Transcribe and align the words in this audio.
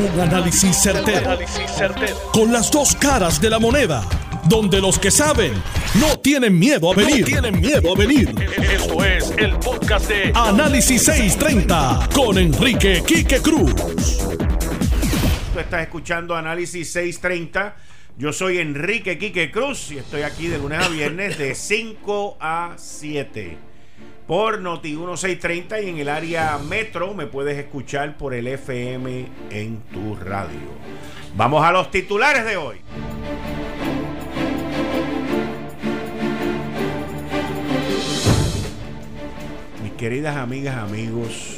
Un 0.00 0.18
análisis 0.18 0.82
certero, 0.82 1.38
Con 2.32 2.50
las 2.50 2.70
dos 2.70 2.96
caras 2.96 3.38
de 3.38 3.50
la 3.50 3.58
moneda. 3.58 4.02
Donde 4.48 4.80
los 4.80 4.98
que 4.98 5.10
saben 5.10 5.52
no 6.00 6.18
tienen 6.20 6.58
miedo 6.58 6.90
a 6.90 6.94
venir. 6.94 7.26
tienen 7.26 7.60
miedo 7.60 7.92
a 7.92 7.98
venir. 7.98 8.34
Esto 8.72 9.04
es 9.04 9.30
el 9.36 9.58
podcast 9.58 10.08
de 10.08 10.32
Análisis 10.34 11.02
630 11.02 12.08
con 12.14 12.38
Enrique 12.38 13.02
Quique 13.06 13.42
Cruz. 13.42 13.74
Tú 15.52 15.58
estás 15.58 15.82
escuchando 15.82 16.34
Análisis 16.34 16.90
630. 16.92 17.76
Yo 18.16 18.32
soy 18.32 18.56
Enrique 18.56 19.18
Quique 19.18 19.50
Cruz 19.50 19.92
y 19.92 19.98
estoy 19.98 20.22
aquí 20.22 20.48
de 20.48 20.56
lunes 20.56 20.82
a 20.82 20.88
viernes 20.88 21.36
de 21.36 21.54
5 21.54 22.38
a 22.40 22.72
7 22.78 23.69
por 24.30 24.60
Noti 24.60 24.90
1630 24.90 25.80
y 25.80 25.88
en 25.88 25.98
el 25.98 26.08
área 26.08 26.56
metro 26.58 27.14
me 27.14 27.26
puedes 27.26 27.58
escuchar 27.58 28.16
por 28.16 28.32
el 28.32 28.46
FM 28.46 29.26
en 29.50 29.80
tu 29.92 30.14
radio. 30.14 30.70
Vamos 31.36 31.64
a 31.64 31.72
los 31.72 31.90
titulares 31.90 32.44
de 32.44 32.56
hoy. 32.56 32.76
Mis 39.82 39.92
queridas 39.94 40.36
amigas, 40.36 40.76
amigos, 40.76 41.56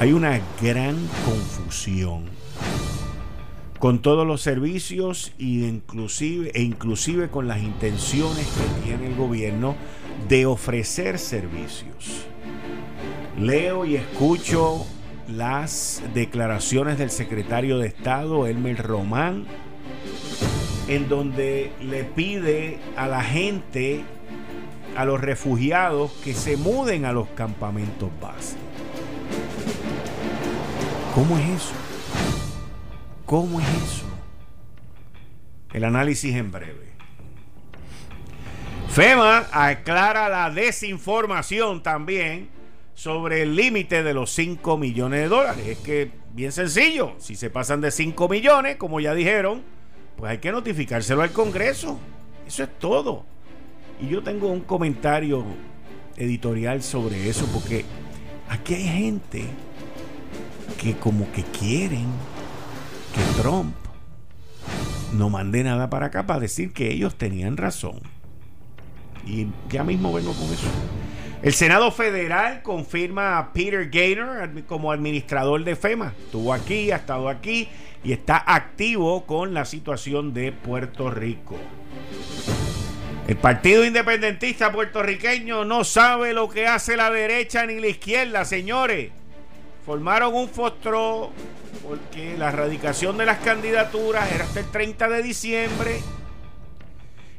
hay 0.00 0.14
una 0.14 0.40
gran 0.62 0.96
confusión 1.26 2.30
con 3.78 4.00
todos 4.00 4.26
los 4.26 4.40
servicios 4.40 5.34
y 5.36 5.66
inclusive, 5.66 6.50
e 6.54 6.62
inclusive 6.62 7.28
con 7.28 7.46
las 7.46 7.62
intenciones 7.62 8.46
que 8.46 8.86
tiene 8.86 9.08
el 9.08 9.16
gobierno 9.16 9.76
de 10.28 10.46
ofrecer 10.46 11.18
servicios. 11.18 12.26
Leo 13.38 13.84
y 13.84 13.96
escucho 13.96 14.86
las 15.28 16.02
declaraciones 16.14 16.98
del 16.98 17.10
secretario 17.10 17.78
de 17.78 17.88
Estado, 17.88 18.46
Elmer 18.46 18.78
Román, 18.86 19.46
en 20.88 21.08
donde 21.08 21.72
le 21.80 22.04
pide 22.04 22.78
a 22.96 23.08
la 23.08 23.22
gente, 23.22 24.04
a 24.96 25.04
los 25.04 25.20
refugiados, 25.20 26.12
que 26.24 26.34
se 26.34 26.56
muden 26.56 27.04
a 27.04 27.12
los 27.12 27.28
campamentos 27.28 28.10
base. 28.20 28.56
¿Cómo 31.14 31.38
es 31.38 31.48
eso? 31.48 31.74
¿Cómo 33.24 33.60
es 33.60 33.66
eso? 33.68 34.06
El 35.72 35.84
análisis 35.84 36.34
en 36.34 36.52
breve. 36.52 36.85
FEMA 38.96 39.46
aclara 39.52 40.30
la 40.30 40.48
desinformación 40.48 41.82
también 41.82 42.48
sobre 42.94 43.42
el 43.42 43.54
límite 43.54 44.02
de 44.02 44.14
los 44.14 44.30
5 44.30 44.78
millones 44.78 45.20
de 45.20 45.28
dólares. 45.28 45.66
Es 45.66 45.78
que, 45.80 46.12
bien 46.32 46.50
sencillo, 46.50 47.12
si 47.18 47.36
se 47.36 47.50
pasan 47.50 47.82
de 47.82 47.90
5 47.90 48.26
millones, 48.26 48.76
como 48.76 48.98
ya 48.98 49.12
dijeron, 49.12 49.62
pues 50.16 50.30
hay 50.30 50.38
que 50.38 50.50
notificárselo 50.50 51.20
al 51.20 51.30
Congreso. 51.32 51.98
Eso 52.46 52.62
es 52.62 52.70
todo. 52.78 53.26
Y 54.00 54.08
yo 54.08 54.22
tengo 54.22 54.48
un 54.48 54.60
comentario 54.60 55.44
editorial 56.16 56.82
sobre 56.82 57.28
eso, 57.28 57.44
porque 57.52 57.84
aquí 58.48 58.76
hay 58.76 58.88
gente 58.88 59.44
que 60.80 60.96
como 60.96 61.30
que 61.32 61.42
quieren 61.42 62.06
que 63.14 63.42
Trump 63.42 63.76
no 65.12 65.28
mande 65.28 65.64
nada 65.64 65.90
para 65.90 66.06
acá 66.06 66.26
para 66.26 66.40
decir 66.40 66.72
que 66.72 66.90
ellos 66.90 67.14
tenían 67.16 67.58
razón. 67.58 68.15
Y 69.26 69.48
ya 69.68 69.82
mismo 69.84 70.12
vengo 70.12 70.32
con 70.32 70.44
eso. 70.52 70.68
El 71.42 71.52
Senado 71.52 71.90
Federal 71.90 72.62
confirma 72.62 73.38
a 73.38 73.52
Peter 73.52 73.90
Gaynor 73.90 74.64
como 74.64 74.90
administrador 74.90 75.64
de 75.64 75.76
FEMA. 75.76 76.14
Estuvo 76.24 76.52
aquí, 76.52 76.90
ha 76.90 76.96
estado 76.96 77.28
aquí 77.28 77.68
y 78.02 78.12
está 78.12 78.42
activo 78.46 79.26
con 79.26 79.52
la 79.52 79.64
situación 79.64 80.32
de 80.32 80.52
Puerto 80.52 81.10
Rico. 81.10 81.56
El 83.28 83.36
Partido 83.36 83.84
Independentista 83.84 84.70
puertorriqueño 84.70 85.64
no 85.64 85.82
sabe 85.82 86.32
lo 86.32 86.48
que 86.48 86.68
hace 86.68 86.96
la 86.96 87.10
derecha 87.10 87.66
ni 87.66 87.80
la 87.80 87.88
izquierda, 87.88 88.44
señores. 88.44 89.10
Formaron 89.84 90.34
un 90.34 90.48
fostro 90.48 91.32
porque 91.86 92.36
la 92.38 92.48
erradicación 92.48 93.18
de 93.18 93.26
las 93.26 93.38
candidaturas 93.38 94.30
era 94.32 94.44
hasta 94.44 94.60
el 94.60 94.70
30 94.70 95.08
de 95.08 95.22
diciembre 95.22 96.00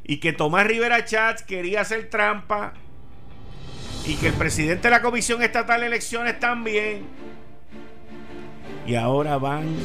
y 0.07 0.17
que 0.17 0.31
Tomás 0.31 0.65
Rivera 0.65 1.03
Chats 1.05 1.43
quería 1.43 1.81
hacer 1.81 2.09
trampa 2.09 2.73
y 4.05 4.15
que 4.15 4.27
el 4.27 4.33
presidente 4.33 4.83
de 4.87 4.91
la 4.91 5.01
Comisión 5.01 5.43
Estatal 5.43 5.81
de 5.81 5.87
Elecciones 5.87 6.39
también. 6.39 7.05
Y 8.87 8.95
ahora 8.95 9.37
van 9.37 9.75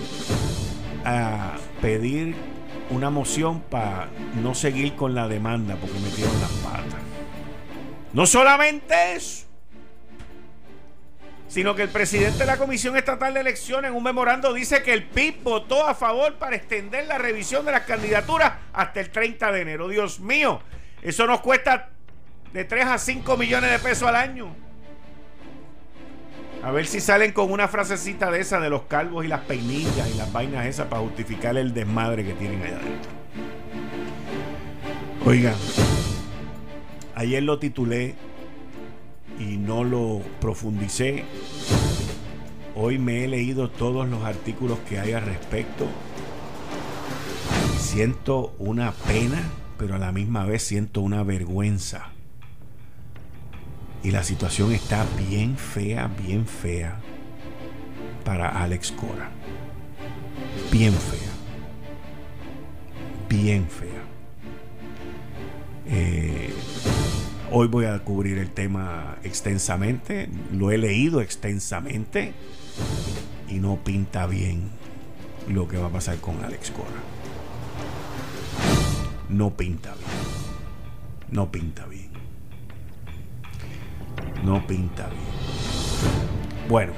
a 1.05 1.57
pedir 1.81 2.37
una 2.91 3.11
moción 3.11 3.61
para 3.63 4.09
no 4.41 4.55
seguir 4.55 4.95
con 4.95 5.15
la 5.15 5.27
demanda 5.27 5.75
porque 5.75 5.99
metieron 5.99 6.41
las 6.41 6.53
patas. 6.53 7.01
No 8.13 8.27
solamente 8.27 8.95
eso, 9.17 9.47
sino 11.53 11.75
que 11.75 11.83
el 11.83 11.91
presidente 11.91 12.39
de 12.39 12.47
la 12.47 12.57
Comisión 12.57 12.97
Estatal 12.97 13.35
de 13.35 13.41
Elecciones 13.41 13.91
en 13.91 13.95
un 13.95 14.03
memorando 14.03 14.55
dice 14.55 14.83
que 14.83 14.95
el 14.95 15.05
PIB 15.05 15.43
votó 15.43 15.87
a 15.87 15.95
favor 15.95 16.37
para 16.37 16.57
extender 16.57 17.07
la 17.07 17.19
revisión 17.19 17.67
de 17.67 17.73
las 17.73 17.83
candidaturas 17.83 18.55
hasta 18.73 19.01
el 19.01 19.11
30 19.11 19.53
de 19.53 19.61
enero. 19.61 19.87
Dios 19.89 20.19
mío, 20.19 20.63
eso 21.03 21.27
nos 21.27 21.43
cuesta 21.43 21.91
de 22.55 22.65
3 22.65 22.87
a 22.87 22.97
5 22.97 23.37
millones 23.37 23.71
de 23.71 23.79
pesos 23.81 24.09
al 24.09 24.17
año. 24.17 24.57
A 26.63 26.71
ver 26.71 26.87
si 26.87 27.03
salen 27.03 27.33
con 27.33 27.53
una 27.53 27.69
frasecita 27.69 28.31
de 28.31 28.41
esa 28.41 28.59
de 28.59 28.71
los 28.71 28.85
calvos 28.85 29.23
y 29.27 29.29
las 29.29 29.41
peinillas 29.41 30.09
y 30.09 30.17
las 30.17 30.33
vainas 30.33 30.65
esas 30.65 30.87
para 30.87 31.03
justificar 31.03 31.59
el 31.59 31.75
desmadre 31.75 32.25
que 32.25 32.33
tienen 32.33 32.63
allá 32.63 32.79
adentro. 32.79 33.11
Oigan, 35.27 35.57
ayer 37.15 37.43
lo 37.43 37.59
titulé 37.59 38.15
y 39.43 39.57
no 39.57 39.85
lo 39.85 40.21
profundicé. 40.41 41.25
Hoy 42.75 42.99
me 42.99 43.25
he 43.25 43.29
leído 43.29 43.69
todos 43.69 44.09
los 44.09 44.25
artículos 44.25 44.79
que 44.89 44.99
hay 44.99 45.13
al 45.13 45.23
respecto. 45.23 45.87
Siento 47.79 48.55
una 48.59 48.93
pena, 48.93 49.43
pero 49.79 49.97
a 49.97 49.99
la 49.99 50.13
misma 50.13 50.45
vez 50.45 50.63
siento 50.63 51.01
una 51.01 51.23
vergüenza. 51.23 52.09
Y 54.03 54.11
la 54.11 54.25
situación 54.25 54.73
está 54.73 55.07
bien 55.29 55.57
fea, 55.57 56.09
bien 56.09 56.47
fea 56.47 56.99
para 58.25 58.63
Alex 58.63 58.93
Cora. 58.93 59.31
Bien 60.71 60.93
fea. 60.93 61.31
Bien 63.29 63.67
fea. 63.69 64.03
Eh, 65.87 66.32
Hoy 67.55 67.69
voy 67.69 67.85
a 67.85 67.99
cubrir 67.99 68.39
el 68.39 68.51
tema 68.51 69.19
extensamente, 69.25 70.31
lo 70.55 70.71
he 70.71 70.79
leído 70.79 71.21
extensamente 71.21 72.33
y 73.47 73.57
no 73.57 73.77
pinta 73.85 74.27
bien 74.27 74.71
lo 75.49 75.69
que 75.69 75.77
va 75.77 75.89
a 75.89 75.91
pasar 75.91 76.17
con 76.17 76.43
Alex 76.43 76.71
Cora. 76.71 76.89
No 79.29 79.51
pinta 79.55 79.95
bien. 79.95 80.11
No 81.31 81.53
pinta 81.53 81.85
bien. 81.85 82.09
No 84.43 84.67
pinta 84.67 85.09
bien. 85.09 86.69
Bueno, 86.71 86.95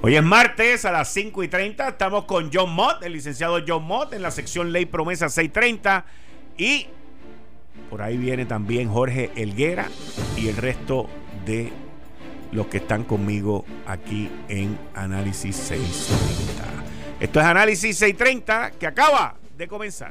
hoy 0.00 0.14
es 0.14 0.22
martes 0.22 0.84
a 0.84 0.92
las 0.92 1.12
5 1.12 1.42
y 1.42 1.48
30. 1.48 1.88
Estamos 1.88 2.26
con 2.26 2.50
John 2.54 2.72
Mott, 2.72 3.02
el 3.02 3.14
licenciado 3.14 3.58
John 3.66 3.82
Mott, 3.82 4.12
en 4.12 4.22
la 4.22 4.30
sección 4.30 4.70
Ley 4.70 4.86
Promesa 4.86 5.28
630. 5.28 6.04
Y 6.56 6.86
por 7.92 8.00
ahí 8.00 8.16
viene 8.16 8.46
también 8.46 8.88
Jorge 8.88 9.32
Elguera 9.36 9.86
y 10.38 10.48
el 10.48 10.56
resto 10.56 11.10
de 11.44 11.70
los 12.50 12.68
que 12.68 12.78
están 12.78 13.04
conmigo 13.04 13.66
aquí 13.86 14.30
en 14.48 14.78
Análisis 14.94 15.54
630. 15.56 16.64
Esto 17.20 17.38
es 17.38 17.44
Análisis 17.44 17.98
630 17.98 18.70
que 18.80 18.86
acaba 18.86 19.34
de 19.58 19.68
comenzar. 19.68 20.10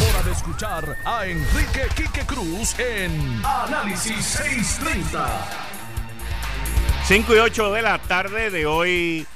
hora 0.00 0.22
de 0.24 0.32
escuchar 0.32 0.96
a 1.04 1.26
Enrique 1.26 1.82
Quique 1.94 2.26
Cruz 2.26 2.78
en 2.78 3.42
Análisis 3.44 4.24
630. 4.24 5.26
5 7.06 7.34
y 7.34 7.38
8 7.38 7.72
de 7.72 7.82
la 7.82 7.98
tarde 7.98 8.50
de 8.50 8.66
hoy, 8.66 9.26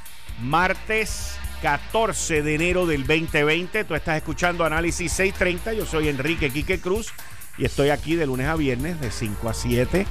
martes 0.41 1.37
14 1.63 2.43
de 2.43 2.55
enero 2.55 2.87
del 2.87 3.07
2020. 3.07 3.85
Tú 3.85 3.95
estás 3.95 4.17
escuchando 4.17 4.65
Análisis 4.65 5.13
630. 5.13 5.75
Yo 5.75 5.87
soy 5.87 6.09
Enrique 6.09 6.51
Quique 6.51 6.81
Cruz 6.81 7.13
y 7.57 7.65
estoy 7.65 7.91
aquí 7.91 8.15
de 8.15 8.27
lunes 8.27 8.49
a 8.49 8.57
viernes 8.57 9.01
de 9.01 9.11
5 9.11 9.49
a 9.49 9.55
7. 9.55 10.07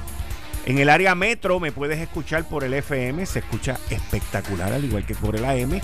En 0.66 0.78
el 0.78 0.90
área 0.90 1.14
metro 1.14 1.60
me 1.60 1.72
puedes 1.72 1.98
escuchar 1.98 2.44
por 2.44 2.62
el 2.62 2.74
FM, 2.74 3.24
se 3.24 3.38
escucha 3.38 3.78
espectacular, 3.88 4.72
al 4.72 4.84
igual 4.84 5.06
que 5.06 5.14
por 5.14 5.34
el 5.34 5.44
AM, 5.44 5.80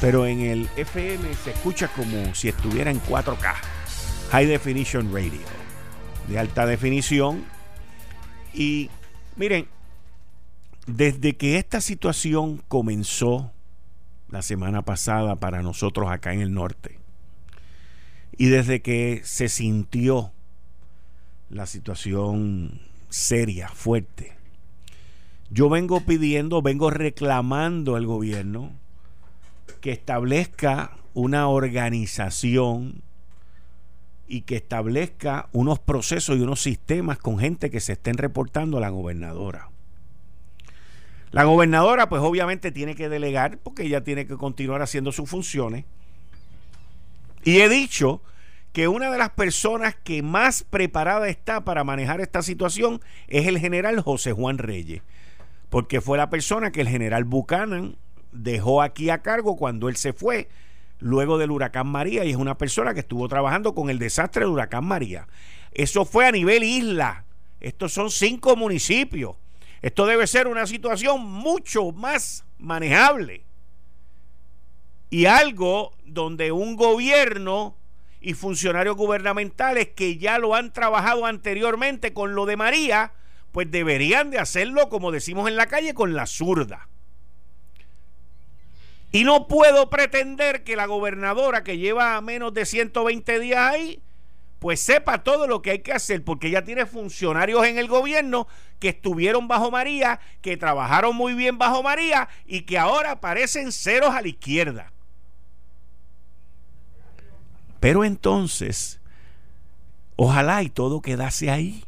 pero 0.00 0.26
en 0.26 0.40
el 0.40 0.68
FM 0.76 1.34
se 1.44 1.52
escucha 1.52 1.88
como 1.88 2.34
si 2.34 2.48
estuviera 2.48 2.90
en 2.90 3.00
4K, 3.00 3.54
High 4.30 4.46
Definition 4.46 5.12
Radio, 5.12 5.40
de 6.28 6.38
alta 6.38 6.66
definición. 6.66 7.44
Y 8.52 8.90
miren, 9.36 9.68
desde 10.86 11.36
que 11.36 11.58
esta 11.58 11.80
situación 11.80 12.62
comenzó 12.68 13.52
la 14.28 14.42
semana 14.42 14.82
pasada 14.82 15.36
para 15.36 15.62
nosotros 15.62 16.10
acá 16.10 16.32
en 16.32 16.40
el 16.40 16.52
norte, 16.52 16.98
y 18.36 18.46
desde 18.46 18.82
que 18.82 19.20
se 19.24 19.48
sintió 19.48 20.32
la 21.50 21.66
situación 21.66 22.80
seria, 23.08 23.68
fuerte, 23.68 24.36
yo 25.50 25.68
vengo 25.68 26.00
pidiendo, 26.00 26.62
vengo 26.62 26.90
reclamando 26.90 27.94
al 27.94 28.06
gobierno 28.06 28.72
que 29.80 29.92
establezca 29.92 30.96
una 31.12 31.46
organización 31.46 33.02
y 34.26 34.42
que 34.42 34.56
establezca 34.56 35.48
unos 35.52 35.78
procesos 35.78 36.38
y 36.38 36.40
unos 36.40 36.62
sistemas 36.62 37.18
con 37.18 37.38
gente 37.38 37.70
que 37.70 37.80
se 37.80 37.92
estén 37.92 38.16
reportando 38.16 38.78
a 38.78 38.80
la 38.80 38.88
gobernadora. 38.88 39.70
La 41.30 41.44
gobernadora 41.44 42.08
pues 42.08 42.22
obviamente 42.22 42.70
tiene 42.70 42.94
que 42.94 43.08
delegar 43.08 43.58
porque 43.58 43.82
ella 43.82 44.04
tiene 44.04 44.26
que 44.26 44.36
continuar 44.36 44.82
haciendo 44.82 45.10
sus 45.10 45.28
funciones. 45.28 45.84
Y 47.42 47.58
he 47.58 47.68
dicho 47.68 48.22
que 48.72 48.88
una 48.88 49.10
de 49.10 49.18
las 49.18 49.30
personas 49.30 49.94
que 49.94 50.22
más 50.22 50.64
preparada 50.64 51.28
está 51.28 51.64
para 51.64 51.84
manejar 51.84 52.20
esta 52.20 52.42
situación 52.42 53.00
es 53.28 53.46
el 53.46 53.58
general 53.58 54.00
José 54.00 54.32
Juan 54.32 54.58
Reyes, 54.58 55.02
porque 55.70 56.00
fue 56.00 56.18
la 56.18 56.30
persona 56.30 56.72
que 56.72 56.80
el 56.80 56.88
general 56.88 57.24
Buchanan 57.24 57.96
dejó 58.32 58.82
aquí 58.82 59.10
a 59.10 59.22
cargo 59.22 59.56
cuando 59.56 59.88
él 59.88 59.96
se 59.96 60.12
fue 60.12 60.48
luego 61.04 61.36
del 61.36 61.50
huracán 61.50 61.86
María 61.86 62.24
y 62.24 62.30
es 62.30 62.36
una 62.36 62.56
persona 62.56 62.94
que 62.94 63.00
estuvo 63.00 63.28
trabajando 63.28 63.74
con 63.74 63.90
el 63.90 63.98
desastre 63.98 64.40
del 64.40 64.52
huracán 64.52 64.86
María. 64.86 65.28
Eso 65.70 66.06
fue 66.06 66.26
a 66.26 66.32
nivel 66.32 66.64
isla. 66.64 67.26
Estos 67.60 67.92
son 67.92 68.10
cinco 68.10 68.56
municipios. 68.56 69.36
Esto 69.82 70.06
debe 70.06 70.26
ser 70.26 70.46
una 70.46 70.66
situación 70.66 71.22
mucho 71.22 71.92
más 71.92 72.46
manejable. 72.58 73.44
Y 75.10 75.26
algo 75.26 75.94
donde 76.06 76.52
un 76.52 76.74
gobierno 76.74 77.76
y 78.22 78.32
funcionarios 78.32 78.96
gubernamentales 78.96 79.88
que 79.88 80.16
ya 80.16 80.38
lo 80.38 80.54
han 80.54 80.72
trabajado 80.72 81.26
anteriormente 81.26 82.14
con 82.14 82.34
lo 82.34 82.46
de 82.46 82.56
María, 82.56 83.12
pues 83.52 83.70
deberían 83.70 84.30
de 84.30 84.38
hacerlo, 84.38 84.88
como 84.88 85.12
decimos 85.12 85.48
en 85.48 85.56
la 85.56 85.66
calle, 85.66 85.92
con 85.92 86.14
la 86.14 86.24
zurda. 86.24 86.88
Y 89.14 89.22
no 89.22 89.46
puedo 89.46 89.90
pretender 89.90 90.64
que 90.64 90.74
la 90.74 90.86
gobernadora 90.86 91.62
que 91.62 91.78
lleva 91.78 92.20
menos 92.20 92.52
de 92.52 92.66
120 92.66 93.38
días 93.38 93.60
ahí, 93.60 94.02
pues 94.58 94.80
sepa 94.80 95.22
todo 95.22 95.46
lo 95.46 95.62
que 95.62 95.70
hay 95.70 95.78
que 95.82 95.92
hacer, 95.92 96.24
porque 96.24 96.48
ella 96.48 96.64
tiene 96.64 96.84
funcionarios 96.84 97.64
en 97.64 97.78
el 97.78 97.86
gobierno 97.86 98.48
que 98.80 98.88
estuvieron 98.88 99.46
bajo 99.46 99.70
María, 99.70 100.18
que 100.42 100.56
trabajaron 100.56 101.14
muy 101.14 101.34
bien 101.34 101.58
bajo 101.58 101.80
María 101.80 102.28
y 102.44 102.62
que 102.62 102.76
ahora 102.76 103.20
parecen 103.20 103.70
ceros 103.70 104.12
a 104.12 104.20
la 104.20 104.26
izquierda. 104.26 104.92
Pero 107.78 108.04
entonces, 108.04 109.00
ojalá 110.16 110.64
y 110.64 110.70
todo 110.70 111.00
quedase 111.02 111.52
ahí. 111.52 111.84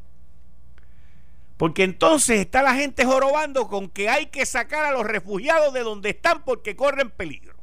Porque 1.56 1.84
entonces 1.84 2.40
está 2.40 2.62
la 2.62 2.74
gente 2.74 3.04
jorobando 3.04 3.68
con 3.68 3.88
que 3.88 4.08
hay 4.08 4.26
que 4.26 4.44
sacar 4.44 4.84
a 4.84 4.92
los 4.92 5.06
refugiados 5.06 5.72
de 5.72 5.80
donde 5.80 6.10
están 6.10 6.44
porque 6.44 6.76
corren 6.76 7.10
peligro. 7.10 7.56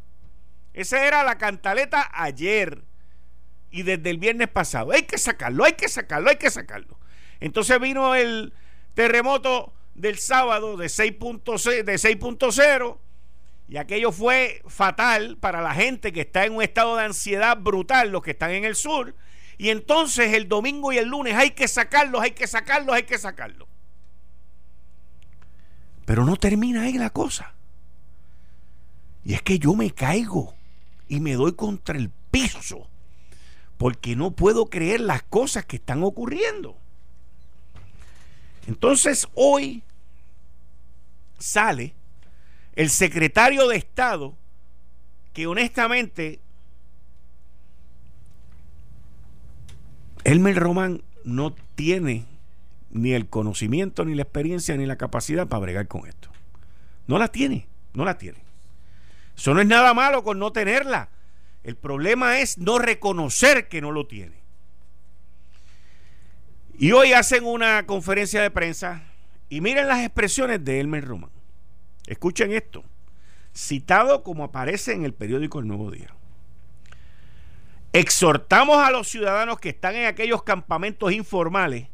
Esa 0.73 1.05
era 1.05 1.23
la 1.23 1.37
cantaleta 1.37 2.09
ayer 2.11 2.83
y 3.69 3.83
desde 3.83 4.09
el 4.09 4.17
viernes 4.17 4.47
pasado. 4.47 4.91
Hay 4.91 5.03
que 5.03 5.19
sacarlo, 5.19 5.63
hay 5.63 5.73
que 5.73 5.89
sacarlo, 5.89 6.29
hay 6.29 6.37
que 6.37 6.49
sacarlo. 6.49 6.99
Entonces 7.39 7.79
vino 7.79 8.15
el 8.15 8.53
terremoto 8.95 9.73
del 9.93 10.17
sábado 10.17 10.77
de 10.77 10.87
6.0 10.87 12.97
y 13.67 13.77
aquello 13.77 14.11
fue 14.11 14.63
fatal 14.67 15.37
para 15.37 15.61
la 15.61 15.75
gente 15.75 16.11
que 16.11 16.21
está 16.21 16.45
en 16.45 16.55
un 16.55 16.63
estado 16.63 16.95
de 16.95 17.05
ansiedad 17.05 17.57
brutal, 17.57 18.09
los 18.09 18.23
que 18.23 18.31
están 18.31 18.51
en 18.51 18.65
el 18.65 18.75
sur. 18.75 19.15
Y 19.57 19.69
entonces 19.69 20.33
el 20.33 20.47
domingo 20.47 20.91
y 20.91 20.97
el 20.97 21.09
lunes 21.09 21.35
hay 21.35 21.51
que 21.51 21.67
sacarlos, 21.67 22.21
hay 22.21 22.31
que 22.31 22.47
sacarlos, 22.47 22.95
hay 22.95 23.03
que 23.03 23.19
sacarlos. 23.19 23.67
Pero 26.05 26.25
no 26.25 26.35
termina 26.35 26.83
ahí 26.83 26.97
la 26.97 27.09
cosa. 27.09 27.53
Y 29.23 29.33
es 29.33 29.41
que 29.41 29.59
yo 29.59 29.73
me 29.73 29.91
caigo 29.91 30.53
y 31.07 31.19
me 31.19 31.33
doy 31.33 31.53
contra 31.53 31.97
el 31.97 32.09
piso 32.31 32.87
porque 33.77 34.15
no 34.15 34.31
puedo 34.31 34.67
creer 34.67 35.01
las 35.01 35.23
cosas 35.23 35.65
que 35.65 35.77
están 35.77 36.03
ocurriendo. 36.03 36.77
Entonces 38.67 39.27
hoy 39.33 39.83
sale 41.37 41.93
el 42.75 42.89
secretario 42.89 43.67
de 43.67 43.77
Estado 43.77 44.35
que 45.33 45.47
honestamente 45.47 46.39
Elmer 50.23 50.55
Román 50.55 51.03
no 51.25 51.53
tiene 51.75 52.25
ni 52.93 53.13
el 53.13 53.27
conocimiento, 53.27 54.05
ni 54.05 54.13
la 54.13 54.21
experiencia, 54.21 54.77
ni 54.77 54.85
la 54.85 54.97
capacidad 54.97 55.47
para 55.47 55.61
bregar 55.61 55.87
con 55.87 56.07
esto. 56.07 56.29
No 57.07 57.17
la 57.17 57.27
tiene, 57.27 57.67
no 57.93 58.05
la 58.05 58.17
tiene. 58.17 58.37
Eso 59.35 59.53
no 59.53 59.61
es 59.61 59.67
nada 59.67 59.93
malo 59.95 60.23
con 60.23 60.37
no 60.37 60.51
tenerla. 60.51 61.09
El 61.63 61.75
problema 61.75 62.39
es 62.39 62.59
no 62.59 62.77
reconocer 62.77 63.67
que 63.67 63.81
no 63.81 63.91
lo 63.91 64.05
tiene. 64.05 64.35
Y 66.77 66.91
hoy 66.91 67.13
hacen 67.13 67.45
una 67.45 67.85
conferencia 67.87 68.41
de 68.41 68.51
prensa 68.51 69.03
y 69.49 69.61
miren 69.61 69.87
las 69.87 69.99
expresiones 69.99 70.63
de 70.63 70.79
Elmer 70.79 71.05
Román. 71.05 71.31
Escuchen 72.05 72.51
esto, 72.51 72.83
citado 73.55 74.23
como 74.23 74.43
aparece 74.43 74.93
en 74.93 75.03
el 75.03 75.13
periódico 75.13 75.59
El 75.59 75.67
Nuevo 75.67 75.89
Día. 75.89 76.13
Exhortamos 77.91 78.77
a 78.77 78.91
los 78.91 79.07
ciudadanos 79.07 79.59
que 79.59 79.69
están 79.69 79.95
en 79.95 80.05
aquellos 80.05 80.43
campamentos 80.43 81.11
informales 81.11 81.87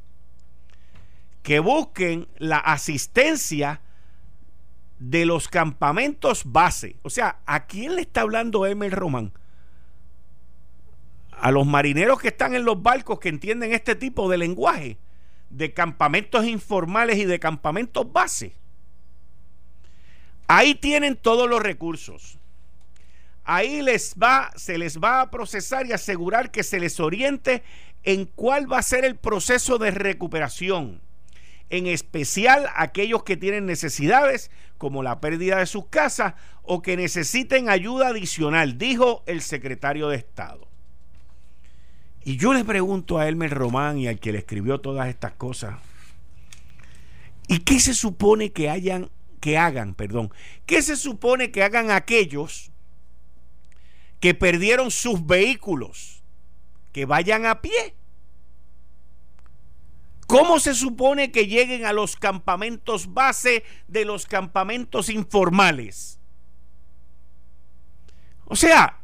que 1.44 1.60
busquen 1.60 2.28
la 2.38 2.58
asistencia 2.58 3.82
de 5.00 5.26
los 5.26 5.48
campamentos 5.48 6.44
base. 6.46 6.98
O 7.04 7.10
sea, 7.10 7.40
¿a 7.46 7.66
quién 7.66 7.96
le 7.96 8.02
está 8.02 8.22
hablando 8.22 8.66
Elmer 8.66 8.92
Román? 8.92 9.32
a 11.42 11.52
los 11.52 11.66
marineros 11.66 12.20
que 12.20 12.30
están 12.30 12.54
en 12.54 12.66
los 12.66 12.82
barcos 12.82 13.20
que 13.20 13.30
entienden 13.30 13.72
este 13.72 13.96
tipo 13.96 14.30
de 14.30 14.38
lenguaje, 14.38 14.98
de 15.50 15.74
campamentos 15.74 16.46
informales 16.46 17.18
y 17.18 17.26
de 17.26 17.40
campamentos 17.40 18.12
base. 18.12 18.54
Ahí 20.48 20.76
tienen 20.76 21.16
todos 21.16 21.50
los 21.50 21.62
recursos. 21.62 22.38
Ahí 23.44 23.82
les 23.82 24.16
va, 24.22 24.52
se 24.56 24.78
les 24.78 25.00
va 25.00 25.22
a 25.22 25.32
procesar 25.32 25.86
y 25.86 25.94
asegurar 25.94 26.52
que 26.52 26.64
se 26.64 26.80
les 26.80 27.00
oriente 27.00 27.64
en 28.04 28.26
cuál 28.26 28.72
va 28.72 28.80
a 28.80 28.84
ser 28.84 29.06
el 29.06 29.16
proceso 29.16 29.78
de 29.78 29.92
recuperación. 29.92 31.02
En 31.70 31.88
especial 31.88 32.68
aquellos 32.76 33.24
que 33.24 33.38
tienen 33.38 33.66
necesidades 33.66 34.50
como 34.78 35.04
la 35.04 35.20
pérdida 35.20 35.58
de 35.58 35.66
sus 35.66 35.88
casas 35.88 36.34
o 36.64 36.82
que 36.82 36.98
necesiten 36.98 37.70
ayuda 37.70 38.08
adicional, 38.08 38.78
dijo 38.78 39.24
el 39.28 39.42
secretario 39.42 40.10
de 40.10 40.18
Estado. 40.18 40.68
Y 42.24 42.38
yo 42.38 42.54
le 42.54 42.64
pregunto 42.64 43.18
a 43.18 43.28
Elmer 43.28 43.52
Román 43.52 43.98
y 43.98 44.08
al 44.08 44.20
que 44.20 44.32
le 44.32 44.40
escribió 44.40 44.80
todas 44.82 45.08
estas 45.10 45.34
cosas, 45.34 45.76
¿y 47.48 47.60
qué 47.60 47.80
se 47.80 47.94
supone 47.94 48.52
que 48.52 48.70
hayan 48.70 49.10
que 49.40 49.58
hagan, 49.58 49.94
perdón? 49.96 50.34
¿Qué 50.66 50.82
se 50.82 50.96
supone 50.96 51.52
que 51.52 51.64
hagan 51.64 51.92
aquellos 51.92 52.72
que 54.20 54.34
perdieron 54.34 54.92
sus 54.92 55.26
vehículos? 55.26 56.24
Que 56.92 57.06
vayan 57.06 57.46
a 57.46 57.62
pie. 57.62 57.96
¿Cómo 60.30 60.60
se 60.60 60.76
supone 60.76 61.32
que 61.32 61.48
lleguen 61.48 61.88
a 61.88 61.92
los 61.92 62.16
campamentos 62.16 63.16
base 63.16 63.64
de 63.88 64.06
los 64.06 64.28
campamentos 64.28 65.10
informales? 65.10 66.20
O 68.46 68.56
sea, 68.56 69.00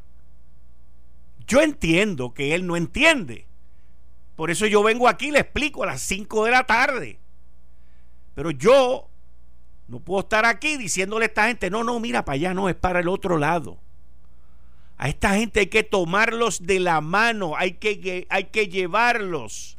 yo 1.48 1.63
entiendo 1.63 2.36
que 2.36 2.53
él 2.53 2.67
no 2.67 2.77
entiende. 2.77 3.48
Por 4.36 4.51
eso 4.51 4.67
yo 4.67 4.84
vengo 4.84 5.08
aquí 5.08 5.29
y 5.29 5.32
le 5.32 5.39
explico 5.39 5.82
a 5.82 5.88
las 5.88 6.01
5 6.01 6.46
de 6.46 6.51
la 6.51 6.63
tarde. 6.63 7.20
Pero 8.36 8.51
yo 8.51 9.10
No 9.88 10.00
puedo 10.00 10.20
estar 10.20 10.46
aquí 10.46 10.77
diciéndole 10.77 11.25
a 11.25 11.29
esta 11.29 11.48
gente, 11.48 11.72
no, 11.72 11.84
no, 11.84 12.00
mira 12.00 12.24
para 12.24 12.36
allá, 12.36 12.53
no, 12.53 12.70
es 12.70 12.75
para 12.75 13.00
el 13.00 13.08
otro 13.08 13.39
lado. 13.39 13.79
A 14.98 15.10
esta 15.10 15.34
gente 15.34 15.62
hay 15.62 15.67
que 15.67 15.82
tomarlos 15.82 16.67
de 16.67 16.79
la 16.79 17.01
mano, 17.01 17.55
hay 17.58 17.74
que, 17.74 18.27
hay 18.29 18.44
que 18.46 18.67
llevarlos. 18.67 19.75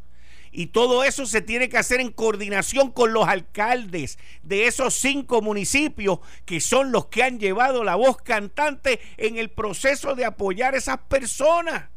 Y 0.59 0.69
todo 0.69 1.05
eso 1.05 1.27
se 1.27 1.43
tiene 1.43 1.69
que 1.69 1.77
hacer 1.77 2.01
en 2.01 2.11
coordinación 2.11 2.91
con 2.91 3.13
los 3.13 3.29
alcaldes 3.29 4.19
de 4.43 4.67
esos 4.67 4.95
cinco 4.95 5.43
municipios 5.43 6.21
que 6.47 6.63
son 6.63 6.93
los 6.93 7.09
que 7.09 7.23
han 7.23 7.39
llevado 7.39 7.85
la 7.85 7.95
voz 7.95 8.17
cantante 8.23 8.99
en 9.19 9.37
el 9.37 9.51
proceso 9.51 10.15
de 10.15 10.25
apoyar 10.25 10.73
a 10.73 10.79
esas 10.79 10.97
personas. 10.97 11.91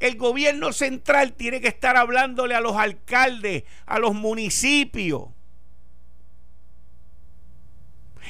El 0.00 0.16
gobierno 0.16 0.72
central 0.72 1.34
tiene 1.34 1.60
que 1.60 1.68
estar 1.68 1.96
hablándole 1.96 2.56
a 2.56 2.60
los 2.60 2.74
alcaldes, 2.74 3.62
a 3.86 4.00
los 4.00 4.14
municipios 4.14 5.28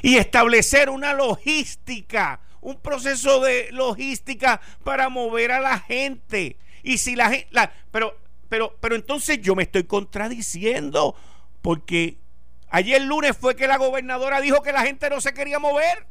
y 0.03 0.19
establecer 0.19 0.91
una 0.91 1.15
logística, 1.15 2.41
un 2.61 2.79
proceso 2.79 3.41
de 3.41 3.71
logística 3.73 4.61
para 4.85 5.09
mover 5.09 5.51
a 5.51 5.61
la 5.61 5.79
gente. 5.79 6.59
Y 6.83 6.99
si 6.99 7.17
la 7.17 7.31
gente, 7.31 7.49
pero, 7.91 8.22
pero, 8.52 8.76
pero 8.82 8.97
entonces 8.97 9.40
yo 9.40 9.54
me 9.54 9.62
estoy 9.62 9.85
contradiciendo 9.85 11.16
porque 11.62 12.18
ayer 12.68 13.00
lunes 13.00 13.35
fue 13.35 13.56
que 13.56 13.66
la 13.66 13.78
gobernadora 13.78 14.42
dijo 14.42 14.61
que 14.61 14.73
la 14.73 14.82
gente 14.82 15.09
no 15.09 15.23
se 15.23 15.32
quería 15.32 15.59
mover 15.59 16.06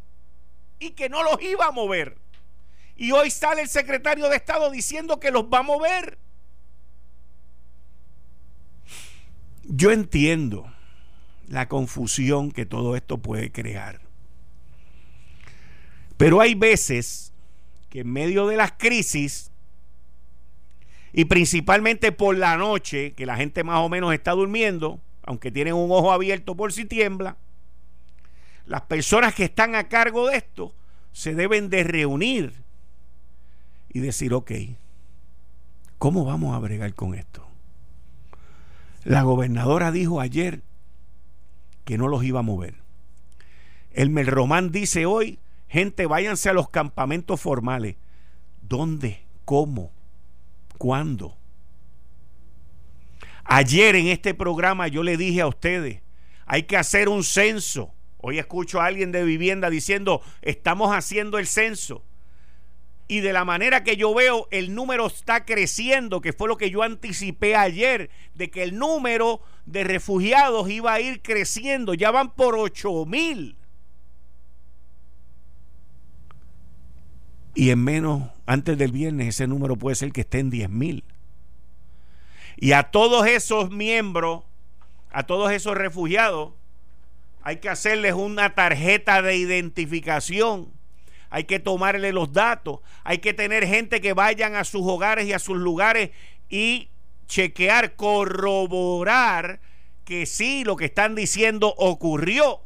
y 0.80 0.90
que 0.94 1.08
no 1.08 1.22
los 1.22 1.40
iba 1.44 1.68
a 1.68 1.72
mover. 1.72 2.18
Y 2.96 3.12
hoy 3.12 3.30
sale 3.30 3.62
el 3.62 3.70
secretario 3.70 4.28
de 4.28 4.38
Estado 4.38 4.72
diciendo 4.72 5.20
que 5.20 5.30
los 5.30 5.44
va 5.54 5.60
a 5.60 5.62
mover. 5.62 6.18
Yo 9.62 9.92
entiendo 9.92 10.66
la 11.48 11.68
confusión 11.68 12.52
que 12.52 12.66
todo 12.66 12.96
esto 12.96 13.20
puede 13.20 13.52
crear. 13.52 14.02
Pero 16.18 16.42
hay 16.42 16.56
veces 16.56 17.34
que 17.92 18.00
en 18.00 18.12
medio 18.12 18.48
de 18.48 18.58
las 18.58 18.72
crisis 18.72 19.51
y 21.14 21.26
principalmente 21.26 22.12
por 22.12 22.38
la 22.38 22.58
noche, 22.58 23.14
que 23.14 23.26
la 23.26 23.38
gente 23.38 23.64
más 23.64 23.80
o 23.80 23.90
menos 23.90 24.14
está 24.14 24.32
durmiendo, 24.32 25.00
aunque 25.24 25.52
tienen 25.52 25.74
un 25.74 25.92
ojo 25.92 26.12
abierto 26.12 26.56
por 26.56 26.74
si 26.74 26.86
tiembla, 26.86 27.38
las 28.66 28.82
personas 28.82 29.34
que 29.34 29.44
están 29.44 29.76
a 29.76 29.90
cargo 29.90 30.28
de 30.28 30.38
esto 30.38 30.74
se 31.12 31.36
deben 31.36 31.70
de 31.70 31.84
reunir 31.84 32.54
y 33.90 34.00
decir, 34.00 34.34
ok, 34.34 34.52
¿cómo 35.98 36.24
vamos 36.24 36.56
a 36.56 36.60
bregar 36.60 36.94
con 36.94 37.14
esto? 37.14 37.46
La 39.04 39.24
gobernadora 39.24 39.92
dijo 39.92 40.22
ayer 40.22 40.62
que 41.84 41.98
no 41.98 42.08
los 42.08 42.24
iba 42.24 42.40
a 42.40 42.44
mover. 42.44 42.76
El 43.92 44.10
Melromán 44.10 44.72
dice 44.72 45.06
hoy, 45.06 45.40
gente, 45.68 46.06
váyanse 46.06 46.50
a 46.50 46.54
los 46.54 46.70
campamentos 46.70 47.42
formales. 47.42 47.98
¿Dónde? 48.62 49.26
¿Cómo? 49.44 49.92
¿Cuándo? 50.82 51.38
Ayer 53.44 53.96
en 53.96 54.08
este 54.08 54.34
programa 54.34 54.88
yo 54.88 55.04
le 55.04 55.16
dije 55.16 55.42
a 55.42 55.48
ustedes, 55.48 56.02
hay 56.48 56.64
que 56.64 56.76
hacer 56.76 57.08
un 57.08 57.24
censo. 57.24 57.94
Hoy 58.18 58.40
escucho 58.40 58.82
a 58.82 58.88
alguien 58.88 59.12
de 59.12 59.24
vivienda 59.24 59.70
diciendo, 59.70 60.24
estamos 60.42 60.90
haciendo 60.90 61.38
el 61.38 61.46
censo 61.46 62.04
y 63.08 63.20
de 63.20 63.32
la 63.32 63.46
manera 63.46 63.84
que 63.84 63.96
yo 63.96 64.12
veo 64.16 64.48
el 64.50 64.74
número 64.74 65.06
está 65.06 65.46
creciendo, 65.46 66.20
que 66.20 66.34
fue 66.34 66.48
lo 66.48 66.58
que 66.58 66.72
yo 66.72 66.82
anticipé 66.82 67.56
ayer, 67.56 68.10
de 68.34 68.50
que 68.50 68.64
el 68.64 68.76
número 68.76 69.40
de 69.68 69.84
refugiados 69.84 70.68
iba 70.68 70.94
a 70.94 71.00
ir 71.00 71.22
creciendo, 71.22 71.94
ya 71.94 72.10
van 72.10 72.34
por 72.34 72.56
8 72.58 73.06
mil. 73.06 73.56
Y 77.54 77.70
en 77.70 77.84
menos, 77.84 78.30
antes 78.52 78.78
del 78.78 78.92
viernes, 78.92 79.30
ese 79.30 79.48
número 79.48 79.76
puede 79.76 79.96
ser 79.96 80.12
que 80.12 80.22
esté 80.22 80.40
en 80.40 80.50
10 80.50 80.70
mil. 80.70 81.04
Y 82.58 82.74
a 82.74 82.84
todos 82.84 83.26
esos 83.28 83.72
miembros, 83.72 84.44
a 85.12 85.24
todos 85.24 85.52
esos 85.52 85.76
refugiados, 85.76 86.54
hay 87.44 87.58
que 87.58 87.70
hacerles 87.70 88.14
una 88.14 88.54
tarjeta 88.54 89.22
de 89.22 89.36
identificación 89.36 90.70
hay 91.32 91.46
que 91.46 91.60
tomarle 91.60 92.12
los 92.12 92.34
datos, 92.34 92.82
hay 93.06 93.20
que 93.20 93.34
tener 93.34 93.66
gente 93.66 94.02
que 94.02 94.12
vayan 94.12 94.56
a 94.56 94.66
sus 94.66 94.82
hogares 94.86 95.26
y 95.26 95.34
a 95.34 95.40
sus 95.40 95.58
lugares 95.58 96.12
y 96.50 96.90
chequear, 97.26 97.96
corroborar 97.96 99.62
que 100.04 100.26
sí, 100.26 100.66
lo 100.66 100.76
que 100.76 100.86
están 100.86 101.16
diciendo 101.16 101.74
ocurrió. 101.78 102.60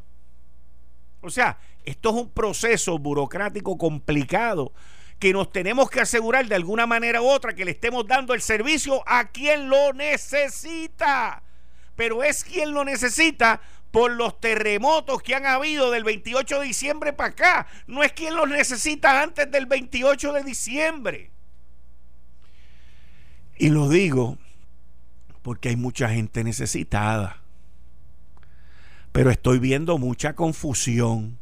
O 1.22 1.30
sea, 1.30 1.60
esto 1.84 2.10
es 2.10 2.16
un 2.16 2.30
proceso 2.32 2.98
burocrático 2.98 3.78
complicado 3.78 4.74
que 5.20 5.34
nos 5.34 5.52
tenemos 5.52 5.90
que 5.90 6.02
asegurar 6.02 6.48
de 6.48 6.56
alguna 6.56 6.86
manera 6.86 7.22
u 7.22 7.28
otra 7.28 7.56
que 7.56 7.66
le 7.66 7.72
estemos 7.72 8.06
dando 8.08 8.34
el 8.34 8.42
servicio 8.42 9.04
a 9.08 9.30
quien 9.30 9.70
lo 9.70 9.94
necesita. 9.94 11.44
Pero 11.96 12.24
es 12.24 12.44
quien 12.44 12.74
lo 12.74 12.84
necesita 12.84 13.62
por 13.92 14.12
los 14.12 14.42
terremotos 14.42 15.22
que 15.22 15.36
han 15.36 15.46
habido 15.46 15.90
del 15.90 16.04
28 16.04 16.60
de 16.60 16.66
diciembre 16.66 17.14
para 17.14 17.30
acá. 17.30 17.68
No 17.88 18.04
es 18.04 18.12
quien 18.12 18.36
los 18.36 18.50
necesita 18.50 19.22
antes 19.22 19.50
del 19.50 19.68
28 19.68 20.34
de 20.34 20.44
diciembre. 20.44 21.32
Y 23.58 23.70
lo 23.70 23.88
digo 23.88 24.38
porque 25.42 25.70
hay 25.70 25.78
mucha 25.78 26.10
gente 26.10 26.44
necesitada. 26.44 27.42
Pero 29.14 29.32
estoy 29.32 29.60
viendo 29.60 29.98
mucha 29.98 30.36
confusión. 30.36 31.40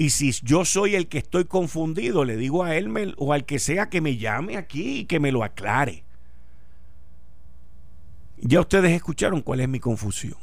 Y 0.00 0.08
si 0.08 0.32
yo 0.42 0.64
soy 0.64 0.94
el 0.94 1.08
que 1.08 1.18
estoy 1.18 1.44
confundido, 1.44 2.24
le 2.24 2.38
digo 2.38 2.64
a 2.64 2.74
él 2.74 3.14
o 3.18 3.34
al 3.34 3.44
que 3.44 3.58
sea 3.58 3.90
que 3.90 4.00
me 4.00 4.16
llame 4.16 4.56
aquí 4.56 5.00
y 5.00 5.04
que 5.04 5.20
me 5.20 5.30
lo 5.30 5.44
aclare. 5.44 6.04
Ya 8.38 8.60
ustedes 8.60 8.92
escucharon 8.92 9.42
cuál 9.42 9.60
es 9.60 9.68
mi 9.68 9.78
confusión. 9.78 10.38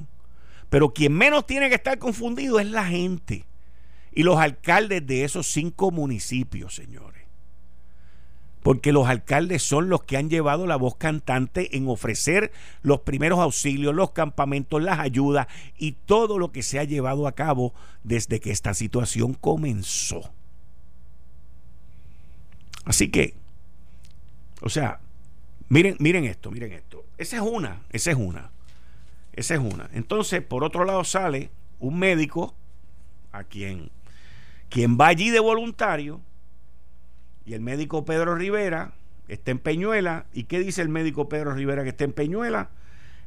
Pero 0.69 0.93
quien 0.93 1.13
menos 1.13 1.47
tiene 1.47 1.69
que 1.69 1.75
estar 1.75 1.97
confundido 1.97 2.59
es 2.59 2.67
la 2.67 2.85
gente 2.85 3.47
y 4.13 4.21
los 4.21 4.37
alcaldes 4.37 5.07
de 5.07 5.23
esos 5.23 5.47
cinco 5.47 5.89
municipios, 5.89 6.75
señores. 6.75 7.16
Porque 8.67 8.91
los 8.91 9.07
alcaldes 9.07 9.63
son 9.63 9.87
los 9.87 10.03
que 10.03 10.17
han 10.17 10.29
llevado 10.29 10.67
la 10.67 10.75
voz 10.75 10.97
cantante 10.97 11.77
en 11.77 11.87
ofrecer 11.87 12.51
los 12.81 12.99
primeros 12.99 13.39
auxilios, 13.39 13.95
los 13.95 14.11
campamentos, 14.11 14.83
las 14.83 14.99
ayudas 14.99 15.47
y 15.77 15.93
todo 15.93 16.37
lo 16.37 16.51
que 16.51 16.61
se 16.61 16.77
ha 16.77 16.83
llevado 16.83 17.27
a 17.27 17.31
cabo 17.31 17.73
desde 18.03 18.41
que 18.41 18.51
esta 18.51 18.73
situación 18.73 19.35
comenzó. 19.35 20.33
Así 22.83 23.07
que, 23.07 23.35
o 24.59 24.67
sea, 24.67 24.99
miren, 25.69 25.95
miren 25.99 26.25
esto, 26.25 26.51
miren 26.51 26.73
esto. 26.73 27.05
Esa 27.17 27.37
es 27.37 27.43
una, 27.43 27.83
esa 27.91 28.11
es 28.11 28.17
una. 28.17 28.51
Esa 29.31 29.53
es 29.53 29.61
una. 29.61 29.89
Entonces, 29.93 30.41
por 30.41 30.65
otro 30.65 30.83
lado 30.83 31.05
sale 31.05 31.51
un 31.79 31.97
médico 31.97 32.53
a 33.31 33.45
quien, 33.45 33.91
quien 34.67 34.97
va 34.99 35.07
allí 35.07 35.29
de 35.29 35.39
voluntario 35.39 36.19
y 37.47 37.53
el 37.53 37.61
médico 37.61 38.03
Pedro 38.03 38.35
Rivera 38.35 38.91
está 39.29 39.51
en 39.51 39.59
Peñuela. 39.59 40.25
¿Y 40.33 40.43
qué 40.43 40.59
dice 40.59 40.81
el 40.81 40.89
médico 40.89 41.29
Pedro 41.29 41.53
Rivera 41.53 41.83
que 41.83 41.89
está 41.89 42.03
en 42.03 42.11
Peñuela? 42.11 42.69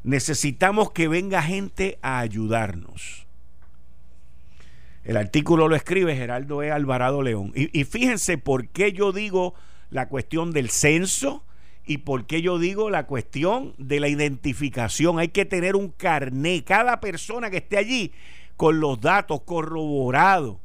Necesitamos 0.04 0.92
que 0.92 1.08
venga 1.08 1.42
gente 1.42 1.98
a 2.02 2.18
ayudarnos. 2.18 3.26
El 5.04 5.16
artículo 5.16 5.68
lo 5.68 5.74
escribe 5.74 6.14
Geraldo 6.14 6.62
E. 6.62 6.70
Alvarado 6.70 7.22
León. 7.22 7.52
Y, 7.56 7.78
y 7.78 7.84
fíjense 7.84 8.36
por 8.36 8.68
qué 8.68 8.92
yo 8.92 9.12
digo 9.12 9.54
la 9.88 10.08
cuestión 10.08 10.52
del 10.52 10.68
censo 10.68 11.42
y 11.86 11.98
por 11.98 12.26
qué 12.26 12.42
yo 12.42 12.58
digo 12.58 12.90
la 12.90 13.06
cuestión 13.06 13.72
de 13.78 14.00
la 14.00 14.08
identificación. 14.08 15.18
Hay 15.18 15.28
que 15.28 15.46
tener 15.46 15.76
un 15.76 15.88
carné. 15.88 16.62
Cada 16.62 17.00
persona 17.00 17.48
que 17.48 17.56
esté 17.56 17.78
allí 17.78 18.12
con 18.58 18.80
los 18.80 19.00
datos 19.00 19.40
corroborados, 19.46 20.58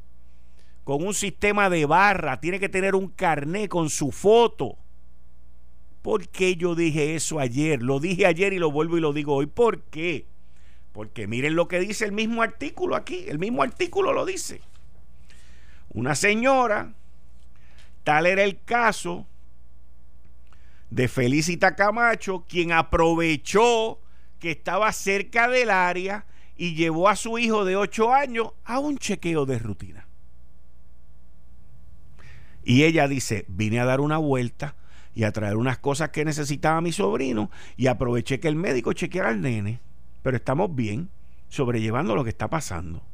con 0.86 1.04
un 1.04 1.14
sistema 1.14 1.68
de 1.68 1.84
barra, 1.84 2.40
tiene 2.40 2.60
que 2.60 2.68
tener 2.68 2.94
un 2.94 3.08
carné 3.08 3.68
con 3.68 3.90
su 3.90 4.12
foto. 4.12 4.78
¿Por 6.00 6.28
qué 6.28 6.54
yo 6.54 6.76
dije 6.76 7.16
eso 7.16 7.40
ayer? 7.40 7.82
Lo 7.82 7.98
dije 7.98 8.24
ayer 8.24 8.52
y 8.52 8.60
lo 8.60 8.70
vuelvo 8.70 8.96
y 8.96 9.00
lo 9.00 9.12
digo 9.12 9.34
hoy. 9.34 9.46
¿Por 9.46 9.82
qué? 9.82 10.26
Porque 10.92 11.26
miren 11.26 11.56
lo 11.56 11.66
que 11.66 11.80
dice 11.80 12.04
el 12.04 12.12
mismo 12.12 12.40
artículo 12.40 12.94
aquí. 12.94 13.24
El 13.26 13.40
mismo 13.40 13.64
artículo 13.64 14.12
lo 14.12 14.24
dice. 14.24 14.60
Una 15.88 16.14
señora, 16.14 16.94
tal 18.04 18.26
era 18.26 18.44
el 18.44 18.62
caso, 18.62 19.26
de 20.90 21.08
Felicita 21.08 21.74
Camacho, 21.74 22.44
quien 22.48 22.70
aprovechó 22.70 23.98
que 24.38 24.52
estaba 24.52 24.92
cerca 24.92 25.48
del 25.48 25.70
área 25.70 26.26
y 26.56 26.76
llevó 26.76 27.08
a 27.08 27.16
su 27.16 27.38
hijo 27.38 27.64
de 27.64 27.74
8 27.74 28.14
años 28.14 28.52
a 28.62 28.78
un 28.78 28.98
chequeo 28.98 29.46
de 29.46 29.58
rutina. 29.58 30.05
Y 32.68 32.82
ella 32.82 33.06
dice, 33.06 33.44
vine 33.46 33.78
a 33.78 33.84
dar 33.84 34.00
una 34.00 34.18
vuelta 34.18 34.74
y 35.14 35.22
a 35.22 35.30
traer 35.30 35.56
unas 35.56 35.78
cosas 35.78 36.10
que 36.10 36.24
necesitaba 36.24 36.80
mi 36.80 36.90
sobrino 36.90 37.48
y 37.76 37.86
aproveché 37.86 38.40
que 38.40 38.48
el 38.48 38.56
médico 38.56 38.92
chequeara 38.92 39.28
al 39.28 39.40
nene, 39.40 39.78
pero 40.24 40.36
estamos 40.36 40.74
bien, 40.74 41.08
sobrellevando 41.48 42.16
lo 42.16 42.24
que 42.24 42.30
está 42.30 42.50
pasando. 42.50 43.04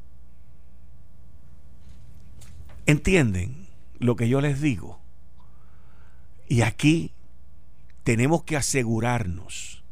¿Entienden 2.87 3.67
lo 3.99 4.15
que 4.15 4.27
yo 4.27 4.41
les 4.41 4.59
digo? 4.59 4.99
Y 6.49 6.61
aquí 6.61 7.11
tenemos 8.03 8.43
que 8.45 8.57
asegurarnos 8.57 9.83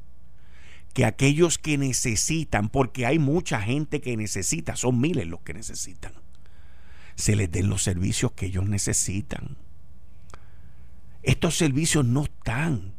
que 0.95 1.05
aquellos 1.05 1.59
que 1.59 1.77
necesitan, 1.77 2.69
porque 2.69 3.05
hay 3.05 3.19
mucha 3.19 3.61
gente 3.61 4.01
que 4.01 4.17
necesita, 4.17 4.75
son 4.75 4.99
miles 4.99 5.27
los 5.27 5.41
que 5.41 5.53
necesitan, 5.53 6.13
se 7.21 7.35
les 7.35 7.51
den 7.51 7.69
los 7.69 7.83
servicios 7.83 8.31
que 8.31 8.47
ellos 8.47 8.67
necesitan. 8.67 9.55
Estos 11.21 11.55
servicios 11.55 12.03
no 12.03 12.23
están 12.23 12.95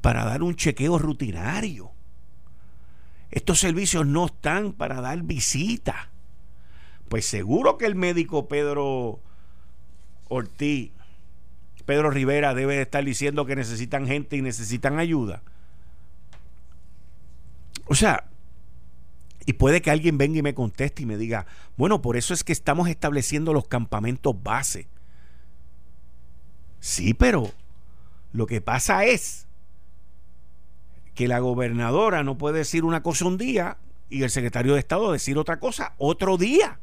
para 0.00 0.24
dar 0.24 0.44
un 0.44 0.54
chequeo 0.54 0.96
rutinario. 0.96 1.90
Estos 3.32 3.58
servicios 3.58 4.06
no 4.06 4.26
están 4.26 4.72
para 4.72 5.00
dar 5.00 5.20
visita. 5.22 6.10
Pues 7.08 7.26
seguro 7.26 7.76
que 7.76 7.86
el 7.86 7.96
médico 7.96 8.46
Pedro 8.46 9.18
Ortiz, 10.28 10.92
Pedro 11.86 12.10
Rivera 12.10 12.54
debe 12.54 12.76
de 12.76 12.82
estar 12.82 13.04
diciendo 13.04 13.46
que 13.46 13.56
necesitan 13.56 14.06
gente 14.06 14.36
y 14.36 14.42
necesitan 14.42 15.00
ayuda. 15.00 15.42
O 17.86 17.96
sea, 17.96 18.28
y 19.46 19.52
puede 19.54 19.80
que 19.80 19.92
alguien 19.92 20.18
venga 20.18 20.40
y 20.40 20.42
me 20.42 20.54
conteste 20.54 21.04
y 21.04 21.06
me 21.06 21.16
diga, 21.16 21.46
bueno, 21.76 22.02
por 22.02 22.16
eso 22.16 22.34
es 22.34 22.42
que 22.42 22.52
estamos 22.52 22.88
estableciendo 22.88 23.52
los 23.52 23.68
campamentos 23.68 24.34
base. 24.42 24.88
Sí, 26.80 27.14
pero 27.14 27.52
lo 28.32 28.46
que 28.46 28.60
pasa 28.60 29.04
es 29.04 29.46
que 31.14 31.28
la 31.28 31.38
gobernadora 31.38 32.24
no 32.24 32.36
puede 32.36 32.58
decir 32.58 32.84
una 32.84 33.04
cosa 33.04 33.24
un 33.24 33.38
día 33.38 33.78
y 34.10 34.24
el 34.24 34.30
secretario 34.30 34.74
de 34.74 34.80
Estado 34.80 35.12
decir 35.12 35.38
otra 35.38 35.60
cosa 35.60 35.94
otro 35.96 36.36
día. 36.36 36.80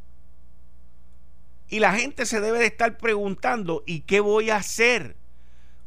Y 1.68 1.80
la 1.80 1.94
gente 1.94 2.26
se 2.26 2.40
debe 2.40 2.60
de 2.60 2.68
estar 2.68 2.98
preguntando, 2.98 3.84
¿y 3.86 4.02
qué 4.02 4.22
voy 4.22 4.52
a 4.52 4.58
hacer? 4.58 5.18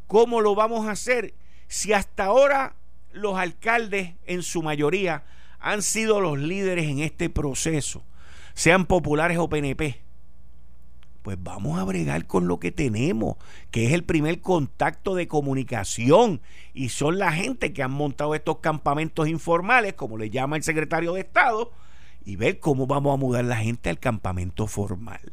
¿Cómo 0.06 0.42
lo 0.42 0.54
vamos 0.54 0.86
a 0.86 0.92
hacer? 0.92 1.32
Si 1.68 1.94
hasta 1.94 2.26
ahora 2.26 2.76
los 3.12 3.38
alcaldes 3.38 4.14
en 4.26 4.42
su 4.42 4.62
mayoría 4.62 5.24
han 5.58 5.82
sido 5.82 6.20
los 6.20 6.38
líderes 6.38 6.86
en 6.86 7.00
este 7.00 7.30
proceso, 7.30 8.04
sean 8.54 8.86
populares 8.86 9.38
o 9.38 9.48
PNP, 9.48 10.06
pues 11.26 11.42
vamos 11.42 11.76
a 11.76 11.82
bregar 11.82 12.28
con 12.28 12.46
lo 12.46 12.60
que 12.60 12.70
tenemos, 12.70 13.34
que 13.72 13.86
es 13.86 13.92
el 13.92 14.04
primer 14.04 14.40
contacto 14.40 15.16
de 15.16 15.26
comunicación. 15.26 16.40
Y 16.72 16.90
son 16.90 17.18
la 17.18 17.32
gente 17.32 17.72
que 17.72 17.82
han 17.82 17.90
montado 17.90 18.36
estos 18.36 18.58
campamentos 18.58 19.26
informales, 19.26 19.94
como 19.94 20.18
le 20.18 20.30
llama 20.30 20.54
el 20.54 20.62
secretario 20.62 21.14
de 21.14 21.22
Estado, 21.22 21.72
y 22.24 22.36
ver 22.36 22.60
cómo 22.60 22.86
vamos 22.86 23.12
a 23.12 23.16
mudar 23.16 23.44
la 23.44 23.56
gente 23.56 23.90
al 23.90 23.98
campamento 23.98 24.68
formal. 24.68 25.32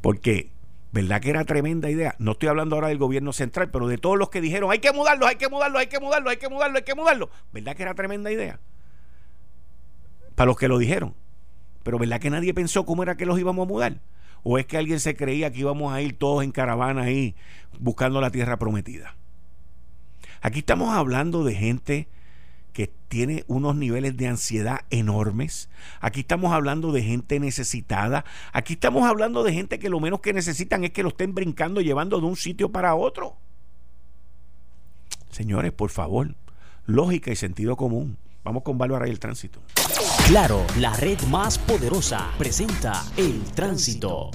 Porque, 0.00 0.50
¿verdad 0.92 1.20
que 1.20 1.30
era 1.30 1.44
tremenda 1.44 1.90
idea? 1.90 2.14
No 2.18 2.32
estoy 2.32 2.48
hablando 2.48 2.76
ahora 2.76 2.88
del 2.88 2.98
gobierno 2.98 3.32
central, 3.32 3.70
pero 3.70 3.88
de 3.88 3.98
todos 3.98 4.18
los 4.18 4.30
que 4.30 4.40
dijeron, 4.40 4.70
hay 4.70 4.78
que 4.78 4.92
mudarlo, 4.92 5.26
hay 5.26 5.36
que 5.36 5.48
mudarlo, 5.48 5.78
hay 5.78 5.86
que 5.86 6.00
mudarlo, 6.00 6.30
hay 6.30 6.36
que 6.36 6.48
mudarlo, 6.48 6.76
hay 6.78 6.84
que 6.84 6.94
mudarlo. 6.94 7.30
¿Verdad 7.52 7.76
que 7.76 7.82
era 7.82 7.94
tremenda 7.94 8.30
idea? 8.30 8.60
Para 10.34 10.46
los 10.46 10.56
que 10.56 10.68
lo 10.68 10.78
dijeron. 10.78 11.14
Pero 11.82 11.98
¿verdad 11.98 12.20
que 12.20 12.30
nadie 12.30 12.54
pensó 12.54 12.84
cómo 12.84 13.02
era 13.02 13.16
que 13.16 13.26
los 13.26 13.38
íbamos 13.38 13.66
a 13.66 13.68
mudar? 13.68 14.00
¿O 14.42 14.58
es 14.58 14.66
que 14.66 14.76
alguien 14.76 15.00
se 15.00 15.16
creía 15.16 15.50
que 15.50 15.60
íbamos 15.60 15.92
a 15.92 16.00
ir 16.00 16.18
todos 16.18 16.44
en 16.44 16.52
caravana 16.52 17.02
ahí 17.02 17.34
buscando 17.78 18.20
la 18.20 18.30
tierra 18.30 18.58
prometida? 18.58 19.16
Aquí 20.40 20.60
estamos 20.60 20.94
hablando 20.94 21.44
de 21.44 21.54
gente 21.54 22.08
tiene 23.10 23.44
unos 23.48 23.74
niveles 23.74 24.16
de 24.16 24.28
ansiedad 24.28 24.82
enormes. 24.88 25.68
Aquí 26.00 26.20
estamos 26.20 26.52
hablando 26.52 26.92
de 26.92 27.02
gente 27.02 27.40
necesitada. 27.40 28.24
Aquí 28.52 28.74
estamos 28.74 29.02
hablando 29.02 29.42
de 29.42 29.52
gente 29.52 29.80
que 29.80 29.90
lo 29.90 29.98
menos 29.98 30.20
que 30.20 30.32
necesitan 30.32 30.84
es 30.84 30.92
que 30.92 31.02
lo 31.02 31.08
estén 31.08 31.34
brincando, 31.34 31.80
llevando 31.80 32.20
de 32.20 32.26
un 32.26 32.36
sitio 32.36 32.70
para 32.70 32.94
otro. 32.94 33.36
Señores, 35.30 35.72
por 35.72 35.90
favor, 35.90 36.36
lógica 36.86 37.32
y 37.32 37.36
sentido 37.36 37.76
común. 37.76 38.16
Vamos 38.44 38.62
con 38.62 38.78
Bárbara 38.78 39.08
y 39.08 39.10
el 39.10 39.18
tránsito. 39.18 39.60
Claro, 40.28 40.64
la 40.78 40.94
red 40.94 41.20
más 41.22 41.58
poderosa 41.58 42.30
presenta 42.38 43.04
el 43.16 43.42
tránsito. 43.56 44.30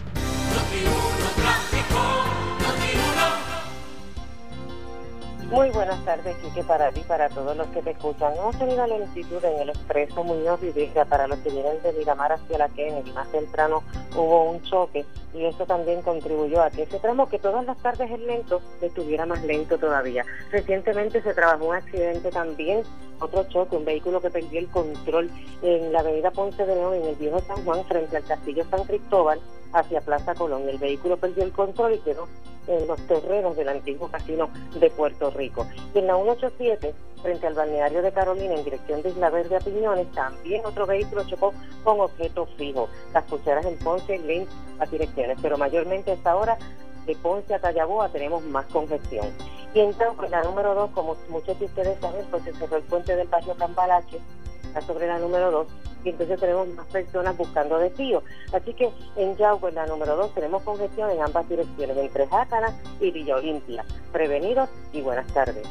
Muy 5.56 5.70
buenas 5.70 6.04
tardes, 6.04 6.36
Quique, 6.44 6.66
para 6.66 6.92
ti, 6.92 7.00
para 7.08 7.30
todos 7.30 7.56
los 7.56 7.66
que 7.68 7.82
te 7.82 7.92
escuchan. 7.92 8.34
Hemos 8.36 8.60
tenido 8.60 8.86
lentitud 8.86 9.42
en 9.42 9.62
el 9.62 9.70
expreso 9.70 10.22
Muñoz 10.22 10.60
Vivega 10.60 11.06
para 11.06 11.28
los 11.28 11.40
que 11.40 11.50
vienen 11.50 11.82
de 11.82 11.94
Miramar 11.94 12.34
hacia 12.34 12.58
la 12.58 12.68
Kennedy. 12.68 13.14
Más 13.14 13.32
temprano 13.32 13.82
hubo 14.18 14.52
un 14.52 14.62
choque 14.64 15.06
y 15.34 15.46
eso 15.46 15.66
también 15.66 16.02
contribuyó 16.02 16.62
a 16.62 16.70
que 16.72 16.84
ese 16.84 17.00
tramo 17.00 17.30
que 17.30 17.40
todas 17.40 17.66
las 17.66 17.78
tardes 17.78 18.12
es 18.12 18.20
lento, 18.20 18.62
estuviera 18.82 19.26
más 19.26 19.42
lento 19.46 19.78
todavía. 19.78 20.26
Recientemente 20.52 21.22
se 21.22 21.34
trabajó 21.34 21.70
un 21.70 21.76
accidente 21.76 22.32
también, 22.32 22.84
otro 23.22 23.46
choque, 23.46 23.78
un 23.78 23.86
vehículo 23.86 24.20
que 24.20 24.32
perdió 24.32 24.60
el 24.60 24.68
control 24.68 25.32
en 25.62 25.94
la 25.94 26.02
avenida 26.02 26.32
Ponce 26.32 26.66
de 26.66 26.76
León, 26.76 26.96
en 26.96 27.06
el 27.06 27.16
viejo 27.16 27.40
San 27.40 27.64
Juan, 27.64 27.86
frente 27.86 28.18
al 28.18 28.26
castillo 28.26 28.66
San 28.70 28.84
Cristóbal 28.84 29.40
hacia 29.72 30.02
Plaza 30.02 30.36
Colón. 30.36 30.68
El 30.68 30.80
vehículo 30.80 31.16
perdió 31.16 31.46
el 31.46 31.54
control 31.54 31.94
y 31.94 32.00
quedó 32.00 32.28
en 32.68 32.88
los 32.88 33.00
terrenos 33.08 33.56
del 33.56 33.70
antiguo 33.70 34.10
casino 34.10 34.50
de 34.80 34.90
Puerto 34.90 35.30
Rico. 35.32 35.45
Y 35.94 36.00
en 36.00 36.08
la 36.08 36.16
187, 36.16 36.94
frente 37.22 37.48
al 37.48 37.54
balneario 37.54 38.02
de 38.02 38.12
Carolina, 38.12 38.54
en 38.54 38.64
dirección 38.64 39.02
de 39.02 39.10
Isla 39.10 39.30
Verde 39.30 39.56
a 39.56 39.60
Piñones, 39.60 40.12
también 40.12 40.66
otro 40.66 40.86
vehículo 40.86 41.24
chocó 41.26 41.54
con 41.84 42.00
objetos 42.00 42.50
fijos. 42.58 42.90
Las 43.14 43.24
pulseras 43.26 43.66
en 43.66 43.78
Ponce, 43.80 44.18
Lynch, 44.20 44.50
a 44.80 44.86
direcciones, 44.86 45.38
pero 45.42 45.58
mayormente 45.58 46.12
a 46.12 46.14
esta 46.16 46.36
hora 46.36 46.58
de 47.06 47.16
Ponce 47.16 47.54
a 47.54 47.60
Tallaboa 47.60 48.10
tenemos 48.10 48.44
más 48.44 48.66
congestión. 48.68 49.28
Y 49.74 49.80
entonces, 49.82 50.30
la 50.30 50.44
número 50.44 50.74
2, 50.74 50.92
como 50.92 51.16
muchos 51.30 51.60
de 51.60 51.66
ustedes 51.66 52.00
saben, 52.00 52.26
pues 52.32 52.44
se 52.44 52.54
cerró 52.54 52.78
el 52.78 52.84
puente 52.84 53.16
del 53.16 53.28
barrio 53.28 53.56
Cambalache, 53.56 54.20
está 54.64 54.82
sobre 54.82 55.08
la 55.08 55.20
número 55.20 55.52
2, 55.52 55.68
y 56.06 56.10
entonces 56.10 56.40
tenemos 56.40 56.68
más 56.70 56.86
personas 56.88 57.36
buscando 57.36 57.80
desvío. 57.80 58.24
Así 58.54 58.74
que 58.74 58.90
en 59.18 59.36
Yauco, 59.36 59.68
en 59.68 59.76
la 59.76 59.88
número 59.88 60.16
2, 60.16 60.36
tenemos 60.36 60.64
congestión 60.64 61.10
en 61.10 61.22
ambas 61.22 61.50
direcciones, 61.50 61.98
entre 61.98 62.28
Jácana 62.28 62.74
y 63.02 63.12
Villa 63.12 63.36
Olimpia. 63.38 63.84
Prevenidos 64.14 64.70
y 64.94 65.02
buenas 65.02 65.28
tardes. 65.34 65.68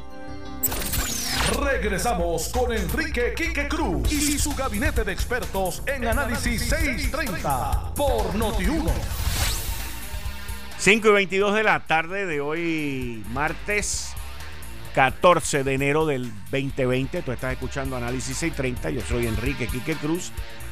Regresamos 1.63 2.49
con 2.49 2.73
Enrique 2.73 3.35
Quique 3.37 3.69
Cruz 3.69 4.11
y 4.13 4.39
su 4.39 4.55
gabinete 4.57 5.05
de 5.05 5.13
expertos 5.13 5.83
en 5.87 6.07
Análisis 6.07 6.69
630 6.69 7.93
por 7.95 8.35
Noti1. 8.35 8.91
5 10.79 11.09
y 11.09 11.13
22 11.13 11.55
de 11.55 11.63
la 11.63 11.81
tarde 11.87 12.27
de 12.27 12.41
hoy, 12.41 13.25
martes 13.31 14.15
14 14.95 15.65
de 15.65 15.75
enero 15.75 16.07
del 16.07 16.31
2020. 16.53 17.23
Tú 17.23 17.33
estás 17.33 17.53
escuchando 17.53 17.97
Análisis 17.97 18.37
630. 18.37 18.91
Yo 18.91 19.01
soy 19.01 19.27
Enrique 19.27 19.67
Quique 19.67 19.97
Cruz 19.97 20.31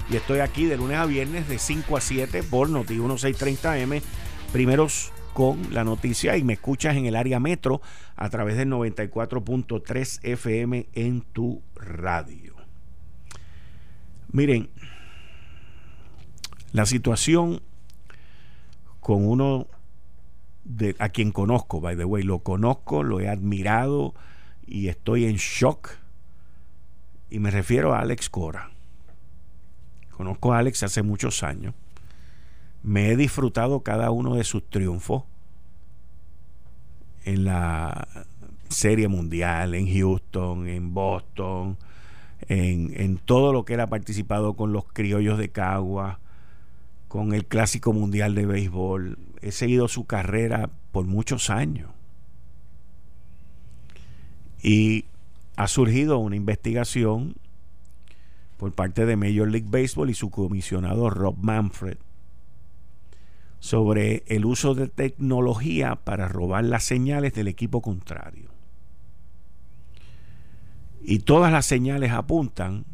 y 0.08 0.16
estoy 0.16 0.38
aquí 0.38 0.64
de 0.66 0.76
lunes 0.76 0.96
a 0.98 1.06
viernes 1.06 1.48
de 1.48 1.58
5 1.58 1.96
a 1.96 2.00
7 2.00 2.44
por 2.44 2.70
Noti 2.70 2.96
1630M. 2.96 4.00
Primeros 4.52 5.12
con 5.32 5.74
la 5.74 5.82
noticia 5.82 6.36
y 6.36 6.44
me 6.44 6.52
escuchas 6.52 6.96
en 6.96 7.06
el 7.06 7.16
área 7.16 7.40
metro 7.40 7.82
a 8.14 8.30
través 8.30 8.56
del 8.56 8.68
94.3 8.68 10.20
FM 10.22 10.86
en 10.92 11.22
tu 11.22 11.60
radio. 11.74 12.54
Miren, 14.30 14.70
la 16.72 16.86
situación 16.86 17.60
con 19.00 19.26
uno 19.26 19.66
de, 20.76 20.96
a 20.98 21.08
quien 21.08 21.32
conozco, 21.32 21.80
by 21.80 21.96
the 21.96 22.04
way, 22.04 22.22
lo 22.22 22.40
conozco, 22.40 23.02
lo 23.02 23.20
he 23.20 23.28
admirado 23.28 24.14
y 24.66 24.88
estoy 24.88 25.26
en 25.26 25.36
shock. 25.36 25.90
Y 27.30 27.38
me 27.38 27.50
refiero 27.50 27.94
a 27.94 28.00
Alex 28.00 28.28
Cora. 28.28 28.70
Conozco 30.10 30.52
a 30.52 30.58
Alex 30.58 30.82
hace 30.82 31.02
muchos 31.02 31.42
años. 31.42 31.74
Me 32.82 33.10
he 33.10 33.16
disfrutado 33.16 33.80
cada 33.80 34.10
uno 34.10 34.34
de 34.34 34.44
sus 34.44 34.68
triunfos 34.68 35.24
en 37.24 37.44
la 37.44 38.08
Serie 38.68 39.08
Mundial, 39.08 39.74
en 39.74 39.92
Houston, 39.92 40.68
en 40.68 40.92
Boston, 40.92 41.76
en, 42.48 42.92
en 43.00 43.18
todo 43.18 43.52
lo 43.52 43.64
que 43.64 43.80
ha 43.80 43.86
participado 43.86 44.54
con 44.54 44.72
los 44.72 44.84
criollos 44.84 45.38
de 45.38 45.50
Cagua, 45.50 46.18
con 47.08 47.34
el 47.34 47.46
Clásico 47.46 47.92
Mundial 47.92 48.34
de 48.34 48.46
Béisbol. 48.46 49.18
He 49.42 49.52
seguido 49.52 49.88
su 49.88 50.06
carrera 50.06 50.70
por 50.92 51.04
muchos 51.04 51.50
años. 51.50 51.90
Y 54.62 55.06
ha 55.56 55.68
surgido 55.68 56.18
una 56.18 56.36
investigación 56.36 57.34
por 58.56 58.72
parte 58.72 59.04
de 59.04 59.16
Major 59.16 59.50
League 59.50 59.66
Baseball 59.68 60.10
y 60.10 60.14
su 60.14 60.30
comisionado 60.30 61.10
Rob 61.10 61.36
Manfred 61.40 61.98
sobre 63.58 64.24
el 64.26 64.44
uso 64.44 64.74
de 64.74 64.88
tecnología 64.88 65.96
para 65.96 66.28
robar 66.28 66.64
las 66.64 66.84
señales 66.84 67.32
del 67.34 67.48
equipo 67.48 67.80
contrario. 67.80 68.50
Y 71.00 71.20
todas 71.20 71.52
las 71.52 71.66
señales 71.66 72.12
apuntan 72.12 72.84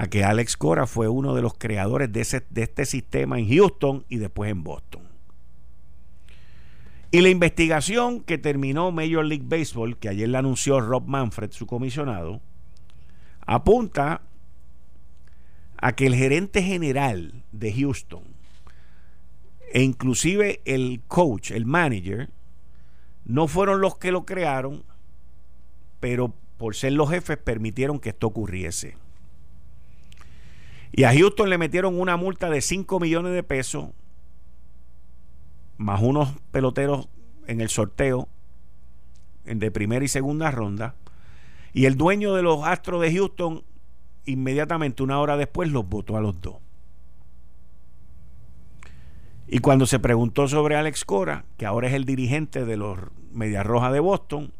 a 0.00 0.06
que 0.06 0.24
Alex 0.24 0.56
Cora 0.56 0.86
fue 0.86 1.08
uno 1.08 1.34
de 1.34 1.42
los 1.42 1.52
creadores 1.52 2.10
de, 2.10 2.22
ese, 2.22 2.42
de 2.48 2.62
este 2.62 2.86
sistema 2.86 3.38
en 3.38 3.46
Houston 3.46 4.06
y 4.08 4.16
después 4.16 4.50
en 4.50 4.64
Boston. 4.64 5.02
Y 7.10 7.20
la 7.20 7.28
investigación 7.28 8.22
que 8.22 8.38
terminó 8.38 8.92
Major 8.92 9.22
League 9.22 9.44
Baseball, 9.46 9.98
que 9.98 10.08
ayer 10.08 10.30
la 10.30 10.38
anunció 10.38 10.80
Rob 10.80 11.06
Manfred, 11.06 11.50
su 11.50 11.66
comisionado, 11.66 12.40
apunta 13.44 14.22
a 15.76 15.92
que 15.92 16.06
el 16.06 16.14
gerente 16.14 16.62
general 16.62 17.44
de 17.52 17.70
Houston 17.70 18.22
e 19.70 19.82
inclusive 19.82 20.62
el 20.64 21.02
coach, 21.08 21.50
el 21.50 21.66
manager, 21.66 22.30
no 23.26 23.48
fueron 23.48 23.82
los 23.82 23.98
que 23.98 24.12
lo 24.12 24.24
crearon, 24.24 24.82
pero 26.00 26.32
por 26.56 26.74
ser 26.74 26.94
los 26.94 27.10
jefes 27.10 27.36
permitieron 27.36 28.00
que 28.00 28.08
esto 28.08 28.28
ocurriese. 28.28 28.96
Y 30.92 31.04
a 31.04 31.12
Houston 31.12 31.50
le 31.50 31.58
metieron 31.58 32.00
una 32.00 32.16
multa 32.16 32.50
de 32.50 32.60
5 32.60 32.98
millones 33.00 33.32
de 33.32 33.42
pesos, 33.42 33.90
más 35.76 36.02
unos 36.02 36.30
peloteros 36.50 37.08
en 37.46 37.60
el 37.60 37.68
sorteo 37.68 38.28
de 39.44 39.70
primera 39.70 40.04
y 40.04 40.08
segunda 40.08 40.50
ronda. 40.50 40.94
Y 41.72 41.86
el 41.86 41.96
dueño 41.96 42.34
de 42.34 42.42
los 42.42 42.64
Astros 42.64 43.00
de 43.00 43.12
Houston, 43.12 43.62
inmediatamente 44.26 45.02
una 45.02 45.20
hora 45.20 45.36
después, 45.36 45.70
los 45.70 45.88
votó 45.88 46.16
a 46.16 46.20
los 46.20 46.40
dos. 46.40 46.56
Y 49.46 49.58
cuando 49.58 49.86
se 49.86 49.98
preguntó 49.98 50.46
sobre 50.46 50.76
Alex 50.76 51.04
Cora, 51.04 51.44
que 51.56 51.66
ahora 51.66 51.88
es 51.88 51.94
el 51.94 52.04
dirigente 52.04 52.64
de 52.64 52.76
los 52.76 52.98
Medias 53.32 53.66
Rojas 53.66 53.92
de 53.92 54.00
Boston, 54.00 54.52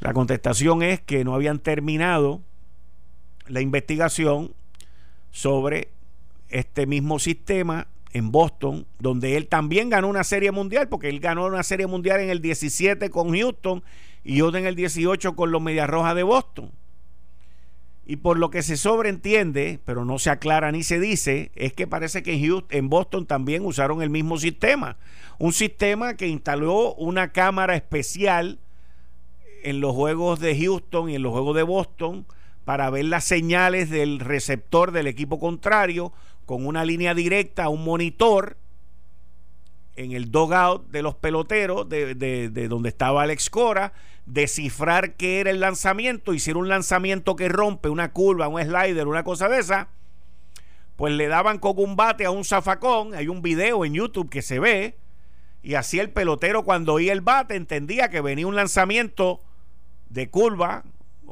la 0.00 0.12
contestación 0.14 0.82
es 0.82 1.00
que 1.00 1.24
no 1.24 1.34
habían 1.34 1.58
terminado 1.58 2.40
la 3.46 3.60
investigación 3.60 4.52
sobre 5.30 5.88
este 6.48 6.86
mismo 6.86 7.18
sistema 7.18 7.86
en 8.12 8.32
Boston, 8.32 8.86
donde 8.98 9.36
él 9.36 9.46
también 9.46 9.88
ganó 9.88 10.08
una 10.08 10.24
serie 10.24 10.50
mundial, 10.50 10.88
porque 10.88 11.08
él 11.08 11.20
ganó 11.20 11.46
una 11.46 11.62
serie 11.62 11.86
mundial 11.86 12.20
en 12.20 12.30
el 12.30 12.40
17 12.40 13.08
con 13.10 13.36
Houston 13.36 13.82
y 14.24 14.40
otra 14.40 14.60
en 14.60 14.66
el 14.66 14.74
18 14.74 15.36
con 15.36 15.52
los 15.52 15.62
Medias 15.62 15.88
Rojas 15.88 16.14
de 16.14 16.22
Boston. 16.22 16.72
Y 18.04 18.16
por 18.16 18.38
lo 18.38 18.50
que 18.50 18.62
se 18.62 18.76
sobreentiende, 18.76 19.78
pero 19.84 20.04
no 20.04 20.18
se 20.18 20.30
aclara 20.30 20.72
ni 20.72 20.82
se 20.82 20.98
dice, 20.98 21.52
es 21.54 21.72
que 21.72 21.86
parece 21.86 22.24
que 22.24 22.32
en, 22.32 22.44
Houston, 22.44 22.76
en 22.76 22.88
Boston 22.88 23.26
también 23.26 23.64
usaron 23.64 24.02
el 24.02 24.10
mismo 24.10 24.36
sistema. 24.36 24.96
Un 25.38 25.52
sistema 25.52 26.14
que 26.14 26.26
instaló 26.26 26.94
una 26.94 27.30
cámara 27.30 27.76
especial 27.76 28.58
en 29.62 29.80
los 29.80 29.94
juegos 29.94 30.40
de 30.40 30.58
Houston 30.58 31.10
y 31.10 31.14
en 31.14 31.22
los 31.22 31.32
juegos 31.32 31.54
de 31.54 31.62
Boston 31.62 32.26
para 32.64 32.90
ver 32.90 33.06
las 33.06 33.24
señales 33.24 33.90
del 33.90 34.20
receptor 34.20 34.92
del 34.92 35.06
equipo 35.06 35.38
contrario 35.38 36.12
con 36.46 36.66
una 36.66 36.84
línea 36.84 37.14
directa 37.14 37.64
a 37.64 37.68
un 37.68 37.84
monitor 37.84 38.56
en 39.96 40.12
el 40.12 40.30
dogout 40.30 40.88
de 40.90 41.02
los 41.02 41.14
peloteros 41.14 41.88
de, 41.88 42.14
de, 42.14 42.68
donde 42.68 42.88
estaba 42.88 43.22
Alex 43.22 43.50
Cora, 43.50 43.92
descifrar 44.26 45.14
qué 45.14 45.40
era 45.40 45.50
el 45.50 45.60
lanzamiento, 45.60 46.32
hiciera 46.32 46.58
un 46.58 46.68
lanzamiento 46.68 47.36
que 47.36 47.48
rompe 47.48 47.88
una 47.88 48.12
curva, 48.12 48.48
un 48.48 48.60
slider, 48.62 49.06
una 49.06 49.24
cosa 49.24 49.48
de 49.48 49.58
esa, 49.58 49.88
pues 50.96 51.12
le 51.14 51.28
daban 51.28 51.58
con 51.58 51.74
un 51.78 51.96
bate 51.96 52.24
a 52.24 52.30
un 52.30 52.44
zafacón, 52.44 53.14
hay 53.14 53.28
un 53.28 53.42
video 53.42 53.84
en 53.84 53.94
YouTube 53.94 54.30
que 54.30 54.42
se 54.42 54.58
ve, 54.58 54.96
y 55.62 55.74
así 55.74 55.98
el 55.98 56.10
pelotero 56.10 56.64
cuando 56.64 56.94
oía 56.94 57.12
el 57.12 57.20
bate 57.20 57.54
entendía 57.54 58.08
que 58.08 58.20
venía 58.20 58.46
un 58.46 58.56
lanzamiento 58.56 59.42
de 60.08 60.30
curva, 60.30 60.84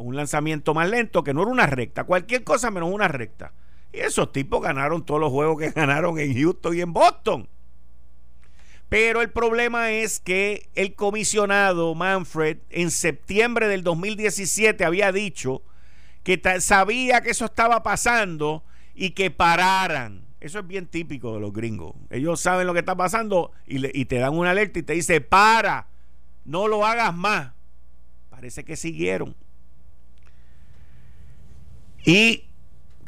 un 0.03 0.17
lanzamiento 0.17 0.75
más 0.75 0.89
lento, 0.89 1.25
que 1.25 1.35
no 1.35 1.43
era 1.43 1.51
una 1.51 1.67
recta, 1.67 2.05
cualquier 2.05 2.45
cosa 2.45 2.71
menos 2.71 2.91
una 2.93 3.09
recta. 3.09 3.53
Y 3.93 4.01
esos 4.01 4.33
tipos 4.33 4.63
ganaron 4.63 5.05
todos 5.05 5.21
los 5.21 5.31
juegos 5.31 5.59
que 5.59 5.71
ganaron 5.75 6.19
en 6.19 6.35
Houston 6.35 6.77
y 6.77 6.81
en 6.81 6.93
Boston. 6.93 7.49
Pero 8.89 9.21
el 9.21 9.31
problema 9.31 9.91
es 9.91 10.19
que 10.19 10.71
el 10.75 10.95
comisionado 10.95 11.95
Manfred 11.95 12.59
en 12.71 12.91
septiembre 12.91 13.69
del 13.69 13.83
2017 13.83 14.83
había 14.85 15.13
dicho 15.13 15.63
que 16.23 16.41
sabía 16.61 17.21
que 17.21 17.31
eso 17.31 17.45
estaba 17.45 17.83
pasando 17.83 18.65
y 18.95 19.11
que 19.11 19.31
pararan. 19.31 20.27
Eso 20.41 20.61
es 20.61 20.67
bien 20.67 20.87
típico 20.87 21.35
de 21.35 21.41
los 21.41 21.53
gringos. 21.53 21.97
Ellos 22.11 22.41
saben 22.41 22.67
lo 22.67 22.73
que 22.73 22.81
está 22.81 22.97
pasando 22.97 23.53
y, 23.67 24.05
te 24.05 24.19
dan 24.19 24.37
una 24.37 24.51
alerta 24.51 24.79
y 24.79 24.83
te 24.83 24.93
dice, 24.93 25.21
para, 25.21 25.89
no 26.45 26.69
lo 26.69 26.87
hagas 26.87 27.15
más. 27.15 27.53
Parece 28.31 28.65
que 28.65 28.77
siguieron. 28.77 29.37
Y 32.05 32.45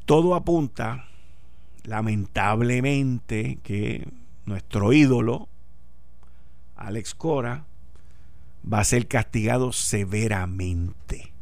todo 0.04 0.34
apunta, 0.34 1.06
lamentablemente, 1.84 3.58
que 3.62 4.08
nuestro 4.44 4.92
ídolo, 4.92 5.48
Alex 6.76 7.14
Cora, 7.14 7.66
va 8.70 8.80
a 8.80 8.84
ser 8.84 9.06
castigado 9.06 9.72
severamente. 9.72 11.32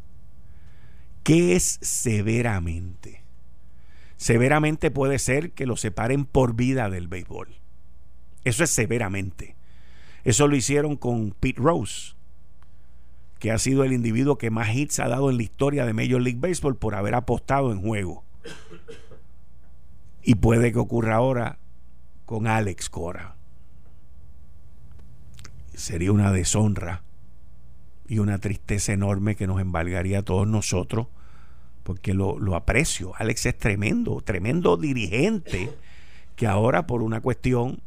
¿Qué 1.23 1.57
es 1.57 1.79
severamente? 1.83 3.23
Severamente 4.17 4.91
puede 4.91 5.19
ser 5.19 5.53
que 5.53 5.67
lo 5.67 5.77
separen 5.77 6.25
por 6.25 6.55
vida 6.55 6.91
del 6.91 7.09
béisbol. 7.09 7.49
Eso 8.45 8.65
es 8.65 8.71
severamente. 8.71 9.57
Eso 10.25 10.49
lo 10.49 10.57
hicieron 10.57 10.97
con 10.97 11.31
Pete 11.33 11.61
Rose 11.61 12.18
que 13.39 13.53
ha 13.53 13.59
sido 13.59 13.85
el 13.85 13.93
individuo 13.93 14.37
que 14.37 14.51
más 14.51 14.75
hits 14.75 14.99
ha 14.99 15.09
dado 15.09 15.31
en 15.31 15.37
la 15.37 15.43
historia 15.43 15.87
de 15.87 15.93
Major 15.93 16.21
League 16.21 16.41
Baseball 16.41 16.77
por 16.77 16.95
haber 16.95 17.15
apostado 17.15 17.73
en 17.73 17.81
juego. 17.81 18.25
Y 20.23 20.35
puede 20.37 20.73
que 20.73 20.79
ocurra 20.79 21.17
ahora 21.17 21.59
con 22.27 22.47
Alex 22.47 22.91
Cora. 22.91 23.37
Sería 25.75 26.11
una 26.11 26.33
deshonra 26.33 27.03
y 28.09 28.19
una 28.19 28.39
tristeza 28.39 28.93
enorme 28.93 29.37
que 29.37 29.47
nos 29.47 29.61
embargaría 29.61 30.21
a 30.21 30.23
todos 30.23 30.49
nosotros, 30.49 31.07
porque 31.85 32.15
lo, 32.15 32.39
lo 32.39 32.57
aprecio. 32.57 33.13
Alex 33.17 33.47
es 33.47 33.57
tremendo, 33.57 34.21
tremendo 34.23 34.77
dirigente, 34.77 35.73
que 36.35 36.49
ahora 36.49 36.87
por 36.87 37.03
una 37.03 37.21
cuestión, 37.21 37.81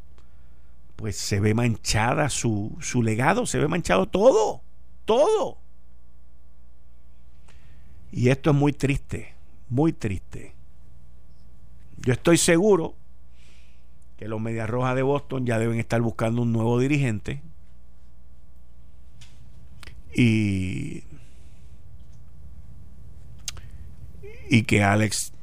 pues 0.96 1.18
se 1.18 1.42
ve 1.42 1.54
manchada 1.54 2.30
su, 2.30 2.78
su 2.80 3.04
legado, 3.04 3.46
se 3.46 3.60
ve 3.60 3.68
manchado 3.68 4.08
todo 4.08 4.62
todo. 5.06 5.58
Y 8.12 8.30
esto 8.30 8.52
es 8.52 8.56
muy 8.56 8.74
triste, 8.74 9.34
muy 9.70 9.94
triste. 9.94 10.54
Yo 11.98 12.14
estoy 12.14 12.38
seguro 12.38 12.96
que 14.18 14.28
los 14.28 14.42
Medias 14.42 14.70
Rojas 14.70 14.96
de 14.96 15.02
Boston 15.02 15.46
ya 15.46 15.60
deben 15.60 15.80
estar 15.80 16.02
buscando 16.02 16.42
un 16.42 16.52
nuevo 16.52 16.80
dirigente. 16.80 17.42
Y, 20.14 21.04
y 24.50 24.64
que 24.64 24.84
Alex 24.84 25.34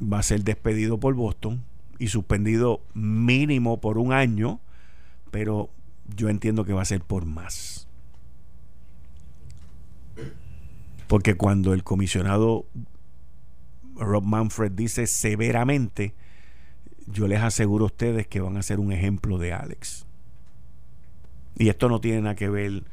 va 0.00 0.20
a 0.20 0.22
ser 0.22 0.44
despedido 0.44 0.98
por 0.98 1.14
Boston 1.14 1.64
y 1.98 2.08
suspendido 2.08 2.82
mínimo 2.94 3.80
por 3.80 3.98
un 3.98 4.12
año, 4.12 4.60
pero 5.30 5.70
yo 6.16 6.28
entiendo 6.28 6.64
que 6.64 6.72
va 6.72 6.82
a 6.82 6.86
ser 6.86 7.00
por 7.02 7.26
más. 7.26 7.88
Porque 11.12 11.34
cuando 11.34 11.74
el 11.74 11.84
comisionado 11.84 12.64
Rob 13.96 14.24
Manfred 14.24 14.72
dice 14.72 15.06
severamente, 15.06 16.14
yo 17.06 17.28
les 17.28 17.42
aseguro 17.42 17.84
a 17.84 17.88
ustedes 17.88 18.26
que 18.26 18.40
van 18.40 18.56
a 18.56 18.62
ser 18.62 18.80
un 18.80 18.92
ejemplo 18.92 19.36
de 19.36 19.52
Alex. 19.52 20.06
Y 21.58 21.68
esto 21.68 21.90
no 21.90 22.00
tiene 22.00 22.22
nada 22.22 22.34
que 22.34 22.48
ver 22.48 22.84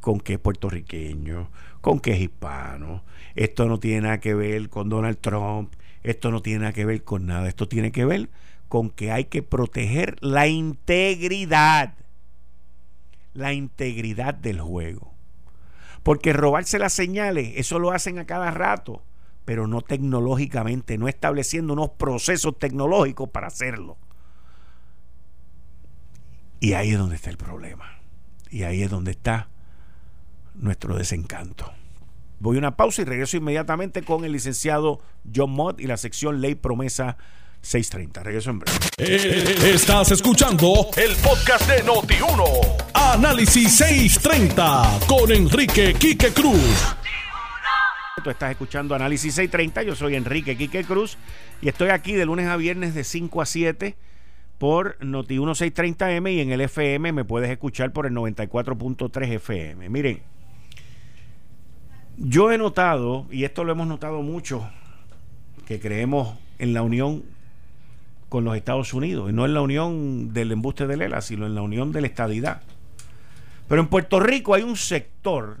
con 0.00 0.20
que 0.20 0.34
es 0.34 0.38
puertorriqueño, 0.38 1.50
con 1.80 1.98
que 1.98 2.12
es 2.12 2.20
hispano. 2.20 3.02
Esto 3.34 3.66
no 3.66 3.80
tiene 3.80 4.02
nada 4.02 4.20
que 4.20 4.34
ver 4.34 4.68
con 4.68 4.88
Donald 4.88 5.18
Trump. 5.18 5.74
Esto 6.04 6.30
no 6.30 6.42
tiene 6.42 6.60
nada 6.60 6.72
que 6.72 6.84
ver 6.84 7.02
con 7.02 7.26
nada. 7.26 7.48
Esto 7.48 7.66
tiene 7.66 7.90
que 7.90 8.04
ver 8.04 8.30
con 8.68 8.90
que 8.90 9.10
hay 9.10 9.24
que 9.24 9.42
proteger 9.42 10.18
la 10.20 10.46
integridad. 10.46 11.94
La 13.34 13.54
integridad 13.54 14.34
del 14.34 14.60
juego. 14.60 15.15
Porque 16.06 16.32
robarse 16.32 16.78
las 16.78 16.92
señales, 16.92 17.54
eso 17.56 17.80
lo 17.80 17.90
hacen 17.90 18.20
a 18.20 18.26
cada 18.26 18.52
rato, 18.52 19.02
pero 19.44 19.66
no 19.66 19.80
tecnológicamente, 19.80 20.98
no 20.98 21.08
estableciendo 21.08 21.72
unos 21.72 21.90
procesos 21.98 22.56
tecnológicos 22.60 23.30
para 23.30 23.48
hacerlo. 23.48 23.98
Y 26.60 26.74
ahí 26.74 26.92
es 26.92 26.98
donde 26.98 27.16
está 27.16 27.30
el 27.30 27.36
problema. 27.36 27.98
Y 28.50 28.62
ahí 28.62 28.84
es 28.84 28.88
donde 28.88 29.10
está 29.10 29.48
nuestro 30.54 30.96
desencanto. 30.96 31.72
Voy 32.38 32.54
a 32.54 32.60
una 32.60 32.76
pausa 32.76 33.02
y 33.02 33.04
regreso 33.04 33.36
inmediatamente 33.36 34.02
con 34.02 34.24
el 34.24 34.30
licenciado 34.30 35.00
John 35.34 35.50
Mott 35.50 35.80
y 35.80 35.88
la 35.88 35.96
sección 35.96 36.40
Ley 36.40 36.54
Promesa 36.54 37.16
630. 37.66 38.22
Regreso 38.22 38.50
en 38.50 38.58
breve. 38.60 38.78
Eh, 38.98 39.72
estás 39.74 40.12
escuchando 40.12 40.88
el 40.96 41.16
podcast 41.16 41.68
de 41.68 41.84
Noti1. 41.84 42.92
Análisis 42.94 43.76
630 43.78 45.00
con 45.08 45.32
Enrique 45.32 45.94
Quique 45.94 46.32
Cruz. 46.32 46.94
Tú 48.22 48.30
estás 48.30 48.52
escuchando 48.52 48.94
Análisis 48.94 49.34
630, 49.34 49.82
yo 49.82 49.94
soy 49.94 50.14
Enrique 50.14 50.56
Quique 50.56 50.84
Cruz 50.84 51.18
y 51.60 51.68
estoy 51.68 51.90
aquí 51.90 52.12
de 52.12 52.24
lunes 52.24 52.46
a 52.46 52.56
viernes 52.56 52.94
de 52.94 53.04
5 53.04 53.42
a 53.42 53.46
7 53.46 53.96
por 54.58 54.96
Noti 55.04 55.36
1630M 55.36 56.34
y 56.34 56.40
en 56.40 56.52
el 56.52 56.60
FM 56.60 57.12
me 57.12 57.24
puedes 57.24 57.50
escuchar 57.50 57.92
por 57.92 58.06
el 58.06 58.14
94.3 58.14 59.32
FM. 59.34 59.88
Miren, 59.90 60.22
yo 62.16 62.50
he 62.52 62.58
notado, 62.58 63.26
y 63.30 63.44
esto 63.44 63.64
lo 63.64 63.72
hemos 63.72 63.86
notado 63.86 64.22
mucho, 64.22 64.68
que 65.66 65.78
creemos 65.78 66.36
en 66.58 66.72
la 66.72 66.82
unión 66.82 67.35
con 68.28 68.44
los 68.44 68.56
Estados 68.56 68.92
Unidos, 68.92 69.30
y 69.30 69.32
no 69.32 69.44
en 69.44 69.54
la 69.54 69.60
unión 69.60 70.32
del 70.32 70.52
embuste 70.52 70.86
de 70.86 70.96
Lela, 70.96 71.20
sino 71.20 71.46
en 71.46 71.54
la 71.54 71.62
unión 71.62 71.92
de 71.92 72.00
la 72.00 72.06
estadidad. 72.08 72.62
Pero 73.68 73.80
en 73.80 73.88
Puerto 73.88 74.20
Rico 74.20 74.54
hay 74.54 74.62
un 74.62 74.76
sector 74.76 75.58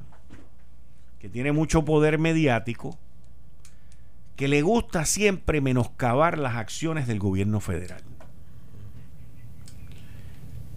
que 1.18 1.28
tiene 1.28 1.52
mucho 1.52 1.84
poder 1.84 2.18
mediático, 2.18 2.98
que 4.36 4.48
le 4.48 4.62
gusta 4.62 5.04
siempre 5.04 5.60
menoscabar 5.60 6.38
las 6.38 6.56
acciones 6.56 7.06
del 7.06 7.18
gobierno 7.18 7.60
federal. 7.60 8.02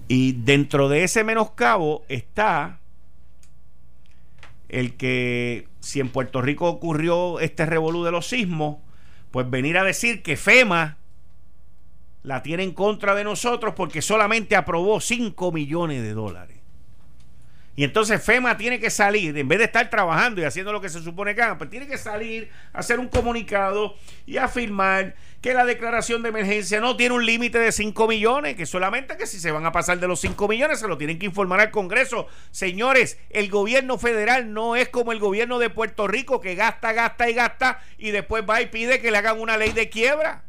Y 0.07 0.31
dentro 0.31 0.89
de 0.89 1.03
ese 1.03 1.23
menoscabo 1.23 2.03
está 2.07 2.79
el 4.69 4.95
que 4.95 5.67
si 5.79 5.99
en 5.99 6.09
Puerto 6.09 6.41
Rico 6.41 6.67
ocurrió 6.67 7.39
este 7.39 7.65
revolú 7.65 8.03
de 8.03 8.11
los 8.11 8.27
sismos, 8.27 8.77
pues 9.31 9.49
venir 9.49 9.77
a 9.77 9.83
decir 9.83 10.23
que 10.23 10.37
FEMA 10.37 10.98
la 12.23 12.43
tiene 12.43 12.63
en 12.63 12.73
contra 12.73 13.15
de 13.15 13.23
nosotros 13.23 13.73
porque 13.75 14.01
solamente 14.01 14.55
aprobó 14.55 14.99
5 14.99 15.51
millones 15.51 16.01
de 16.01 16.13
dólares. 16.13 16.59
Y 17.79 17.85
entonces 17.85 18.21
FEMA 18.21 18.57
tiene 18.57 18.77
que 18.77 18.89
salir, 18.89 19.37
en 19.37 19.47
vez 19.47 19.57
de 19.57 19.63
estar 19.63 19.89
trabajando 19.89 20.41
y 20.41 20.43
haciendo 20.43 20.73
lo 20.73 20.81
que 20.81 20.89
se 20.89 21.01
supone 21.01 21.33
que 21.33 21.41
hagan, 21.41 21.57
pues 21.57 21.69
tiene 21.69 21.87
que 21.87 21.97
salir, 21.97 22.49
hacer 22.73 22.99
un 22.99 23.07
comunicado 23.07 23.95
y 24.25 24.35
afirmar 24.35 25.15
que 25.39 25.53
la 25.53 25.63
declaración 25.63 26.21
de 26.21 26.27
emergencia 26.27 26.81
no 26.81 26.97
tiene 26.97 27.15
un 27.15 27.25
límite 27.25 27.57
de 27.57 27.71
5 27.71 28.05
millones, 28.05 28.57
que 28.57 28.65
solamente 28.65 29.15
que 29.15 29.25
si 29.25 29.39
se 29.39 29.51
van 29.51 29.65
a 29.65 29.71
pasar 29.71 29.97
de 29.97 30.09
los 30.09 30.19
5 30.19 30.45
millones 30.49 30.81
se 30.81 30.89
lo 30.89 30.97
tienen 30.97 31.19
que 31.19 31.25
informar 31.25 31.61
al 31.61 31.71
Congreso. 31.71 32.27
Señores, 32.51 33.17
el 33.29 33.49
gobierno 33.49 33.97
federal 33.97 34.51
no 34.51 34.75
es 34.75 34.89
como 34.89 35.13
el 35.13 35.19
gobierno 35.19 35.57
de 35.57 35.69
Puerto 35.69 36.05
Rico 36.05 36.41
que 36.41 36.55
gasta, 36.55 36.91
gasta 36.91 37.29
y 37.29 37.33
gasta 37.33 37.81
y 37.97 38.11
después 38.11 38.43
va 38.43 38.61
y 38.61 38.65
pide 38.65 38.99
que 38.99 39.09
le 39.09 39.19
hagan 39.19 39.39
una 39.39 39.55
ley 39.55 39.71
de 39.71 39.89
quiebra. 39.89 40.48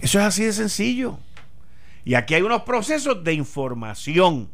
Eso 0.00 0.18
es 0.18 0.24
así 0.24 0.44
de 0.44 0.52
sencillo. 0.52 1.18
Y 2.04 2.14
aquí 2.14 2.34
hay 2.34 2.42
unos 2.42 2.62
procesos 2.62 3.22
de 3.22 3.34
información. 3.34 4.50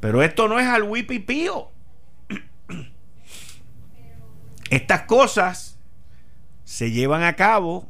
Pero 0.00 0.22
esto 0.22 0.48
no 0.48 0.58
es 0.58 0.66
al 0.66 0.82
wipipío. 0.82 1.70
Estas 4.70 5.02
cosas 5.02 5.78
se 6.64 6.90
llevan 6.90 7.22
a 7.22 7.36
cabo 7.36 7.88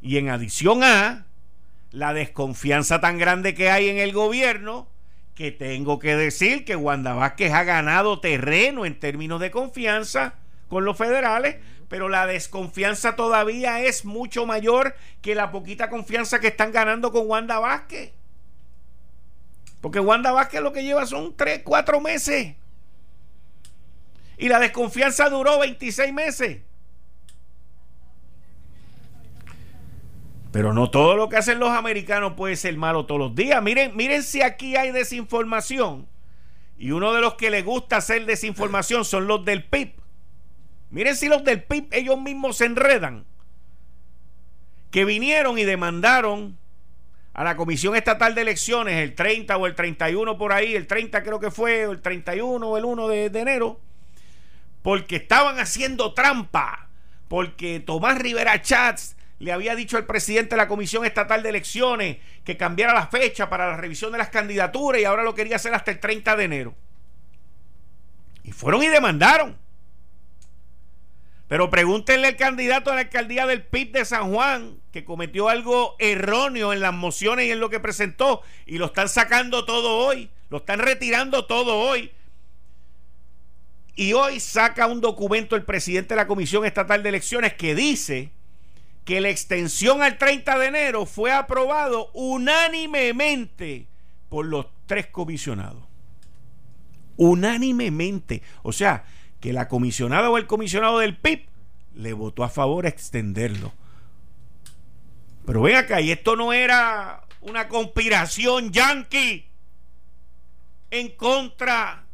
y 0.00 0.16
en 0.16 0.28
adición 0.30 0.82
a 0.82 1.26
la 1.90 2.14
desconfianza 2.14 3.00
tan 3.00 3.18
grande 3.18 3.54
que 3.54 3.70
hay 3.70 3.88
en 3.88 3.98
el 3.98 4.12
gobierno, 4.12 4.88
que 5.34 5.50
tengo 5.50 5.98
que 5.98 6.16
decir 6.16 6.64
que 6.64 6.76
Wanda 6.76 7.14
Vázquez 7.14 7.52
ha 7.52 7.64
ganado 7.64 8.20
terreno 8.20 8.86
en 8.86 8.98
términos 8.98 9.40
de 9.40 9.50
confianza 9.50 10.34
con 10.68 10.84
los 10.84 10.96
federales, 10.96 11.56
pero 11.90 12.08
la 12.08 12.24
desconfianza 12.24 13.16
todavía 13.16 13.80
es 13.80 14.04
mucho 14.04 14.46
mayor 14.46 14.94
que 15.20 15.34
la 15.34 15.50
poquita 15.50 15.90
confianza 15.90 16.38
que 16.38 16.46
están 16.46 16.70
ganando 16.70 17.10
con 17.10 17.28
Wanda 17.28 17.58
Vázquez. 17.58 18.12
Porque 19.80 19.98
Wanda 19.98 20.30
Vázquez 20.30 20.60
lo 20.60 20.72
que 20.72 20.84
lleva 20.84 21.04
son 21.04 21.34
3, 21.36 21.62
4 21.64 22.00
meses. 22.00 22.54
Y 24.38 24.48
la 24.48 24.60
desconfianza 24.60 25.28
duró 25.30 25.58
26 25.58 26.12
meses. 26.14 26.60
Pero 30.52 30.72
no 30.72 30.90
todo 30.90 31.16
lo 31.16 31.28
que 31.28 31.38
hacen 31.38 31.58
los 31.58 31.70
americanos 31.70 32.34
puede 32.36 32.54
ser 32.54 32.76
malo 32.76 33.04
todos 33.04 33.20
los 33.20 33.34
días. 33.34 33.60
Miren, 33.64 33.96
miren 33.96 34.22
si 34.22 34.42
aquí 34.42 34.76
hay 34.76 34.92
desinformación. 34.92 36.06
Y 36.78 36.92
uno 36.92 37.12
de 37.12 37.20
los 37.20 37.34
que 37.34 37.50
les 37.50 37.64
gusta 37.64 37.96
hacer 37.96 38.26
desinformación 38.26 39.04
son 39.04 39.26
los 39.26 39.44
del 39.44 39.64
PIB. 39.64 39.99
Miren 40.90 41.16
si 41.16 41.28
los 41.28 41.44
del 41.44 41.62
PIB 41.62 41.88
ellos 41.92 42.20
mismos 42.20 42.56
se 42.56 42.66
enredan. 42.66 43.24
Que 44.90 45.04
vinieron 45.04 45.58
y 45.58 45.64
demandaron 45.64 46.58
a 47.32 47.44
la 47.44 47.56
Comisión 47.56 47.94
Estatal 47.94 48.34
de 48.34 48.42
Elecciones 48.42 48.94
el 48.96 49.14
30 49.14 49.56
o 49.56 49.66
el 49.66 49.74
31 49.74 50.36
por 50.36 50.52
ahí, 50.52 50.74
el 50.74 50.86
30 50.86 51.22
creo 51.22 51.38
que 51.38 51.50
fue, 51.50 51.86
o 51.86 51.92
el 51.92 52.02
31 52.02 52.66
o 52.66 52.76
el 52.76 52.84
1 52.84 53.08
de, 53.08 53.26
enero, 53.26 53.80
porque 54.82 55.16
estaban 55.16 55.60
haciendo 55.60 56.12
trampa, 56.12 56.88
porque 57.28 57.78
Tomás 57.78 58.18
Rivera 58.18 58.60
Chats 58.60 59.16
le 59.38 59.52
había 59.52 59.76
dicho 59.76 59.96
al 59.96 60.06
presidente 60.06 60.50
de 60.50 60.56
la 60.56 60.68
Comisión 60.68 61.06
Estatal 61.06 61.42
de 61.42 61.50
Elecciones 61.50 62.18
que 62.44 62.56
cambiara 62.56 62.92
la 62.92 63.06
fecha 63.06 63.48
para 63.48 63.70
la 63.70 63.76
revisión 63.76 64.10
de 64.10 64.18
las 64.18 64.28
candidaturas 64.28 65.00
y 65.00 65.04
ahora 65.04 65.22
lo 65.22 65.34
quería 65.34 65.56
hacer 65.56 65.72
hasta 65.72 65.92
el 65.92 66.00
30 66.00 66.36
de 66.36 66.44
enero. 66.44 66.74
Y 68.42 68.52
fueron 68.52 68.82
y 68.82 68.88
demandaron. 68.88 69.56
Pero 71.50 71.68
pregúntenle 71.68 72.28
al 72.28 72.36
candidato 72.36 72.92
a 72.92 72.94
la 72.94 73.00
alcaldía 73.00 73.44
del 73.44 73.64
PIB 73.64 73.90
de 73.90 74.04
San 74.04 74.32
Juan 74.32 74.78
que 74.92 75.04
cometió 75.04 75.48
algo 75.48 75.96
erróneo 75.98 76.72
en 76.72 76.78
las 76.78 76.94
mociones 76.94 77.46
y 77.46 77.50
en 77.50 77.58
lo 77.58 77.70
que 77.70 77.80
presentó 77.80 78.42
y 78.66 78.78
lo 78.78 78.86
están 78.86 79.08
sacando 79.08 79.64
todo 79.64 79.96
hoy, 79.96 80.30
lo 80.48 80.58
están 80.58 80.78
retirando 80.78 81.46
todo 81.46 81.76
hoy. 81.76 82.12
Y 83.96 84.12
hoy 84.12 84.38
saca 84.38 84.86
un 84.86 85.00
documento 85.00 85.56
el 85.56 85.64
presidente 85.64 86.14
de 86.14 86.20
la 86.20 86.28
Comisión 86.28 86.64
Estatal 86.64 87.02
de 87.02 87.08
Elecciones 87.08 87.54
que 87.54 87.74
dice 87.74 88.30
que 89.04 89.20
la 89.20 89.30
extensión 89.30 90.02
al 90.02 90.18
30 90.18 90.56
de 90.56 90.66
enero 90.66 91.04
fue 91.04 91.32
aprobado 91.32 92.12
unánimemente 92.12 93.88
por 94.28 94.46
los 94.46 94.66
tres 94.86 95.08
comisionados. 95.08 95.82
Unánimemente. 97.16 98.40
O 98.62 98.72
sea, 98.72 99.04
que 99.40 99.52
la 99.52 99.68
comisionada 99.68 100.30
o 100.30 100.38
el 100.38 100.46
comisionado 100.46 100.98
del 100.98 101.16
PIB 101.16 101.46
le 101.94 102.12
votó 102.12 102.44
a 102.44 102.48
favor 102.48 102.86
extenderlo. 102.86 103.72
Pero 105.46 105.62
ven 105.62 105.76
acá, 105.76 106.00
y 106.00 106.10
esto 106.10 106.36
no 106.36 106.52
era 106.52 107.24
una 107.40 107.68
conspiración 107.68 108.70
yanqui 108.70 109.46
en 110.90 111.08
contra 111.16 112.04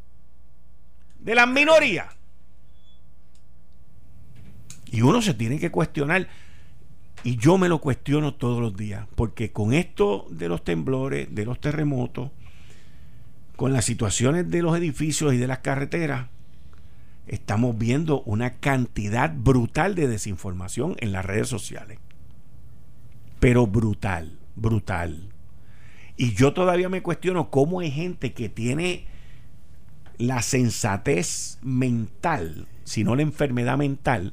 de 1.18 1.34
las 1.34 1.48
minorías. 1.48 2.14
Y 4.86 5.02
uno 5.02 5.20
se 5.20 5.34
tiene 5.34 5.58
que 5.58 5.70
cuestionar, 5.70 6.28
y 7.24 7.36
yo 7.36 7.58
me 7.58 7.68
lo 7.68 7.80
cuestiono 7.80 8.34
todos 8.34 8.60
los 8.60 8.76
días, 8.76 9.06
porque 9.16 9.50
con 9.50 9.72
esto 9.72 10.26
de 10.30 10.48
los 10.48 10.62
temblores, 10.62 11.34
de 11.34 11.44
los 11.44 11.60
terremotos, 11.60 12.30
con 13.56 13.72
las 13.72 13.84
situaciones 13.84 14.48
de 14.48 14.62
los 14.62 14.76
edificios 14.76 15.34
y 15.34 15.38
de 15.38 15.48
las 15.48 15.58
carreteras, 15.58 16.28
estamos 17.26 17.76
viendo 17.76 18.22
una 18.22 18.54
cantidad 18.54 19.32
brutal 19.34 19.94
de 19.94 20.08
desinformación 20.08 20.96
en 20.98 21.12
las 21.12 21.24
redes 21.24 21.48
sociales. 21.48 21.98
Pero 23.40 23.66
brutal, 23.66 24.38
brutal. 24.54 25.28
Y 26.16 26.32
yo 26.32 26.52
todavía 26.52 26.88
me 26.88 27.02
cuestiono 27.02 27.50
cómo 27.50 27.80
hay 27.80 27.90
gente 27.90 28.32
que 28.32 28.48
tiene 28.48 29.06
la 30.18 30.40
sensatez 30.40 31.58
mental, 31.62 32.68
si 32.84 33.04
no 33.04 33.16
la 33.16 33.22
enfermedad 33.22 33.76
mental, 33.76 34.32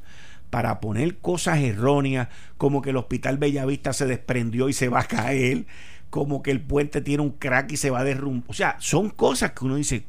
para 0.49 0.79
poner 0.79 1.17
cosas 1.17 1.60
erróneas, 1.60 2.29
como 2.58 2.82
que 2.82 2.91
el 2.91 2.97
hospital 2.97 3.38
Bellavista 3.38 3.91
se 3.91 4.06
desprendió 4.06 4.69
y 4.69 4.73
se 4.73 4.88
va 4.88 5.01
a 5.01 5.08
caer, 5.08 5.65
como 6.10 6.43
que 6.43 6.51
el 6.51 6.62
puente 6.62 7.01
tiene 7.01 7.23
un 7.23 7.32
crack 7.32 7.71
y 7.71 7.77
se 7.77 7.89
va 7.89 8.01
a 8.01 8.03
derrumbar. 8.03 8.45
O 8.47 8.53
sea, 8.53 8.77
son 8.79 9.10
cosas 9.10 9.51
que 9.51 9.65
uno 9.65 9.75
dice, 9.75 10.06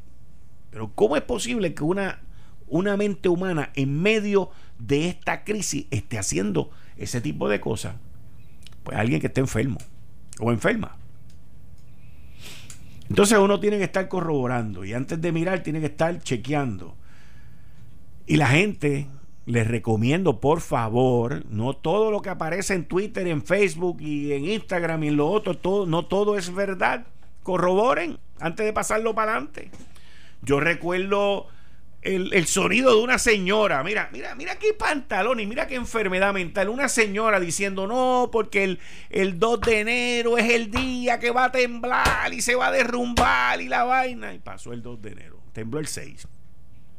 pero 0.70 0.92
¿cómo 0.94 1.16
es 1.16 1.22
posible 1.22 1.74
que 1.74 1.82
una 1.82 2.20
una 2.68 2.96
mente 2.96 3.28
humana 3.28 3.70
en 3.74 4.00
medio 4.00 4.50
de 4.78 5.08
esta 5.08 5.44
crisis 5.44 5.86
esté 5.90 6.18
haciendo 6.18 6.70
ese 6.96 7.20
tipo 7.20 7.48
de 7.48 7.60
cosas? 7.60 7.96
Pues 8.82 8.98
alguien 8.98 9.20
que 9.20 9.28
esté 9.28 9.40
enfermo 9.40 9.78
o 10.40 10.52
enferma. 10.52 10.96
Entonces 13.08 13.38
uno 13.38 13.60
tiene 13.60 13.78
que 13.78 13.84
estar 13.84 14.08
corroborando 14.08 14.84
y 14.84 14.94
antes 14.94 15.20
de 15.20 15.32
mirar 15.32 15.62
tiene 15.62 15.80
que 15.80 15.86
estar 15.86 16.18
chequeando. 16.20 16.96
Y 18.26 18.36
la 18.36 18.46
gente, 18.48 19.08
les 19.46 19.68
recomiendo 19.68 20.40
por 20.40 20.60
favor, 20.60 21.44
no 21.50 21.74
todo 21.74 22.10
lo 22.10 22.22
que 22.22 22.30
aparece 22.30 22.74
en 22.74 22.86
Twitter, 22.86 23.26
en 23.26 23.42
Facebook 23.42 24.00
y 24.00 24.32
en 24.32 24.46
Instagram 24.46 25.04
y 25.04 25.08
en 25.08 25.16
lo 25.16 25.28
otro, 25.28 25.56
todo, 25.56 25.86
no 25.86 26.06
todo 26.06 26.38
es 26.38 26.54
verdad. 26.54 27.06
Corroboren 27.42 28.18
antes 28.40 28.64
de 28.64 28.72
pasarlo 28.72 29.14
para 29.14 29.32
adelante. 29.32 29.70
Yo 30.42 30.60
recuerdo 30.60 31.46
el, 32.04 32.46
sonido 32.46 32.94
de 32.94 33.02
una 33.02 33.18
señora. 33.18 33.82
Mira, 33.82 34.10
mira, 34.12 34.34
mira 34.34 34.56
qué 34.56 34.74
pantalón 34.74 35.40
y 35.40 35.46
mira 35.46 35.66
qué 35.66 35.74
enfermedad 35.74 36.32
mental. 36.32 36.68
Una 36.68 36.88
señora 36.88 37.40
diciendo 37.40 37.86
no, 37.86 38.28
porque 38.30 38.64
el, 38.64 38.78
el 39.10 39.38
2 39.38 39.60
de 39.62 39.80
enero 39.80 40.38
es 40.38 40.50
el 40.50 40.70
día 40.70 41.18
que 41.18 41.30
va 41.30 41.46
a 41.46 41.52
temblar 41.52 42.32
y 42.32 42.42
se 42.42 42.54
va 42.54 42.68
a 42.68 42.72
derrumbar 42.72 43.60
y 43.60 43.68
la 43.68 43.84
vaina. 43.84 44.34
Y 44.34 44.38
pasó 44.38 44.72
el 44.72 44.82
2 44.82 45.02
de 45.02 45.12
enero. 45.12 45.40
Tembló 45.52 45.80
el 45.80 45.86
6. 45.86 46.28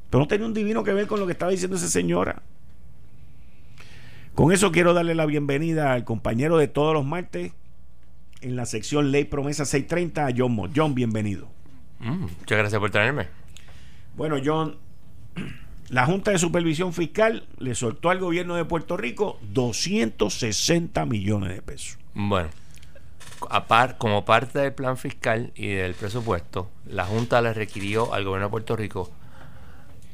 Pero 0.09 0.19
no 0.21 0.27
tenía 0.27 0.47
un 0.47 0.53
divino 0.53 0.83
que 0.83 0.93
ver 0.93 1.07
con 1.07 1.19
lo 1.19 1.25
que 1.25 1.33
estaba 1.33 1.51
diciendo 1.51 1.77
esa 1.77 1.87
señora. 1.87 2.41
Con 4.33 4.51
eso 4.51 4.71
quiero 4.71 4.93
darle 4.93 5.15
la 5.15 5.25
bienvenida 5.25 5.93
al 5.93 6.03
compañero 6.03 6.57
de 6.57 6.67
todos 6.67 6.93
los 6.93 7.05
martes 7.05 7.53
en 8.41 8.55
la 8.55 8.65
sección 8.65 9.11
Ley 9.11 9.23
Promesa 9.23 9.65
630, 9.65 10.27
a 10.27 10.33
John 10.35 10.53
Mo. 10.53 10.69
John, 10.75 10.93
bienvenido. 10.93 11.47
Mm, 11.99 12.25
muchas 12.39 12.57
gracias 12.57 12.79
por 12.79 12.91
tenerme. 12.91 13.27
Bueno, 14.15 14.37
John, 14.43 14.77
la 15.89 16.05
Junta 16.05 16.31
de 16.31 16.39
Supervisión 16.39 16.93
Fiscal 16.93 17.45
le 17.59 17.75
soltó 17.75 18.09
al 18.09 18.19
gobierno 18.19 18.55
de 18.55 18.65
Puerto 18.65 18.97
Rico 18.97 19.39
260 19.53 21.05
millones 21.05 21.53
de 21.53 21.61
pesos. 21.61 21.97
Bueno, 22.13 22.49
como 23.97 24.25
parte 24.25 24.59
del 24.59 24.73
plan 24.73 24.97
fiscal 24.97 25.51
y 25.55 25.67
del 25.67 25.93
presupuesto, 25.93 26.69
la 26.85 27.05
Junta 27.05 27.41
le 27.41 27.53
requirió 27.53 28.13
al 28.13 28.23
gobierno 28.23 28.47
de 28.47 28.51
Puerto 28.51 28.75
Rico 28.75 29.11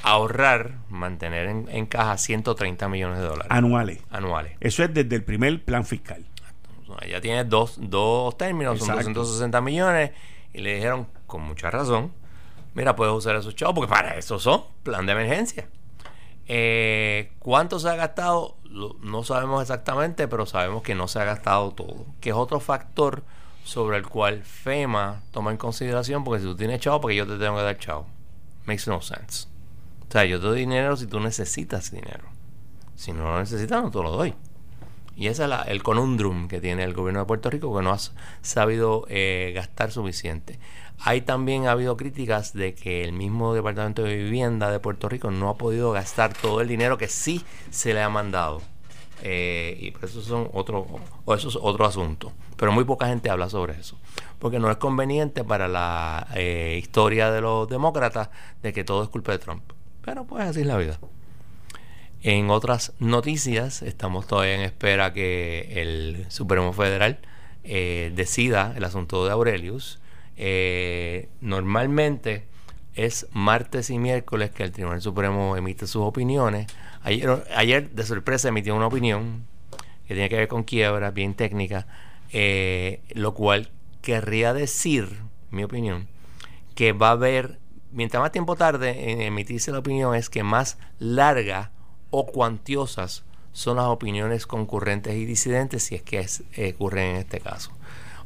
ahorrar, 0.03 0.79
mantener 0.89 1.47
en, 1.47 1.85
caja 1.85 2.17
130 2.17 2.89
millones 2.89 3.19
de 3.19 3.25
dólares. 3.25 3.47
Anuales. 3.49 3.99
Anuales. 4.09 4.53
Eso 4.59 4.83
es 4.83 4.93
desde 4.93 5.15
el 5.15 5.23
primer 5.23 5.63
plan 5.63 5.85
fiscal. 5.85 6.25
Ya 7.07 7.21
tiene 7.21 7.45
dos, 7.45 7.77
dos 7.79 8.37
términos, 8.37 8.79
son 8.79 9.13
260 9.13 9.61
millones, 9.61 10.11
y 10.53 10.61
le 10.61 10.75
dijeron, 10.75 11.07
con 11.25 11.41
mucha 11.41 11.71
razón, 11.71 12.11
mira, 12.73 12.95
puedes 12.95 13.13
usar 13.13 13.35
esos 13.35 13.55
chavos, 13.55 13.75
porque 13.75 13.89
para 13.89 14.17
eso 14.17 14.39
son 14.39 14.63
plan 14.83 15.05
de 15.05 15.11
emergencia. 15.13 15.67
Eh, 16.47 17.31
¿Cuánto 17.39 17.79
se 17.79 17.89
ha 17.89 17.95
gastado? 17.95 18.57
no 19.01 19.23
sabemos 19.23 19.61
exactamente, 19.61 20.29
pero 20.29 20.45
sabemos 20.45 20.81
que 20.81 20.95
no 20.95 21.09
se 21.09 21.19
ha 21.19 21.25
gastado 21.25 21.71
todo, 21.71 22.05
que 22.21 22.29
es 22.29 22.35
otro 22.35 22.61
factor 22.61 23.23
sobre 23.63 23.97
el 23.97 24.07
cual 24.07 24.43
FEMA 24.43 25.23
toma 25.31 25.51
en 25.51 25.57
consideración, 25.57 26.23
porque 26.23 26.41
si 26.41 26.47
tú 26.47 26.55
tienes 26.55 26.79
chavo, 26.79 27.01
porque 27.01 27.15
yo 27.15 27.27
te 27.27 27.37
tengo 27.37 27.57
que 27.57 27.63
dar 27.63 27.77
chavo. 27.77 28.07
Makes 28.65 28.87
no 28.87 29.01
sense. 29.01 29.47
O 30.07 30.11
sea, 30.11 30.25
yo 30.25 30.39
te 30.39 30.47
doy 30.47 30.59
dinero 30.59 30.95
si 30.97 31.07
tú 31.07 31.19
necesitas 31.19 31.91
dinero. 31.91 32.23
Si 32.95 33.11
no 33.11 33.23
lo 33.23 33.39
necesitas, 33.39 33.81
no 33.81 33.91
te 33.91 34.01
lo 34.01 34.11
doy. 34.11 34.33
Y 35.15 35.27
ese 35.27 35.45
es 35.45 35.51
el 35.67 35.83
conundrum 35.83 36.47
que 36.47 36.61
tiene 36.61 36.83
el 36.83 36.93
gobierno 36.93 37.19
de 37.21 37.25
Puerto 37.25 37.49
Rico, 37.49 37.75
que 37.75 37.83
no 37.83 37.91
ha 37.91 37.99
sabido 38.41 39.05
eh, 39.09 39.51
gastar 39.53 39.91
suficiente. 39.91 40.59
Hay 41.03 41.21
también 41.21 41.67
ha 41.67 41.71
habido 41.71 41.97
críticas 41.97 42.53
de 42.53 42.75
que 42.75 43.03
el 43.03 43.11
mismo 43.11 43.53
Departamento 43.53 44.03
de 44.03 44.15
Vivienda 44.15 44.71
de 44.71 44.79
Puerto 44.79 45.09
Rico 45.09 45.31
no 45.31 45.49
ha 45.49 45.57
podido 45.57 45.91
gastar 45.91 46.33
todo 46.33 46.61
el 46.61 46.67
dinero 46.67 46.97
que 46.97 47.07
sí 47.07 47.43
se 47.71 47.93
le 47.93 48.01
ha 48.01 48.09
mandado. 48.09 48.61
Eh, 49.23 49.77
y 49.79 50.05
eso 50.05 50.21
son 50.21 50.49
otro, 50.53 50.85
o 51.25 51.33
eso 51.33 51.49
es 51.49 51.57
otro 51.59 51.85
asunto. 51.85 52.31
Pero 52.55 52.71
muy 52.71 52.83
poca 52.83 53.07
gente 53.07 53.29
habla 53.29 53.49
sobre 53.49 53.79
eso. 53.79 53.97
Porque 54.39 54.59
no 54.59 54.69
es 54.69 54.77
conveniente 54.77 55.43
para 55.43 55.67
la 55.67 56.27
eh, 56.35 56.77
historia 56.81 57.31
de 57.31 57.41
los 57.41 57.67
demócratas 57.67 58.29
de 58.61 58.73
que 58.73 58.83
todo 58.83 59.03
es 59.03 59.09
culpa 59.09 59.31
de 59.31 59.39
Trump. 59.39 59.63
Pero 60.03 60.25
pues 60.25 60.43
así 60.43 60.61
es 60.61 60.67
la 60.67 60.77
vida. 60.77 60.99
En 62.23 62.51
otras 62.51 62.93
noticias, 62.99 63.81
estamos 63.81 64.27
todavía 64.27 64.53
en 64.53 64.61
espera 64.61 65.11
que 65.11 65.81
el 65.81 66.27
Supremo 66.29 66.71
Federal 66.71 67.17
eh, 67.63 68.11
decida 68.15 68.73
el 68.77 68.83
asunto 68.83 69.25
de 69.25 69.31
Aurelius. 69.31 69.99
Eh, 70.37 71.29
normalmente 71.39 72.45
es 72.93 73.25
martes 73.31 73.89
y 73.89 73.97
miércoles 73.97 74.51
que 74.51 74.61
el 74.61 74.71
Tribunal 74.71 75.01
Supremo 75.01 75.57
emite 75.57 75.87
sus 75.87 76.03
opiniones. 76.03 76.67
Ayer, 77.01 77.43
ayer 77.55 77.89
de 77.89 78.03
sorpresa 78.03 78.49
emitió 78.49 78.75
una 78.75 78.85
opinión 78.85 79.47
que 80.07 80.13
tiene 80.13 80.29
que 80.29 80.37
ver 80.37 80.47
con 80.47 80.63
quiebra, 80.63 81.09
bien 81.09 81.33
técnica, 81.33 81.87
eh, 82.31 83.01
lo 83.15 83.33
cual 83.33 83.71
querría 84.03 84.53
decir, 84.53 85.07
mi 85.49 85.63
opinión, 85.63 86.07
que 86.75 86.93
va 86.93 87.07
a 87.07 87.11
haber, 87.13 87.57
mientras 87.91 88.21
más 88.21 88.31
tiempo 88.31 88.55
tarde 88.55 89.11
en 89.11 89.21
emitirse 89.21 89.71
la 89.71 89.79
opinión, 89.79 90.13
es 90.13 90.29
que 90.29 90.43
más 90.43 90.77
larga 90.99 91.71
o 92.11 92.27
cuantiosas 92.27 93.23
son 93.53 93.77
las 93.77 93.87
opiniones 93.87 94.45
concurrentes 94.45 95.15
y 95.15 95.25
disidentes 95.25 95.83
si 95.83 95.95
es 95.95 96.03
que 96.03 96.19
es, 96.19 96.43
eh, 96.55 96.73
ocurre 96.75 97.09
en 97.09 97.15
este 97.17 97.39
caso. 97.39 97.71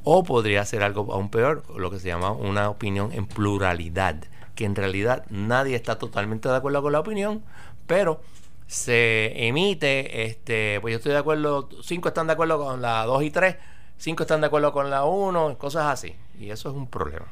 O 0.04 0.24
podría 0.24 0.66
ser 0.66 0.84
algo 0.84 1.12
aún 1.14 1.30
peor, 1.30 1.64
lo 1.78 1.90
que 1.90 2.00
se 2.00 2.08
llama 2.08 2.32
una 2.32 2.70
opinión 2.70 3.12
en 3.12 3.26
pluralidad, 3.26 4.18
que 4.54 4.66
en 4.66 4.76
realidad 4.76 5.26
nadie 5.30 5.76
está 5.76 5.98
totalmente 5.98 6.48
de 6.50 6.56
acuerdo 6.56 6.82
con 6.84 6.92
la 6.92 7.00
opinión, 7.00 7.44
pero 7.88 8.22
se 8.68 9.48
emite, 9.48 10.26
este, 10.26 10.80
pues 10.82 10.92
yo 10.92 10.98
estoy 10.98 11.12
de 11.12 11.20
acuerdo, 11.20 11.70
cinco 11.82 12.10
están 12.10 12.28
de 12.28 12.34
acuerdo 12.34 12.60
con 12.60 12.82
la 12.82 13.06
2 13.06 13.24
y 13.24 13.32
3, 13.32 13.56
cinco 13.98 14.24
están 14.24 14.42
de 14.42 14.48
acuerdo 14.48 14.72
con 14.74 14.90
la 14.90 15.06
1, 15.06 15.58
cosas 15.58 15.86
así. 15.86 16.16
Y 16.40 16.50
eso 16.50 16.70
es 16.70 16.76
un 16.76 16.88
problema. 16.88 17.28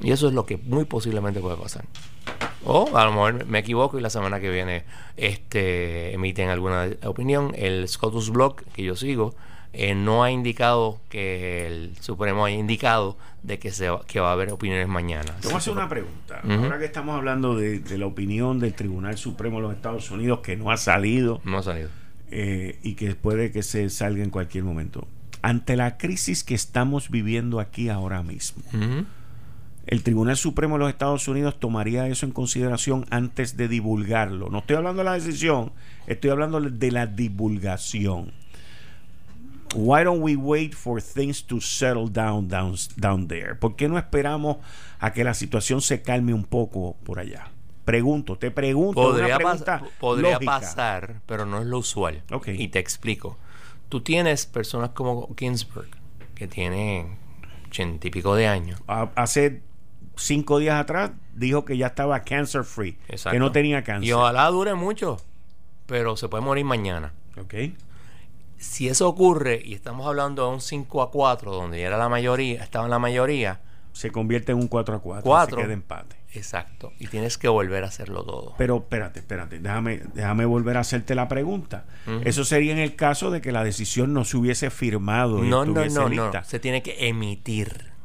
Y 0.00 0.10
eso 0.10 0.28
es 0.28 0.34
lo 0.34 0.46
que 0.46 0.56
muy 0.56 0.84
posiblemente 0.84 1.40
puede 1.40 1.56
pasar. 1.56 1.84
O 2.64 2.96
a 2.96 3.04
lo 3.04 3.12
mejor 3.12 3.46
me 3.46 3.60
equivoco 3.60 3.98
y 3.98 4.02
la 4.02 4.10
semana 4.10 4.40
que 4.40 4.50
viene 4.50 4.84
este, 5.16 6.12
emiten 6.12 6.48
alguna 6.48 6.88
opinión. 7.04 7.52
El 7.56 7.88
Scotus 7.88 8.30
Block 8.30 8.62
que 8.74 8.82
yo 8.82 8.96
sigo 8.96 9.34
eh, 9.72 9.94
no 9.94 10.24
ha 10.24 10.30
indicado 10.30 11.00
que 11.08 11.66
el 11.66 11.92
Supremo 12.00 12.44
haya 12.44 12.56
indicado 12.56 13.16
de 13.44 13.58
que, 13.58 13.70
se, 13.70 13.88
que 14.08 14.18
va 14.18 14.30
a 14.30 14.32
haber 14.32 14.52
opiniones 14.52 14.88
mañana. 14.88 15.32
Te 15.40 15.46
voy 15.46 15.54
a 15.54 15.58
hacer 15.58 15.72
una 15.72 15.88
pregunta. 15.88 16.40
Ahora 16.42 16.78
que 16.78 16.86
estamos 16.86 17.14
hablando 17.14 17.54
de, 17.54 17.82
la 17.96 18.06
opinión 18.06 18.58
del 18.58 18.74
Tribunal 18.74 19.16
Supremo 19.16 19.58
de 19.58 19.62
los 19.62 19.74
Estados 19.74 20.10
Unidos 20.10 20.40
que 20.40 20.56
no 20.56 20.70
ha 20.70 20.76
salido. 20.76 21.40
No 21.44 21.58
ha 21.58 21.62
salido. 21.62 21.90
Eh, 22.30 22.80
y 22.82 22.94
que 22.94 23.14
puede 23.14 23.52
que 23.52 23.62
se 23.62 23.88
salga 23.90 24.24
en 24.24 24.30
cualquier 24.30 24.64
momento. 24.64 25.06
Ante 25.42 25.76
la 25.76 25.98
crisis 25.98 26.42
que 26.42 26.56
estamos 26.56 27.10
viviendo 27.10 27.60
aquí 27.60 27.88
ahora 27.88 28.24
mismo 28.24 28.64
el 29.86 30.02
Tribunal 30.02 30.36
Supremo 30.36 30.74
de 30.74 30.80
los 30.80 30.88
Estados 30.90 31.28
Unidos 31.28 31.58
tomaría 31.60 32.08
eso 32.08 32.26
en 32.26 32.32
consideración 32.32 33.06
antes 33.10 33.56
de 33.56 33.68
divulgarlo. 33.68 34.48
No 34.50 34.58
estoy 34.58 34.76
hablando 34.76 34.98
de 34.98 35.04
la 35.04 35.14
decisión, 35.14 35.72
estoy 36.06 36.30
hablando 36.30 36.60
de 36.60 36.90
la 36.90 37.06
divulgación. 37.06 38.32
Why 39.74 40.04
don't 40.04 40.22
we 40.22 40.36
wait 40.36 40.74
for 40.74 41.02
things 41.02 41.44
to 41.44 41.60
settle 41.60 42.08
down, 42.08 42.48
down, 42.48 42.76
down 42.96 43.28
there? 43.28 43.54
¿Por 43.56 43.76
qué 43.76 43.88
no 43.88 43.98
esperamos 43.98 44.56
a 44.98 45.12
que 45.12 45.22
la 45.22 45.34
situación 45.34 45.80
se 45.80 46.02
calme 46.02 46.32
un 46.32 46.44
poco 46.44 46.96
por 47.04 47.18
allá? 47.18 47.50
Pregunto, 47.84 48.36
te 48.36 48.50
pregunto. 48.50 49.00
Podría, 49.00 49.38
podría 50.00 50.38
pasar, 50.40 51.20
pero 51.26 51.46
no 51.46 51.60
es 51.60 51.66
lo 51.66 51.78
usual. 51.78 52.22
Y 52.46 52.68
te 52.68 52.78
explico. 52.78 53.38
Tú 53.88 54.00
tienes 54.00 54.46
personas 54.46 54.90
como 54.90 55.32
Ginsburg, 55.38 55.90
que 56.34 56.48
tiene 56.48 57.06
ochenta 57.66 58.08
y 58.08 58.10
pico 58.10 58.34
de 58.34 58.48
años. 58.48 58.80
Hace 59.14 59.62
cinco 60.16 60.58
días 60.58 60.80
atrás 60.80 61.12
dijo 61.34 61.64
que 61.64 61.76
ya 61.76 61.88
estaba 61.88 62.20
cancer 62.20 62.64
free, 62.64 62.98
que 63.30 63.38
no 63.38 63.52
tenía 63.52 63.84
cáncer. 63.84 64.08
Y 64.08 64.12
ojalá 64.12 64.46
dure 64.48 64.74
mucho, 64.74 65.18
pero 65.86 66.16
se 66.16 66.28
puede 66.28 66.42
morir 66.42 66.64
mañana. 66.64 67.12
Ok. 67.38 67.54
Si 68.58 68.88
eso 68.88 69.08
ocurre 69.08 69.60
y 69.62 69.74
estamos 69.74 70.06
hablando 70.06 70.48
de 70.48 70.54
un 70.54 70.60
5 70.60 71.02
a 71.02 71.10
4, 71.10 71.52
donde 71.52 71.80
ya 71.80 71.88
era 71.88 71.98
la 71.98 72.08
mayoría, 72.08 72.62
estaba 72.62 72.86
en 72.86 72.90
la 72.90 72.98
mayoría, 72.98 73.60
se 73.92 74.10
convierte 74.10 74.52
en 74.52 74.58
un 74.58 74.68
4 74.68 74.96
a 74.96 74.98
4, 75.00 75.22
4 75.22 75.56
se 75.56 75.62
queda 75.62 75.72
empate. 75.72 76.16
Exacto, 76.32 76.92
y 76.98 77.06
tienes 77.06 77.38
que 77.38 77.48
volver 77.48 77.84
a 77.84 77.86
hacerlo 77.86 78.22
todo. 78.24 78.54
Pero 78.58 78.76
espérate, 78.76 79.20
espérate, 79.20 79.58
déjame, 79.58 80.02
déjame 80.12 80.44
volver 80.44 80.76
a 80.76 80.80
hacerte 80.80 81.14
la 81.14 81.28
pregunta. 81.28 81.84
Eso 82.24 82.44
sería 82.44 82.72
en 82.72 82.78
el 82.78 82.94
caso 82.94 83.30
de 83.30 83.40
que 83.40 83.52
la 83.52 83.64
decisión 83.64 84.12
no 84.12 84.24
se 84.24 84.36
hubiese 84.36 84.70
firmado. 84.70 85.42
no, 85.42 85.64
no, 85.64 85.86
no, 85.86 86.08
no, 86.08 86.44
se 86.44 86.60
tiene 86.60 86.82
que 86.82 87.08
emitir 87.08 87.95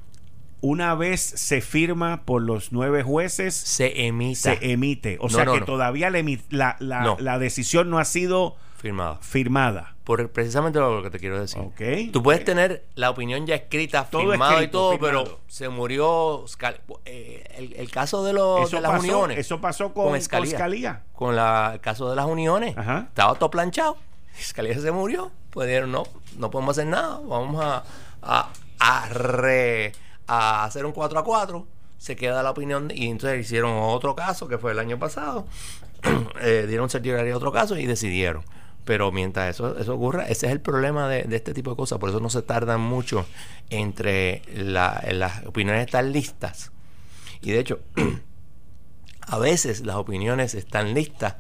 una 0.61 0.93
vez 0.95 1.21
se 1.21 1.61
firma 1.61 2.21
por 2.23 2.41
los 2.41 2.71
nueve 2.71 3.03
jueces, 3.03 3.55
se 3.55 4.05
emite. 4.05 4.35
Se 4.35 4.71
emite. 4.71 5.17
O 5.19 5.29
sea 5.29 5.45
que 5.45 5.61
todavía 5.61 6.11
la, 6.49 6.77
la, 6.79 7.39
decisión 7.39 7.89
no 7.89 7.99
ha 7.99 8.05
sido 8.05 8.55
firmada. 8.77 9.17
firmada. 9.21 9.95
Por 10.03 10.29
precisamente 10.31 10.79
lo 10.79 11.01
que 11.03 11.09
te 11.09 11.19
quiero 11.19 11.39
decir. 11.39 11.61
Tú 12.11 12.21
puedes 12.21 12.43
tener 12.45 12.85
la 12.95 13.09
opinión 13.09 13.45
ya 13.45 13.55
escrita, 13.55 14.05
firmada 14.05 14.63
y 14.63 14.67
todo, 14.67 14.99
pero 14.99 15.39
se 15.47 15.69
murió. 15.69 16.45
Eh, 17.05 17.73
el, 17.77 17.89
caso 17.89 18.23
de, 18.23 18.33
los, 18.33 18.71
las 18.71 18.99
uniones. 18.99 19.39
Eso 19.39 19.59
pasó 19.59 19.93
con, 19.93 20.15
Escalía. 20.15 21.03
Con 21.13 21.37
el 21.37 21.79
caso 21.81 22.09
de 22.09 22.15
las 22.15 22.25
uniones. 22.25 22.75
Estaba 22.77 23.33
todo 23.35 23.49
planchado. 23.49 23.97
Escalía 24.39 24.79
se 24.79 24.91
murió. 24.91 25.31
Pues 25.49 25.85
no, 25.87 26.03
no 26.37 26.51
podemos 26.51 26.77
hacer 26.77 26.87
nada. 26.87 27.19
Vamos 27.25 27.61
a, 27.63 27.83
a, 28.21 28.49
a 28.79 29.09
re 29.09 29.91
a 30.31 30.63
hacer 30.65 30.85
un 30.85 30.91
4 30.91 31.19
a 31.19 31.23
4, 31.23 31.67
se 31.97 32.15
queda 32.15 32.43
la 32.43 32.51
opinión 32.51 32.91
y 32.93 33.07
entonces 33.07 33.41
hicieron 33.41 33.71
otro 33.75 34.15
caso 34.15 34.47
que 34.47 34.57
fue 34.57 34.71
el 34.71 34.79
año 34.79 34.97
pasado, 34.97 35.45
eh, 36.41 36.65
dieron 36.67 36.89
certiorari 36.89 37.31
a 37.31 37.37
otro 37.37 37.51
caso 37.51 37.77
y 37.77 37.85
decidieron. 37.85 38.43
Pero 38.85 39.11
mientras 39.11 39.49
eso, 39.49 39.77
eso 39.77 39.93
ocurra, 39.93 40.23
ese 40.23 40.47
es 40.47 40.51
el 40.51 40.59
problema 40.59 41.07
de, 41.07 41.27
este 41.35 41.53
tipo 41.53 41.69
de 41.69 41.75
cosas. 41.75 41.99
Por 41.99 42.09
eso 42.09 42.19
no 42.19 42.29
se 42.29 42.41
tardan 42.41 42.81
mucho 42.81 43.25
entre 43.69 44.41
las 44.55 45.45
opiniones 45.45 45.85
estar 45.85 46.03
listas. 46.03 46.71
Y 47.41 47.51
de 47.51 47.59
hecho, 47.59 47.79
A 49.31 49.39
veces 49.39 49.85
las 49.85 49.95
opiniones 49.95 50.55
están 50.55 50.93
listas, 50.93 51.35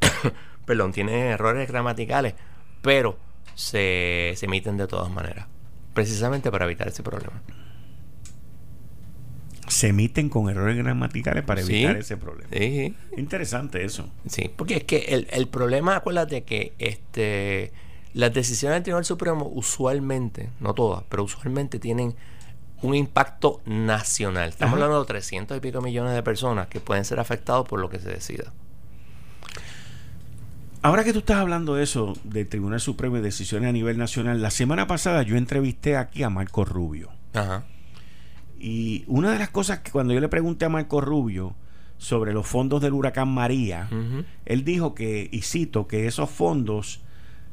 perdón, 0.66 0.92
tienen 0.92 1.28
errores 1.28 1.66
gramaticales, 1.66 2.34
pero 2.82 3.18
se, 3.54 4.34
se 4.36 4.44
emiten 4.46 4.76
de 4.76 4.86
todas 4.86 5.10
maneras, 5.10 5.46
precisamente 5.94 6.50
para 6.50 6.66
evitar 6.66 6.88
ese 6.88 7.02
problema. 7.02 7.40
Se 9.68 9.88
emiten 9.88 10.28
con 10.28 10.48
errores 10.48 10.76
gramaticales 10.76 11.42
para 11.44 11.60
evitar 11.60 11.94
Sí. 11.94 12.00
ese 12.00 12.16
problema. 12.16 12.48
Sí, 12.52 12.94
Interesante 13.16 13.84
eso. 13.84 14.08
Sí, 14.28 14.50
porque 14.54 14.76
es 14.76 14.84
que 14.84 14.98
el, 15.08 15.26
el 15.30 15.48
problema, 15.48 15.96
acuérdate 15.96 16.44
que 16.44 16.72
este 16.78 17.72
las 18.14 18.32
decisiones 18.32 18.76
del 18.76 18.82
Tribunal 18.84 19.04
Supremo 19.04 19.46
usualmente, 19.54 20.48
no 20.60 20.72
todas, 20.72 21.02
pero 21.10 21.24
usualmente 21.24 21.78
tienen 21.78 22.14
un 22.82 22.94
impacto 22.94 23.60
nacional. 23.66 24.48
Estamos 24.50 24.74
Ajá. 24.74 24.84
hablando 24.84 25.00
de 25.02 25.06
300 25.08 25.56
y 25.56 25.60
pico 25.60 25.80
millones 25.82 26.14
de 26.14 26.22
personas 26.22 26.68
que 26.68 26.80
pueden 26.80 27.04
ser 27.04 27.20
afectados 27.20 27.66
por 27.68 27.78
lo 27.80 27.90
que 27.90 27.98
se 27.98 28.08
decida. 28.08 28.52
Ahora 30.82 31.02
que 31.04 31.12
tú 31.12 31.18
estás 31.20 31.38
hablando 31.38 31.74
de 31.74 31.82
eso, 31.82 32.14
del 32.22 32.46
Tribunal 32.48 32.80
Supremo 32.80 33.16
y 33.18 33.20
decisiones 33.20 33.68
a 33.68 33.72
nivel 33.72 33.98
nacional, 33.98 34.40
la 34.40 34.50
semana 34.50 34.86
pasada 34.86 35.22
yo 35.22 35.36
entrevisté 35.36 35.96
aquí 35.96 36.22
a 36.22 36.30
Marco 36.30 36.64
Rubio. 36.64 37.10
Ajá. 37.34 37.64
Y 38.58 39.04
una 39.06 39.32
de 39.32 39.38
las 39.38 39.50
cosas 39.50 39.80
que 39.80 39.90
cuando 39.90 40.14
yo 40.14 40.20
le 40.20 40.28
pregunté 40.28 40.64
a 40.64 40.68
Marco 40.68 41.00
Rubio 41.00 41.54
sobre 41.98 42.32
los 42.32 42.46
fondos 42.46 42.82
del 42.82 42.92
huracán 42.92 43.28
María, 43.28 43.88
él 44.44 44.64
dijo 44.64 44.94
que, 44.94 45.28
y 45.30 45.42
cito, 45.42 45.86
que 45.86 46.06
esos 46.06 46.30
fondos 46.30 47.00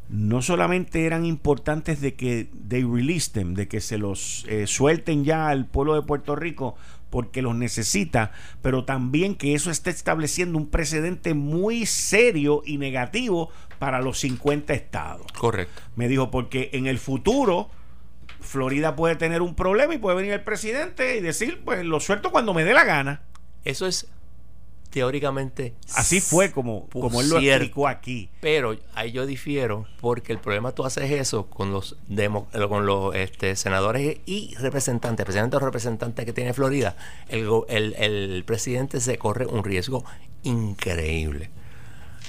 no 0.10 0.42
solamente 0.42 1.06
eran 1.06 1.26
importantes 1.26 2.02
de 2.02 2.14
que 2.14 2.50
they 2.68 2.84
release 2.84 3.32
them, 3.32 3.56
de 3.56 3.68
que 3.68 3.82
se 3.82 3.98
los 3.98 4.46
eh, 4.48 4.68
suelten 4.68 5.24
ya 5.24 5.50
al 5.50 5.66
pueblo 5.66 5.96
de 5.96 6.02
Puerto 6.04 6.36
Rico 6.36 6.76
porque 7.10 7.42
los 7.42 7.56
necesita, 7.56 8.32
pero 8.62 8.86
también 8.86 9.36
que 9.36 9.54
eso 9.54 9.70
está 9.70 9.92
estableciendo 9.92 10.58
un 10.58 10.68
precedente 10.68 11.36
muy 11.36 11.86
serio 11.86 12.64
y 12.66 12.78
negativo 12.78 13.52
para 13.78 14.02
los 14.02 14.20
50 14.20 14.74
estados. 14.74 15.32
Correcto. 15.32 15.82
Me 15.96 16.08
dijo, 16.08 16.32
porque 16.32 16.72
en 16.74 16.88
el 16.88 16.98
futuro 16.98 17.70
Florida 18.44 18.96
puede 18.96 19.16
tener 19.16 19.42
un 19.42 19.56
problema 19.56 19.94
y 19.96 19.98
puede 19.98 20.18
venir 20.18 20.34
el 20.34 20.42
presidente 20.44 21.18
y 21.18 21.22
decir, 21.22 21.62
pues 21.66 21.84
lo 21.84 22.00
suelto 22.00 22.32
cuando 22.32 22.54
me 22.54 22.64
dé 22.64 22.74
la 22.74 22.84
gana. 22.84 23.22
Eso 23.66 23.88
es 23.88 24.08
teóricamente 24.90 25.74
Así 25.96 26.22
fue 26.22 26.52
como, 26.52 26.88
como 26.90 27.22
él 27.22 27.30
lo 27.30 27.40
cierto. 27.40 27.64
explicó 27.64 27.88
aquí. 27.88 28.30
Pero 28.42 28.78
ahí 28.94 29.12
yo 29.12 29.26
difiero 29.26 29.88
porque 30.00 30.32
el 30.34 30.38
problema 30.40 30.72
tú 30.74 30.86
haces 30.86 31.10
eso 31.10 31.48
con 31.48 31.72
los 31.72 31.96
demo- 32.08 32.48
eh, 32.54 32.68
con 32.68 32.86
los 32.86 33.16
este, 33.16 33.56
senadores 33.56 34.18
y 34.28 34.54
representantes, 34.60 35.24
especialmente 35.24 35.56
los 35.56 35.64
representantes 35.64 36.26
que 36.26 36.34
tiene 36.34 36.54
Florida. 36.54 36.96
El, 37.28 37.50
el, 37.70 37.96
el 37.98 38.44
presidente 38.46 39.00
se 39.00 39.18
corre 39.18 39.48
un 39.48 39.64
riesgo 39.64 40.04
increíble. 40.44 41.50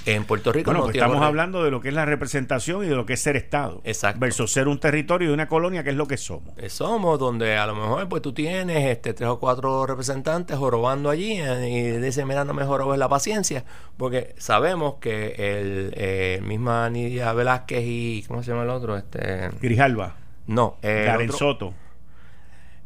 En 0.05 0.25
Puerto 0.25 0.51
Rico 0.51 0.65
Bueno, 0.69 0.79
no 0.81 0.85
pues 0.85 0.95
estamos 0.95 1.21
hablando 1.21 1.63
de 1.63 1.71
lo 1.71 1.81
que 1.81 1.87
es 1.89 1.93
la 1.95 2.05
representación 2.05 2.83
y 2.83 2.87
de 2.87 2.95
lo 2.95 3.05
que 3.05 3.13
es 3.13 3.21
ser 3.21 3.35
Estado. 3.35 3.81
Exacto. 3.83 4.19
Versus 4.19 4.51
ser 4.51 4.67
un 4.67 4.79
territorio 4.79 5.29
y 5.29 5.33
una 5.33 5.47
colonia, 5.47 5.83
que 5.83 5.89
es 5.89 5.95
lo 5.95 6.07
que 6.07 6.17
somos. 6.17 6.55
Eh, 6.57 6.69
somos 6.69 7.17
donde 7.19 7.57
a 7.57 7.65
lo 7.65 7.75
mejor 7.75 8.07
pues 8.07 8.21
tú 8.21 8.33
tienes 8.33 8.85
este 8.91 9.13
tres 9.13 9.29
o 9.29 9.39
cuatro 9.39 9.85
representantes 9.85 10.57
jorobando 10.57 11.09
allí 11.09 11.39
eh, 11.39 11.69
y 11.69 11.91
dicen 12.01 12.27
mira 12.27 12.45
no 12.45 12.53
me 12.53 12.63
jorobes 12.65 12.99
la 12.99 13.09
paciencia 13.09 13.63
porque 13.97 14.35
sabemos 14.37 14.95
que 14.95 15.27
el 15.37 15.93
eh, 15.95 16.39
misma 16.43 16.89
Nidia 16.89 17.33
Velázquez 17.33 17.83
y 17.85 18.23
¿cómo 18.27 18.43
se 18.43 18.51
llama 18.51 18.63
el 18.63 18.69
otro? 18.69 18.97
este 18.97 19.49
Grijalba, 19.61 20.15
no 20.47 20.77
eh, 20.81 20.99
el 21.01 21.05
Karen 21.05 21.29
otro, 21.29 21.37
Soto. 21.37 21.73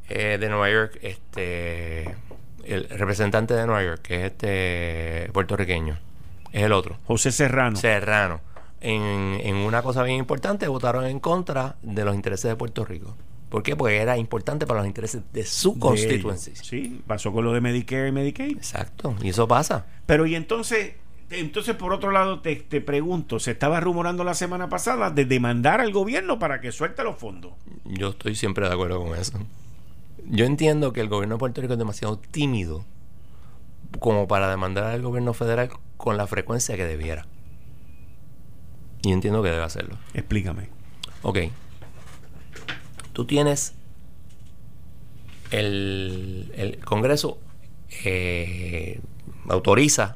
eh, 0.09 0.37
de 0.39 0.49
Nueva 0.49 0.69
York 0.69 0.99
este 1.01 2.15
el 2.63 2.87
representante 2.89 3.53
de 3.53 3.65
Nueva 3.65 3.83
York 3.83 4.01
que 4.03 4.15
es 4.25 4.31
este 4.31 5.29
puertorriqueño 5.33 5.97
es 6.51 6.63
el 6.63 6.71
otro 6.71 6.97
José 7.05 7.31
Serrano. 7.31 7.75
Serrano 7.75 8.41
en, 8.81 9.41
en 9.43 9.55
una 9.57 9.81
cosa 9.81 10.03
bien 10.03 10.17
importante 10.17 10.67
votaron 10.67 11.05
en 11.05 11.19
contra 11.19 11.75
de 11.81 12.05
los 12.05 12.15
intereses 12.15 12.49
de 12.49 12.55
Puerto 12.55 12.85
Rico. 12.85 13.15
¿Por 13.49 13.63
qué? 13.63 13.75
Porque 13.75 13.97
era 13.97 14.17
importante 14.17 14.67
para 14.67 14.81
los 14.81 14.87
intereses 14.87 15.23
de 15.33 15.43
su 15.43 15.73
de 15.73 15.79
constituency. 15.79 16.51
ellos. 16.51 16.67
Sí, 16.67 17.01
pasó 17.07 17.33
con 17.33 17.43
lo 17.43 17.51
de 17.51 17.61
Medicare 17.61 18.09
y 18.09 18.11
Medicaid. 18.11 18.57
Exacto, 18.57 19.15
y 19.21 19.29
eso 19.29 19.47
pasa. 19.47 19.87
Pero 20.05 20.27
y 20.27 20.35
entonces, 20.35 20.93
entonces 21.31 21.75
por 21.75 21.91
otro 21.91 22.11
lado 22.11 22.41
te, 22.41 22.55
te 22.55 22.79
pregunto, 22.79 23.39
se 23.39 23.51
estaba 23.51 23.79
rumorando 23.79 24.23
la 24.23 24.35
semana 24.35 24.69
pasada 24.69 25.09
de 25.09 25.25
demandar 25.25 25.81
al 25.81 25.91
gobierno 25.91 26.37
para 26.37 26.61
que 26.61 26.71
suelte 26.71 27.03
los 27.03 27.17
fondos. 27.17 27.53
Yo 27.85 28.09
estoy 28.09 28.35
siempre 28.35 28.67
de 28.67 28.73
acuerdo 28.73 29.03
con 29.03 29.17
eso. 29.17 29.39
Yo 30.27 30.45
entiendo 30.45 30.93
que 30.93 31.01
el 31.01 31.09
gobierno 31.09 31.35
de 31.35 31.39
Puerto 31.39 31.59
Rico 31.59 31.73
es 31.73 31.79
demasiado 31.79 32.19
tímido 32.19 32.85
como 33.99 34.27
para 34.27 34.47
demandar 34.47 34.83
al 34.83 35.01
gobierno 35.01 35.33
federal 35.33 35.71
con 35.99 36.15
la 36.15 36.25
frecuencia 36.27 36.77
que 36.77 36.85
debiera. 36.85 37.27
Y 39.01 39.11
entiendo 39.11 39.43
que 39.43 39.49
debe 39.49 39.63
hacerlo. 39.63 39.97
Explícame. 40.13 40.69
Ok. 41.23 41.39
Tú 43.13 43.25
tienes 43.25 43.75
el, 45.51 46.51
el 46.55 46.79
Congreso 46.83 47.39
eh, 48.05 49.01
autoriza 49.49 50.15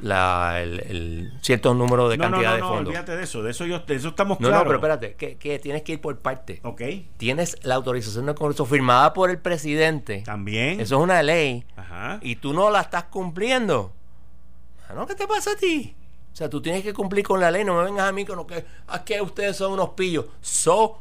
la, 0.00 0.60
el, 0.60 0.80
el 0.80 1.32
cierto 1.40 1.72
número 1.74 2.08
de 2.08 2.16
no, 2.18 2.24
no, 2.24 2.30
cantidad 2.32 2.50
no, 2.50 2.54
de 2.56 2.60
no, 2.62 2.68
fondos. 2.68 2.86
olvídate 2.88 3.16
de 3.16 3.22
eso, 3.24 3.42
de 3.42 3.50
eso, 3.52 3.64
yo, 3.64 3.78
de 3.80 3.94
eso 3.94 4.08
estamos 4.08 4.40
No, 4.40 4.48
claros. 4.48 4.64
no, 4.64 4.68
pero 4.68 4.78
espérate, 4.94 5.14
que, 5.14 5.36
que 5.36 5.58
tienes 5.58 5.82
que 5.82 5.92
ir 5.92 6.00
por 6.00 6.18
parte. 6.18 6.60
Ok, 6.64 6.82
Tienes 7.16 7.56
la 7.64 7.76
autorización 7.76 8.26
del 8.26 8.34
Congreso 8.34 8.66
firmada 8.66 9.12
por 9.14 9.30
el 9.30 9.38
presidente. 9.38 10.22
también. 10.26 10.80
Eso 10.80 10.96
es 10.96 11.02
una 11.02 11.22
ley. 11.22 11.64
Ajá. 11.76 12.18
Y 12.22 12.36
tú 12.36 12.52
no 12.52 12.70
la 12.70 12.80
estás 12.82 13.04
cumpliendo. 13.04 13.94
Mano, 14.88 15.06
¿Qué 15.06 15.14
te 15.14 15.26
pasa 15.26 15.50
a 15.52 15.56
ti? 15.56 15.94
O 16.32 16.36
sea, 16.36 16.50
tú 16.50 16.60
tienes 16.60 16.82
que 16.82 16.92
cumplir 16.92 17.24
con 17.24 17.40
la 17.40 17.50
ley. 17.50 17.64
No 17.64 17.76
me 17.78 17.84
vengas 17.84 18.08
a 18.08 18.12
mí 18.12 18.24
con 18.24 18.36
lo 18.36 18.46
que. 18.46 18.58
Es 18.58 19.00
que 19.04 19.20
ustedes 19.22 19.56
son 19.56 19.72
unos 19.72 19.90
pillos. 19.90 20.26
So 20.40 20.98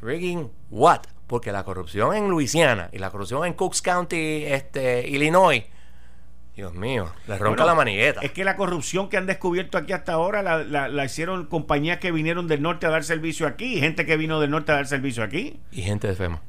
frigging 0.00 0.50
what? 0.70 1.00
Porque 1.26 1.50
la 1.50 1.64
corrupción 1.64 2.14
en 2.14 2.28
Luisiana 2.28 2.88
y 2.92 2.98
la 2.98 3.10
corrupción 3.10 3.44
en 3.46 3.54
Cooks 3.54 3.82
County, 3.82 4.44
este, 4.44 5.08
Illinois. 5.08 5.64
Dios 6.54 6.72
mío, 6.72 7.12
le 7.26 7.36
ronca 7.36 7.48
Bueno, 7.62 7.66
la 7.66 7.74
manigueta. 7.74 8.20
Es 8.22 8.30
que 8.32 8.42
la 8.44 8.56
corrupción 8.56 9.08
que 9.10 9.16
han 9.18 9.26
descubierto 9.26 9.76
aquí 9.76 9.92
hasta 9.92 10.12
ahora 10.14 10.40
la, 10.42 10.58
la- 10.64 10.88
la 10.88 11.04
hicieron 11.04 11.46
compañías 11.46 11.98
que 11.98 12.12
vinieron 12.12 12.46
del 12.48 12.62
norte 12.62 12.86
a 12.86 12.90
dar 12.90 13.04
servicio 13.04 13.46
aquí, 13.46 13.78
gente 13.80 14.06
que 14.06 14.16
vino 14.16 14.40
del 14.40 14.50
norte 14.50 14.72
a 14.72 14.76
dar 14.76 14.86
servicio 14.86 15.22
aquí. 15.22 15.60
Y 15.72 15.82
gente 15.82 16.06
de 16.08 16.14
FEMA. 16.14 16.40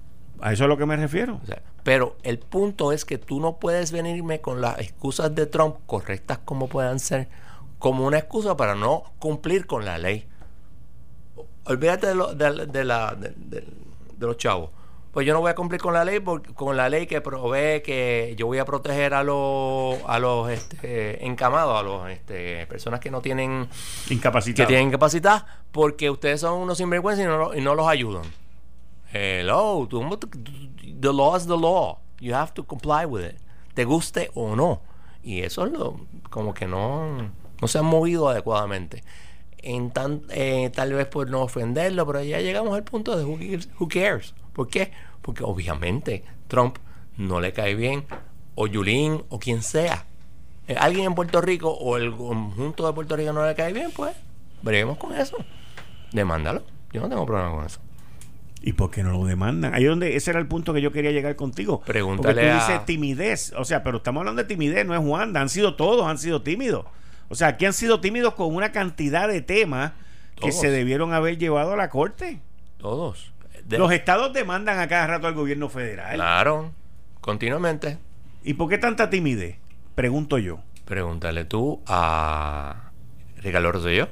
A 0.41 0.53
eso 0.53 0.63
es 0.63 0.65
a 0.65 0.67
lo 0.67 0.77
que 0.77 0.85
me 0.85 0.95
refiero. 0.95 1.39
O 1.43 1.45
sea, 1.45 1.61
pero 1.83 2.15
el 2.23 2.39
punto 2.39 2.91
es 2.91 3.05
que 3.05 3.17
tú 3.17 3.39
no 3.39 3.57
puedes 3.57 3.91
venirme 3.91 4.41
con 4.41 4.61
las 4.61 4.79
excusas 4.79 5.33
de 5.33 5.45
Trump, 5.45 5.77
correctas 5.85 6.39
como 6.45 6.67
puedan 6.67 6.99
ser, 6.99 7.27
como 7.79 8.05
una 8.05 8.17
excusa 8.19 8.55
para 8.57 8.75
no 8.75 9.03
cumplir 9.19 9.65
con 9.67 9.85
la 9.85 9.97
ley. 9.97 10.27
Olvídate 11.65 12.07
de, 12.07 12.15
lo- 12.15 12.33
de- 12.33 12.65
de 12.67 12.83
la, 12.85 13.15
de, 13.15 13.63
los 14.19 14.37
chavos. 14.37 14.69
Pues 15.11 15.25
yo 15.25 15.33
no 15.33 15.39
voy 15.39 15.49
a 15.49 15.55
cumplir 15.55 15.81
con 15.81 15.93
la 15.93 16.05
ley 16.05 16.19
porque, 16.19 16.53
con 16.53 16.77
la 16.77 16.89
ley 16.89 17.07
que 17.07 17.21
provee 17.21 17.81
que 17.83 18.35
yo 18.37 18.45
voy 18.45 18.59
a 18.59 18.65
proteger 18.65 19.13
a 19.15 19.23
los 19.23 19.97
a 20.05 20.19
los 20.19 20.49
este, 20.51 21.25
encamados, 21.25 21.79
a 21.79 21.81
los 21.83 22.09
este, 22.11 22.67
personas 22.67 22.99
que 22.99 23.09
no 23.09 23.19
tienen 23.21 23.67
que 24.63 24.67
tienen 24.67 24.91
capacidad 24.91 25.45
porque 25.71 26.09
ustedes 26.11 26.41
son 26.41 26.59
unos 26.61 26.77
sinvergüenzas 26.77 27.25
y 27.25 27.27
no, 27.27 27.55
y 27.55 27.61
no 27.61 27.73
los 27.73 27.87
ayudan. 27.87 28.23
Hello, 29.13 29.87
the 29.87 31.13
law 31.13 31.35
is 31.35 31.45
the 31.47 31.57
law. 31.57 31.99
You 32.19 32.33
have 32.33 32.53
to 32.55 32.63
comply 32.63 33.05
with 33.05 33.25
it. 33.25 33.37
Te 33.73 33.85
guste 33.85 34.31
o 34.33 34.55
no. 34.55 34.81
Y 35.23 35.41
eso 35.41 35.65
es 35.65 35.71
como 36.29 36.53
que 36.53 36.67
no, 36.67 37.31
no 37.61 37.67
se 37.67 37.79
han 37.79 37.85
movido 37.85 38.29
adecuadamente. 38.29 39.03
Eh, 39.61 40.71
tal 40.73 40.93
vez 40.93 41.07
por 41.07 41.29
no 41.29 41.41
ofenderlo, 41.41 42.05
pero 42.05 42.23
ya 42.23 42.39
llegamos 42.39 42.73
al 42.75 42.83
punto 42.83 43.17
de 43.17 43.25
who 43.25 43.87
cares. 43.87 44.33
¿Por 44.53 44.69
qué? 44.69 44.91
Porque 45.21 45.43
obviamente 45.43 46.23
Trump 46.47 46.77
no 47.17 47.41
le 47.41 47.51
cae 47.51 47.75
bien, 47.75 48.05
o 48.55 48.67
Yulín, 48.67 49.23
o 49.29 49.39
quien 49.39 49.61
sea. 49.61 50.05
Eh, 50.67 50.75
Alguien 50.79 51.05
en 51.05 51.15
Puerto 51.15 51.41
Rico 51.41 51.71
o 51.71 51.97
el 51.97 52.15
conjunto 52.15 52.87
de 52.87 52.93
Puerto 52.93 53.15
Rico 53.15 53.33
no 53.33 53.45
le 53.45 53.55
cae 53.55 53.73
bien, 53.73 53.91
pues 53.95 54.15
breguemos 54.61 54.97
con 54.97 55.13
eso. 55.13 55.37
Demándalo. 56.11 56.63
Yo 56.93 57.01
no 57.01 57.09
tengo 57.09 57.25
problema 57.25 57.51
con 57.51 57.65
eso. 57.65 57.79
¿Y 58.61 58.73
por 58.73 58.89
qué 58.91 59.03
no 59.03 59.11
lo 59.11 59.25
demandan? 59.25 59.73
Ahí 59.73 59.83
donde 59.85 60.15
ese 60.15 60.31
era 60.31 60.39
el 60.39 60.47
punto 60.47 60.73
que 60.73 60.81
yo 60.81 60.91
quería 60.91 61.11
llegar 61.11 61.35
contigo. 61.35 61.81
Pregúntale 61.81 62.33
Porque 62.33 62.49
tú 62.49 62.53
a- 62.55 62.67
dices 62.67 62.85
timidez. 62.85 63.53
O 63.57 63.63
sea, 63.65 63.83
pero 63.83 63.97
estamos 63.97 64.21
hablando 64.21 64.41
de 64.41 64.47
timidez, 64.47 64.85
no 64.85 64.93
es 64.95 64.99
Juan. 65.01 65.35
Han 65.37 65.49
sido 65.49 65.75
todos, 65.75 66.07
han 66.07 66.17
sido 66.17 66.41
tímidos. 66.41 66.85
O 67.29 67.35
sea, 67.35 67.49
aquí 67.49 67.65
han 67.65 67.73
sido 67.73 67.99
tímidos 68.01 68.33
con 68.33 68.53
una 68.55 68.71
cantidad 68.71 69.27
de 69.27 69.41
temas 69.41 69.91
que 70.41 70.51
se 70.51 70.69
debieron 70.69 71.13
haber 71.13 71.37
llevado 71.37 71.73
a 71.73 71.77
la 71.77 71.89
corte. 71.89 72.39
Todos. 72.77 73.31
De- 73.65 73.77
Los 73.77 73.91
estados 73.91 74.33
demandan 74.33 74.79
a 74.79 74.87
cada 74.87 75.07
rato 75.07 75.27
al 75.27 75.33
gobierno 75.33 75.67
federal. 75.69 76.15
Claro, 76.15 76.71
continuamente. 77.21 77.97
¿Y 78.43 78.53
por 78.53 78.69
qué 78.69 78.77
tanta 78.77 79.09
timidez? 79.09 79.57
Pregunto 79.95 80.37
yo. 80.37 80.59
Pregúntale 80.85 81.43
tú 81.45 81.81
a 81.85 82.91
Ricardo 83.37 83.71
Rosselló. 83.73 84.07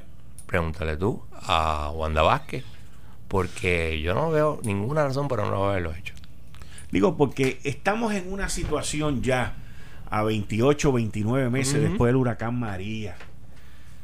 Pregúntale 0.46 0.96
tú 0.96 1.22
a 1.32 1.90
Wanda 1.94 2.22
Vázquez. 2.22 2.64
Porque 3.28 4.00
yo 4.00 4.14
no 4.14 4.30
veo 4.30 4.60
ninguna 4.62 5.04
razón 5.04 5.28
para 5.28 5.44
no 5.44 5.68
haberlo 5.68 5.94
hecho. 5.94 6.14
Digo, 6.90 7.16
porque 7.16 7.58
estamos 7.64 8.14
en 8.14 8.32
una 8.32 8.48
situación 8.48 9.22
ya 9.22 9.56
a 10.08 10.22
28, 10.22 10.92
29 10.92 11.50
meses 11.50 11.82
después 11.82 12.10
del 12.10 12.16
huracán 12.16 12.58
María. 12.58 13.16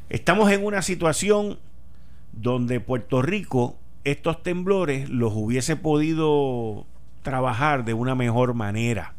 Estamos 0.09 0.51
en 0.51 0.65
una 0.65 0.81
situación 0.81 1.59
donde 2.33 2.79
Puerto 2.79 3.21
Rico 3.21 3.77
estos 4.03 4.43
temblores 4.43 5.09
los 5.09 5.31
hubiese 5.33 5.75
podido 5.75 6.85
trabajar 7.21 7.85
de 7.85 7.93
una 7.93 8.15
mejor 8.15 8.53
manera. 8.53 9.13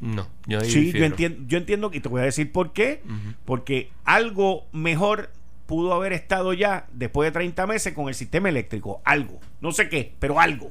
No, 0.00 0.28
yo 0.46 0.60
Sí, 0.60 0.92
yo 0.92 1.04
entiendo, 1.04 1.44
yo 1.48 1.58
entiendo 1.58 1.90
y 1.92 1.98
te 1.98 2.08
voy 2.08 2.20
a 2.20 2.24
decir 2.24 2.52
por 2.52 2.72
qué. 2.72 3.02
Porque 3.44 3.90
algo 4.04 4.66
mejor 4.72 5.30
pudo 5.68 5.92
haber 5.92 6.14
estado 6.14 6.54
ya 6.54 6.86
después 6.92 7.26
de 7.26 7.32
30 7.32 7.66
meses 7.66 7.92
con 7.92 8.08
el 8.08 8.14
sistema 8.14 8.48
eléctrico. 8.48 9.02
Algo. 9.04 9.38
No 9.60 9.70
sé 9.70 9.90
qué, 9.90 10.14
pero 10.18 10.40
algo. 10.40 10.70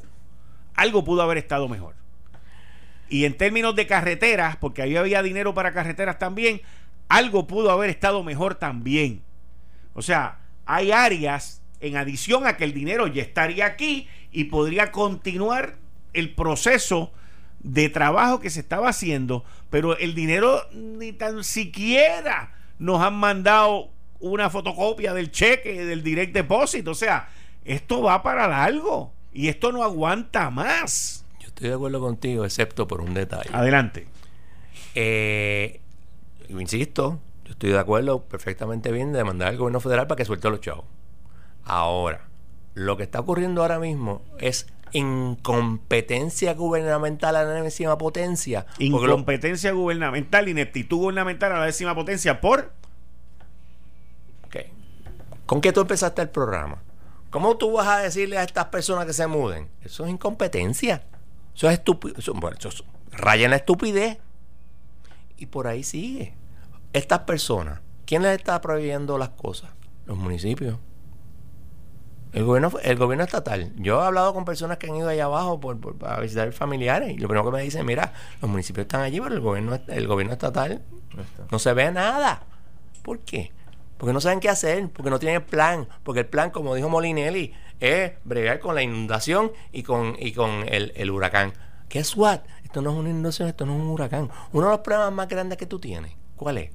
Algo 0.74 1.04
pudo 1.04 1.22
haber 1.22 1.38
estado 1.38 1.70
mejor. 1.70 1.94
Y 3.08 3.26
en 3.26 3.38
términos 3.38 3.76
de 3.76 3.86
carreteras, 3.86 4.56
porque 4.56 4.82
ahí 4.82 4.98
había 4.98 5.22
dinero 5.22 5.54
para 5.54 5.72
carreteras 5.72 6.18
también, 6.18 6.62
algo 7.10 7.46
pudo 7.46 7.70
haber 7.70 7.92
estado 7.92 8.24
mejor 8.24 8.56
también. 8.56 9.22
O 9.94 10.02
sea, 10.02 10.40
hay 10.66 10.92
áreas, 10.92 11.62
en 11.80 11.96
adición 11.96 12.48
a 12.48 12.58
que 12.58 12.64
el 12.64 12.74
dinero 12.74 13.06
ya 13.06 13.22
estaría 13.22 13.68
aquí 13.68 14.08
y 14.32 14.46
podría 14.46 14.92
continuar 14.92 15.76
el 16.14 16.34
proceso 16.34 17.14
de 17.60 17.90
trabajo 17.90 18.40
que 18.40 18.50
se 18.50 18.62
estaba 18.62 18.90
haciendo, 18.90 19.46
pero 19.70 19.96
el 20.00 20.16
dinero 20.16 20.64
ni 20.74 21.14
tan 21.14 21.44
siquiera 21.44 22.56
nos 22.80 23.00
han 23.04 23.14
mandado 23.14 23.92
una 24.20 24.50
fotocopia 24.50 25.14
del 25.14 25.32
cheque, 25.32 25.86
del 25.86 26.04
direct 26.04 26.34
deposit. 26.34 26.88
O 26.88 26.96
sea, 26.96 27.30
esto 27.66 28.02
va 28.02 28.24
para 28.24 28.48
largo 28.48 29.12
y 29.34 29.50
esto 29.50 29.72
no 29.72 29.84
aguanta 29.84 30.50
más. 30.50 31.26
Yo 31.40 31.48
estoy 31.48 31.70
de 31.70 31.76
acuerdo 31.76 32.00
contigo, 32.00 32.46
excepto 32.46 32.88
por 32.88 33.02
un 33.02 33.14
detalle. 33.14 33.50
Adelante. 33.54 34.08
Eh, 34.96 35.82
insisto, 36.50 37.20
yo 37.46 37.52
estoy 37.52 37.72
de 37.72 37.80
acuerdo 37.80 38.24
perfectamente 38.24 38.92
bien 38.92 39.14
de 39.14 39.24
mandar 39.24 39.50
al 39.50 39.58
gobierno 39.58 39.80
federal 39.80 40.08
para 40.08 40.18
que 40.18 40.26
suelte 40.26 40.50
los 40.50 40.62
chavos. 40.62 40.86
Ahora, 41.64 42.28
lo 42.74 42.98
que 42.98 43.04
está 43.04 43.20
ocurriendo 43.20 43.62
ahora 43.62 43.80
mismo 43.80 44.22
es 44.40 44.68
incompetencia 44.94 46.54
gubernamental 46.54 47.36
a 47.36 47.44
la 47.44 47.62
décima 47.62 47.98
potencia. 47.98 48.66
Incompetencia 48.80 49.72
gubernamental, 49.72 50.48
ineptitud 50.48 50.98
gubernamental 50.98 51.52
a 51.52 51.60
la 51.60 51.66
décima 51.66 51.94
potencia 51.96 52.42
por... 52.42 52.72
¿Con 55.48 55.62
qué 55.62 55.74
tú 55.74 55.82
empezaste 55.82 56.22
el 56.22 56.30
programa? 56.30 56.84
¿Cómo 57.32 57.58
tú 57.58 57.72
vas 57.72 57.88
a 57.88 57.98
decirle 58.00 58.38
a 58.38 58.44
estas 58.44 58.66
personas 58.66 59.06
que 59.06 59.14
se 59.14 59.26
muden? 59.26 59.70
Eso 59.82 60.06
es 60.06 60.12
incompetencia. 60.12 61.04
Eso 61.56 61.68
es 61.68 61.74
estúpido. 61.74 62.16
bueno, 62.36 62.58
eso 62.60 62.86
raya 63.12 63.46
en 63.46 63.52
la 63.52 63.58
estupidez. 63.58 64.20
Y 65.38 65.48
por 65.48 65.68
ahí 65.68 65.84
sigue. 65.84 66.36
Estas 66.94 67.20
personas, 67.20 67.82
¿quién 68.06 68.22
les 68.22 68.38
está 68.38 68.62
prohibiendo 68.62 69.18
las 69.18 69.30
cosas? 69.30 69.72
Los 70.06 70.18
municipios. 70.18 70.78
El 72.34 72.44
gobierno, 72.44 72.72
el 72.84 72.98
gobierno 72.98 73.24
estatal. 73.24 73.72
Yo 73.78 74.02
he 74.02 74.06
hablado 74.06 74.34
con 74.34 74.46
personas 74.46 74.78
que 74.78 74.88
han 74.88 74.96
ido 74.96 75.08
allá 75.08 75.26
abajo 75.26 75.60
por, 75.60 75.80
para 75.98 76.20
visitar 76.20 76.52
familiares 76.52 77.12
y 77.12 77.18
lo 77.18 77.28
primero 77.28 77.50
que 77.50 77.58
me 77.58 77.64
dicen, 77.64 77.86
mira, 77.86 78.14
los 78.42 78.52
municipios 78.52 78.84
están 78.84 79.02
allí, 79.02 79.20
pero 79.22 79.34
el 79.34 79.42
gobierno, 79.42 79.80
el 79.88 80.08
gobierno 80.08 80.34
estatal 80.34 80.82
no, 81.52 81.60
se 81.60 81.74
ve 81.74 81.92
nada. 81.92 82.44
¿Por 83.02 83.20
qué? 83.20 83.52
Porque 83.98 84.14
no 84.14 84.22
saben 84.22 84.40
qué 84.40 84.50
hacer, 84.50 84.90
porque 84.90 85.10
no 85.10 85.20
tienen 85.20 85.44
plan, 85.44 85.88
porque 86.04 86.22
el 86.22 86.28
plan, 86.28 86.52
como 86.52 86.76
dijo 86.76 86.90
Molinelli, 86.90 87.54
es 87.80 88.14
bregar 88.24 88.60
con 88.60 88.76
la 88.76 88.84
inundación 88.84 89.52
y 89.72 89.84
con, 89.84 90.16
y 90.20 90.34
con 90.34 90.66
el, 90.68 90.94
el 90.96 91.12
huracán. 91.12 91.54
¿Qué 91.90 92.00
es 92.00 92.16
what? 92.16 92.42
Esto 92.64 92.82
no 92.82 92.92
es 92.92 92.98
una 92.98 93.10
inundación, 93.10 93.48
esto 93.48 93.66
no 93.66 93.76
es 93.76 93.82
un 93.82 93.88
huracán. 93.88 94.30
Uno 94.52 94.68
de 94.68 94.72
los 94.74 94.82
problemas 94.82 95.14
más 95.14 95.28
grandes 95.28 95.58
que 95.58 95.66
tú 95.66 95.80
tienes, 95.80 96.12
¿cuál 96.36 96.58
es? 96.58 96.72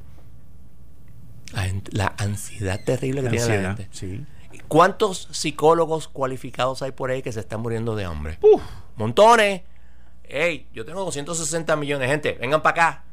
La, 1.91 2.15
ansiedad 2.17 2.81
terrible 2.85 3.23
que 3.23 3.29
tiene 3.29 3.63
la 3.63 3.75
gente. 3.75 3.89
Sí. 3.93 4.25
¿Cuántos 4.69 5.29
psicólogos 5.33 6.09
cualificados 6.09 6.83
hay 6.83 6.93
por 6.93 7.11
ahí 7.11 7.23
que 7.23 7.33
se 7.33 7.41
están 7.41 7.61
muriendo 7.61 7.95
de 7.95 8.05
hambre? 8.05 8.39
Montones. 8.97 9.63
Hey, 10.25 10.67
yo 10.73 10.85
tengo 10.85 11.05
260 11.05 11.77
millones 11.77 12.09
de 12.09 12.13
gente. 12.13 12.39
Vengan 12.41 12.63
para 12.63 12.85
acá. 12.85 13.05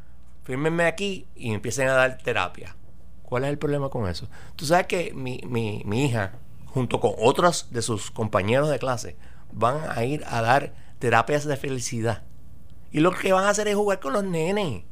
Fírmenme 0.43 0.85
aquí 0.85 1.27
y 1.35 1.53
empiecen 1.53 1.89
a 1.89 1.93
dar 1.93 2.17
terapia. 2.17 2.75
¿Cuál 3.29 3.43
es 3.43 3.51
el 3.51 3.57
problema 3.57 3.89
con 3.89 4.07
eso? 4.07 4.27
Tú 4.55 4.65
sabes 4.65 4.87
que 4.87 5.13
mi, 5.13 5.39
mi, 5.47 5.83
mi 5.85 6.05
hija, 6.05 6.33
junto 6.65 6.99
con 6.99 7.13
otros 7.19 7.67
de 7.71 7.81
sus 7.81 8.11
compañeros 8.11 8.69
de 8.69 8.79
clase, 8.79 9.15
van 9.51 9.79
a 9.89 10.03
ir 10.03 10.23
a 10.27 10.41
dar 10.41 10.73
terapias 10.99 11.45
de 11.45 11.55
felicidad. 11.55 12.23
Y 12.91 12.99
lo 13.01 13.11
que 13.11 13.31
van 13.31 13.45
a 13.45 13.49
hacer 13.49 13.67
es 13.67 13.75
jugar 13.75 13.99
con 13.99 14.13
los 14.13 14.23
nenes. 14.23 14.83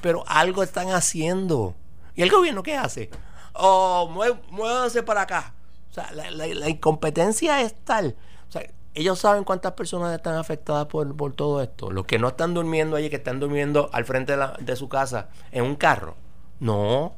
Pero 0.00 0.24
algo 0.26 0.62
están 0.62 0.88
haciendo. 0.90 1.74
¿Y 2.14 2.22
el 2.22 2.30
gobierno 2.30 2.62
qué 2.62 2.76
hace? 2.76 3.10
Oh, 3.54 4.08
muévanse 4.50 5.02
para 5.02 5.22
acá. 5.22 5.54
O 5.90 5.94
sea, 5.94 6.10
la, 6.12 6.68
incompetencia 6.68 7.60
es 7.62 7.74
tal. 7.84 8.16
O 8.48 8.52
sea, 8.52 8.68
ellos 8.94 9.18
saben 9.18 9.44
cuántas 9.44 9.72
personas 9.72 10.14
están 10.14 10.34
afectadas 10.34 10.86
por, 10.86 11.34
todo 11.34 11.62
esto. 11.62 11.90
Los 11.90 12.04
que 12.04 12.18
no 12.18 12.28
están 12.28 12.52
durmiendo 12.52 12.96
allí, 12.96 13.10
que 13.10 13.16
están 13.16 13.38
durmiendo 13.38 13.90
al 13.92 14.04
frente 14.04 14.36
de, 14.36 14.76
su 14.76 14.88
casa 14.88 15.28
en 15.52 15.64
un 15.64 15.76
carro. 15.76 16.16
No. 16.58 17.14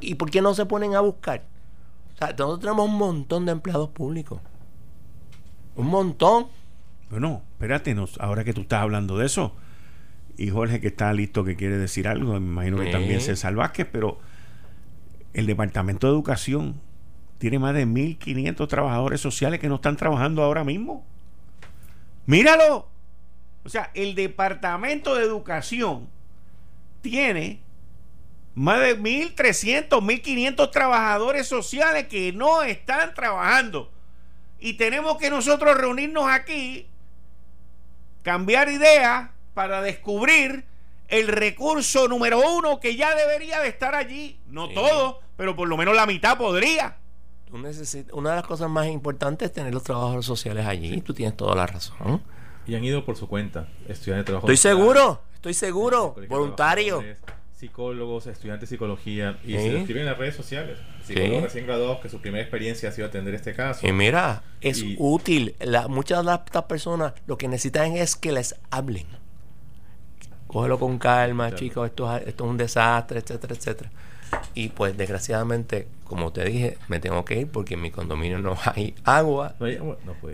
¿Y 0.00 0.14
por, 0.14 0.30
qué 0.30 0.40
no 0.40 0.54
se 0.54 0.66
ponen 0.66 0.94
a 0.94 1.00
buscar? 1.00 1.44
O 2.14 2.18
sea, 2.18 2.28
nosotros 2.28 2.60
tenemos 2.60 2.88
un 2.88 2.96
montón 2.96 3.46
de 3.46 3.52
empleados 3.52 3.90
públicos. 3.90 4.40
Un 5.76 5.86
montón. 5.86 6.46
Bueno, 7.10 7.42
espérate, 7.52 7.94
ahora 8.20 8.44
que 8.44 8.52
tú 8.52 8.62
estás 8.62 8.82
hablando 8.82 9.18
de 9.18 9.26
eso, 9.26 9.52
y 10.36 10.50
Jorge 10.50 10.80
que 10.80 10.88
está 10.88 11.12
listo 11.12 11.44
que 11.44 11.56
quiere 11.56 11.76
decir 11.76 12.08
algo, 12.08 12.32
me 12.32 12.38
imagino 12.38 12.78
que 12.78 12.90
también 12.90 13.20
César 13.20 13.54
Vázquez, 13.54 13.86
pero 13.90 14.18
el 15.32 15.46
Departamento 15.46 16.06
de 16.06 16.12
Educación 16.12 16.80
tiene 17.38 17.58
más 17.58 17.74
de 17.74 17.86
1.500 17.86 18.68
trabajadores 18.68 19.20
sociales 19.20 19.60
que 19.60 19.68
no 19.68 19.76
están 19.76 19.96
trabajando 19.96 20.42
ahora 20.42 20.64
mismo. 20.64 21.04
Míralo. 22.26 22.88
O 23.64 23.68
sea, 23.68 23.90
el 23.94 24.14
Departamento 24.14 25.14
de 25.14 25.24
Educación 25.24 26.08
tiene 27.02 27.60
más 28.54 28.80
de 28.80 28.98
1.300, 28.98 29.88
1.500 29.88 30.70
trabajadores 30.70 31.46
sociales 31.46 32.06
que 32.08 32.32
no 32.32 32.62
están 32.62 33.14
trabajando. 33.14 33.90
Y 34.58 34.74
tenemos 34.74 35.18
que 35.18 35.30
nosotros 35.30 35.76
reunirnos 35.76 36.26
aquí, 36.28 36.86
cambiar 38.22 38.68
ideas 38.68 39.30
para 39.52 39.82
descubrir 39.82 40.64
el 41.08 41.28
recurso 41.28 42.08
número 42.08 42.40
uno 42.40 42.80
que 42.80 42.96
ya 42.96 43.14
debería 43.14 43.60
de 43.60 43.68
estar 43.68 43.94
allí. 43.94 44.38
No 44.48 44.68
todo, 44.68 45.20
pero 45.36 45.54
por 45.54 45.68
lo 45.68 45.76
menos 45.76 45.94
la 45.94 46.06
mitad 46.06 46.38
podría 46.38 46.96
una 48.12 48.30
de 48.30 48.36
las 48.36 48.46
cosas 48.46 48.68
más 48.68 48.86
importantes 48.88 49.46
es 49.46 49.54
tener 49.54 49.72
los 49.72 49.84
trabajadores 49.84 50.26
sociales 50.26 50.66
allí. 50.66 51.00
Tú 51.00 51.14
tienes 51.14 51.36
toda 51.36 51.54
la 51.54 51.66
razón. 51.66 52.20
Y 52.66 52.74
han 52.74 52.84
ido 52.84 53.04
por 53.04 53.16
su 53.16 53.28
cuenta, 53.28 53.68
estudiantes 53.86 54.16
de 54.16 54.24
trabajo. 54.24 54.46
Estoy 54.46 54.56
seguro, 54.56 55.20
estoy 55.34 55.54
seguro. 55.54 56.16
Voluntario. 56.28 57.04
Psicólogos, 57.54 58.26
estudiantes 58.26 58.68
de 58.68 58.74
psicología. 58.74 59.38
Y 59.44 59.52
se 59.52 59.78
escriben 59.78 60.02
en 60.02 60.08
las 60.08 60.18
redes 60.18 60.34
sociales. 60.34 60.78
Psicólogos 61.04 61.44
recién 61.44 61.66
graduados 61.66 62.00
que 62.00 62.08
su 62.08 62.20
primera 62.20 62.42
experiencia 62.42 62.88
ha 62.88 62.92
sido 62.92 63.06
atender 63.06 63.34
este 63.34 63.54
caso. 63.54 63.86
Y 63.86 63.92
mira, 63.92 64.42
es 64.60 64.84
útil. 64.98 65.54
La, 65.60 65.86
muchas 65.88 66.24
de 66.24 66.34
estas 66.34 66.64
personas 66.64 67.12
lo 67.26 67.38
que 67.38 67.46
necesitan 67.46 67.96
es 67.96 68.16
que 68.16 68.32
les 68.32 68.56
hablen. 68.70 69.06
Cógelo 70.48 70.78
con 70.78 70.98
calma, 70.98 71.54
chicos, 71.54 71.86
esto, 71.86 72.16
esto 72.16 72.44
es 72.44 72.50
un 72.50 72.56
desastre, 72.56 73.20
etcétera, 73.20 73.54
etcétera. 73.54 73.90
Y 74.54 74.68
pues 74.68 74.96
desgraciadamente, 74.96 75.88
como 76.04 76.32
te 76.32 76.44
dije, 76.44 76.78
me 76.88 77.00
tengo 77.00 77.24
que 77.24 77.40
ir 77.40 77.48
porque 77.48 77.74
en 77.74 77.82
mi 77.82 77.90
condominio 77.90 78.38
no 78.38 78.56
hay 78.64 78.94
agua. 79.04 79.54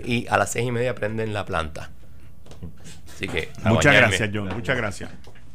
y 0.04 0.26
a 0.28 0.38
las 0.38 0.52
seis 0.52 0.66
y 0.66 0.72
media 0.72 0.94
prenden 0.94 1.32
la 1.32 1.44
planta. 1.44 1.90
Así 3.14 3.28
que... 3.28 3.50
Muchas 3.64 3.94
gracias, 3.94 4.30
John. 4.32 4.48
Muchas 4.54 4.76
gracias. 4.76 5.10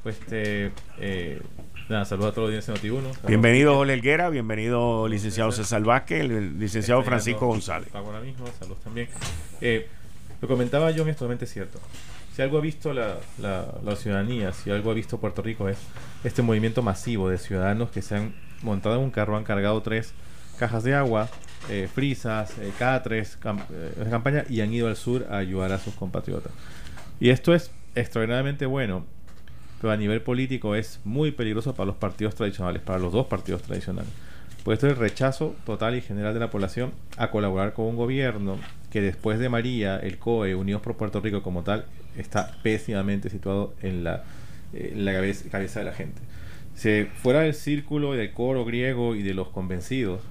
Pues 0.06 0.20
este... 0.20 0.72
Eh, 1.00 1.42
nada, 1.90 2.06
saludos 2.06 2.34
a 2.34 2.36
todos 2.36 2.52
los 2.52 2.64
días 2.64 2.68
de 2.68 2.92
Noti1. 2.92 3.26
Bienvenido, 3.26 3.76
Ole 3.76 3.96
Elguera. 3.96 4.30
Bienvenido, 4.30 5.08
licenciado 5.08 5.52
César 5.52 5.82
Vázquez. 5.82 6.22
El 6.22 6.60
licenciado 6.60 7.02
Francisco 7.02 7.48
González. 7.48 7.90
Ahora 7.96 8.20
mismo, 8.20 8.46
saludos 8.60 8.84
también. 8.84 9.10
Eh, 9.62 9.88
lo 10.42 10.48
comentaba 10.48 10.92
John, 10.96 11.10
es 11.10 11.16
totalmente 11.16 11.48
cierto 11.48 11.80
si 12.36 12.42
algo 12.44 12.60
ha 12.60 12.62
visto 12.62 12.94
la, 12.94 13.16
la, 13.40 13.96
ciudadanía, 13.96 14.52
si 14.52 14.70
algo 14.70 14.92
ha 14.92 14.94
visto 14.94 15.18
Puerto 15.18 15.42
Rico 15.42 15.70
es 15.70 15.78
este 16.24 16.42
movimiento 16.42 16.84
masivo 16.84 17.30
de 17.30 17.38
ciudadanos 17.40 17.90
que 17.90 18.02
se 18.02 18.16
han 18.16 18.36
montado 18.62 18.98
en 18.98 19.02
un 19.02 19.10
carro, 19.10 19.38
han 19.38 19.46
cargado 19.46 19.82
tres 19.82 20.14
cajas 20.60 20.84
de 20.84 20.94
agua, 20.94 21.30
eh, 21.70 21.90
frisas, 21.92 22.54
eh, 22.60 22.74
cada 22.78 23.02
tres 23.02 23.40
eh, 23.72 24.08
campaña 24.10 24.44
y 24.50 24.60
han 24.60 24.72
ido 24.72 24.90
al 24.90 24.98
sur 24.98 25.26
a 25.32 25.38
ayudar 25.38 25.72
a 25.72 25.80
sus 25.80 25.96
compatriotas. 25.96 26.52
Y 27.22 27.30
esto 27.30 27.56
es 27.56 27.72
extraordinariamente 27.96 28.66
bueno, 28.66 29.06
pero 29.86 29.94
a 29.94 29.98
nivel 29.98 30.20
político 30.24 30.74
es 30.74 31.00
muy 31.04 31.30
peligroso 31.30 31.76
para 31.76 31.86
los 31.86 31.96
partidos 31.98 32.34
tradicionales, 32.34 32.82
para 32.82 32.98
los 32.98 33.14
dos 33.14 33.28
partidos 33.28 33.62
tradicionales. 33.62 34.12
Pues 34.64 34.78
esto 34.78 34.88
es 34.88 34.94
el 34.94 34.98
rechazo 34.98 35.56
total 35.64 35.94
y 35.94 36.02
general 36.02 36.34
de 36.34 36.40
la 36.40 36.50
población 36.50 36.92
a 37.18 37.30
colaborar 37.30 37.74
con 37.74 37.86
un 37.86 37.96
gobierno 37.96 38.58
que 38.90 39.00
después 39.00 39.38
de 39.38 39.48
María, 39.48 39.98
el 39.98 40.18
COE, 40.18 40.56
Unidos 40.56 40.82
por 40.82 40.98
Puerto 40.98 41.22
Rico 41.22 41.44
como 41.44 41.62
tal, 41.62 41.86
está 42.18 42.52
pésimamente 42.64 43.30
situado 43.30 43.76
en 43.84 44.04
la 44.04 44.24
en 44.74 45.06
la 45.06 45.14
cabeza, 45.14 45.48
cabeza 45.52 45.82
de 45.82 45.86
la 45.86 45.94
gente. 45.94 46.20
Si 46.74 47.04
fuera 47.04 47.42
del 47.42 47.54
círculo 47.54 48.14
del 48.14 48.34
coro 48.34 48.66
griego 48.66 49.14
y 49.14 49.22
de 49.22 49.36
los 49.36 49.50
convencidos, 49.50 50.22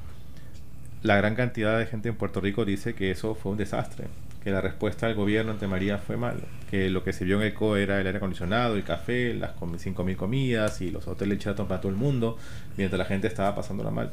la 1.05 1.16
gran 1.16 1.36
cantidad 1.36 1.78
de 1.78 1.86
gente 1.86 2.09
en 2.09 2.16
Puerto 2.16 2.40
Rico 2.40 2.64
dice 2.64 2.94
que 2.94 3.12
eso 3.12 3.36
fue 3.36 3.52
un 3.52 3.59
desastre, 3.59 4.09
que 4.45 4.51
la 4.51 4.61
respuesta 4.61 5.07
del 5.07 5.16
gobierno 5.16 5.53
ante 5.53 5.66
María 5.66 5.97
fue 5.97 6.18
mala, 6.18 6.42
que 6.70 6.90
lo 6.90 7.03
que 7.03 7.14
se 7.14 7.24
vio 7.24 7.40
en 7.40 7.47
el 7.47 7.55
CO 7.55 7.78
era 7.78 7.99
el 7.99 8.07
aire 8.07 8.18
acondicionado, 8.18 8.76
el 8.76 8.84
café, 8.84 9.32
las 9.32 9.57
5.000 9.57 10.16
comidas 10.16 10.82
y 10.82 10.90
los 10.90 11.09
hoteles 11.09 11.38
chatos 11.38 11.66
para 11.66 11.80
todo 11.80 11.90
el 11.90 11.97
mundo, 11.97 12.36
mientras 12.76 12.99
la 12.99 13.07
gente 13.07 13.26
estaba 13.26 13.55
pasándola 13.57 13.90
mal. 13.90 14.12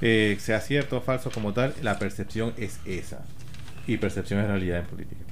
Eh, 0.00 0.36
sea 0.40 0.60
cierto 0.60 0.96
o 0.98 1.00
falso 1.00 1.30
como 1.30 1.52
tal, 1.52 1.72
la 1.82 2.00
percepción 2.00 2.52
es 2.56 2.80
esa. 2.84 3.24
Y 3.86 3.96
percepción 3.98 4.40
es 4.40 4.48
realidad 4.48 4.80
en 4.80 4.86
política. 4.86 5.22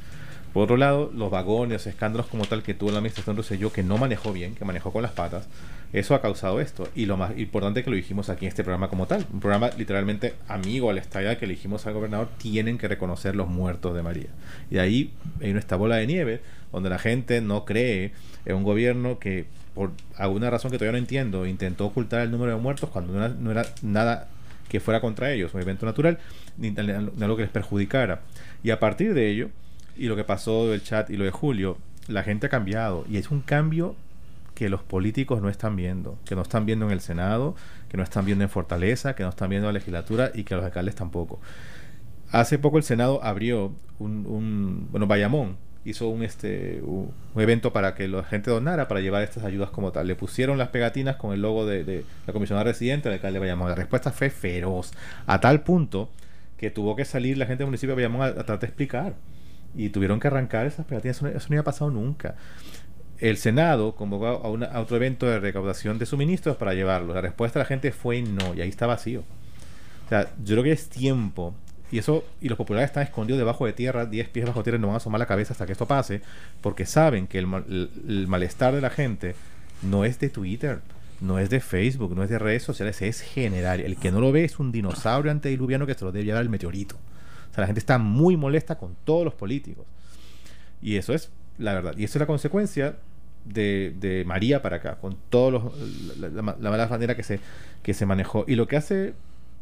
Por 0.53 0.65
otro 0.65 0.77
lado, 0.77 1.11
los 1.15 1.31
vagones, 1.31 1.87
escándalos 1.87 2.27
como 2.27 2.45
tal 2.45 2.63
que 2.63 2.75
tuvo 2.75 2.91
la 2.91 2.99
administración 2.99 3.37
Rosselló, 3.37 3.73
que 3.73 3.83
no 3.83 3.99
manejó 3.99 4.33
bien, 4.33 4.55
que 4.55 4.65
manejó 4.65 4.93
con 4.93 5.03
las 5.03 5.13
patas, 5.13 5.49
eso 5.93 6.15
ha 6.15 6.23
causado 6.23 6.61
esto. 6.61 6.89
Y 6.95 7.07
lo 7.07 7.17
más 7.17 7.37
importante 7.39 7.85
que 7.85 7.91
lo 7.91 7.97
dijimos 7.97 8.31
aquí 8.31 8.47
en 8.47 8.49
este 8.49 8.65
programa 8.65 8.89
como 8.89 9.07
tal, 9.07 9.27
un 9.33 9.41
programa 9.41 9.71
literalmente 9.77 10.35
amigo 10.49 10.91
al 10.91 10.99
estalla 10.99 11.39
que 11.39 11.45
elegimos 11.45 11.87
al 11.87 11.95
gobernador, 11.95 12.29
tienen 12.39 12.79
que 12.79 12.89
reconocer 12.89 13.37
los 13.37 13.49
muertos 13.49 13.95
de 13.95 14.03
María. 14.03 14.29
Y 14.71 14.79
ahí 14.79 15.13
hay 15.41 15.51
esta 15.51 15.77
bola 15.77 15.97
de 15.97 16.07
nieve 16.07 16.41
donde 16.73 16.89
la 16.89 16.99
gente 16.99 17.41
no 17.41 17.65
cree 17.65 18.13
en 18.47 18.57
un 18.57 18.63
gobierno 18.63 19.19
que, 19.19 19.45
por 19.75 19.91
alguna 20.17 20.51
razón 20.51 20.71
que 20.71 20.79
todavía 20.79 20.93
no 20.93 20.99
entiendo, 20.99 21.47
intentó 21.47 21.87
ocultar 21.87 22.23
el 22.23 22.31
número 22.31 22.55
de 22.55 22.61
muertos 22.61 22.89
cuando 22.91 23.13
no 23.13 23.51
era, 23.51 23.67
nada 23.83 24.29
que 24.69 24.81
fuera 24.81 25.03
contra 25.03 25.33
ellos, 25.33 25.53
un 25.53 25.61
evento 25.61 25.85
natural, 25.85 26.19
ni 26.57 26.69
algo 26.69 27.37
que 27.37 27.43
les 27.43 27.51
perjudicara. 27.51 28.23
Y 28.63 28.71
a 28.71 28.81
partir 28.81 29.13
de 29.13 29.29
ello, 29.31 29.51
y 29.99 30.07
lo 30.07 30.17
que 30.17 30.25
pasó 30.25 30.71
del 30.71 30.83
chat 30.83 31.11
y 31.11 31.19
lo 31.19 31.25
de 31.25 31.31
Julio, 31.31 31.77
la 32.09 32.23
gente 32.23 32.47
ha 32.47 32.49
cambiado 32.49 33.05
y 33.09 33.19
es 33.19 33.31
un 33.31 33.43
cambio 33.43 33.95
que 34.55 34.69
los 34.69 34.83
políticos 34.83 35.41
no 35.41 35.49
están 35.49 35.77
viendo, 35.77 36.19
que 36.25 36.35
no 36.35 36.43
están 36.43 36.67
viendo 36.67 36.87
en 36.87 36.93
el 36.93 37.01
Senado, 37.01 37.55
que 37.89 37.97
no 37.97 38.03
están 38.03 38.25
viendo 38.25 38.45
en 38.45 38.51
Fortaleza, 38.51 39.15
que 39.15 39.23
no 39.23 39.31
están 39.31 39.51
viendo 39.51 39.69
en 39.69 39.75
la 39.75 39.79
legislatura 39.79 40.31
y 40.35 40.45
que 40.45 40.55
los 40.55 40.65
alcaldes 40.65 40.95
tampoco. 40.95 41.41
Hace 42.31 42.59
poco 42.59 42.79
el 42.79 42.85
Senado 42.85 43.23
abrió 43.23 43.73
un, 43.99 44.89
bueno, 44.91 45.07
Bayamón 45.07 45.57
hizo 45.85 46.09
un 46.09 46.23
este 46.23 46.81
un, 46.83 47.13
evento 47.37 47.73
para 47.73 47.95
que 47.95 48.07
la 48.09 48.23
gente 48.23 48.51
donara 48.51 48.89
para 48.89 49.01
llevar 49.01 49.23
estas 49.23 49.45
ayudas 49.45 49.71
como 49.71 49.93
tal. 49.93 50.07
Le 50.07 50.15
pusieron 50.15 50.59
las 50.59 50.69
pegatinas 50.69 51.17
con 51.17 51.33
el 51.33 51.43
logo 51.43 51.67
de, 51.67 52.05
la 52.27 52.33
comisionada 52.33 52.65
residente 52.65 53.09
del 53.09 53.15
alcalde 53.15 53.35
de 53.35 53.41
Bayamón. 53.41 53.69
La 53.69 53.75
respuesta 53.75 54.13
fue 54.13 54.31
feroz, 54.31 54.93
a 55.27 55.41
tal 55.41 55.63
punto 55.63 56.11
que 56.57 56.71
tuvo 56.71 56.95
que 56.95 57.05
salir 57.05 57.37
la 57.37 57.47
gente 57.47 57.65
del 57.65 57.67
municipio 57.67 57.97
de 57.97 58.03
Bayamón 58.03 58.23
a 58.23 58.35
tratar 58.35 58.61
de 58.61 58.67
explicar 58.67 59.15
y 59.75 59.89
tuvieron 59.89 60.21
que 60.21 60.29
arrancar 60.29 60.67
esas 60.67 60.87
pegatinas. 60.87 61.17
Eso 61.17 61.29
no, 61.29 61.39
había 61.47 61.65
pasado 61.65 61.91
nunca. 61.91 62.37
El 63.23 63.37
Senado 63.37 63.95
convocó 63.95 64.27
a, 64.27 64.81
otro 64.81 64.97
evento 64.97 65.27
de 65.27 65.39
recaudación 65.39 65.97
de 65.97 66.07
suministros 66.07 66.57
para 66.57 66.75
llevarlo. 66.75 67.15
La 67.15 67.21
respuesta 67.21 67.61
de 67.61 67.63
la 67.63 67.69
gente 67.69 67.93
fue 67.93 68.21
no, 68.21 68.53
y 68.53 68.61
ahí 68.61 68.69
está 68.69 68.89
vacío. 68.89 69.21
O 70.07 70.09
sea, 70.09 70.35
yo 70.43 70.57
creo 70.57 70.65
que 70.65 70.73
es 70.73 70.89
tiempo. 70.89 71.55
Y 71.93 71.99
eso, 71.99 72.25
y 72.41 72.49
los 72.49 72.59
populares 72.59 72.91
están 72.91 73.05
escondidos 73.05 73.39
debajo 73.39 73.65
de 73.65 73.75
tierra, 73.75 74.07
10 74.07 74.29
pies 74.31 74.47
bajo 74.47 74.65
tierra, 74.65 74.77
no 74.81 74.89
van 74.89 74.95
a 74.95 74.97
asomar 74.97 75.21
la 75.21 75.27
cabeza 75.27 75.53
hasta 75.53 75.67
que 75.67 75.73
esto 75.73 75.87
pase, 75.87 76.21
porque 76.63 76.85
saben 76.85 77.29
que 77.29 77.39
el, 77.39 77.47
el 78.09 78.27
malestar 78.27 78.75
de 78.75 78.81
la 78.81 78.91
gente 78.91 79.37
no 79.83 80.05
es 80.05 80.19
de 80.19 80.29
Twitter, 80.29 80.81
no 81.21 81.39
es 81.39 81.49
de 81.49 81.61
Facebook, 81.61 82.17
no 82.17 82.25
es 82.25 82.31
de 82.31 82.41
redes 82.41 82.65
sociales, 82.65 83.03
es 83.03 83.21
general. 83.21 83.79
El 83.79 83.99
que 83.99 84.11
no 84.11 84.21
lo 84.21 84.33
ve 84.33 84.43
es 84.43 84.59
un 84.59 84.73
dinosaurio 84.73 85.31
antediluviano 85.31 85.87
que 85.87 85.95
se 85.95 86.05
lo 86.05 86.11
debe 86.11 86.25
llevar 86.25 86.43
el 86.43 86.49
meteorito. 86.49 86.97
O 86.97 87.55
sea, 87.55 87.61
la 87.61 87.67
gente 87.67 87.79
está 87.79 87.99
muy 87.99 88.37
molesta 88.37 88.79
con 88.79 88.97
todos 89.05 89.25
los 89.25 89.35
políticos. 89.35 89.87
Y 90.81 90.97
eso 90.97 91.15
es 91.15 91.31
la 91.59 91.73
verdad. 91.75 91.95
Y 91.97 92.03
eso 92.03 92.19
es 92.19 92.21
la 92.21 92.27
consecuencia 92.27 92.97
de, 93.45 94.25
María 94.27 94.63
para 94.63 94.77
acá, 94.77 94.97
con 94.97 95.17
toda 95.31 95.71
la, 96.19 96.43
mala 96.43 96.87
manera 96.89 97.17
que 97.17 97.23
se, 97.23 97.41
que 97.83 97.95
se 97.95 98.07
manejó. 98.07 98.45
Y 98.47 98.55
lo 98.55 98.67
que 98.69 98.77
hace 98.77 99.15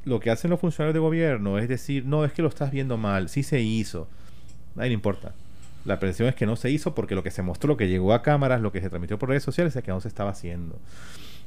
lo 0.04 0.18
que 0.18 0.30
hacen 0.30 0.50
los 0.50 0.60
funcionarios 0.60 0.94
de 0.94 1.00
gobierno 1.00 1.58
es 1.58 1.68
decir, 1.68 2.06
no, 2.06 2.24
es 2.24 2.32
que 2.32 2.42
lo 2.42 2.48
estás 2.48 2.70
viendo 2.70 2.96
mal, 2.96 3.28
sí 3.28 3.42
se 3.42 3.60
hizo. 3.60 4.08
Nadie 4.74 4.90
le 4.90 4.94
importa. 4.94 5.34
La 5.84 5.98
presión 5.98 6.28
es 6.28 6.34
que 6.34 6.46
no 6.46 6.56
se 6.56 6.70
hizo 6.70 6.94
porque 6.94 7.14
lo 7.14 7.22
que 7.22 7.30
se 7.30 7.42
mostró, 7.42 7.68
lo 7.68 7.76
que 7.76 7.88
llegó 7.88 8.12
a 8.12 8.22
cámaras, 8.22 8.60
lo 8.60 8.72
que 8.72 8.80
se 8.80 8.88
transmitió 8.88 9.18
por 9.18 9.28
redes 9.28 9.42
sociales 9.42 9.74
es 9.76 9.82
que 9.82 9.90
no 9.90 10.00
se 10.00 10.08
estaba 10.08 10.30
haciendo. 10.30 10.78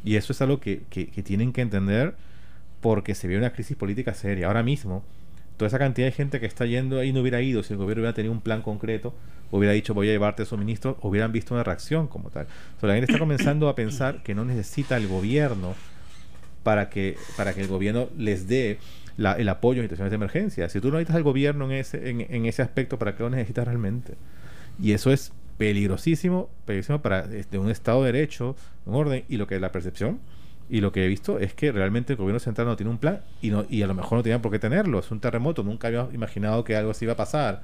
Y 0.04 0.16
eso 0.16 0.34
es 0.34 0.42
algo 0.42 0.60
que, 0.60 0.84
que, 0.90 1.08
que 1.08 1.24
tienen 1.24 1.54
que 1.54 1.62
entender 1.62 2.16
porque 2.82 3.16
se 3.16 3.28
ve 3.28 3.38
una 3.38 3.54
crisis 3.54 3.78
política 3.78 4.14
seria. 4.14 4.48
Ahora 4.48 4.64
mismo, 4.64 5.04
esa 5.68 5.80
cantidad 5.80 6.08
de 6.08 6.12
gente 6.12 6.40
que 6.40 6.46
está 6.46 6.66
yendo 6.66 7.00
ahí 7.00 7.14
no 7.14 7.22
hubiera 7.22 7.42
ido 7.42 7.64
si 7.64 7.74
el 7.74 7.78
gobierno 7.78 8.02
hubiera 8.02 8.14
tenido 8.14 8.32
un 8.32 8.42
plan 8.42 8.62
concreto, 8.62 9.14
hubiera 9.52 9.74
dicho 9.74 9.94
voy 9.94 10.10
a 10.10 10.12
llevarte 10.12 10.46
suministros, 10.46 10.98
hubieran 11.02 11.32
visto 11.32 11.54
una 11.54 11.64
reacción 11.64 12.08
como 12.08 12.30
tal. 12.30 12.48
La 12.82 12.94
gente 12.94 13.12
está 13.12 13.20
comenzando 13.20 13.70
a 13.70 13.76
pensar 13.76 14.24
que 14.24 14.36
no 14.36 14.46
necesita 14.46 14.98
el 14.98 15.08
gobierno 15.08 15.76
para 16.64 16.90
que, 16.90 17.18
para 17.38 17.54
que 17.54 17.62
el 17.62 17.68
gobierno 17.68 18.10
les 18.18 18.48
dé 18.48 18.80
el 19.18 19.50
apoyo 19.50 19.82
en 19.82 19.86
situaciones 19.86 20.12
de 20.12 20.16
emergencia. 20.16 20.70
Si 20.70 20.80
tú 20.80 20.90
no 20.90 20.94
necesitas 20.94 21.18
al 21.18 21.24
gobierno 21.24 21.66
en 21.66 21.72
ese, 21.74 22.10
en, 22.10 22.46
ese 22.46 22.62
aspecto, 22.62 22.98
¿para 22.98 23.16
qué 23.16 23.24
lo 23.24 23.30
necesitas 23.30 23.66
realmente? 23.66 24.16
Y 24.82 24.94
eso 24.94 25.12
es 25.12 25.34
peligrosísimo, 25.58 26.50
peligrosísimo 26.66 27.02
para 27.02 27.26
este, 27.34 27.58
un 27.60 27.70
Estado 27.70 28.04
de 28.04 28.12
Derecho, 28.12 28.56
un 28.86 28.96
orden, 28.96 29.24
y 29.30 29.38
lo 29.38 29.46
que 29.46 29.56
es 29.56 29.62
la 29.62 29.72
percepción 29.72 30.20
y 30.70 30.82
lo 30.82 30.92
que 30.92 31.06
he 31.06 31.08
visto 31.08 31.40
es 31.40 31.54
que 31.54 31.72
realmente 31.72 32.14
el 32.14 32.18
gobierno 32.18 32.40
central 32.40 32.68
no 32.68 32.76
tiene 32.76 32.90
un 32.90 32.98
plan 32.98 33.22
y, 33.42 33.50
no, 33.50 33.66
y 33.70 33.82
a 33.82 33.88
lo 33.88 33.94
mejor 33.94 34.18
no 34.18 34.24
tenían 34.24 34.42
por 34.42 34.52
qué 34.52 34.60
tenerlo. 34.60 35.00
Es 35.00 35.12
un 35.12 35.20
terremoto, 35.20 35.64
nunca 35.64 35.88
había 35.88 36.08
imaginado 36.14 36.64
que 36.64 36.76
algo 36.76 36.92
así 36.92 37.06
iba 37.06 37.14
a 37.14 37.18
pasar. 37.18 37.64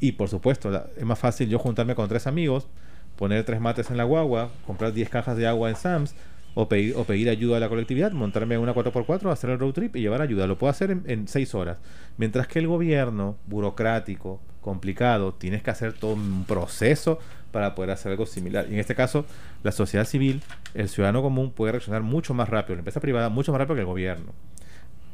Y 0.00 0.12
por 0.12 0.28
supuesto, 0.28 0.70
es 0.96 1.04
más 1.04 1.18
fácil 1.18 1.48
yo 1.48 1.58
juntarme 1.58 1.94
con 1.94 2.08
tres 2.08 2.26
amigos, 2.26 2.68
poner 3.16 3.44
tres 3.44 3.60
mates 3.60 3.90
en 3.90 3.96
la 3.96 4.04
guagua, 4.04 4.50
comprar 4.66 4.92
10 4.92 5.08
cajas 5.08 5.36
de 5.36 5.46
agua 5.46 5.70
en 5.70 5.76
Sams 5.76 6.14
o 6.54 6.68
pedir, 6.68 6.94
o 6.96 7.04
pedir 7.04 7.30
ayuda 7.30 7.56
a 7.56 7.60
la 7.60 7.68
colectividad, 7.68 8.12
montarme 8.12 8.54
en 8.54 8.60
una 8.60 8.74
4x4, 8.74 9.30
hacer 9.30 9.50
el 9.50 9.58
road 9.58 9.72
trip 9.72 9.96
y 9.96 10.00
llevar 10.00 10.20
ayuda. 10.20 10.46
Lo 10.46 10.58
puedo 10.58 10.70
hacer 10.70 10.90
en, 10.90 11.02
en 11.06 11.28
seis 11.28 11.54
horas. 11.54 11.78
Mientras 12.18 12.46
que 12.46 12.58
el 12.58 12.66
gobierno, 12.66 13.36
burocrático, 13.46 14.40
complicado, 14.60 15.32
tienes 15.32 15.62
que 15.62 15.70
hacer 15.70 15.92
todo 15.94 16.14
un 16.14 16.44
proceso 16.44 17.18
para 17.56 17.74
poder 17.74 17.90
hacer 17.90 18.12
algo 18.12 18.26
similar. 18.26 18.66
Y 18.68 18.74
en 18.74 18.80
este 18.80 18.94
caso, 18.94 19.24
la 19.62 19.72
sociedad 19.72 20.04
civil, 20.04 20.42
el 20.74 20.90
ciudadano 20.90 21.22
común 21.22 21.52
puede 21.52 21.72
reaccionar 21.72 22.02
mucho 22.02 22.34
más 22.34 22.50
rápido, 22.50 22.74
la 22.74 22.80
empresa 22.80 23.00
privada 23.00 23.30
mucho 23.30 23.50
más 23.50 23.58
rápido 23.58 23.76
que 23.76 23.80
el 23.80 23.86
gobierno. 23.86 24.34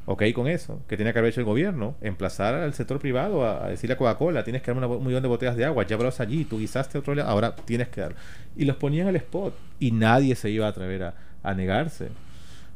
Ok 0.07 0.24
con 0.34 0.49
eso, 0.49 0.80
que 0.88 0.97
tiene 0.97 1.12
que 1.12 1.20
haber 1.20 1.30
hecho 1.30 1.38
el 1.38 1.47
gobierno, 1.47 1.95
emplazar 2.01 2.57
al 2.57 2.74
sector 2.74 2.99
privado 2.99 3.47
a, 3.47 3.68
decirle 3.68 3.95
a 3.95 3.97
Coca-Cola, 3.97 4.43
tienes 4.43 4.61
que 4.61 4.74
dar 4.74 4.84
un 4.84 5.07
millón 5.07 5.22
de 5.22 5.28
botellas 5.28 5.55
de 5.55 5.64
agua, 5.64 5.86
llévalos 5.86 6.18
allí, 6.18 6.45
tú 6.45 6.59
guisaste 6.59 6.99
otro 6.99 7.14
lado, 7.14 7.30
ahora 7.30 7.55
tienes 7.55 7.86
que 7.86 8.01
dar. 8.01 8.16
Y 8.57 8.64
los 8.64 8.74
ponían 8.74 9.07
al 9.07 9.14
spot 9.14 9.55
y 9.78 9.93
nadie 9.93 10.34
se 10.34 10.51
iba 10.51 10.66
a 10.66 10.70
atrever 10.70 11.14
a, 11.45 11.55
negarse. 11.55 12.09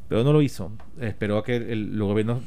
Pero 0.08 0.22
no 0.22 0.32
lo 0.32 0.42
hizo. 0.42 0.70
Esperó 1.00 1.38
a 1.38 1.44
que 1.44 1.56
el, 1.56 1.98
los 1.98 2.06
gobiernos 2.06 2.44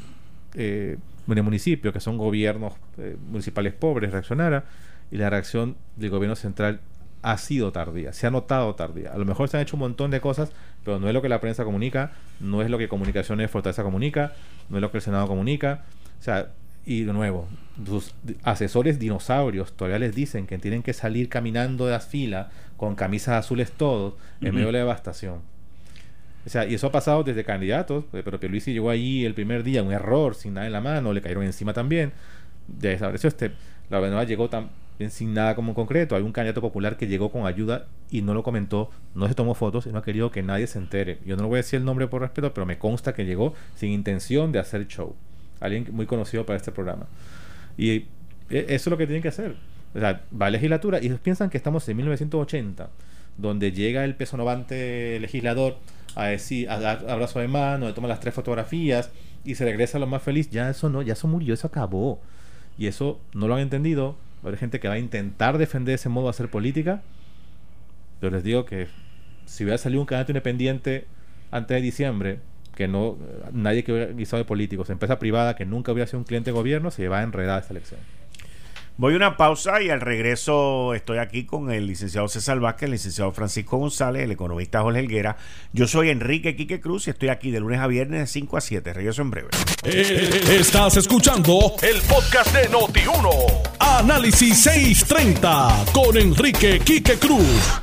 eh, 0.54 0.96
de 1.28 1.42
municipio, 1.42 1.92
que 1.92 2.00
son 2.00 2.18
gobiernos 2.18 2.76
eh, 2.98 3.18
municipales 3.30 3.74
pobres, 3.74 4.14
reaccionara 4.14 4.64
y 5.12 5.18
la 5.18 5.30
reacción 5.30 5.76
del 5.98 6.10
gobierno 6.10 6.38
central 6.38 6.80
ha 7.22 7.38
sido 7.38 7.72
tardía, 7.72 8.14
se 8.14 8.28
ha 8.28 8.32
notado 8.32 8.76
tardía. 8.76 9.14
A 9.14 9.18
lo 9.18 9.26
mejor 9.26 9.50
se 9.50 9.58
han 9.58 9.64
hecho 9.64 9.76
un 9.76 9.82
montón 9.82 10.12
de 10.12 10.22
cosas, 10.22 10.52
pero 10.84 11.00
no 11.00 11.08
es 11.08 11.14
lo 11.14 11.22
que 11.22 11.30
la 11.30 11.42
prensa 11.42 11.64
comunica, 11.64 12.12
no 12.40 12.62
es 12.62 12.70
lo 12.70 12.78
que 12.78 12.88
Comunicaciones 12.88 13.52
Fortaleza 13.52 13.84
comunica, 13.84 14.34
no 14.70 14.78
es 14.78 14.82
lo 14.82 14.92
que 14.92 14.98
el 14.98 15.02
Senado 15.02 15.28
comunica. 15.28 15.84
O 16.20 16.24
sea, 16.24 16.50
y 16.86 17.04
de 17.04 17.14
nuevo, 17.14 17.48
sus 17.86 18.14
asesores 18.44 19.00
dinosaurios 19.00 19.74
todavía 19.74 20.00
les 20.00 20.16
dicen 20.16 20.48
que 20.48 20.58
tienen 20.58 20.82
que 20.82 20.94
salir 20.94 21.30
caminando 21.30 21.86
de 21.86 21.92
las 21.92 22.08
filas 22.08 22.48
con 22.78 22.96
camisas 22.96 23.46
azules 23.46 23.72
todos 23.72 24.14
en 24.42 24.54
medio 24.56 24.68
de 24.68 24.74
la 24.74 24.80
devastación. 24.80 25.42
O 26.46 26.50
sea, 26.50 26.66
y 26.66 26.74
eso 26.74 26.88
ha 26.88 26.92
pasado 26.92 27.24
desde 27.24 27.44
candidatos, 27.44 28.06
eh, 28.14 28.22
pero 28.24 28.40
Pierluisi 28.40 28.74
llegó 28.74 28.90
allí 28.90 29.26
el 29.26 29.34
primer 29.34 29.64
día, 29.64 29.84
un 29.84 29.92
error, 29.92 30.36
sin 30.36 30.54
nada 30.54 30.68
en 30.68 30.74
la 30.74 30.82
mano, 30.82 31.14
le 31.14 31.22
cayeron 31.22 31.44
encima 31.44 31.74
también. 31.74 32.14
Ya 32.80 32.90
desapareció 32.90 33.28
este. 33.28 33.52
La 33.90 34.00
verdad 34.00 34.26
llegó 34.26 34.50
tan 34.50 34.70
sin 35.08 35.34
nada 35.34 35.56
como 35.56 35.74
concreto. 35.74 36.16
Hay 36.16 36.24
un 36.24 36.34
candidato 36.34 36.62
popular 36.62 36.98
que 36.98 37.08
llegó 37.08 37.32
con 37.32 37.48
ayuda 37.48 37.88
y 38.12 38.22
no 38.22 38.34
lo 38.34 38.44
comentó, 38.44 38.92
no 39.16 39.28
se 39.28 39.34
tomó 39.34 39.56
fotos 39.56 39.86
y 39.86 39.90
no 39.90 40.00
ha 40.00 40.04
querido 40.04 40.30
que 40.32 40.44
nadie 40.44 40.68
se 40.68 40.78
entere. 40.78 41.20
Yo 41.26 41.38
no 41.38 41.48
voy 41.48 41.56
a 41.56 41.58
decir 41.58 41.80
el 41.80 41.86
nombre 41.86 42.08
por 42.08 42.22
respeto, 42.22 42.54
pero 42.54 42.66
me 42.66 42.78
consta 42.78 43.14
que 43.14 43.26
llegó 43.26 43.54
sin 43.76 43.92
intención 43.92 44.52
de 44.52 44.60
hacer 44.60 44.88
show. 44.88 45.16
Alguien 45.62 45.88
muy 45.92 46.06
conocido 46.06 46.46
para 46.46 46.58
este 46.58 46.72
programa. 46.72 47.08
Y 47.78 48.08
e, 48.50 48.66
eso 48.68 48.74
es 48.76 48.88
lo 48.88 48.98
que 48.98 49.08
tienen 49.08 49.22
que 49.22 49.30
hacer. 49.30 49.56
O 49.96 50.00
sea, 50.00 50.22
va 50.40 50.48
a 50.48 50.50
legislatura 50.50 51.00
y 51.02 51.06
ellos 51.06 51.20
piensan 51.22 51.50
que 51.50 51.58
estamos 51.58 51.88
en 51.88 51.98
1980, 51.98 52.90
donde 53.38 53.72
llega 53.72 54.04
el 54.04 54.16
pesonovante 54.16 55.18
legislador 55.22 55.78
a 56.16 56.26
decir, 56.26 56.70
a 56.70 56.80
dar 56.80 57.10
abrazo 57.10 57.40
de 57.40 57.48
mano, 57.48 57.88
le 57.88 57.94
toma 57.94 58.08
las 58.08 58.20
tres 58.20 58.34
fotografías 58.34 59.12
y 59.46 59.56
se 59.56 59.64
regresa 59.64 59.98
a 59.98 60.02
lo 60.02 60.08
más 60.08 60.22
feliz. 60.22 60.50
Ya 60.50 60.70
eso 60.70 60.90
no, 60.90 61.02
ya 61.02 61.14
eso 61.14 61.28
murió, 61.28 61.54
eso 61.54 61.68
acabó. 61.68 62.20
Y 62.78 62.88
eso 62.88 63.20
no 63.34 63.48
lo 63.48 63.56
han 63.56 63.62
entendido 63.62 64.16
Va 64.46 64.56
gente 64.56 64.80
que 64.80 64.88
va 64.88 64.96
a 64.96 65.00
intentar 65.00 65.58
defender 65.58 65.96
ese 65.96 66.10
modo 66.10 66.26
de 66.26 66.30
hacer 66.32 66.50
política. 66.50 67.02
Pero 68.20 68.36
les 68.36 68.44
digo 68.44 68.66
que 68.66 68.88
si 69.46 69.64
hubiera 69.64 69.78
salido 69.78 70.02
un 70.02 70.06
candidato 70.06 70.32
independiente 70.32 71.06
antes 71.52 71.76
de 71.76 71.82
diciembre, 71.82 72.40
que 72.76 72.88
no 72.88 73.18
nadie 73.52 73.84
que 73.84 73.92
hubiera 73.92 74.12
guisado 74.14 74.42
de 74.42 74.46
políticos, 74.46 74.90
empresa 74.90 75.20
privada 75.20 75.56
que 75.56 75.66
nunca 75.66 75.92
hubiera 75.92 76.08
sido 76.08 76.20
un 76.20 76.26
cliente 76.26 76.52
de 76.52 76.56
gobierno, 76.56 76.92
se 76.92 77.08
va 77.08 77.20
a 77.20 77.24
enredar 77.24 77.62
esta 77.62 77.74
elección. 77.74 78.00
Voy 79.00 79.14
a 79.14 79.16
una 79.16 79.38
pausa 79.38 79.82
y 79.82 79.90
al 79.90 80.02
regreso 80.02 80.94
estoy 80.94 81.20
aquí 81.20 81.46
con 81.46 81.72
el 81.72 81.88
licenciado 81.88 82.28
César 82.28 82.60
Vázquez, 82.60 82.88
el 82.88 82.92
licenciado 82.92 83.32
Francisco 83.32 83.78
González, 83.78 84.24
el 84.24 84.32
economista 84.32 84.82
Jorge 84.82 85.00
Helguera. 85.00 85.38
Yo 85.72 85.88
soy 85.88 86.10
Enrique 86.10 86.58
Quique 86.58 86.82
Cruz 86.82 87.08
y 87.08 87.12
estoy 87.12 87.30
aquí 87.30 87.50
de 87.50 87.62
lunes 87.62 87.80
a 87.80 87.88
viernes 87.88 88.20
de 88.20 88.28
5 88.28 88.58
a 88.58 88.62
7. 88.62 88.94
Regreso 88.94 89.22
en 89.22 89.32
breve. 89.32 89.48
Eh, 89.84 90.58
estás 90.60 90.98
escuchando 90.98 91.76
el 91.82 92.02
podcast 92.02 92.54
de 92.54 92.70
Noti1. 92.70 93.69
Análisis 94.00 94.64
630 94.64 95.86
con 95.92 96.16
Enrique 96.16 96.80
Quique 96.80 97.20
Cruz. 97.20 97.82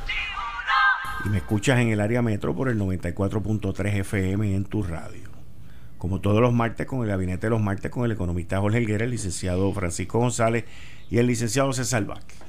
Y 1.23 1.29
me 1.29 1.37
escuchas 1.37 1.79
en 1.79 1.89
el 1.89 2.01
área 2.01 2.23
metro 2.23 2.55
por 2.55 2.69
el 2.69 2.79
94.3 2.79 3.99
FM 3.99 4.55
en 4.55 4.65
tu 4.65 4.81
radio. 4.81 5.29
Como 5.99 6.19
todos 6.19 6.41
los 6.41 6.51
martes 6.53 6.87
con 6.87 7.03
el 7.03 7.09
gabinete 7.09 7.45
de 7.45 7.51
los 7.51 7.61
martes 7.61 7.91
con 7.91 8.03
el 8.03 8.13
economista 8.13 8.59
Jorge 8.59 8.79
Helguera, 8.79 9.05
el 9.05 9.11
licenciado 9.11 9.71
Francisco 9.73 10.17
González 10.17 10.65
y 11.11 11.19
el 11.19 11.27
licenciado 11.27 11.71
César 11.71 12.03
Vázquez. 12.05 12.39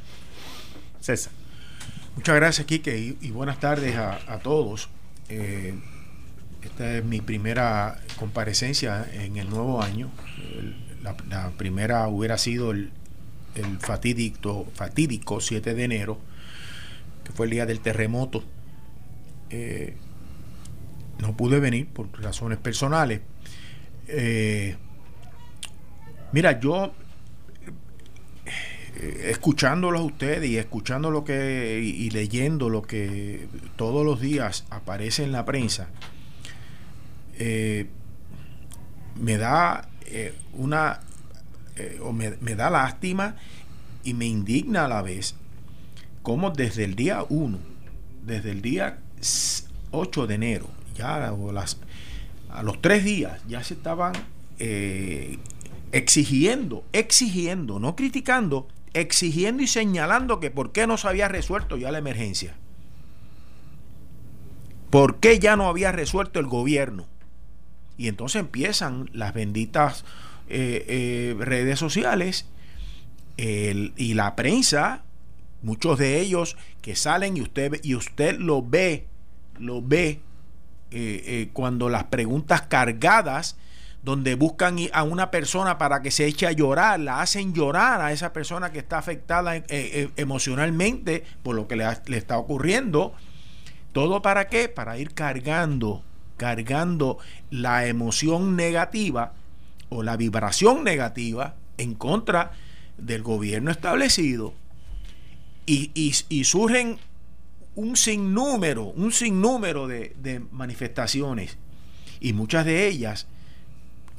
César. 1.00 1.34
Muchas 2.16 2.36
gracias, 2.36 2.66
Quique, 2.66 3.16
y, 3.20 3.30
buenas 3.32 3.60
tardes 3.60 3.96
a, 3.96 4.38
todos. 4.42 4.88
Eh, 5.28 5.74
esta 6.62 6.96
es 6.96 7.04
mi 7.04 7.20
primera 7.20 8.00
comparecencia 8.18 9.06
en 9.12 9.36
el 9.36 9.50
nuevo 9.50 9.82
año. 9.82 10.10
La, 11.02 11.50
primera 11.50 12.08
hubiera 12.08 12.38
sido 12.38 12.70
el, 12.70 12.92
fatídico, 13.78 14.66
fatídico 14.74 15.40
7 15.40 15.74
de 15.74 15.84
enero, 15.84 16.18
que 17.24 17.32
fue 17.32 17.46
el 17.46 17.52
día 17.52 17.66
del 17.66 17.80
terremoto. 17.80 18.44
Eh, 19.50 19.96
no 21.20 21.36
pude 21.36 21.58
venir 21.60 21.88
por 21.88 22.08
razones 22.20 22.58
personales. 22.58 23.20
Eh, 24.06 24.76
mira, 26.32 26.60
yo 26.60 26.92
eh, 28.96 29.26
escuchándolos 29.30 30.00
a 30.00 30.04
ustedes 30.04 30.48
y 30.48 30.56
escuchando 30.56 31.10
lo 31.10 31.24
que 31.24 31.80
y, 31.82 32.10
leyendo 32.10 32.68
lo 32.68 32.82
que 32.82 33.48
todos 33.76 34.04
los 34.04 34.20
días 34.20 34.66
aparece 34.70 35.24
en 35.24 35.32
la 35.32 35.44
prensa 35.44 35.88
me 39.14 39.36
da 39.36 39.88
una 40.54 41.00
o 42.02 42.12
me, 42.12 42.30
da 42.54 42.70
lástima 42.70 43.36
y 44.04 44.14
me 44.14 44.26
indigna 44.26 44.84
a 44.84 44.88
la 44.88 45.02
vez 45.02 45.34
como 46.22 46.50
desde 46.50 46.84
el 46.84 46.94
día 46.94 47.24
1 47.28 47.58
desde 48.24 48.50
el 48.50 48.62
día 48.62 48.98
8 49.90 50.26
de 50.26 50.34
enero 50.34 50.68
ya 50.96 51.28
a 51.28 52.62
los 52.62 52.80
tres 52.80 53.04
días 53.04 53.40
ya 53.48 53.62
se 53.62 53.74
estaban 53.74 54.12
exigiendo 55.92 56.84
exigiendo 56.92 57.78
no 57.78 57.96
criticando 57.96 58.68
exigiendo 58.94 59.62
y 59.62 59.66
señalando 59.66 60.40
que 60.40 60.50
por 60.50 60.72
qué 60.72 60.86
no 60.86 60.96
se 60.96 61.08
había 61.08 61.28
resuelto 61.28 61.76
ya 61.76 61.90
la 61.90 61.98
emergencia. 61.98 62.54
¿Por 64.90 65.20
qué 65.20 65.38
ya 65.38 65.56
no 65.56 65.68
había 65.68 65.92
resuelto 65.92 66.40
el 66.40 66.46
gobierno? 66.46 67.06
Y 67.96 68.08
entonces 68.08 68.40
empiezan 68.40 69.10
las 69.12 69.34
benditas 69.34 70.04
eh, 70.50 70.84
eh, 70.88 71.36
redes 71.38 71.78
sociales 71.78 72.46
y 73.36 74.14
la 74.14 74.34
prensa, 74.34 75.04
muchos 75.62 75.96
de 75.98 76.20
ellos 76.20 76.56
que 76.82 76.96
salen 76.96 77.36
y 77.36 77.40
usted, 77.40 77.78
y 77.84 77.94
usted 77.94 78.36
lo 78.36 78.62
ve, 78.62 79.06
lo 79.60 79.80
ve 79.80 80.20
eh, 80.90 81.50
cuando 81.52 81.88
las 81.88 82.04
preguntas 82.04 82.62
cargadas 82.62 83.56
donde 84.02 84.36
buscan 84.36 84.78
a 84.92 85.02
una 85.02 85.30
persona 85.30 85.76
para 85.76 86.02
que 86.02 86.10
se 86.10 86.26
eche 86.26 86.46
a 86.46 86.52
llorar, 86.52 87.00
la 87.00 87.20
hacen 87.20 87.52
llorar 87.52 88.00
a 88.00 88.12
esa 88.12 88.32
persona 88.32 88.70
que 88.72 88.78
está 88.78 88.98
afectada 88.98 89.56
eh, 89.56 89.64
eh, 89.68 90.10
emocionalmente 90.16 91.24
por 91.42 91.56
lo 91.56 91.66
que 91.66 91.76
le, 91.76 91.84
le, 92.06 92.16
está 92.16 92.38
ocurriendo. 92.38 93.12
¿Todo 93.92 94.22
para 94.22 94.48
qué? 94.48 94.68
Para 94.68 94.98
ir 94.98 95.14
cargando, 95.14 96.02
cargando 96.36 97.18
la 97.50 97.86
emoción 97.86 98.56
negativa 98.56 99.32
o 99.88 100.02
la 100.02 100.16
vibración 100.16 100.84
negativa 100.84 101.56
en 101.76 101.94
contra 101.94 102.52
del 102.96 103.22
gobierno 103.22 103.70
establecido. 103.70 104.54
Y, 105.66 105.90
y, 105.94 106.44
surgen 106.44 106.98
un 107.74 107.96
sinnúmero, 107.96 108.84
un 108.84 109.12
sinnúmero 109.12 109.86
de, 109.86 110.16
de 110.22 110.40
manifestaciones. 110.40 111.58
Y 112.20 112.32
muchas 112.32 112.64
de 112.64 112.88
ellas 112.88 113.26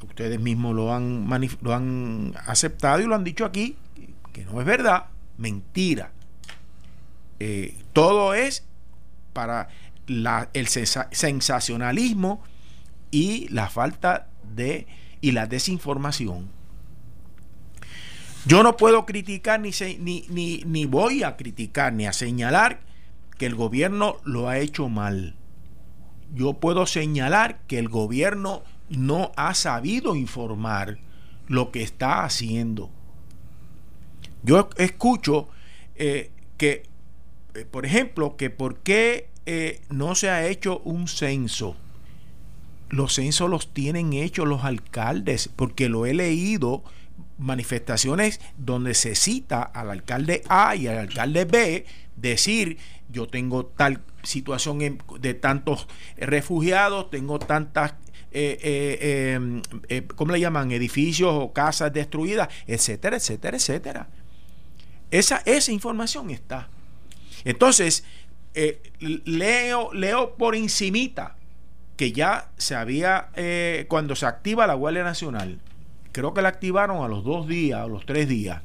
ustedes 0.04 0.40
mismos 0.40 0.74
lo 0.74 0.94
han, 0.94 1.28
lo 1.60 1.74
han 1.74 2.34
aceptado 2.46 3.00
y 3.00 3.04
lo 3.06 3.14
han 3.14 3.24
dicho 3.24 3.44
aquí, 3.44 3.76
que 4.32 4.44
no 4.44 4.60
es 4.60 4.66
verdad, 4.66 5.06
mentira. 5.38 6.12
Eh, 7.38 7.76
todo 7.92 8.34
es 8.34 8.64
para 9.32 9.68
el 10.52 10.66
sensacionalismo 10.68 12.42
y 13.10 13.48
la 13.48 13.68
falta 13.68 14.28
de 14.54 14.86
y 15.20 15.32
la 15.32 15.46
desinformación. 15.46 16.48
Yo 18.46 18.62
no 18.62 18.76
puedo 18.76 19.04
criticar 19.04 19.60
ni, 19.60 19.70
ni, 19.98 20.24
ni, 20.28 20.62
ni 20.64 20.86
voy 20.86 21.22
a 21.22 21.36
criticar 21.36 21.92
ni 21.92 22.06
a 22.06 22.12
señalar 22.12 22.80
que 23.36 23.46
el 23.46 23.54
gobierno 23.54 24.16
lo 24.24 24.48
ha 24.48 24.58
hecho 24.58 24.88
mal. 24.88 25.34
Yo 26.34 26.54
puedo 26.54 26.86
señalar 26.86 27.60
que 27.66 27.78
el 27.78 27.88
gobierno 27.88 28.62
no 28.88 29.32
ha 29.36 29.54
sabido 29.54 30.16
informar 30.16 30.98
lo 31.48 31.70
que 31.70 31.82
está 31.82 32.24
haciendo. 32.24 32.90
Yo 34.42 34.70
escucho 34.76 35.48
eh, 35.96 36.30
que, 36.56 36.84
eh, 37.54 37.66
por 37.70 37.84
ejemplo, 37.84 38.36
que 38.36 38.50
por 38.50 38.78
qué 38.78 39.28
eh, 39.46 39.80
no 39.90 40.14
se 40.14 40.30
ha 40.30 40.46
hecho 40.46 40.78
un 40.84 41.08
censo. 41.08 41.76
Los 42.90 43.14
censos 43.14 43.48
los 43.48 43.72
tienen 43.72 44.12
hechos 44.12 44.46
los 44.46 44.64
alcaldes, 44.64 45.48
porque 45.54 45.88
lo 45.88 46.06
he 46.06 46.14
leído 46.14 46.84
manifestaciones 47.38 48.40
donde 48.58 48.94
se 48.94 49.14
cita 49.14 49.62
al 49.62 49.90
alcalde 49.90 50.42
A 50.48 50.76
y 50.76 50.86
al 50.86 50.98
alcalde 50.98 51.46
B 51.46 51.86
decir 52.16 52.76
yo 53.10 53.26
tengo 53.26 53.64
tal 53.66 54.02
situación 54.22 54.98
de 55.20 55.34
tantos 55.34 55.88
refugiados, 56.18 57.10
tengo 57.10 57.38
tantas 57.38 57.94
eh, 58.32 58.58
eh, 58.62 59.32
em, 59.34 59.62
eh, 59.88 60.06
¿cómo 60.14 60.32
le 60.32 60.40
llaman? 60.40 60.70
Edificios 60.70 61.32
o 61.32 61.52
casas 61.52 61.92
destruidas, 61.92 62.48
etcétera, 62.66 63.16
etcétera, 63.16 63.56
etcétera. 63.56 64.08
Esa, 65.10 65.42
esa 65.44 65.72
información 65.72 66.30
está. 66.30 66.68
Entonces, 67.44 68.04
leo, 69.00 69.92
leo 69.92 70.36
por 70.36 70.54
encimita 70.54 71.36
que 72.00 72.12
ya 72.12 72.48
se 72.56 72.74
había, 72.74 73.28
cuando 73.88 74.16
se 74.16 74.24
activa 74.24 74.66
la 74.66 74.72
Guardia 74.72 75.04
Nacional, 75.04 75.58
creo 76.12 76.32
que 76.32 76.40
la 76.40 76.48
activaron 76.48 77.04
a 77.04 77.08
los 77.08 77.24
dos 77.24 77.46
días, 77.46 77.78
a 77.78 77.86
los 77.88 78.06
tres 78.06 78.26
días. 78.26 78.62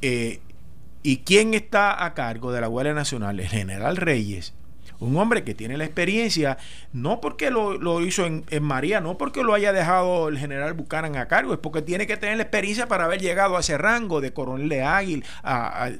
¿Y 0.00 1.16
quién 1.24 1.54
está 1.54 2.04
a 2.04 2.14
cargo 2.14 2.52
de 2.52 2.60
la 2.60 2.68
Guardia 2.68 2.94
Nacional? 2.94 3.40
El 3.40 3.48
general 3.48 3.96
Reyes 3.96 4.54
un 5.00 5.16
hombre 5.16 5.42
que 5.42 5.54
tiene 5.54 5.76
la 5.76 5.84
experiencia, 5.84 6.58
no 6.92 7.20
porque 7.20 7.50
lo, 7.50 8.00
hizo 8.02 8.26
en, 8.26 8.44
María, 8.62 9.00
no 9.00 9.18
porque 9.18 9.42
lo 9.42 9.54
haya 9.54 9.72
dejado 9.72 10.28
el 10.28 10.38
general 10.38 10.74
Buchanan 10.74 11.16
a 11.16 11.26
cargo, 11.26 11.54
es 11.54 11.58
porque 11.58 11.82
tiene 11.82 12.06
que 12.06 12.16
tener 12.16 12.36
la 12.36 12.42
experiencia 12.42 12.86
para 12.86 13.06
haber 13.06 13.20
llegado 13.20 13.56
a 13.56 13.60
ese 13.60 13.78
rango 13.78 14.20
de 14.20 14.32
coronel 14.32 14.68
de 14.68 14.82
águila, 14.82 15.24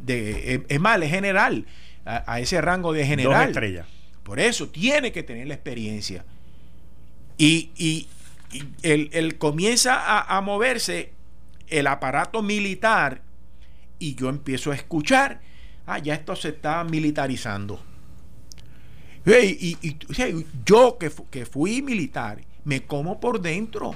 de, 0.02 0.64
es 0.68 0.80
más, 0.80 1.00
es 1.00 1.10
general, 1.10 1.64
a, 2.04 2.40
ese 2.40 2.60
rango 2.60 2.92
de 2.92 3.06
general. 3.06 3.54
Por 4.30 4.38
eso 4.38 4.68
tiene 4.68 5.10
que 5.10 5.24
tener 5.24 5.48
la 5.48 5.54
experiencia. 5.54 6.24
Y, 7.36 7.70
y, 7.76 8.06
él, 8.82 9.38
comienza 9.38 9.96
a, 9.96 10.36
a 10.36 10.40
moverse 10.40 11.12
el 11.66 11.88
aparato 11.88 12.40
militar 12.40 13.22
y 13.98 14.14
yo 14.14 14.28
empiezo 14.28 14.70
a 14.70 14.76
escuchar, 14.76 15.40
ah, 15.86 15.98
ya 15.98 16.14
esto 16.14 16.36
se 16.36 16.50
está 16.50 16.84
militarizando 16.84 17.80
y, 19.26 19.96
yo 20.64 20.96
que, 20.98 21.10
que 21.30 21.46
fui 21.46 21.82
militar, 21.82 22.40
me 22.64 22.82
como 22.82 23.20
por 23.20 23.40
dentro. 23.40 23.94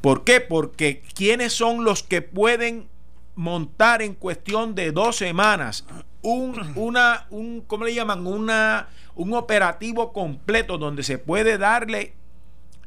¿Por 0.00 0.24
qué? 0.24 0.40
Porque 0.40 1.02
¿quiénes 1.14 1.52
son 1.52 1.84
los 1.84 2.02
que 2.02 2.22
pueden 2.22 2.88
montar 3.34 4.02
en 4.02 4.14
cuestión 4.14 4.74
de 4.74 4.92
dos 4.92 5.16
semanas 5.16 5.86
un, 6.20 6.72
una, 6.76 7.26
un, 7.30 7.62
¿cómo 7.62 7.84
le 7.84 7.94
llaman? 7.94 8.26
Una, 8.26 8.88
un 9.14 9.34
operativo 9.34 10.12
completo 10.12 10.78
donde 10.78 11.02
se 11.02 11.18
puede 11.18 11.58
darle 11.58 12.14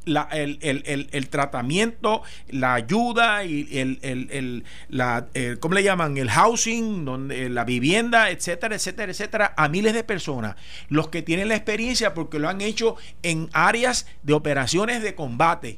el, 0.06 1.28
tratamiento, 1.30 2.22
la 2.50 2.76
ayuda 2.76 3.44
y 3.44 3.68
el, 3.78 4.00
el, 4.02 4.64
la, 4.90 5.28
¿cómo 5.60 5.76
le 5.76 5.84
llaman? 5.84 6.18
El 6.18 6.30
housing, 6.30 7.06
donde, 7.06 7.50
la 7.50 7.64
vivienda, 7.64 8.30
etcétera, 8.30 8.76
etcétera, 8.76 9.12
etcétera, 9.12 9.54
a 9.58 9.68
miles 9.68 9.94
de 9.94 10.04
personas. 10.04 10.56
Los 10.90 11.10
que 11.10 11.22
tienen 11.22 11.48
la 11.48 11.56
experiencia 11.56 12.14
porque 12.14 12.40
lo 12.40 12.50
han 12.50 12.62
hecho 12.62 12.96
en 13.24 13.50
áreas 13.54 14.08
de 14.24 14.34
operaciones 14.34 15.02
de 15.02 15.16
combate. 15.16 15.78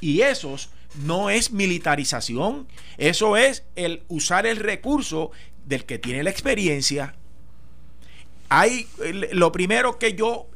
Y 0.00 0.22
esos 0.22 0.70
no 1.04 1.30
es 1.30 1.52
militarización, 1.52 2.66
eso 2.98 3.36
es 3.36 3.64
el 3.76 4.02
usar 4.08 4.46
el 4.46 4.56
recurso 4.56 5.30
del 5.66 5.84
que 5.84 5.98
tiene 5.98 6.22
la 6.22 6.30
experiencia. 6.30 7.14
Hay 8.50 8.86
lo 9.32 9.52
primero 9.52 9.98
que 9.98 10.14
yo 10.14 10.48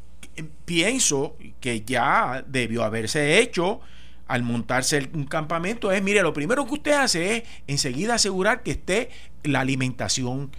pienso 0.65 1.37
que 1.61 1.83
ya 1.83 2.45
debió 2.47 2.85
haberse 2.85 3.39
hecho 3.39 3.81
al 4.27 4.43
montarse 4.43 5.09
un 5.13 5.27
campamento 5.27 5.93
es, 5.93 6.03
mire, 6.03 6.23
lo 6.23 6.33
primero 6.33 6.67
que 6.67 6.75
usted 6.75 6.93
hace 6.93 7.37
es 7.37 7.43
enseguida 7.67 8.15
asegurar 8.15 8.63
que 8.63 8.73
esté 8.73 9.11
la 9.43 9.61
alimentación 9.61 10.51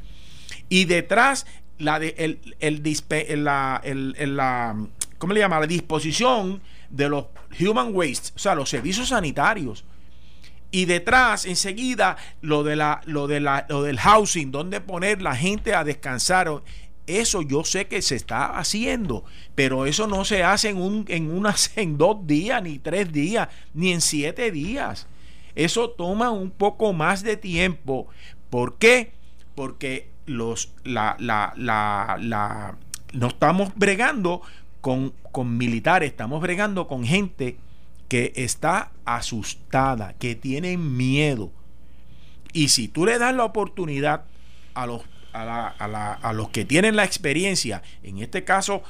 y 0.70 0.86
detrás 0.86 1.46
la 1.78 2.00
de 2.00 2.16
el, 2.18 2.56
el, 2.60 3.44
la, 3.44 3.82
el, 3.84 4.36
la 4.36 4.76
¿cómo 5.18 5.34
le 5.34 5.40
llama? 5.40 5.60
la 5.60 5.68
disposición 5.68 6.62
de 6.90 7.10
los 7.10 7.26
human 7.60 7.94
waste, 7.94 8.32
o 8.36 8.40
sea, 8.40 8.56
los 8.56 8.70
servicios 8.70 9.10
sanitarios. 9.10 9.84
Y 10.72 10.86
detrás, 10.86 11.46
enseguida, 11.46 12.18
lo, 12.42 12.64
de 12.64 12.76
la, 12.76 13.02
lo, 13.06 13.28
de 13.28 13.40
la, 13.40 13.66
lo 13.70 13.84
del 13.84 13.98
housing, 13.98 14.52
donde 14.52 14.82
poner 14.82 15.22
la 15.22 15.36
gente 15.36 15.74
a 15.74 15.84
descansar. 15.86 16.52
Eso 17.08 17.42
yo 17.44 17.64
sé 17.64 17.88
que 17.88 18.02
se 18.02 18.16
está 18.16 18.58
haciendo, 18.58 19.24
pero 19.54 19.86
eso 19.86 20.08
no 20.08 20.26
se 20.26 20.44
hace 20.44 20.70
en, 20.70 20.78
un, 20.78 21.06
en, 21.08 21.30
unas, 21.30 21.72
en 21.78 21.98
dos 21.98 22.26
días, 22.26 22.62
ni 22.64 22.80
tres 22.80 23.12
días, 23.12 23.50
ni 23.74 23.92
en 23.92 24.02
siete 24.02 24.52
días. 24.52 25.08
Eso 25.56 25.90
toma 25.92 26.32
un 26.32 26.52
poco 26.52 26.94
más 26.94 27.24
de 27.24 27.38
tiempo. 27.38 28.08
¿Por 28.50 28.78
qué? 28.78 29.14
Porque 29.54 30.10
los, 30.26 30.74
la, 30.84 31.16
la, 31.20 31.54
la, 31.56 32.18
la, 32.20 32.78
no 33.14 33.28
estamos 33.28 33.72
bregando 33.76 34.42
con, 34.82 35.14
con 35.32 35.58
militares, 35.58 36.10
estamos 36.10 36.42
bregando 36.42 36.88
con 36.88 37.06
gente 37.06 37.58
que 38.08 38.34
está 38.36 38.92
asustada, 39.06 40.14
que 40.14 40.36
tiene 40.36 40.78
miedo. 40.78 41.52
Y 42.54 42.70
si 42.70 42.88
tú 42.88 43.06
le 43.06 43.18
das 43.18 43.36
la 43.36 43.46
oportunidad 43.46 44.26
a 44.74 44.86
los, 44.86 45.02
a, 45.36 46.34
los 46.34 46.50
que 46.50 46.66
tienen 46.66 46.96
la 46.96 47.04
experiencia, 47.04 47.82
en 48.04 48.20
este 48.20 48.44
caso 48.44 48.84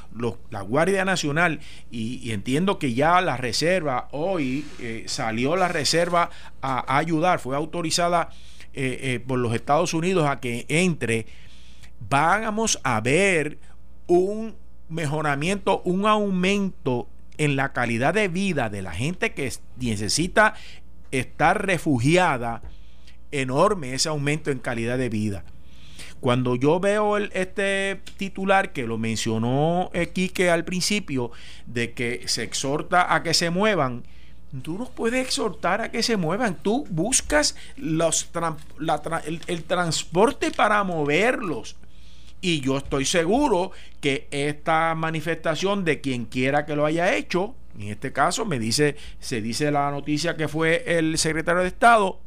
la 0.49 0.61
Guardia 0.61 1.03
Nacional, 1.05 1.59
y, 1.89 2.31
entiendo 2.31 2.77
que 2.77 2.93
ya 2.93 3.19
la 3.21 3.37
reserva, 3.37 4.07
hoy 4.11 4.65
eh, 4.79 5.03
salió 5.07 5.55
la 5.55 5.67
reserva 5.67 6.29
a, 6.61 6.97
ayudar, 6.97 7.39
fue 7.39 7.55
autorizada 7.55 8.29
eh, 8.73 8.99
eh, 9.01 9.19
por 9.25 9.39
los 9.39 9.53
Estados 9.55 9.93
Unidos 9.93 10.27
a 10.29 10.39
que 10.39 10.65
entre, 10.69 11.25
vamos 12.09 12.79
a 12.83 13.01
ver 13.01 13.57
un 14.07 14.55
mejoramiento, 14.89 15.81
un 15.83 16.05
aumento 16.05 17.07
en 17.37 17.55
la 17.55 17.73
calidad 17.73 18.13
de 18.13 18.27
vida 18.27 18.69
de 18.69 18.81
la 18.81 18.91
gente 18.91 19.33
que 19.33 19.51
necesita 19.77 20.53
estar 21.11 21.65
refugiada, 21.65 22.61
enorme 23.31 23.93
ese 23.93 24.09
aumento 24.09 24.51
en 24.51 24.59
calidad 24.59 24.97
de 24.97 25.09
vida. 25.09 25.43
Cuando 26.25 26.55
yo 26.55 26.79
veo 26.79 27.17
este 27.17 28.01
titular 28.17 28.73
que 28.73 28.87
lo 28.87 28.97
mencionó 28.97 29.91
que 30.33 30.49
al 30.49 30.65
principio, 30.65 31.29
de 31.67 31.93
que 31.93 32.23
se 32.25 32.41
exhorta 32.41 33.13
a 33.13 33.21
que 33.21 33.35
se 33.35 33.51
muevan, 33.51 34.01
tú 34.63 34.79
no 34.79 34.85
puedes 34.89 35.23
exhortar 35.23 35.81
a 35.81 35.91
que 35.91 36.01
se 36.01 36.17
muevan. 36.17 36.55
Tú 36.55 36.87
buscas 36.89 37.55
los 37.77 38.27
el, 39.45 39.63
transporte 39.65 40.49
para 40.49 40.83
moverlos. 40.83 41.75
Y 42.41 42.59
yo 42.59 42.79
estoy 42.79 43.05
seguro 43.05 43.69
que 44.01 44.27
esta 44.31 44.95
manifestación 44.95 45.85
de 45.85 46.01
quien 46.01 46.25
quiera 46.25 46.65
que 46.65 46.75
lo 46.75 46.87
haya 46.87 47.15
hecho, 47.15 47.53
en 47.77 47.89
este 47.89 48.11
caso 48.11 48.45
me 48.45 48.57
dice, 48.57 48.95
se 49.19 49.43
dice 49.43 49.69
la 49.69 49.91
noticia 49.91 50.35
que 50.35 50.47
fue 50.47 50.97
el 50.97 51.19
secretario 51.19 51.61
de 51.61 51.67
Estado, 51.67 52.19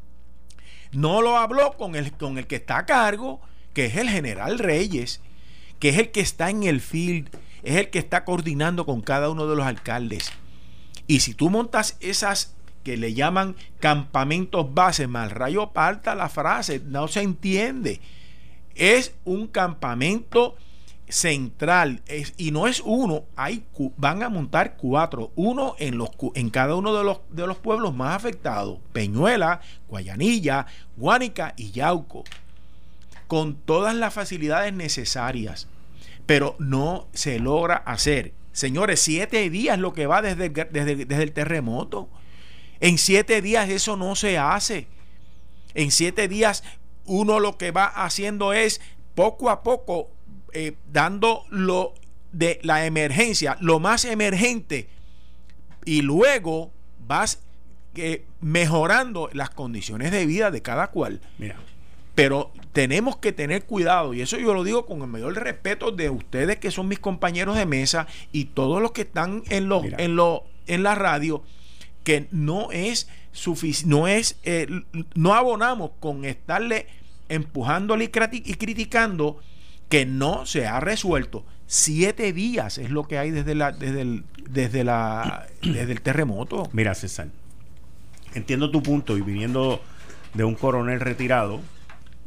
no 0.93 1.21
lo 1.21 1.37
habló 1.37 1.73
con 1.73 1.97
el, 1.97 2.13
con 2.13 2.39
el 2.39 2.47
que 2.47 2.55
está 2.55 2.79
a 2.79 2.87
cargo, 2.87 3.41
que 3.73 3.87
es 3.87 3.97
el 3.97 4.09
general 4.09 4.59
Reyes, 4.59 5.21
que 5.79 5.91
es 5.91 5.99
el 5.99 6.11
que 6.11 6.21
está 6.21 6.51
en 6.51 6.65
el 6.65 6.81
field, 6.81 7.29
es 7.63 7.77
el 7.77 7.91
que 7.91 7.99
está 7.99 8.25
coordinando 8.25 8.87
con 8.87 9.01
cada 9.01 9.31
uno 9.31 9.47
de 9.47 9.57
los 9.57 9.67
alcaldes. 9.67 10.33
Y 11.07 11.21
si 11.21 11.35
tú 11.35 11.51
montas 11.51 11.97
esas 12.01 12.55
que 12.85 12.97
le 12.97 13.15
llaman 13.15 13.57
campamentos 13.81 14.73
base, 14.75 15.07
mal 15.07 15.31
rayo 15.31 15.73
parta 15.73 16.15
la 16.15 16.29
frase, 16.29 16.81
no 16.85 17.09
se 17.09 17.23
entiende 17.23 18.01
es 18.79 19.15
un 19.25 19.49
campamento 19.49 20.57
central 21.09 22.03
y 22.37 22.51
no 22.51 22.67
es 22.67 22.83
uno, 22.85 23.25
hay, 23.35 23.65
van 23.97 24.23
a 24.23 24.29
montar 24.29 24.77
cuatro, 24.77 25.33
uno 25.37 25.75
en, 25.79 25.99
los, 25.99 26.11
en 26.35 26.51
cada 26.51 26.77
uno 26.77 26.95
de 26.95 27.03
los, 27.03 27.21
de 27.31 27.47
los 27.47 27.59
pueblos 27.59 27.95
más 27.95 28.15
afectados, 28.15 28.79
Peñuela, 28.93 29.61
Guayanilla, 29.89 30.67
Guánica 30.97 31.55
y 31.57 31.71
Yauco, 31.73 32.25
con 33.29 33.55
todas 33.55 33.95
las 33.95 34.13
facilidades 34.13 34.73
necesarias, 34.73 35.69
pero 36.27 36.57
no 36.59 37.07
se 37.13 37.39
logra 37.39 37.77
hacer. 37.77 38.35
Señores, 38.53 39.01
siete 39.01 39.49
días 39.51 39.79
lo 39.79 39.93
que 39.93 40.07
va 40.07 40.21
desde, 40.21 40.49
desde, 40.49 41.05
desde 41.05 41.23
el 41.23 41.33
terremoto. 41.33 42.09
En 42.81 42.99
siete 42.99 43.41
días 43.41 43.69
eso 43.69 43.97
no 43.97 44.17
se 44.17 44.39
hace. 44.39 44.89
En 45.75 45.93
siete 45.93 46.27
días 46.27 46.65
uno 47.05 47.41
lo 47.41 47.57
que 47.57 47.71
va 47.71 47.87
haciendo 47.87 48.53
es 48.53 48.81
poco 49.15 49.51
a 49.51 49.63
poco 49.63 50.11
eh, 50.53 50.77
dando 50.93 51.45
lo 51.51 51.95
de 52.33 52.61
la 52.63 52.87
emergencia, 52.87 53.57
lo 53.61 53.81
más 53.81 54.05
emergente, 54.05 54.89
y 55.85 56.03
luego 56.03 56.71
vas 57.07 57.41
eh, 57.95 58.25
mejorando 58.41 59.31
las 59.33 59.51
condiciones 59.51 60.13
de 60.13 60.27
vida 60.27 60.51
de 60.51 60.63
cada 60.63 60.89
cual. 60.89 61.21
Mira. 61.39 61.57
Pero 62.15 62.53
tenemos 62.79 63.17
que 63.17 63.33
tener 63.33 63.65
cuidado, 63.65 64.15
y 64.15 64.21
eso 64.21 64.39
yo 64.39 64.55
lo 64.55 64.63
digo 64.63 64.87
con 64.87 65.01
el 65.03 65.09
mayor 65.09 65.35
respeto 65.35 65.91
de 65.91 66.11
ustedes 66.11 66.59
que 66.59 66.71
son 66.71 66.87
mis 66.87 67.01
compañeros 67.01 67.57
de 67.57 67.67
mesa 67.67 68.07
y 68.31 68.45
todos 68.45 68.81
los 68.81 68.93
que 68.93 69.01
están 69.01 69.43
en, 69.49 69.69
los, 69.69 69.85
en, 69.85 70.15
lo, 70.15 70.45
en 70.69 70.85
la 70.85 70.95
radio, 70.95 71.43
que 72.05 72.29
no 72.31 72.71
es 72.71 73.09
suficiente, 73.33 73.91
no 73.91 74.07
es, 74.07 74.39
eh, 74.45 74.69
no 75.17 75.35
abonamos 75.35 75.91
con 75.99 76.25
estarle 76.25 76.87
empujándole 77.29 78.05
y, 78.05 78.55
criticando 78.55 79.41
que 79.89 80.07
no 80.07 80.47
se 80.47 80.69
ha 80.69 80.79
resuelto. 80.79 81.45
Siete 81.67 82.33
días 82.33 82.79
es 82.79 82.91
lo 82.91 83.09
que 83.09 83.19
hay 83.19 83.33
desde 83.33 83.57
la, 83.57 83.73
desde 83.73 84.03
el, 84.03 84.25
desde 84.49 84.85
la, 84.85 85.49
desde 85.63 85.91
el 85.91 86.01
terremoto. 86.01 86.69
Mira, 86.73 86.95
César, 86.95 87.27
entiendo 88.35 88.71
tu 88.71 88.85
punto 88.85 89.19
y 89.19 89.21
viniendo 89.21 89.83
de 90.35 90.45
un 90.45 90.55
coronel 90.55 91.01
retirado 91.01 91.61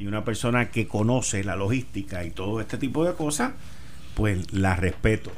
y 0.01 0.07
una 0.07 0.25
persona 0.25 0.71
que 0.71 0.87
conoce 0.87 1.43
la 1.43 1.55
logística 1.55 2.23
y 2.23 2.31
todo 2.31 2.59
este 2.59 2.79
tipo 2.79 3.05
de 3.05 3.13
cosas, 3.13 3.51
pues 4.15 4.51
la 4.51 4.75
respeto. 4.75 5.31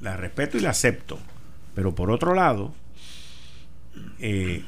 La 0.00 0.16
respeto 0.16 0.56
y 0.56 0.60
la 0.60 0.70
acepto. 0.70 1.18
Pero 1.74 1.94
por 1.94 2.10
otro 2.10 2.34
lado, 2.34 2.72
eh, 4.18 4.64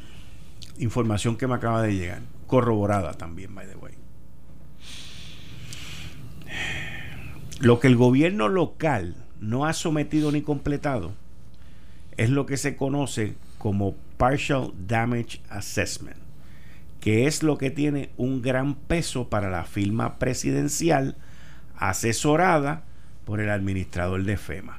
información 0.79 1.39
que 1.39 1.47
me 1.47 1.55
acaba 1.55 1.81
de 1.81 1.95
llegar, 1.95 2.21
corroborada 2.47 3.15
también, 3.15 3.55
by 3.55 3.67
the 3.67 3.77
way. 3.77 3.95
Lo 7.59 7.81
que 7.81 7.87
el 7.87 7.97
gobierno 7.97 8.49
local 8.51 9.17
no 9.41 9.65
ha 9.65 9.73
sometido 9.73 10.31
ni 10.31 10.43
completado 10.43 11.15
es 12.19 12.29
lo 12.29 12.45
que 12.45 12.59
se 12.59 12.77
conoce 12.77 13.37
como 13.57 13.95
Partial 14.19 14.73
Damage 14.87 15.41
Assessment, 15.49 16.22
que 17.03 17.27
es 17.27 17.43
lo 17.43 17.59
que 17.59 17.73
tiene 17.73 18.11
un 18.17 18.43
gran 18.43 18.77
peso 18.77 19.29
para 19.29 19.51
la 19.51 19.65
firma 19.65 20.21
presidencial 20.21 21.17
asesorada 21.77 22.85
por 23.25 23.41
el 23.41 23.51
administrador 23.51 24.23
de 24.23 24.37
FEMA. 24.37 24.79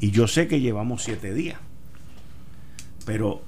Y 0.00 0.10
yo 0.10 0.28
sé 0.28 0.46
que 0.46 0.60
llevamos 0.60 1.02
siete 1.02 1.32
días, 1.32 1.58
pero 3.06 3.42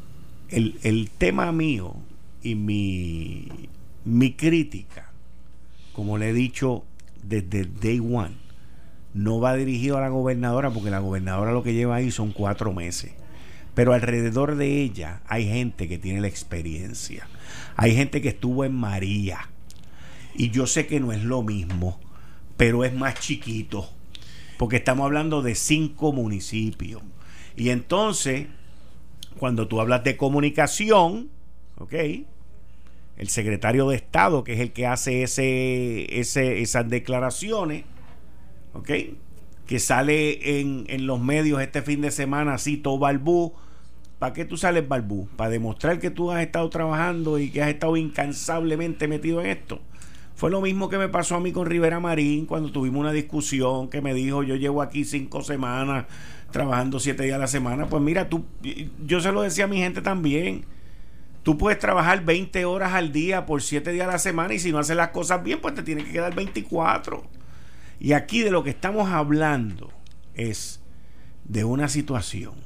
el, 0.48 0.78
el 0.84 1.10
tema 1.10 1.52
mío 1.52 1.96
y 2.42 2.54
mi, 2.54 3.68
mi 4.06 4.32
crítica, 4.32 5.10
como 5.92 6.16
le 6.16 6.30
he 6.30 6.32
dicho 6.32 6.84
desde 7.22 7.66
day 7.66 8.00
one. 8.00 8.36
No 9.12 9.38
va 9.38 9.54
dirigido 9.54 9.98
a 9.98 10.00
la 10.00 10.08
gobernadora 10.08 10.70
porque 10.70 10.90
la 10.90 11.00
gobernadora 11.00 11.52
lo 11.52 11.62
que 11.62 11.74
lleva 11.74 11.96
ahí 11.96 12.10
son 12.10 12.32
cuatro 12.32 12.72
meses. 12.72 13.12
Pero 13.76 13.92
alrededor 13.92 14.56
de 14.56 14.82
ella 14.82 15.20
hay 15.28 15.46
gente 15.46 15.86
que 15.86 15.98
tiene 15.98 16.20
la 16.20 16.26
experiencia. 16.26 17.28
Hay 17.76 17.94
gente 17.94 18.20
que 18.20 18.30
estuvo 18.30 18.64
en 18.64 18.74
María. 18.74 19.48
Y 20.34 20.50
yo 20.50 20.66
sé 20.66 20.88
que 20.88 20.98
no 20.98 21.12
es 21.12 21.22
lo 21.22 21.44
mismo, 21.44 22.00
pero 22.56 22.84
es 22.84 22.92
más 22.92 23.20
chiquito. 23.20 23.88
Porque 24.58 24.76
estamos 24.76 25.04
hablando 25.04 25.42
de 25.42 25.54
cinco 25.54 26.12
municipios. 26.12 27.02
Y 27.54 27.68
entonces, 27.68 28.48
cuando 29.38 29.68
tú 29.68 29.80
hablas 29.80 30.02
de 30.02 30.16
comunicación, 30.16 31.28
¿ok? 31.76 31.94
el 33.16 33.28
secretario 33.28 33.88
de 33.88 33.96
Estado, 33.96 34.44
que 34.44 34.54
es 34.54 34.60
el 34.60 34.72
que 34.72 34.86
hace 34.86 35.22
ese, 35.22 36.20
ese, 36.20 36.60
esas 36.60 36.88
declaraciones, 36.88 37.84
¿ok? 38.74 38.90
Que 39.66 39.78
sale 39.78 40.60
en, 40.60 41.06
los 41.06 41.20
medios 41.20 41.60
este 41.60 41.82
fin 41.82 42.02
de 42.02 42.10
semana, 42.10 42.58
cito 42.58 42.98
Balbú, 42.98 43.54
¿para 44.18 44.32
qué 44.32 44.44
tú 44.44 44.56
sales 44.56 44.86
balbú? 44.86 45.28
¿Para 45.36 45.50
demostrar 45.50 45.98
que 45.98 46.10
tú 46.10 46.30
has 46.30 46.42
estado 46.42 46.68
trabajando 46.70 47.38
y 47.38 47.50
que 47.50 47.62
has 47.62 47.68
estado 47.68 47.96
incansablemente 47.96 49.08
metido 49.08 49.40
en 49.40 49.46
esto? 49.46 49.80
Fue 50.34 50.50
lo 50.50 50.60
mismo 50.60 50.90
que 50.90 50.98
me 50.98 51.08
pasó 51.08 51.36
a 51.36 51.40
mí 51.40 51.50
con 51.50 51.66
Rivera 51.66 51.98
Marín 51.98 52.44
cuando 52.44 52.70
tuvimos 52.70 53.00
una 53.00 53.12
discusión 53.12 53.88
que 53.88 54.02
me 54.02 54.12
dijo, 54.12 54.42
yo 54.42 54.54
llevo 54.56 54.82
aquí 54.82 55.04
cinco 55.04 55.42
semanas 55.42 56.04
trabajando 56.50 57.00
siete 57.00 57.22
días 57.22 57.36
a 57.36 57.40
la 57.40 57.46
semana. 57.46 57.86
Pues 57.86 58.02
mira, 58.02 58.28
tú, 58.28 58.44
yo 59.06 59.20
se 59.20 59.32
lo 59.32 59.40
decía 59.40 59.64
a 59.64 59.68
mi 59.68 59.78
gente 59.78 60.02
también. 60.02 60.66
Tú 61.42 61.56
puedes 61.56 61.78
trabajar 61.78 62.24
20 62.24 62.64
horas 62.66 62.92
al 62.92 63.12
día 63.12 63.46
por 63.46 63.62
siete 63.62 63.92
días 63.92 64.08
a 64.08 64.12
la 64.12 64.18
semana 64.18 64.52
y 64.52 64.58
si 64.58 64.72
no 64.72 64.78
haces 64.78 64.96
las 64.96 65.08
cosas 65.08 65.42
bien, 65.42 65.60
pues 65.60 65.74
te 65.74 65.82
tiene 65.82 66.04
que 66.04 66.12
quedar 66.12 66.34
24. 66.34 67.24
Y 67.98 68.12
aquí 68.12 68.42
de 68.42 68.50
lo 68.50 68.62
que 68.62 68.70
estamos 68.70 69.08
hablando 69.10 69.90
es 70.34 70.82
de 71.44 71.64
una 71.64 71.88
situación 71.88 72.65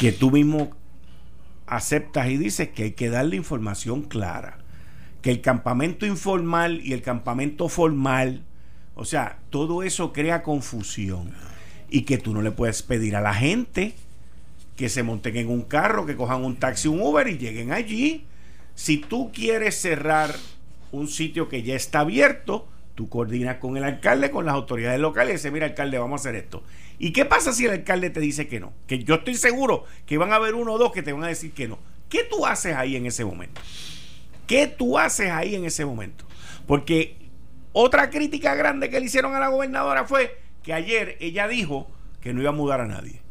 que 0.00 0.12
tú 0.12 0.30
mismo 0.30 0.70
aceptas 1.66 2.30
y 2.30 2.38
dices 2.38 2.70
que 2.70 2.84
hay 2.84 2.92
que 2.92 3.10
darle 3.10 3.36
información 3.36 4.00
clara 4.00 4.56
que 5.20 5.30
el 5.30 5.42
campamento 5.42 6.06
informal 6.06 6.80
y 6.82 6.94
el 6.94 7.02
campamento 7.02 7.68
formal, 7.68 8.42
o 8.94 9.04
sea, 9.04 9.40
todo 9.50 9.82
eso 9.82 10.14
crea 10.14 10.42
confusión 10.42 11.32
y 11.90 12.04
que 12.04 12.16
tú 12.16 12.32
no 12.32 12.40
le 12.40 12.50
puedes 12.50 12.82
pedir 12.82 13.14
a 13.14 13.20
la 13.20 13.34
gente 13.34 13.94
que 14.74 14.88
se 14.88 15.02
monten 15.02 15.36
en 15.36 15.50
un 15.50 15.60
carro, 15.60 16.06
que 16.06 16.16
cojan 16.16 16.46
un 16.46 16.56
taxi, 16.56 16.88
un 16.88 17.02
Uber 17.02 17.28
y 17.28 17.36
lleguen 17.36 17.70
allí. 17.70 18.24
Si 18.74 18.96
tú 18.96 19.32
quieres 19.34 19.78
cerrar 19.78 20.34
un 20.92 21.08
sitio 21.08 21.50
que 21.50 21.62
ya 21.62 21.74
está 21.74 22.00
abierto, 22.00 22.66
tú 22.94 23.08
coordinas 23.08 23.56
con 23.56 23.76
el 23.76 23.84
alcalde, 23.84 24.30
con 24.30 24.44
las 24.46 24.54
autoridades 24.54 25.00
locales 25.00 25.30
y 25.30 25.36
dices, 25.36 25.52
mira 25.52 25.66
alcalde, 25.66 25.98
vamos 25.98 26.20
a 26.20 26.28
hacer 26.28 26.34
esto. 26.40 26.62
¿Y 26.98 27.12
qué 27.12 27.24
pasa 27.24 27.52
si 27.52 27.64
el 27.64 27.72
alcalde 27.72 28.10
te 28.10 28.20
dice 28.20 28.46
que 28.46 28.60
no? 28.60 28.72
Que 28.86 29.02
yo 29.02 29.16
estoy 29.16 29.34
seguro 29.34 29.84
que 30.06 30.18
van 30.18 30.32
a 30.32 30.36
haber 30.36 30.54
uno 30.54 30.74
o 30.74 30.78
dos 30.78 30.92
que 30.92 31.02
te 31.02 31.12
van 31.12 31.24
a 31.24 31.28
decir 31.28 31.52
que 31.52 31.66
no. 31.68 31.78
¿Qué 32.08 32.24
tú 32.24 32.46
haces 32.46 32.74
ahí 32.76 32.96
en 32.96 33.06
ese 33.06 33.24
momento? 33.24 33.60
¿Qué 34.46 34.66
tú 34.66 34.98
haces 34.98 35.30
ahí 35.30 35.54
en 35.54 35.64
ese 35.64 35.84
momento? 35.84 36.24
Porque 36.66 37.16
otra 37.72 38.10
crítica 38.10 38.54
grande 38.54 38.90
que 38.90 38.98
le 38.98 39.06
hicieron 39.06 39.34
a 39.34 39.40
la 39.40 39.48
gobernadora 39.48 40.04
fue 40.04 40.38
que 40.62 40.72
ayer 40.72 41.16
ella 41.20 41.48
dijo 41.48 41.88
que 42.20 42.34
no 42.34 42.40
iba 42.40 42.50
a 42.50 42.54
mudar 42.54 42.80
a 42.80 42.86
nadie. 42.86 43.22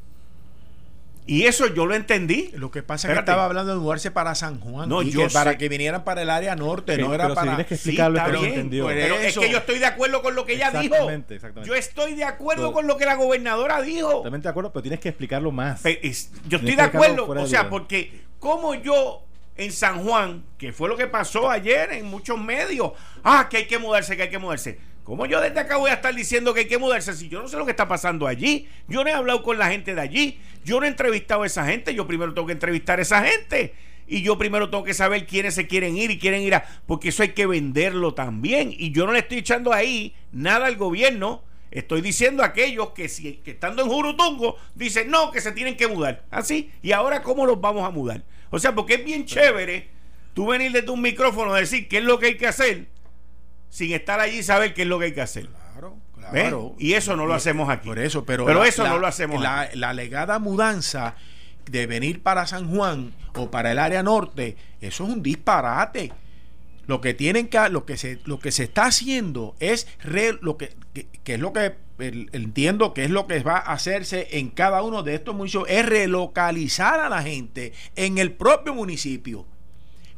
Y 1.30 1.46
eso 1.46 1.68
yo 1.68 1.86
lo 1.86 1.94
entendí. 1.94 2.50
Lo 2.56 2.72
que 2.72 2.82
pasa 2.82 3.08
es 3.08 3.14
que 3.14 3.20
estaba 3.20 3.46
hablando 3.46 3.72
de 3.72 3.80
mudarse 3.80 4.10
para 4.10 4.34
San 4.34 4.60
Juan. 4.60 4.90
No, 4.90 5.04
yo 5.04 5.28
para 5.30 5.60
que 5.60 5.70
vinieran 5.70 6.04
para 6.04 6.24
el 6.24 6.30
área 6.32 6.56
norte, 6.56 6.98
no 6.98 7.14
era 7.14 7.32
para. 7.36 7.52
tienes 7.52 7.68
que 7.68 7.76
explicarlo, 7.76 8.20
pero, 8.26 8.42
pero 8.88 9.16
es 9.20 9.38
que 9.38 9.52
yo 9.52 9.60
estoy 9.60 9.78
de 9.78 9.86
acuerdo 9.86 10.24
con 10.24 10.34
lo 10.34 10.44
que 10.44 10.54
ella 10.54 10.72
dijo. 10.72 10.96
Exactamente. 11.08 11.68
Yo 11.68 11.76
estoy 11.76 12.16
de 12.16 12.24
acuerdo 12.24 12.74
con 12.74 12.88
lo 12.88 12.98
que 12.98 13.06
la 13.06 13.14
gobernadora 13.14 13.80
dijo. 13.82 14.10
Totalmente 14.10 14.48
de 14.48 14.50
acuerdo, 14.50 14.74
pero 14.74 14.82
tienes 14.82 15.00
que 15.00 15.10
explicarlo 15.10 15.52
más. 15.52 15.84
yo 15.84 16.58
estoy 16.58 16.76
de 16.76 16.82
acuerdo, 16.82 17.28
o 17.30 17.46
sea, 17.46 17.70
porque 17.70 18.24
como 18.40 18.74
yo 18.74 19.24
en 19.56 19.72
San 19.72 20.04
Juan, 20.04 20.46
que 20.58 20.74
fue 20.74 20.90
lo 20.90 20.98
que 20.98 21.06
pasó 21.06 21.48
ayer 21.52 21.92
en 21.92 22.06
muchos 22.06 22.40
medios. 22.40 22.94
Ah, 23.24 23.48
que 23.50 23.58
hay 23.58 23.68
que 23.68 23.78
mudarse, 23.78 24.18
que 24.18 24.24
hay 24.24 24.30
que 24.30 24.40
mudarse. 24.40 24.80
¿Cómo 25.10 25.26
yo 25.26 25.42
desde 25.42 25.60
acá 25.60 25.78
voy 25.78 25.90
a 25.90 25.96
estar 25.96 26.14
diciendo 26.14 26.54
que 26.54 26.60
hay 26.60 26.68
que 26.68 26.78
mudarse 26.78 27.16
si 27.16 27.30
yo 27.30 27.42
no 27.42 27.48
sé 27.48 27.58
lo 27.58 27.66
que 27.66 27.72
está 27.72 27.88
pasando 27.88 28.28
allí? 28.28 28.68
Yo 28.88 29.04
no 29.04 29.10
he 29.10 29.14
hablado 29.14 29.42
con 29.42 29.58
la 29.58 29.72
gente 29.72 29.96
de 29.96 30.02
allí. 30.02 30.40
Yo 30.64 30.80
no 30.80 30.86
he 30.86 30.88
entrevistado 30.88 31.42
a 31.42 31.48
esa 31.48 31.66
gente. 31.66 31.96
Yo 31.96 32.06
primero 32.06 32.32
tengo 32.36 32.46
que 32.46 32.54
entrevistar 32.54 33.00
a 33.00 33.02
esa 33.02 33.24
gente. 33.24 33.74
Y 34.06 34.22
yo 34.22 34.38
primero 34.38 34.70
tengo 34.70 34.84
que 34.84 34.94
saber 34.94 35.26
quiénes 35.26 35.56
se 35.56 35.66
quieren 35.66 35.98
ir 35.98 36.12
y 36.12 36.20
quieren 36.20 36.44
ir 36.44 36.54
a... 36.54 36.64
Porque 36.86 37.10
eso 37.10 37.24
hay 37.24 37.30
que 37.30 37.48
venderlo 37.48 38.14
también. 38.14 38.72
Y 38.72 38.92
yo 38.92 39.08
no 39.08 39.14
le 39.14 39.18
estoy 39.18 39.40
echando 39.40 39.74
ahí 39.74 40.14
nada 40.32 40.68
al 40.68 40.76
gobierno. 40.76 41.42
Estoy 41.72 42.02
diciendo 42.02 42.44
a 42.44 42.46
aquellos 42.46 42.92
que, 42.92 43.10
si, 43.10 43.38
que 43.38 43.50
estando 43.50 43.82
en 43.82 43.90
Jurutungo 43.90 44.58
dicen 44.76 45.10
no, 45.10 45.32
que 45.32 45.42
se 45.42 45.54
tienen 45.54 45.76
que 45.76 45.88
mudar. 45.88 46.24
Así. 46.30 46.70
¿Y 46.84 46.92
ahora 46.92 47.24
cómo 47.24 47.48
los 47.48 47.60
vamos 47.60 47.84
a 47.84 47.90
mudar? 47.90 48.22
O 48.52 48.60
sea, 48.60 48.76
porque 48.76 48.94
es 48.94 49.04
bien 49.04 49.26
chévere 49.26 49.88
tú 50.36 50.46
venir 50.46 50.72
desde 50.72 50.92
un 50.92 51.02
micrófono 51.02 51.56
a 51.56 51.60
decir 51.60 51.88
qué 51.88 51.98
es 51.98 52.04
lo 52.04 52.20
que 52.20 52.28
hay 52.28 52.38
que 52.38 52.46
hacer 52.46 52.99
sin 53.70 53.94
estar 53.94 54.20
allí 54.20 54.40
y 54.40 54.44
saber 54.44 54.74
qué 54.74 54.84
es 54.84 54.88
lo 54.88 55.00
que 55.00 55.06
hay 55.06 55.14
que 55.14 55.22
hacer. 55.22 55.48
Claro, 55.48 55.98
claro. 56.16 56.76
Y 56.78 56.94
eso 56.94 57.16
no 57.16 57.26
lo 57.26 57.34
hacemos 57.34 57.70
aquí. 57.70 57.88
Por 57.88 58.00
eso, 58.00 58.26
pero, 58.26 58.64
eso 58.64 58.88
no 58.88 58.98
lo 58.98 59.08
hacemos 59.08 59.42
la, 59.42 59.62
aquí. 59.62 59.78
La 59.78 59.94
legada 59.94 60.40
mudanza 60.40 61.16
de 61.70 61.88
venir 61.88 62.22
para 62.22 62.48
San 62.48 62.70
Juan 62.70 63.14
o 63.36 63.52
para 63.52 63.72
el 63.72 63.80
área 63.80 64.04
norte, 64.04 64.58
eso 64.82 65.04
es 65.04 65.10
un 65.10 65.24
disparate. 65.24 66.12
Lo 66.88 67.02
que 67.02 67.14
tienen 67.14 67.48
que 67.48 67.70
lo 67.70 67.86
que 67.86 67.98
se 67.98 68.20
lo 68.26 68.40
que 68.40 68.52
se 68.52 68.64
está 68.64 68.86
haciendo 68.86 69.56
es 69.60 69.88
lo 70.42 70.58
que, 70.58 70.76
que, 71.24 71.36
es 71.36 71.40
lo 71.40 71.54
que 71.54 71.76
entiendo 72.00 72.96
que 72.96 73.04
es 73.04 73.12
lo 73.12 73.28
que 73.28 73.40
va 73.42 73.58
a 73.58 73.74
hacerse 73.74 74.28
en 74.32 74.50
cada 74.50 74.82
uno 74.82 75.04
de 75.04 75.14
estos 75.14 75.36
municipios 75.36 75.70
es 75.70 75.86
relocalizar 75.86 77.00
a 77.00 77.10
la 77.10 77.22
gente 77.22 77.74
en 77.96 78.18
el 78.18 78.32
propio 78.32 78.74
municipio. 78.74 79.46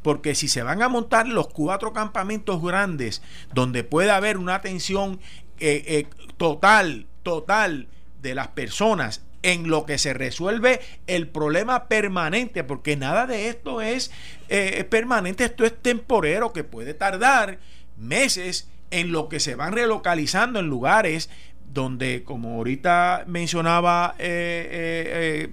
Porque 0.02 0.34
si 0.34 0.48
se 0.48 0.62
van 0.62 0.82
a 0.82 0.88
montar 0.88 1.28
los 1.28 1.48
cuatro 1.48 1.92
campamentos 1.92 2.62
grandes 2.62 3.22
donde 3.54 3.84
puede 3.84 4.10
haber 4.10 4.36
una 4.36 4.56
atención 4.56 5.20
eh, 5.64 5.84
eh, 5.86 6.06
total, 6.38 7.06
total 7.22 7.86
de 8.20 8.34
las 8.34 8.48
personas 8.48 9.22
en 9.42 9.68
lo 9.68 9.86
que 9.86 9.98
se 9.98 10.12
resuelve 10.12 10.80
el 11.06 11.28
problema 11.28 11.86
permanente, 11.86 12.64
porque 12.64 12.96
nada 12.96 13.28
de 13.28 13.48
esto 13.48 13.80
es 13.80 14.10
eh, 14.48 14.82
permanente, 14.84 15.44
esto 15.44 15.64
es 15.64 15.80
temporero 15.80 16.52
que 16.52 16.64
puede 16.64 16.94
tardar 16.94 17.60
meses 17.96 18.68
en 18.90 19.12
lo 19.12 19.28
que 19.28 19.38
se 19.38 19.54
van 19.54 19.72
relocalizando 19.72 20.58
en 20.58 20.66
lugares 20.66 21.30
donde, 21.72 22.24
como 22.24 22.56
ahorita 22.56 23.22
mencionaba 23.28 24.16
este 24.18 25.48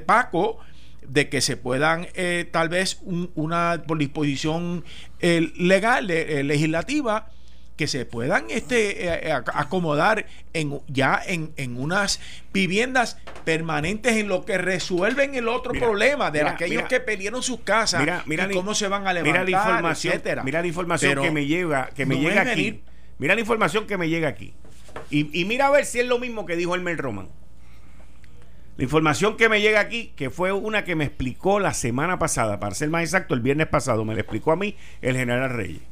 Paco, 0.00 0.58
de 1.08 1.28
que 1.28 1.40
se 1.40 1.56
puedan 1.56 2.06
tal 2.50 2.68
vez 2.68 3.00
una 3.34 3.82
por 3.86 3.98
disposición 3.98 4.84
legal, 5.20 6.06
legislativa, 6.06 7.28
que 7.76 7.86
se 7.88 8.06
puedan 8.06 8.44
este, 8.50 9.06
eh, 9.06 9.20
eh, 9.24 9.32
acomodar 9.32 10.26
en, 10.52 10.80
ya 10.86 11.20
en, 11.26 11.76
unas 11.76 12.20
viviendas 12.52 13.18
permanentes 13.44 14.16
en 14.16 14.28
lo 14.28 14.44
que 14.44 14.58
resuelven 14.58 15.34
el 15.34 15.48
otro 15.48 15.72
problema 15.72 16.30
de 16.30 16.42
aquellos 16.42 16.84
que 16.84 17.00
perdieron 17.00 17.42
sus 17.42 17.60
casas 17.60 18.02
mira, 18.26 18.48
y 18.50 18.54
cómo 18.54 18.74
se 18.74 18.88
van 18.88 19.06
a 19.06 19.12
levantar, 19.12 19.44
mira 19.44 19.58
la 19.58 19.64
información, 19.64 20.22
Mira 20.44 20.60
la 20.60 20.66
información 20.66 21.22
que 21.22 21.30
me 21.30 21.46
llega, 21.46 21.90
que 21.94 22.06
me 22.06 22.18
llega 22.18 22.42
aquí. 22.42 22.80
Mira 23.18 23.34
la 23.34 23.40
información 23.40 23.86
que 23.86 23.96
me 23.96 24.08
llega 24.08 24.28
aquí. 24.28 24.54
Y, 25.10 25.44
mira 25.44 25.66
a 25.66 25.70
ver 25.70 25.84
si 25.84 26.00
es 26.00 26.06
lo 26.06 26.18
mismo 26.18 26.46
que 26.46 26.56
dijo 26.56 26.74
Elmer 26.74 26.96
Roman. 26.96 27.28
La 28.76 28.84
información 28.84 29.36
que 29.36 29.48
me 29.48 29.60
llega 29.60 29.80
aquí, 29.80 30.12
que 30.16 30.30
fue 30.30 30.52
una 30.52 30.84
que 30.84 30.96
me 30.96 31.04
explicó 31.04 31.60
la 31.60 31.74
semana 31.74 32.18
pasada, 32.18 32.58
para 32.58 32.74
ser 32.74 32.90
más 32.90 33.02
exacto, 33.02 33.34
el 33.34 33.40
viernes 33.40 33.68
pasado, 33.68 34.04
me 34.04 34.14
la 34.14 34.20
explicó 34.20 34.52
a 34.52 34.56
mí 34.56 34.76
el 35.00 35.16
general 35.16 35.50
Reyes 35.50 35.82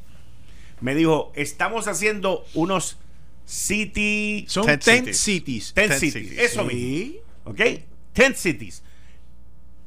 me 0.83 0.95
dijo, 0.97 1.33
estamos 1.35 1.87
haciendo 1.87 2.45
unos 2.55 2.99
city... 3.47 4.45
Son 4.49 4.67
10 4.67 5.17
cities. 5.17 5.75
10 5.75 5.99
cities. 5.99 6.39
Eso 6.39 6.65
mismo. 6.65 7.21
¿Ok? 7.45 7.61
10 8.15 8.37
cities. 8.37 8.83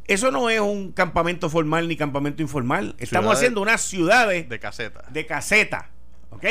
Eso 0.08 0.32
no 0.32 0.50
es 0.50 0.62
un 0.62 0.93
campamento 0.93 1.50
formal 1.50 1.88
ni 1.89 1.98
campamento 1.98 2.41
informal. 2.41 2.96
Estamos 2.98 3.36
haciendo 3.36 3.62
unas 3.62 3.82
ciudades... 3.82 4.48
De 4.48 4.60
caseta. 4.60 5.04
De 5.10 5.26
caseta. 5.26 5.89
¿Ok? 6.30 6.46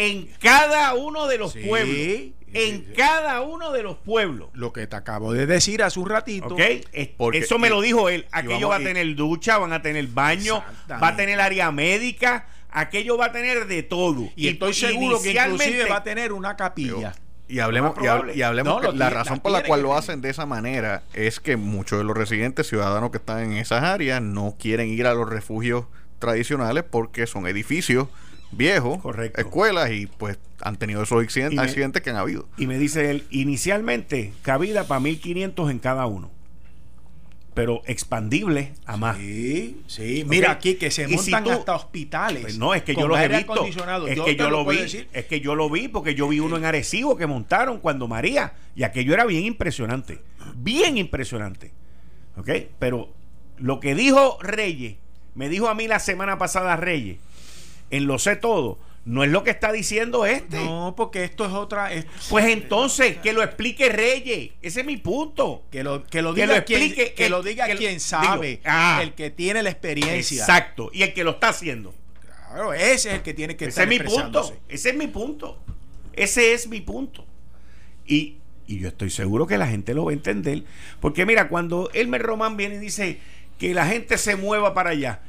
En 0.00 0.30
cada 0.40 0.94
uno 0.94 1.26
de 1.26 1.38
los 1.38 1.54
pueblos. 1.54 2.34
En 2.52 2.82
cada 2.96 3.42
uno 3.42 3.70
de 3.70 3.82
los 3.82 3.96
pueblos. 3.96 4.48
Lo 4.54 4.72
que 4.72 4.86
te 4.86 4.96
acabo 4.96 5.32
de 5.32 5.46
decir 5.46 5.82
hace 5.82 6.00
un 6.00 6.08
ratito. 6.08 6.54
¿Ok? 6.54 6.60
Eso 7.34 7.58
me 7.58 7.70
lo 7.70 7.80
dijo 7.80 8.08
él. 8.08 8.26
Aquello 8.32 8.70
va 8.70 8.76
a 8.76 8.80
tener 8.80 9.14
ducha, 9.14 9.58
van 9.58 9.72
a 9.72 9.82
tener 9.82 10.06
baño, 10.08 10.64
va 10.90 11.08
a 11.08 11.16
tener 11.16 11.40
área 11.40 11.70
médica 11.70 12.46
aquello 12.72 13.16
va 13.16 13.26
a 13.26 13.32
tener 13.32 13.66
de 13.66 13.82
todo. 13.82 14.28
Y, 14.36 14.48
estoy 14.48 14.74
seguro 14.74 15.20
que 15.20 15.32
inclusive 15.32 15.86
va 15.86 15.96
a 15.96 16.02
tener 16.04 16.32
una 16.32 16.56
capilla. 16.56 17.14
Y 17.48 17.58
hablemos, 17.58 17.96
y, 18.34 18.42
hablemos 18.42 18.94
la 18.94 19.10
razón 19.10 19.40
por 19.40 19.50
la 19.50 19.64
cual 19.64 19.82
lo 19.82 19.96
hacen 19.96 20.20
de 20.20 20.30
esa 20.30 20.46
manera 20.46 21.02
es 21.14 21.40
que 21.40 21.56
muchos 21.56 21.98
de 21.98 22.04
los 22.04 22.16
residentes 22.16 22.68
ciudadanos 22.68 23.10
que 23.10 23.16
están 23.18 23.40
en 23.40 23.52
esas 23.54 23.82
áreas 23.82 24.22
no 24.22 24.54
quieren 24.58 24.88
ir 24.88 25.06
a 25.06 25.14
los 25.14 25.28
refugios 25.28 25.86
tradicionales 26.20 26.84
porque 26.88 27.26
son 27.26 27.48
edificios 27.48 28.06
viejos, 28.52 29.00
escuelas 29.36 29.90
y 29.90 30.06
pues 30.06 30.38
han 30.60 30.76
tenido 30.76 31.02
esos 31.02 31.22
accidentes, 31.22 32.02
que 32.02 32.10
han 32.10 32.16
habido. 32.16 32.48
Y 32.56 32.66
me 32.66 32.78
dice 32.78 33.10
él, 33.10 33.24
inicialmente 33.30 34.32
cabida 34.42 34.84
para 34.84 35.00
1500 35.00 35.70
en 35.70 35.78
cada 35.78 36.06
uno 36.06 36.30
pero 37.52 37.82
expandible 37.86 38.72
a 38.86 38.96
más. 38.96 39.18
Sí, 39.18 39.82
sí. 39.86 40.24
Mira 40.26 40.52
aquí 40.52 40.76
que 40.76 40.90
se 40.90 41.06
montan 41.08 41.48
hasta 41.50 41.74
hospitales. 41.74 42.42
Pues 42.42 42.58
no, 42.58 42.74
es 42.74 42.82
que 42.82 42.94
yo 42.94 43.08
lo 43.08 43.18
he 43.18 43.28
visto. 43.28 43.66
Es 44.06 44.20
que 44.20 44.36
yo, 44.36 44.48
lo 44.48 44.64
vi. 44.64 44.78
Es 45.12 45.26
que 45.26 45.40
yo 45.40 45.54
lo 45.54 45.68
vi 45.68 45.88
porque 45.88 46.14
yo 46.14 46.28
vi 46.28 46.40
uno 46.40 46.56
en 46.56 46.64
Arecibo 46.64 47.16
que 47.16 47.26
montaron 47.26 47.78
cuando 47.80 48.08
María. 48.08 48.54
Y 48.74 48.84
aquello 48.84 49.12
era 49.12 49.24
bien 49.26 49.44
impresionante. 49.44 50.20
Bien 50.56 50.96
impresionante. 50.96 51.72
¿Ok? 52.36 52.48
Pero 52.78 53.10
lo 53.58 53.80
que 53.80 53.94
dijo 53.94 54.38
Reyes, 54.40 54.96
me 55.34 55.48
dijo 55.48 55.68
a 55.68 55.74
mí 55.74 55.86
la 55.88 55.98
semana 55.98 56.38
pasada 56.38 56.76
Reyes, 56.76 57.18
en 57.90 58.06
lo 58.06 58.18
sé 58.18 58.36
todo, 58.36 58.78
No 59.06 59.24
es 59.24 59.30
lo 59.30 59.42
que 59.44 59.50
está 59.50 59.72
diciendo 59.72 60.26
este. 60.26 60.62
No, 60.62 60.92
porque 60.94 61.24
esto 61.24 61.46
es 61.46 61.52
otra. 61.52 61.90
es- 61.92 62.04
Pues 62.28 62.44
entonces, 62.44 63.16
que 63.16 63.32
lo 63.32 63.42
explique 63.42 63.88
Reyes. 63.88 64.50
Ese 64.60 64.80
es 64.80 64.86
mi 64.86 64.98
punto. 64.98 65.62
que 65.70 65.82
lo, 65.82 66.04
que 66.04 66.20
lo 66.20 66.34
que 66.34 66.42
diga 66.42 66.58
lo 66.58 66.64
quien, 66.66 66.82
explique 66.82 67.14
que 67.14 67.24
el- 67.26 67.30
lo 67.32 67.42
diga 67.42 67.66
que 67.66 67.72
lo- 67.74 67.78
quien 67.78 67.92
digo, 67.92 68.00
sabe, 68.00 68.60
ah. 68.64 69.00
el 69.02 69.14
que 69.14 69.30
tiene 69.30 69.62
la 69.62 69.70
experiencia. 69.70 70.42
Exacto. 70.42 70.90
Y 70.92 71.02
el 71.02 71.14
que 71.14 71.24
lo 71.24 71.30
está 71.30 71.48
haciendo. 71.48 71.94
Claro, 72.22 72.74
ese 72.74 72.92
es 72.92 73.06
el 73.16 73.22
que 73.22 73.32
tiene 73.32 73.56
que 73.56 73.64
Ese 73.64 73.82
estar 73.82 73.90
es 73.92 73.98
mi 74.00 74.06
punto. 74.06 74.54
Ese 74.68 74.90
es 74.90 74.96
mi 74.96 75.06
punto. 75.06 75.58
Ese 76.12 76.52
es 76.52 76.68
mi 76.68 76.80
punto. 76.82 77.24
Y, 78.06 78.36
y 78.66 78.80
yo 78.80 78.88
estoy 78.88 79.08
seguro 79.10 79.46
que 79.46 79.56
la 79.56 79.66
gente 79.66 79.94
lo 79.94 80.04
va 80.04 80.10
a 80.10 80.14
entender. 80.14 80.64
Porque 81.00 81.24
mira, 81.24 81.48
cuando 81.48 81.90
Elmer 81.94 82.20
Román 82.22 82.56
viene 82.58 82.74
y 82.74 82.78
dice 82.78 83.18
que 83.58 83.72
la 83.72 83.86
gente 83.86 84.18
se 84.18 84.36
mueva 84.36 84.74
para 84.74 84.90
allá, 84.90 85.22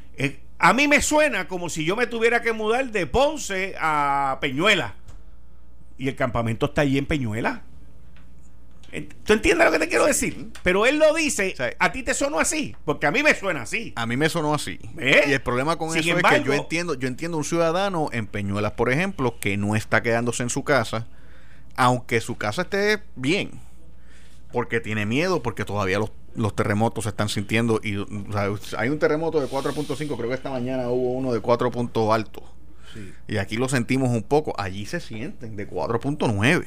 a 0.64 0.74
mí 0.74 0.88
me 0.88 1.02
suena 1.02 1.48
como 1.48 1.70
si 1.70 1.84
yo 1.86 1.96
me 1.96 2.06
tuviera 2.06 2.44
que 2.44 2.54
mudar 2.54 2.92
de 2.92 3.08
Ponce 3.08 3.76
a 3.80 4.38
Peñuela. 4.40 4.94
Y 5.98 6.08
el 6.08 6.16
campamento 6.16 6.68
está 6.68 6.82
allí 6.82 7.00
en 7.00 7.08
Peñuela. 7.08 7.64
Eh, 8.92 9.10
¿Tú 9.24 9.34
entiendes 9.34 9.66
lo 9.66 9.72
que 9.72 9.80
te 9.80 9.88
quiero 9.88 10.06
decir? 10.06 10.52
Pero 10.62 10.86
él 10.86 11.00
lo 11.00 11.16
dice, 11.16 11.56
Sí. 11.58 11.64
a 11.80 11.92
ti 11.92 12.04
te 12.04 12.14
sonó 12.14 12.40
así, 12.40 12.76
porque 12.86 13.08
a 13.08 13.12
mí 13.12 13.24
me 13.24 13.34
suena 13.34 13.64
así. 13.64 13.94
A 13.96 14.06
mí 14.06 14.18
me 14.18 14.30
sonó 14.30 14.54
así. 14.54 14.80
¿Eh? 15.00 15.24
Y 15.30 15.32
el 15.32 15.42
problema 15.42 15.78
con 15.78 15.90
Sin 15.92 16.02
eso 16.02 16.18
es 16.18 16.24
que 16.24 16.44
yo 16.44 16.54
entiendo, 16.54 16.94
yo 16.94 17.08
entiendo 17.08 17.38
un 17.38 17.44
ciudadano 17.44 18.10
en 18.12 18.28
Peñuelas, 18.28 18.74
por 18.74 18.92
ejemplo, 18.92 19.40
que 19.40 19.58
no 19.58 19.76
está 19.76 20.04
quedándose 20.04 20.44
en 20.44 20.52
su 20.52 20.64
casa, 20.64 21.08
aunque 21.76 22.22
su 22.22 22.38
casa 22.38 22.64
esté 22.64 23.02
bien, 23.16 23.52
porque 24.52 24.80
tiene 24.80 25.08
miedo, 25.08 25.42
porque 25.42 25.66
todavía 25.66 25.98
los, 25.98 26.12
los 26.36 26.56
terremotos 26.56 27.04
se 27.04 27.10
están 27.10 27.30
sintiendo 27.30 27.80
y 27.84 27.98
o 27.98 28.08
sea, 28.32 28.48
hay 28.80 28.90
un 28.90 29.00
terremoto 29.00 29.40
de 29.42 29.48
4.5, 29.48 30.16
creo 30.18 30.30
que 30.30 30.36
esta 30.36 30.50
mañana 30.50 30.90
hubo 30.90 31.12
uno 31.14 31.34
de 31.34 31.40
4 31.40 31.72
puntos 31.72 32.12
alto. 32.12 32.44
Y 33.28 33.38
aquí 33.38 33.56
lo 33.56 33.70
sentimos 33.70 34.10
un 34.10 34.24
poco, 34.24 34.54
allí 34.58 34.86
se 34.86 35.00
sienten 35.00 35.56
de 35.56 35.70
4.9. 35.70 36.66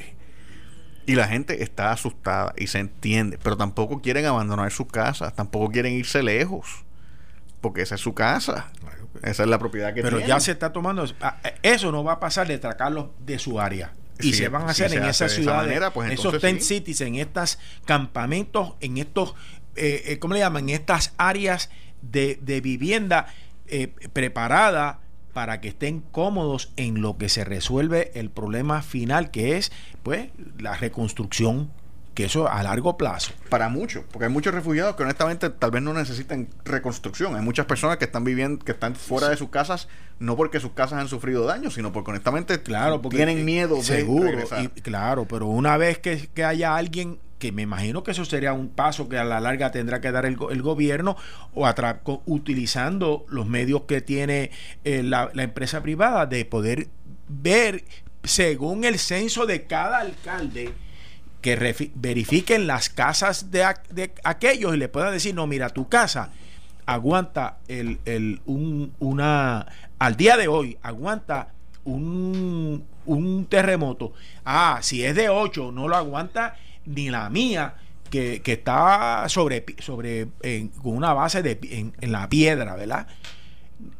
Y 1.06 1.16
la 1.16 1.28
gente 1.28 1.62
está 1.62 1.92
asustada 1.92 2.54
y 2.56 2.66
se 2.68 2.78
entiende, 2.78 3.38
pero 3.42 3.58
tampoco 3.58 4.00
quieren 4.00 4.24
abandonar 4.24 4.70
sus 4.72 4.86
casas, 4.86 5.34
tampoco 5.34 5.70
quieren 5.70 5.92
irse 5.92 6.22
lejos, 6.22 6.84
porque 7.60 7.82
esa 7.82 7.96
es 7.96 8.00
su 8.00 8.14
casa, 8.14 8.70
esa 9.22 9.42
es 9.42 9.48
la 9.50 9.58
propiedad 9.58 9.92
que 9.92 10.00
Pero 10.00 10.16
tienen. 10.16 10.28
ya 10.28 10.40
se 10.40 10.52
está 10.52 10.72
tomando. 10.72 11.04
ah, 11.20 11.36
Eso 11.62 11.92
no 11.92 12.04
va 12.04 12.12
a 12.12 12.20
pasar 12.20 12.46
de 12.48 12.56
tracarlos 12.58 13.08
de 13.18 13.38
su 13.38 13.60
área. 13.60 13.92
Y 14.20 14.32
se 14.32 14.48
van 14.48 14.62
a 14.62 14.66
hacer 14.66 14.92
en 14.92 15.04
esas 15.04 15.18
de 15.18 15.26
esa 15.26 15.34
ciudades, 15.34 15.66
manera, 15.66 15.92
pues 15.92 16.12
esos 16.12 16.38
tent 16.38 16.60
sí. 16.60 16.76
cities, 16.76 17.00
en 17.00 17.16
estos 17.16 17.58
campamentos, 17.84 18.74
en 18.80 18.98
estos, 18.98 19.34
eh, 19.76 20.02
eh, 20.06 20.18
¿cómo 20.18 20.34
le 20.34 20.40
llaman? 20.40 20.68
En 20.68 20.76
estas 20.76 21.14
áreas 21.16 21.70
de, 22.00 22.38
de 22.40 22.60
vivienda 22.60 23.26
eh, 23.66 23.88
preparada 24.12 25.00
para 25.32 25.60
que 25.60 25.68
estén 25.68 26.00
cómodos 26.00 26.72
en 26.76 27.02
lo 27.02 27.18
que 27.18 27.28
se 27.28 27.44
resuelve 27.44 28.12
el 28.14 28.30
problema 28.30 28.82
final, 28.82 29.30
que 29.30 29.56
es 29.56 29.72
pues 30.02 30.28
la 30.58 30.74
reconstrucción, 30.76 31.72
que 32.14 32.24
eso 32.24 32.48
a 32.48 32.62
largo 32.62 32.96
plazo. 32.96 33.32
Para 33.48 33.68
muchos, 33.68 34.04
porque 34.10 34.26
hay 34.26 34.30
muchos 34.32 34.54
refugiados 34.54 34.94
que 34.96 35.02
honestamente 35.02 35.50
tal 35.50 35.70
vez 35.72 35.82
no 35.82 35.92
necesitan 35.94 36.48
reconstrucción. 36.64 37.34
Hay 37.34 37.42
muchas 37.42 37.66
personas 37.66 37.96
que 37.98 38.04
están 38.04 38.22
viviendo, 38.24 38.64
que 38.64 38.72
están 38.72 38.94
fuera 38.94 39.28
de 39.28 39.36
sus 39.36 39.48
casas, 39.50 39.88
no 40.20 40.36
porque 40.36 40.60
sus 40.60 40.72
casas 40.72 41.00
han 41.00 41.08
sufrido 41.08 41.44
daño, 41.44 41.70
sino 41.70 41.92
porque 41.92 42.12
honestamente 42.12 42.62
Claro, 42.62 43.02
porque 43.02 43.16
tienen 43.16 43.44
miedo 43.44 43.76
de 43.76 43.82
seguro, 43.82 44.30
regresar. 44.30 44.62
y- 44.62 44.68
claro, 44.80 45.26
pero 45.26 45.46
una 45.46 45.76
vez 45.76 45.98
que, 45.98 46.28
que 46.32 46.44
haya 46.44 46.76
alguien 46.76 47.18
que 47.40 47.50
me 47.52 47.62
imagino 47.62 48.04
que 48.04 48.12
eso 48.12 48.24
sería 48.24 48.52
un 48.52 48.68
paso 48.68 49.08
que 49.08 49.18
a 49.18 49.24
la 49.24 49.40
larga 49.40 49.70
tendrá 49.72 50.00
que 50.00 50.10
dar 50.12 50.24
el, 50.24 50.38
el 50.50 50.62
gobierno 50.62 51.16
o 51.52 51.66
a 51.66 51.74
tra- 51.74 51.98
co- 52.02 52.22
utilizando 52.26 53.26
los 53.28 53.46
medios 53.46 53.82
que 53.82 54.00
tiene 54.00 54.50
eh, 54.84 55.02
la, 55.02 55.30
la 55.34 55.42
empresa 55.42 55.82
privada 55.82 56.26
de 56.26 56.44
poder 56.44 56.88
ver 57.28 57.84
según 58.22 58.84
el 58.84 58.98
censo 58.98 59.44
de 59.46 59.64
cada 59.64 59.98
alcalde 59.98 60.72
que 61.44 61.90
verifiquen 61.94 62.66
las 62.66 62.88
casas 62.88 63.50
de, 63.50 63.64
aquellos 64.24 64.74
y 64.74 64.78
le 64.78 64.88
puedan 64.88 65.12
decir, 65.12 65.34
no, 65.34 65.46
mira, 65.46 65.68
tu 65.68 65.90
casa 65.90 66.30
aguanta 66.86 67.58
el, 67.68 67.98
el- 68.06 68.40
un, 68.46 68.94
una, 68.98 69.66
al 69.98 70.16
día 70.16 70.38
de 70.38 70.48
hoy, 70.48 70.78
aguanta 70.80 71.48
un, 71.84 72.82
un 73.04 73.44
terremoto. 73.44 74.14
Ah, 74.46 74.78
si 74.80 75.04
es 75.04 75.14
de 75.14 75.28
8, 75.28 75.70
no 75.70 75.86
lo 75.86 75.96
aguanta 75.96 76.56
ni 76.86 77.10
la 77.10 77.28
mía, 77.28 77.74
que, 78.08 78.40
que 78.40 78.52
está 78.54 79.24
sobre, 79.28 79.66
sobre 79.80 80.28
en- 80.40 80.68
con 80.68 80.96
una 80.96 81.12
base 81.12 81.42
de, 81.42 81.58
en, 82.00 82.10
la 82.10 82.26
piedra, 82.30 82.74
¿verdad? 82.74 83.06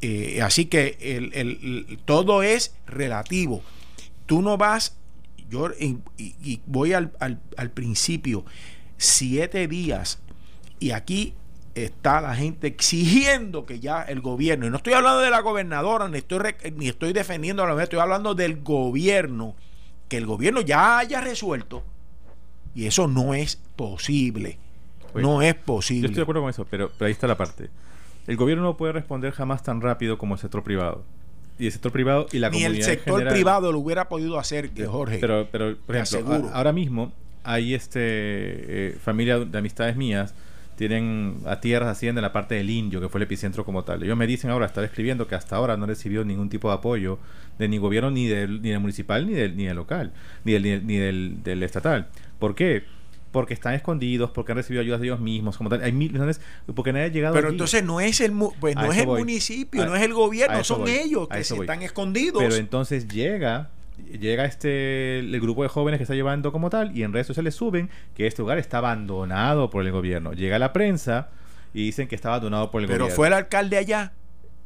Eh, 0.01 0.41
así 0.41 0.65
que 0.65 0.97
el- 0.99 1.31
el- 1.35 1.99
todo 2.07 2.43
es 2.43 2.75
relativo. 2.87 3.63
Tú 4.25 4.41
no 4.41 4.57
vas, 4.57 4.97
yo 5.55 5.71
y, 5.79 5.99
y- 6.19 6.61
voy 6.67 6.93
al, 6.93 7.13
al- 7.21 7.41
al 7.57 7.71
principio, 7.71 8.45
siete 8.97 9.67
días, 9.69 10.19
y 10.81 10.91
aquí 10.91 11.35
está 11.75 12.21
la 12.21 12.35
gente 12.37 12.67
exigiendo 12.69 13.67
que 13.67 13.81
ya 13.81 14.03
el 14.03 14.21
gobierno, 14.21 14.67
y 14.67 14.71
no 14.71 14.77
estoy 14.77 14.93
hablando 14.93 15.21
de 15.21 15.31
la 15.31 15.41
gobernadora, 15.41 16.09
ni 16.09 16.19
estoy, 16.19 16.39
ni 16.77 16.89
estoy 16.89 17.13
defendiendo 17.13 17.63
a 17.63 17.67
la 17.67 17.73
mujer, 17.73 17.85
estoy 17.85 17.99
hablando 18.01 18.35
del 18.35 18.63
gobierno, 18.63 19.57
que 20.09 20.17
el 20.19 20.27
gobierno 20.27 20.61
ya 20.61 20.99
haya 20.99 21.21
resuelto, 21.21 21.83
y 22.75 22.87
eso 22.87 23.09
no 23.09 23.35
es 23.35 23.57
posible. 23.77 24.59
Oye, 25.15 25.23
no 25.25 25.43
es 25.43 25.55
Yo 25.55 25.63
posible. 25.65 26.07
estoy 26.07 26.17
de 26.17 26.23
acuerdo 26.23 26.41
con 26.43 26.51
eso, 26.51 26.65
pero, 26.69 26.91
pero 26.99 27.07
ahí 27.07 27.13
está 27.13 27.27
la 27.27 27.37
parte. 27.37 27.71
El 28.27 28.37
gobierno 28.37 28.63
no 28.65 28.77
puede 28.77 28.93
responder 28.93 29.33
jamás 29.33 29.63
tan 29.63 29.81
rápido 29.81 30.17
como 30.19 30.35
el 30.35 30.41
sector 30.41 30.63
privado. 30.63 31.05
Y 31.59 31.67
el 31.67 31.73
sector 31.73 31.93
privado 31.93 32.27
y 32.33 32.39
la 32.39 32.49
Ni 32.51 32.59
comunidad 32.63 32.79
el 32.79 32.85
sector 32.97 33.15
general- 33.19 33.35
privado 33.35 33.73
lo 33.73 33.79
hubiera 33.79 34.09
podido 34.09 34.39
hacer, 34.39 34.71
que 34.71 34.87
Jorge. 34.87 35.19
Pero, 35.21 35.49
pero 35.53 35.77
por 35.77 35.97
ejemplo, 35.97 36.35
a- 36.35 36.57
ahora 36.57 36.73
mismo 36.73 37.13
hay 37.45 37.75
este 37.75 38.01
eh, 38.03 38.97
familia 39.03 39.39
de 39.39 39.59
amistades 39.59 39.97
mías 39.97 40.35
tienen 40.77 41.37
a 41.47 41.61
tierras 41.61 41.89
hacienda 41.89 42.19
en 42.19 42.25
la 42.25 42.33
parte 42.33 42.57
del 42.57 42.69
Indio, 42.69 43.01
que 43.01 43.09
fue 43.09 43.21
el 43.21 43.23
epicentro 43.23 43.65
como 43.65 43.85
tal. 43.85 44.03
Ellos 44.03 44.17
me 44.17 44.27
dicen 44.27 44.51
ahora, 44.51 44.67
estar 44.67 44.83
escribiendo 44.83 45.29
que 45.29 45.37
hasta 45.37 45.55
ahora 45.55 45.77
no 45.77 45.87
recibió 45.87 46.25
ningún 46.25 46.49
tipo 46.49 46.67
de 46.69 46.75
apoyo 46.75 47.21
de 47.61 47.69
ni 47.69 47.79
gobierno 47.79 48.11
ni 48.11 48.27
del, 48.27 48.61
ni 48.61 48.71
del 48.71 48.81
municipal 48.81 49.25
ni 49.25 49.35
del, 49.35 49.57
ni 49.57 49.67
del 49.67 49.77
local, 49.77 50.13
ni 50.45 50.53
del, 50.55 50.85
ni 50.85 50.97
del- 50.97 51.43
del 51.45 51.63
estatal. 51.63 52.09
¿Por 52.41 52.57
qué? 52.57 52.83
Porque 53.35 53.53
están 53.53 53.75
escondidos, 53.75 54.31
porque 54.31 54.53
han 54.53 54.57
recibido 54.59 54.81
ayudas 54.81 55.01
de 55.01 55.09
ellos 55.09 55.19
mismos, 55.21 55.59
como 55.59 55.69
tal. 55.69 55.83
Hay 55.83 55.93
mil 55.93 56.13
razones, 56.13 56.41
porque 56.75 56.93
nadie 56.93 57.07
ha 57.07 57.09
llegado 57.09 57.35
Pero 57.35 57.49
allí. 57.49 57.55
entonces 57.57 57.83
no 57.85 58.01
es 58.01 58.21
el 58.21 58.31
mu- 58.33 58.53
pues 58.61 58.77
no 58.77 58.91
es 58.91 58.97
el 58.99 59.07
voy. 59.07 59.19
municipio, 59.19 59.83
A- 59.83 59.87
no 59.87 59.97
es 59.97 60.03
el 60.03 60.15
gobierno, 60.15 60.63
son 60.63 60.83
voy. 60.83 60.93
ellos 60.93 61.29
que 61.29 61.43
se 61.45 61.57
están 61.57 61.83
escondidos. 61.83 62.41
Pero 62.43 62.55
entonces 62.55 63.09
llega 63.09 63.71
llega 64.19 64.45
este 64.45 65.19
el 65.19 65.41
grupo 65.41 65.63
de 65.65 65.69
jóvenes 65.69 65.99
que 65.99 66.03
está 66.05 66.15
llevando 66.15 66.51
como 66.53 66.71
tal 66.71 66.97
y 66.97 67.03
en 67.03 67.13
redes 67.13 67.27
sociales 67.27 67.55
suben 67.55 67.91
que 68.17 68.27
este 68.27 68.43
lugar 68.43 68.59
está 68.59 68.79
abandonado 68.79 69.69
por 69.69 69.85
el 69.85 69.93
gobierno. 69.93 70.33
Llega 70.33 70.59
la 70.59 70.73
prensa 70.73 71.29
y 71.75 71.85
dicen 71.87 72.07
que 72.09 72.15
está 72.15 72.29
abandonado 72.29 72.71
por 72.71 72.81
el 72.83 72.87
Pero 72.87 73.01
gobierno. 73.07 73.17
fue 73.17 73.27
el 73.29 73.33
alcalde 73.35 73.77
allá. 73.79 74.13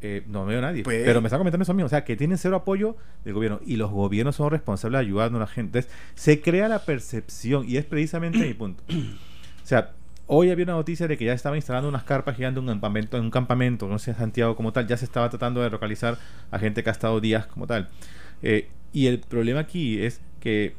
Eh, 0.01 0.23
no 0.29 0.47
veo 0.47 0.59
a 0.59 0.63
nadie. 0.63 0.85
Pues- 0.85 1.03
pero 1.05 1.21
me 1.21 1.27
está 1.27 1.39
comentando 1.39 1.63
eso 1.63 1.75
mí. 1.75 1.83
O 1.83 1.89
sea, 1.89 2.05
que 2.05 2.17
tienen 2.17 2.39
cero 2.39 2.57
apoyo 2.57 2.97
del 3.25 3.35
gobierno. 3.35 3.61
Y 3.67 3.77
los 3.77 3.91
gobiernos 3.91 4.37
son 4.37 4.51
responsables 4.51 5.01
de 5.01 5.07
ayudar 5.07 5.35
a 5.35 5.39
la 5.39 5.47
gente. 5.47 5.79
Entonces, 5.79 5.91
se 6.15 6.41
crea 6.41 6.69
la 6.69 6.81
percepción. 6.81 7.69
Y 7.69 7.77
es 7.77 7.85
precisamente 7.85 8.39
mi 8.39 8.55
punto. 8.55 8.83
O 8.89 9.67
sea, 9.69 9.93
hoy 10.27 10.51
había 10.51 10.65
una 10.65 10.75
noticia 10.75 11.09
de 11.09 11.17
que 11.17 11.25
ya 11.25 11.33
estaban 11.33 11.57
instalando 11.57 11.89
unas 11.89 12.05
carpas 12.05 12.37
gigantes 12.37 12.63
en 12.63 12.69
un 12.69 12.75
campamento, 12.75 13.17
en 13.17 13.25
un 13.25 13.31
campamento, 13.31 13.89
no 13.89 13.99
sé, 13.99 14.15
Santiago 14.15 14.55
como 14.57 14.73
tal. 14.73 14.87
Ya 14.87 14.97
se 14.97 15.05
estaba 15.05 15.29
tratando 15.31 15.63
de 15.63 15.71
localizar 15.71 16.17
a 16.51 16.59
gente 16.59 16.83
que 16.83 16.91
ha 16.91 16.93
estado 16.93 17.21
días 17.21 17.47
como 17.47 17.67
tal. 17.67 17.89
Eh, 18.43 18.69
y 18.93 19.07
el 19.07 19.19
problema 19.21 19.61
aquí 19.61 20.01
es 20.03 20.21
que 20.41 20.75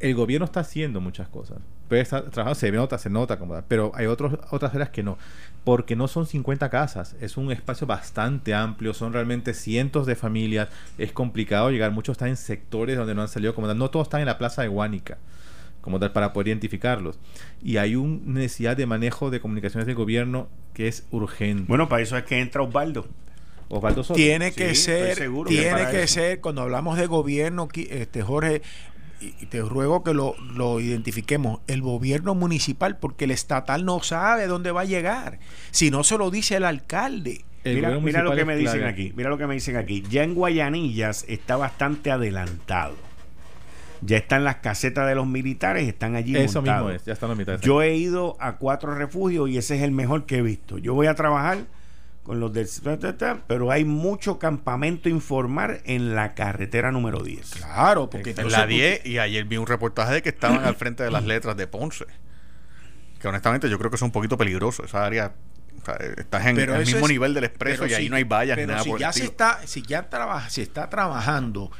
el 0.00 0.14
gobierno 0.14 0.44
está 0.46 0.60
haciendo 0.60 1.00
muchas 1.00 1.28
cosas. 1.28 1.58
Pero 1.88 2.02
está 2.02 2.30
trabajando, 2.30 2.54
se 2.54 2.72
nota, 2.72 2.98
se 2.98 3.10
nota 3.10 3.38
como 3.38 3.54
tal. 3.54 3.64
Pero 3.68 3.92
hay 3.94 4.06
otros, 4.06 4.38
otras 4.50 4.74
áreas 4.74 4.90
que 4.90 5.02
no. 5.02 5.18
Porque 5.64 5.96
no 5.96 6.08
son 6.08 6.26
50 6.26 6.70
casas. 6.70 7.16
Es 7.20 7.36
un 7.36 7.50
espacio 7.52 7.86
bastante 7.86 8.54
amplio. 8.54 8.94
Son 8.94 9.12
realmente 9.12 9.54
cientos 9.54 10.06
de 10.06 10.14
familias. 10.14 10.68
Es 10.98 11.12
complicado 11.12 11.70
llegar. 11.70 11.90
Muchos 11.90 12.14
están 12.14 12.28
en 12.28 12.36
sectores 12.36 12.96
donde 12.96 13.14
no 13.14 13.22
han 13.22 13.28
salido 13.28 13.54
como 13.54 13.66
tal. 13.66 13.78
No 13.78 13.90
todos 13.90 14.06
están 14.06 14.20
en 14.20 14.26
la 14.26 14.38
plaza 14.38 14.62
de 14.62 14.68
Guánica 14.68 15.18
como 15.84 16.00
tal 16.00 16.12
para 16.12 16.32
poder 16.32 16.48
identificarlos. 16.48 17.18
Y 17.62 17.76
hay 17.76 17.94
una 17.94 18.18
necesidad 18.24 18.74
de 18.74 18.86
manejo 18.86 19.28
de 19.28 19.40
comunicaciones 19.40 19.86
del 19.86 19.94
gobierno 19.94 20.48
que 20.72 20.88
es 20.88 21.06
urgente. 21.10 21.66
Bueno, 21.68 21.90
para 21.90 22.02
eso 22.02 22.16
es 22.16 22.24
que 22.24 22.40
entra 22.40 22.62
Osvaldo. 22.62 23.06
Osvaldo 23.68 24.02
Soto. 24.02 24.14
Tiene 24.14 24.52
que 24.52 24.74
ser, 24.74 25.16
tiene 25.46 25.90
que 25.90 26.04
eso. 26.04 26.14
ser, 26.14 26.40
cuando 26.40 26.62
hablamos 26.62 26.96
de 26.96 27.06
gobierno, 27.06 27.68
este 27.74 28.22
Jorge, 28.22 28.62
y 29.20 29.46
te 29.46 29.60
ruego 29.62 30.02
que 30.02 30.14
lo, 30.14 30.34
lo 30.54 30.80
identifiquemos, 30.80 31.60
el 31.66 31.82
gobierno 31.82 32.34
municipal, 32.34 32.98
porque 32.98 33.24
el 33.24 33.30
estatal 33.30 33.84
no 33.84 34.02
sabe 34.02 34.46
dónde 34.46 34.70
va 34.70 34.82
a 34.82 34.84
llegar. 34.84 35.38
Si 35.70 35.90
no 35.90 36.04
se 36.04 36.18
lo 36.18 36.30
dice 36.30 36.56
el 36.56 36.64
alcalde. 36.64 37.44
El 37.64 37.76
mira, 37.76 37.98
mira 37.98 38.22
lo 38.22 38.34
que 38.34 38.44
me 38.44 38.56
dicen 38.56 38.80
clave. 38.80 38.92
aquí. 38.92 39.12
Mira 39.16 39.30
lo 39.30 39.38
que 39.38 39.46
me 39.46 39.54
dicen 39.54 39.76
aquí. 39.76 40.02
Ya 40.10 40.22
en 40.22 40.34
Guayanillas 40.34 41.24
está 41.28 41.56
bastante 41.56 42.10
adelantado. 42.10 42.94
Ya 44.02 44.18
están 44.18 44.44
las 44.44 44.56
casetas 44.56 45.08
de 45.08 45.14
los 45.14 45.26
militares, 45.26 45.88
están 45.88 46.14
allí 46.14 46.36
Eso 46.36 46.60
mismo 46.60 46.90
es. 46.90 47.06
Ya 47.06 47.14
están 47.14 47.30
los 47.30 47.38
mitades. 47.38 47.62
Yo 47.62 47.80
he 47.80 47.96
ido 47.96 48.36
a 48.38 48.56
cuatro 48.56 48.94
refugios 48.94 49.48
y 49.48 49.56
ese 49.56 49.76
es 49.76 49.82
el 49.82 49.92
mejor 49.92 50.26
que 50.26 50.38
he 50.38 50.42
visto. 50.42 50.76
Yo 50.76 50.92
voy 50.92 51.06
a 51.06 51.14
trabajar 51.14 51.58
con 52.24 52.40
los 52.40 52.52
del 52.52 52.66
pero 53.46 53.70
hay 53.70 53.84
mucho 53.84 54.38
campamento 54.38 55.10
informal 55.10 55.82
en 55.84 56.14
la 56.14 56.34
carretera 56.34 56.90
número 56.90 57.22
10. 57.22 57.50
Claro, 57.50 58.08
porque 58.08 58.34
en 58.36 58.50
la 58.50 58.66
10 58.66 59.04
y 59.04 59.18
ayer 59.18 59.44
vi 59.44 59.58
un 59.58 59.66
reportaje 59.66 60.14
de 60.14 60.22
que 60.22 60.30
estaban 60.30 60.64
al 60.64 60.74
frente 60.74 61.02
de 61.02 61.10
las 61.10 61.24
letras 61.24 61.54
de 61.56 61.66
Ponce. 61.66 62.06
Que 63.20 63.28
honestamente 63.28 63.68
yo 63.68 63.78
creo 63.78 63.90
que 63.90 63.96
es 63.96 64.02
un 64.02 64.10
poquito 64.10 64.38
peligroso 64.38 64.84
esa 64.86 65.04
área. 65.04 65.34
estás 66.16 66.46
en 66.46 66.58
el 66.58 66.78
mismo 66.86 67.06
nivel 67.06 67.34
del 67.34 67.44
expreso 67.44 67.86
y 67.86 67.92
ahí 67.92 68.08
no 68.08 68.16
hay 68.16 68.24
vallas 68.24 68.56
ni 68.56 68.64
nada 68.64 68.82
si 68.82 68.98
ya 68.98 69.12
se 69.12 69.24
está 69.24 69.60
si 69.66 69.82
ya 69.82 70.08
trabaja 70.08 70.48
se 70.48 70.62
está 70.62 70.88
trabajando 70.88 71.70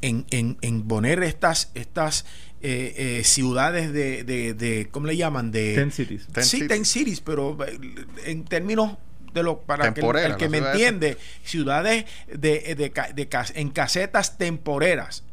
en, 0.00 0.26
en, 0.30 0.58
en 0.62 0.82
poner 0.88 1.22
estas 1.22 1.70
estas 1.74 2.24
eh, 2.60 2.94
eh, 2.96 3.24
ciudades 3.24 3.92
de, 3.92 4.24
de, 4.24 4.88
¿cómo 4.90 5.06
le 5.06 5.16
llaman? 5.16 5.52
de 5.52 5.74
Ten 5.74 5.92
cities 5.92 6.26
sí 6.40 6.66
ten 6.66 6.84
cities 6.84 7.20
pero 7.20 7.56
eh, 7.64 7.78
en 8.24 8.44
términos 8.44 8.96
de 9.32 9.42
lo 9.42 9.60
para 9.60 9.94
que 9.94 10.00
el, 10.00 10.36
que 10.36 10.48
me 10.48 10.58
entiende, 10.58 11.16
ciudades 11.44 12.04
de, 12.26 12.74
de, 12.74 13.28
en 13.54 13.70
casetas 13.70 14.38
temporeras, 14.38 15.24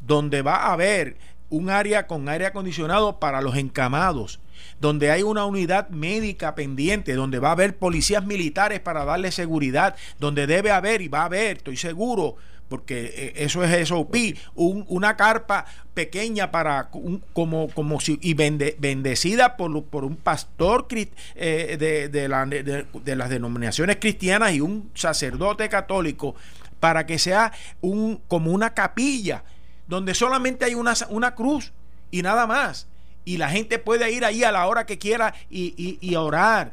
donde 0.00 0.42
va 0.42 0.56
a 0.56 0.72
haber 0.72 1.16
un 1.50 1.70
área 1.70 2.06
con 2.06 2.28
aire 2.28 2.46
acondicionado 2.46 3.18
para 3.18 3.40
los 3.40 3.56
encamados, 3.56 4.40
donde 4.80 5.10
hay 5.10 5.22
una 5.22 5.44
unidad 5.44 5.88
médica 5.88 6.54
pendiente, 6.54 7.14
donde 7.14 7.38
va 7.38 7.48
a 7.48 7.52
haber 7.52 7.76
policías 7.76 8.24
militares 8.24 8.80
para 8.80 9.04
darle 9.04 9.32
seguridad, 9.32 9.96
donde 10.18 10.46
debe 10.46 10.70
haber 10.70 11.00
y 11.00 11.08
va 11.08 11.22
a 11.22 11.26
haber, 11.26 11.58
estoy 11.58 11.76
seguro, 11.76 12.36
porque 12.68 13.12
eh, 13.14 13.32
eso 13.36 13.64
es 13.64 13.88
SOP, 13.88 14.14
un, 14.54 14.84
una 14.88 15.16
carpa 15.16 15.64
pequeña 15.94 16.50
para 16.50 16.90
como 17.32 17.68
como 17.70 18.00
si 18.00 18.18
y 18.22 18.34
bendecida 18.34 19.56
por, 19.56 19.84
por 19.84 20.04
un 20.04 20.16
pastor 20.16 20.86
eh, 20.90 21.76
de, 21.78 22.08
de, 22.08 22.28
la, 22.28 22.46
de, 22.46 23.16
las 23.16 23.30
denominaciones 23.30 23.96
cristianas 23.96 24.52
y 24.52 24.60
un 24.60 24.90
sacerdote 24.94 25.68
católico 25.68 26.34
para 26.80 27.06
que 27.06 27.18
sea 27.18 27.52
un 27.80 28.20
como 28.28 28.52
una 28.52 28.74
capilla 28.74 29.42
donde 29.88 30.14
solamente 30.14 30.66
hay 30.66 30.74
una, 30.74 30.94
una 31.08 31.34
cruz 31.34 31.72
y 32.10 32.22
nada 32.22 32.46
más. 32.46 32.86
Y 33.24 33.36
la 33.36 33.50
gente 33.50 33.78
puede 33.78 34.10
ir 34.12 34.24
ahí 34.24 34.44
a 34.44 34.52
la 34.52 34.66
hora 34.66 34.86
que 34.86 34.98
quiera 34.98 35.34
y, 35.50 35.98
y, 36.00 36.14
orar 36.16 36.72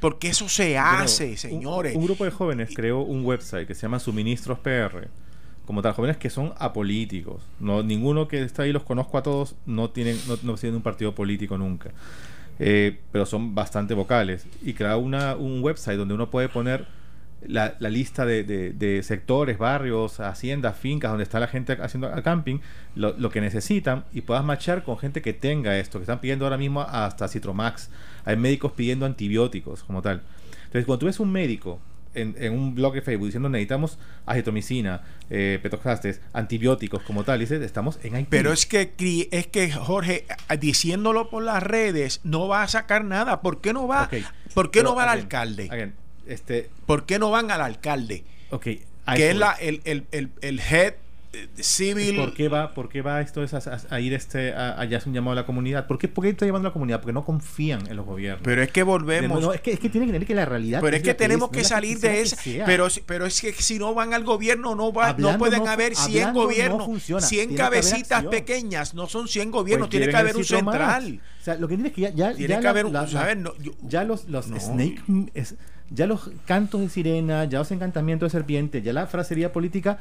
porque 0.00 0.28
eso 0.28 0.48
se 0.48 0.78
hace, 0.78 1.36
señores. 1.36 1.96
Un, 1.96 2.04
grupo 2.04 2.24
de 2.24 2.30
jóvenes 2.30 2.70
creó 2.74 3.00
un 3.00 3.24
website 3.24 3.66
que 3.66 3.74
se 3.74 3.82
llama 3.82 3.98
Suministros 3.98 4.58
PR. 4.60 5.08
Como 5.66 5.82
tal, 5.82 5.92
jóvenes 5.92 6.16
que 6.16 6.30
son 6.30 6.52
apolíticos. 6.58 7.42
No, 7.58 7.82
ninguno 7.82 8.26
que 8.26 8.42
está 8.42 8.62
ahí 8.62 8.72
los 8.72 8.82
conozco 8.82 9.18
a 9.18 9.22
todos, 9.22 9.56
no 9.66 9.90
tienen, 9.90 10.18
no, 10.26 10.38
no 10.42 10.54
un 10.76 10.82
partido 10.82 11.14
político 11.14 11.58
nunca. 11.58 11.90
Eh, 12.58 13.00
pero 13.12 13.26
son 13.26 13.54
bastante 13.54 13.94
vocales. 13.94 14.46
Y 14.62 14.74
crea 14.74 14.96
una, 14.96 15.36
un 15.36 15.62
website 15.62 15.96
donde 15.96 16.14
uno 16.14 16.30
puede 16.30 16.48
poner 16.48 16.86
la, 17.46 17.74
lista 17.80 18.26
de, 18.26 19.00
sectores, 19.02 19.58
barrios, 19.58 20.20
haciendas, 20.20 20.76
fincas, 20.76 21.10
donde 21.10 21.24
está 21.24 21.40
la 21.40 21.48
gente 21.48 21.76
haciendo 21.80 22.10
camping, 22.22 22.58
lo, 22.94 23.30
que 23.30 23.40
necesitan 23.40 24.04
y 24.12 24.22
puedas 24.22 24.44
marchar 24.44 24.84
con 24.84 24.98
gente 24.98 25.22
que 25.22 25.32
tenga 25.32 25.78
esto, 25.78 25.98
que 25.98 26.02
están 26.02 26.20
pidiendo 26.20 26.44
ahora 26.44 26.58
mismo 26.58 26.82
hasta 26.82 27.28
Citromax. 27.28 27.90
Hay 28.24 28.36
médicos 28.36 28.72
pidiendo 28.72 29.06
antibióticos 29.06 29.84
como 29.84 30.02
tal. 30.02 30.22
Entonces, 30.64 30.86
cuando 30.86 31.00
tú 31.00 31.06
ves 31.06 31.20
un 31.20 31.32
médico 31.32 31.80
en, 32.14 32.52
un 32.52 32.74
blog 32.74 32.94
de 32.94 33.02
Facebook 33.02 33.26
diciendo 33.26 33.48
necesitamos 33.48 33.98
agitomicina, 34.26 35.02
eh, 35.30 35.60
antibióticos 36.32 37.02
como 37.02 37.24
tal, 37.24 37.40
dice, 37.40 37.64
estamos 37.64 37.98
en 38.02 38.16
Haití. 38.16 38.28
Pero 38.30 38.52
es 38.52 38.66
que, 38.66 38.92
es 39.30 39.46
que 39.46 39.72
Jorge, 39.72 40.26
diciéndolo 40.58 41.30
por 41.30 41.42
las 41.42 41.62
redes, 41.62 42.20
no 42.24 42.48
va 42.48 42.62
a 42.62 42.68
sacar 42.68 43.04
nada. 43.04 43.40
¿Por 43.42 43.60
qué 43.60 43.72
no 43.72 43.86
va, 43.86 44.10
¿por 44.54 44.70
qué 44.70 44.82
no 44.82 44.94
va 44.94 45.04
al 45.04 45.20
alcalde? 45.20 45.92
Este, 46.26 46.70
¿Por 46.86 47.06
qué 47.06 47.18
no 47.18 47.30
van 47.30 47.50
al 47.50 47.60
alcalde? 47.60 48.24
Okay, 48.50 48.82
que 49.14 49.30
es 49.30 49.36
la, 49.36 49.52
el, 49.52 49.80
el, 49.84 50.06
el, 50.12 50.30
el 50.42 50.60
head 50.60 50.94
civil. 51.60 52.16
¿Por 52.16 52.34
qué 52.34 52.48
va, 52.48 52.74
por 52.74 52.88
qué 52.88 53.02
va 53.02 53.20
esto 53.20 53.44
a, 53.90 54.00
ir 54.00 54.14
este 54.14 54.52
a, 54.52 54.80
allá 54.80 54.98
es 54.98 55.06
un 55.06 55.14
llamado 55.14 55.32
a 55.32 55.34
la 55.36 55.46
comunidad? 55.46 55.86
¿Por 55.86 55.98
qué, 55.98 56.08
por 56.08 56.24
qué 56.24 56.30
está 56.30 56.44
llamando 56.44 56.68
a 56.68 56.70
la 56.70 56.72
comunidad? 56.72 57.00
Porque 57.00 57.12
no 57.12 57.24
confían 57.24 57.86
en 57.88 57.96
los 57.96 58.04
gobiernos. 58.04 58.42
Pero 58.42 58.62
es 58.62 58.70
que 58.70 58.82
volvemos. 58.82 59.40
No, 59.40 59.52
es, 59.52 59.60
que, 59.60 59.72
es 59.72 59.78
que 59.78 59.88
tienen 59.88 60.08
que 60.08 60.16
entender 60.16 60.26
que 60.26 60.34
la 60.34 60.44
realidad. 60.44 60.80
Pero 60.80 60.96
es, 60.96 61.02
que 61.02 61.14
tenemos 61.14 61.50
que, 61.50 61.64
salir 61.64 61.98
de 62.00 62.22
eso. 62.22 62.36
Pero, 62.66 62.88
pero 63.06 63.26
es 63.26 63.40
que 63.40 63.52
si 63.52 63.78
no 63.78 63.94
van 63.94 64.12
al 64.12 64.24
gobierno, 64.24 64.74
no 64.74 64.92
va, 64.92 65.14
no 65.14 65.38
pueden 65.38 65.66
haber 65.68 65.94
100 65.94 66.32
gobiernos. 66.34 66.88
100 67.02 67.54
cabecitas 67.54 68.24
pequeñas, 68.26 68.94
no 68.94 69.06
son 69.06 69.28
100 69.28 69.50
gobiernos, 69.50 69.88
pues 69.88 69.98
tiene 69.98 70.08
que 70.08 70.16
haber 70.16 70.36
un 70.36 70.44
central. 70.44 71.20
O 71.40 71.44
sea, 71.44 71.54
lo 71.54 71.68
que 71.68 71.74
tiene 71.74 71.88
es 71.88 71.94
que 71.94 72.00
ya. 72.02 72.10
ya 72.10 72.34
tiene 72.34 72.60
que 72.60 72.68
haber 72.68 72.86
un. 72.86 72.96
ya 73.82 74.04
los, 74.04 74.28
los 74.28 74.46
Snake. 74.46 75.00
ya 75.90 76.06
los 76.06 76.30
cantos 76.44 76.80
de 76.80 76.88
sirena, 76.88 77.44
ya 77.44 77.58
los 77.60 77.70
encantamientos 77.70 78.26
de 78.32 78.38
serpiente, 78.38 78.82
ya 78.82 78.92
la 78.92 79.06
frasería 79.06 79.52
política 79.52 79.98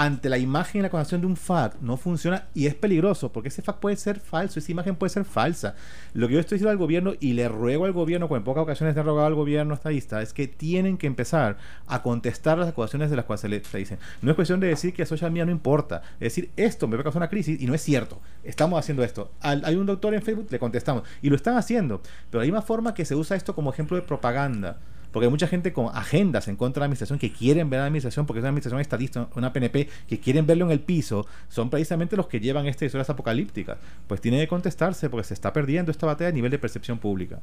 ante 0.00 0.30
la 0.30 0.38
imagen 0.38 0.78
y 0.78 0.82
la 0.82 0.88
condición 0.88 1.20
de 1.20 1.26
un 1.26 1.36
fact 1.36 1.82
no 1.82 1.98
funciona 1.98 2.46
y 2.54 2.64
es 2.64 2.74
peligroso 2.74 3.30
porque 3.30 3.50
ese 3.50 3.60
fact 3.60 3.80
puede 3.80 3.96
ser 3.96 4.18
falso, 4.18 4.58
esa 4.58 4.72
imagen 4.72 4.96
puede 4.96 5.10
ser 5.10 5.26
falsa. 5.26 5.74
Lo 6.14 6.26
que 6.26 6.32
yo 6.32 6.40
estoy 6.40 6.56
diciendo 6.56 6.70
al 6.70 6.78
gobierno 6.78 7.12
y 7.20 7.34
le 7.34 7.48
ruego 7.48 7.84
al 7.84 7.92
gobierno, 7.92 8.26
como 8.26 8.38
en 8.38 8.44
pocas 8.44 8.62
ocasiones 8.62 8.94
le 8.94 9.02
he 9.02 9.04
rogado 9.04 9.26
al 9.26 9.34
gobierno 9.34 9.74
estadista, 9.74 10.22
es 10.22 10.32
que 10.32 10.48
tienen 10.48 10.96
que 10.96 11.06
empezar 11.06 11.58
a 11.86 12.02
contestar 12.02 12.56
las 12.56 12.70
acusaciones 12.70 13.10
de 13.10 13.16
las 13.16 13.26
cuales 13.26 13.42
se 13.42 13.48
le 13.50 13.60
dicen. 13.60 13.98
No 14.22 14.30
es 14.30 14.36
cuestión 14.36 14.58
de 14.58 14.68
decir 14.68 14.94
que 14.94 15.04
social 15.04 15.32
media 15.32 15.44
no 15.44 15.52
importa, 15.52 16.00
es 16.14 16.34
decir, 16.34 16.50
esto 16.56 16.88
me 16.88 16.96
va 16.96 17.02
a 17.02 17.04
causar 17.04 17.20
una 17.20 17.28
crisis 17.28 17.60
y 17.60 17.66
no 17.66 17.74
es 17.74 17.82
cierto. 17.82 18.22
Estamos 18.42 18.78
haciendo 18.78 19.04
esto. 19.04 19.30
hay 19.42 19.76
un 19.76 19.84
doctor 19.84 20.14
en 20.14 20.22
Facebook, 20.22 20.46
le 20.48 20.58
contestamos 20.58 21.02
y 21.20 21.28
lo 21.28 21.36
están 21.36 21.58
haciendo, 21.58 22.00
pero 22.30 22.40
hay 22.40 22.48
una 22.48 22.62
forma 22.62 22.94
que 22.94 23.04
se 23.04 23.14
usa 23.14 23.36
esto 23.36 23.54
como 23.54 23.70
ejemplo 23.70 23.98
de 23.98 24.02
propaganda. 24.02 24.78
Porque 25.12 25.26
hay 25.26 25.30
mucha 25.30 25.46
gente 25.46 25.72
con 25.72 25.94
agendas 25.94 26.48
en 26.48 26.56
contra 26.56 26.80
de 26.80 26.82
la 26.82 26.86
administración 26.86 27.18
que 27.18 27.32
quieren 27.32 27.70
ver 27.70 27.80
a 27.80 27.82
la 27.82 27.86
administración, 27.86 28.26
porque 28.26 28.38
es 28.38 28.42
una 28.42 28.50
administración 28.50 28.80
estadista, 28.80 29.28
una 29.34 29.52
PNP, 29.52 29.88
que 30.08 30.20
quieren 30.20 30.46
verlo 30.46 30.66
en 30.66 30.70
el 30.70 30.80
piso, 30.80 31.26
son 31.48 31.70
precisamente 31.70 32.16
los 32.16 32.26
que 32.26 32.40
llevan 32.40 32.66
estas 32.66 32.86
historias 32.86 33.10
apocalípticas. 33.10 33.78
Pues 34.06 34.20
tiene 34.20 34.38
que 34.38 34.48
contestarse 34.48 35.10
porque 35.10 35.26
se 35.26 35.34
está 35.34 35.52
perdiendo 35.52 35.90
esta 35.90 36.06
batalla 36.06 36.28
a 36.28 36.32
nivel 36.32 36.50
de 36.50 36.58
percepción 36.58 36.98
pública. 36.98 37.40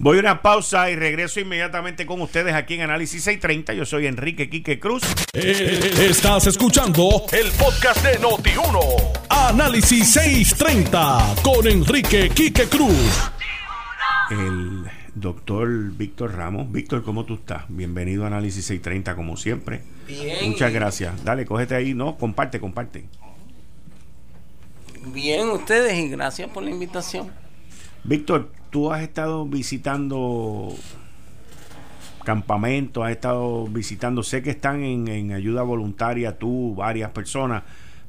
Voy 0.00 0.18
a 0.18 0.20
una 0.20 0.42
pausa 0.42 0.90
y 0.90 0.96
regreso 0.96 1.40
inmediatamente 1.40 2.06
con 2.06 2.20
ustedes 2.20 2.54
aquí 2.54 2.74
en 2.74 2.82
Análisis 2.82 3.24
630. 3.24 3.74
Yo 3.74 3.84
soy 3.84 4.06
Enrique 4.06 4.48
Quique 4.48 4.78
Cruz. 4.78 5.02
Eh, 5.32 6.06
estás 6.08 6.46
escuchando 6.46 7.24
el 7.32 7.50
podcast 7.52 8.04
de 8.04 8.20
Noti1. 8.20 9.26
Análisis 9.28 10.12
630 10.12 11.34
con 11.42 11.66
Enrique 11.66 12.30
Quique 12.30 12.68
Cruz. 12.68 13.30
El 14.30 14.84
doctor 15.20 15.68
Víctor 15.92 16.34
Ramos. 16.36 16.70
Víctor, 16.70 17.02
¿cómo 17.02 17.24
tú 17.24 17.34
estás? 17.34 17.64
Bienvenido 17.68 18.24
a 18.24 18.28
Análisis 18.28 18.64
630, 18.66 19.16
como 19.16 19.36
siempre. 19.36 19.82
Bien. 20.06 20.50
Muchas 20.50 20.72
gracias. 20.72 21.24
Dale, 21.24 21.44
cógete 21.44 21.74
ahí, 21.74 21.94
¿no? 21.94 22.16
Comparte, 22.16 22.60
comparte. 22.60 23.04
Bien, 25.06 25.48
ustedes, 25.48 25.96
y 25.98 26.08
gracias 26.08 26.50
por 26.50 26.62
la 26.62 26.70
invitación. 26.70 27.30
Víctor, 28.04 28.50
tú 28.70 28.92
has 28.92 29.02
estado 29.02 29.46
visitando 29.46 30.74
campamentos, 32.24 33.04
has 33.04 33.12
estado 33.12 33.66
visitando, 33.66 34.22
sé 34.22 34.42
que 34.42 34.50
están 34.50 34.82
en, 34.82 35.32
ayuda 35.32 35.62
voluntaria 35.62 36.38
tú, 36.38 36.74
varias 36.74 37.10
personas, 37.10 37.62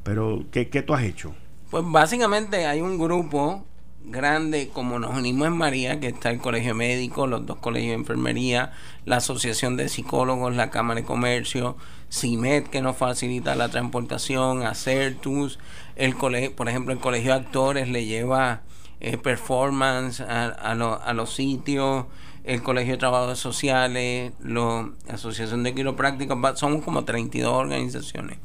pero 0.03 0.43
¿qué, 0.51 0.67
¿qué 0.69 0.81
tú 0.81 0.93
has 0.93 1.03
hecho? 1.03 1.33
Pues 1.69 1.83
básicamente 1.87 2.65
hay 2.65 2.81
un 2.81 2.97
grupo 2.97 3.65
grande 4.05 4.69
como 4.73 4.99
nos 4.99 5.15
unimos 5.15 5.47
en 5.47 5.57
María, 5.57 5.99
que 5.99 6.07
está 6.07 6.31
el 6.31 6.39
Colegio 6.39 6.75
Médico, 6.75 7.27
los 7.27 7.45
dos 7.45 7.57
colegios 7.57 7.91
de 7.91 7.95
enfermería, 7.95 8.71
la 9.05 9.17
Asociación 9.17 9.77
de 9.77 9.89
Psicólogos, 9.89 10.55
la 10.55 10.69
Cámara 10.69 11.01
de 11.01 11.05
Comercio, 11.05 11.77
CIMED 12.11 12.65
que 12.67 12.81
nos 12.81 12.97
facilita 12.97 13.55
la 13.55 13.69
transportación, 13.69 14.63
Acertus, 14.63 15.59
el 15.95 16.15
colegio, 16.15 16.55
por 16.55 16.69
ejemplo, 16.69 16.93
el 16.93 16.99
Colegio 16.99 17.33
de 17.33 17.39
Actores 17.39 17.89
le 17.89 18.05
lleva 18.05 18.61
eh, 18.99 19.17
performance 19.17 20.21
a, 20.21 20.47
a, 20.47 21.13
los 21.13 21.33
sitios, 21.33 22.05
el 22.43 22.63
Colegio 22.63 22.93
de 22.93 22.97
Trabajadores 22.97 23.39
Sociales, 23.39 24.33
la 24.39 24.89
Asociación 25.09 25.63
de 25.63 25.75
Quiroprácticos, 25.75 26.59
somos 26.59 26.83
como 26.83 27.03
32 27.03 27.53
organizaciones 27.53 28.39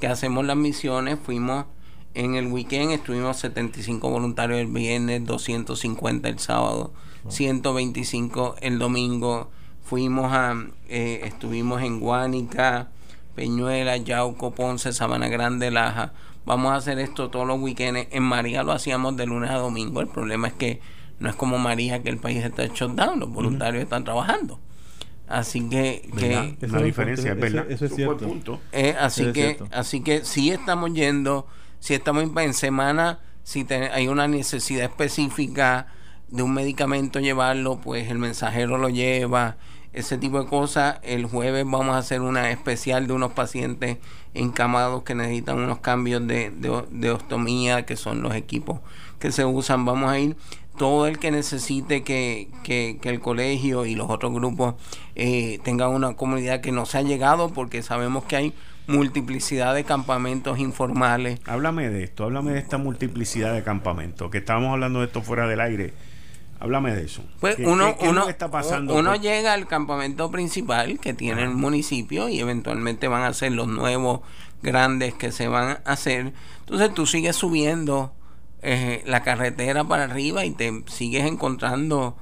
que 0.00 0.06
hacemos 0.06 0.44
las 0.44 0.56
misiones, 0.56 1.18
fuimos 1.22 1.64
en 2.16 2.34
el 2.34 2.46
weekend 2.46 2.92
estuvimos 2.92 3.36
75 3.36 4.08
voluntarios 4.08 4.58
el 4.58 4.68
viernes, 4.68 5.24
250 5.26 6.28
el 6.28 6.38
sábado, 6.38 6.92
125 7.28 8.56
el 8.60 8.78
domingo. 8.78 9.50
Fuimos 9.84 10.32
a, 10.32 10.54
eh, 10.88 11.20
estuvimos 11.24 11.82
en 11.82 12.00
Guánica, 12.00 12.88
Peñuela, 13.34 13.98
Yauco, 13.98 14.52
Ponce, 14.52 14.94
Sabana 14.94 15.28
Grande, 15.28 15.70
Laja. 15.70 16.14
Vamos 16.46 16.72
a 16.72 16.76
hacer 16.76 16.98
esto 16.98 17.28
todos 17.28 17.46
los 17.46 17.60
weekends. 17.60 18.08
En 18.10 18.22
María 18.22 18.62
lo 18.62 18.72
hacíamos 18.72 19.16
de 19.18 19.26
lunes 19.26 19.50
a 19.50 19.58
domingo. 19.58 20.00
El 20.00 20.08
problema 20.08 20.48
es 20.48 20.54
que 20.54 20.80
no 21.18 21.28
es 21.28 21.36
como 21.36 21.58
María 21.58 22.02
que 22.02 22.08
el 22.08 22.18
país 22.18 22.42
está 22.42 22.64
hecho 22.64 22.88
down, 22.88 23.20
los 23.20 23.28
voluntarios 23.28 23.82
están 23.82 24.04
trabajando. 24.04 24.58
Así 25.28 25.68
que, 25.68 26.08
que 26.16 26.56
una 26.66 26.80
diferencia, 26.80 27.32
es 27.32 27.40
verdad. 27.40 27.70
Eso, 27.70 27.84
es 27.84 27.94
cierto. 27.94 28.60
Eh, 28.72 28.94
así 28.98 29.32
que, 29.32 29.58
así 29.70 30.00
que 30.00 30.24
sí 30.24 30.50
estamos 30.50 30.94
yendo 30.94 31.46
si 31.80 31.94
estamos 31.94 32.24
en 32.36 32.54
semana, 32.54 33.20
si 33.42 33.66
hay 33.70 34.08
una 34.08 34.28
necesidad 34.28 34.84
específica 34.84 35.86
de 36.28 36.42
un 36.42 36.52
medicamento 36.52 37.20
llevarlo, 37.20 37.80
pues 37.80 38.10
el 38.10 38.18
mensajero 38.18 38.78
lo 38.78 38.88
lleva. 38.88 39.56
ese 39.92 40.18
tipo 40.18 40.42
de 40.42 40.48
cosas. 40.48 40.98
El 41.02 41.26
jueves 41.26 41.64
vamos 41.64 41.94
a 41.94 41.98
hacer 41.98 42.20
una 42.20 42.50
especial 42.50 43.06
de 43.06 43.14
unos 43.14 43.32
pacientes 43.32 43.98
encamados 44.34 45.04
que 45.04 45.14
necesitan 45.14 45.58
unos 45.58 45.78
cambios 45.78 46.26
de, 46.26 46.50
de, 46.50 47.10
ostomía, 47.10 47.86
que 47.86 47.96
son 47.96 48.20
los 48.20 48.34
equipos 48.34 48.80
que 49.18 49.32
se 49.32 49.44
usan. 49.44 49.84
Vamos 49.84 50.10
a 50.10 50.18
ir 50.18 50.36
todo 50.76 51.06
el 51.06 51.18
que 51.18 51.30
necesite 51.30 52.02
que, 52.02 52.50
que, 52.62 52.98
que 53.00 53.08
el 53.08 53.20
colegio 53.20 53.86
y 53.86 53.94
los 53.94 54.10
otros 54.10 54.32
grupos 54.34 54.74
eh, 55.14 55.60
tengan 55.64 55.90
una 55.90 56.14
comunidad 56.14 56.60
que 56.60 56.72
nos 56.72 56.94
ha 56.94 57.02
llegado, 57.02 57.50
porque 57.50 57.82
sabemos 57.82 58.24
que 58.24 58.36
hay 58.36 58.54
multiplicidad 58.86 59.74
de 59.74 59.84
campamentos 59.84 60.58
informales. 60.58 61.40
Háblame 61.46 61.88
de 61.88 62.04
esto, 62.04 62.24
háblame 62.24 62.52
de 62.52 62.58
esta 62.60 62.78
multiplicidad 62.78 63.52
de 63.52 63.62
campamentos, 63.62 64.30
que 64.30 64.38
estábamos 64.38 64.72
hablando 64.72 65.00
de 65.00 65.06
esto 65.06 65.22
fuera 65.22 65.46
del 65.48 65.60
aire. 65.60 65.92
Háblame 66.58 66.94
de 66.94 67.04
eso. 67.04 67.22
Pues 67.40 67.56
¿Qué- 67.56 67.66
uno, 67.66 67.96
qué- 67.98 68.08
uno, 68.08 68.24
que 68.24 68.30
está 68.30 68.50
pasando 68.50 68.94
uno 68.94 69.12
por- 69.12 69.20
llega 69.20 69.52
al 69.52 69.66
campamento 69.66 70.30
principal 70.30 70.98
que 71.00 71.12
tiene 71.12 71.42
el 71.42 71.50
municipio 71.50 72.28
y 72.30 72.40
eventualmente 72.40 73.08
van 73.08 73.24
a 73.24 73.34
ser 73.34 73.52
los 73.52 73.68
nuevos 73.68 74.20
grandes 74.62 75.12
que 75.14 75.32
se 75.32 75.48
van 75.48 75.78
a 75.84 75.92
hacer. 75.92 76.32
Entonces 76.60 76.94
tú 76.94 77.04
sigues 77.06 77.36
subiendo 77.36 78.14
eh, 78.62 79.02
la 79.04 79.22
carretera 79.22 79.84
para 79.84 80.04
arriba 80.04 80.44
y 80.46 80.50
te 80.52 80.82
sigues 80.86 81.26
encontrando 81.26 82.16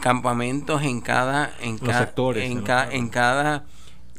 campamentos 0.00 0.82
en 0.82 1.00
cada 1.00 1.50
en 1.60 1.72
Los 1.72 1.80
cada 1.82 1.98
sectores, 1.98 2.50
en, 2.50 2.58
¿no? 2.58 2.64
ca- 2.64 2.88
en 2.90 3.08
cada 3.08 3.64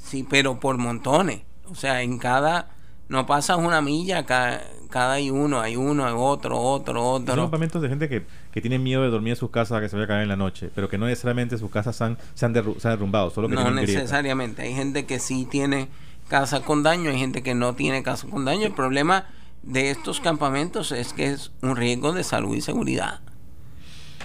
sí 0.01 0.25
pero 0.29 0.59
por 0.59 0.77
montones 0.77 1.41
o 1.73 1.75
sea 1.75 2.01
en 2.01 2.17
cada 2.17 2.69
no 3.09 3.25
pasas 3.25 3.57
una 3.57 3.81
milla 3.81 4.25
cada, 4.25 4.61
cada 4.89 5.13
hay 5.13 5.29
uno 5.29 5.59
hay 5.59 5.75
uno 5.75 6.05
hay 6.05 6.13
otro 6.15 6.57
otro 6.59 6.93
Son 7.17 7.21
otro 7.23 7.35
campamentos 7.35 7.81
de 7.81 7.89
gente 7.89 8.07
que, 8.07 8.25
que 8.51 8.61
tiene 8.61 8.79
miedo 8.79 9.01
de 9.03 9.09
dormir 9.09 9.31
en 9.33 9.35
sus 9.35 9.49
casas 9.49 9.81
que 9.81 9.89
se 9.89 9.95
vaya 9.97 10.05
a 10.05 10.07
caer 10.07 10.21
en 10.23 10.29
la 10.29 10.35
noche, 10.37 10.69
pero 10.73 10.87
que 10.87 10.97
no 10.97 11.07
necesariamente 11.07 11.57
sus 11.57 11.69
casas 11.69 11.95
se 11.95 12.03
han, 12.05 12.17
se 12.33 12.45
han, 12.45 12.53
derru- 12.55 12.79
se 12.79 12.87
han 12.87 12.93
derrumbado, 12.93 13.29
solo 13.29 13.49
que 13.49 13.55
no 13.55 13.69
necesariamente. 13.71 14.61
Hay 14.61 14.73
gente 14.73 15.05
que 15.05 15.19
sí 15.19 15.45
tiene 15.49 15.89
casa 16.29 16.61
con 16.61 16.81
daño, 16.83 17.09
hay 17.09 17.19
gente 17.19 17.43
que 17.43 17.53
no 17.55 17.75
tiene 17.75 18.01
casa 18.03 18.27
con 18.29 18.45
daño. 18.45 18.65
El 18.67 18.73
problema 18.73 19.25
de 19.63 19.91
estos 19.91 20.21
campamentos 20.21 20.91
es 20.91 21.13
que 21.13 21.27
es 21.27 21.51
un 21.61 21.75
riesgo 21.75 22.13
de 22.13 22.23
salud 22.23 22.55
y 22.55 22.61
seguridad. 22.61 23.19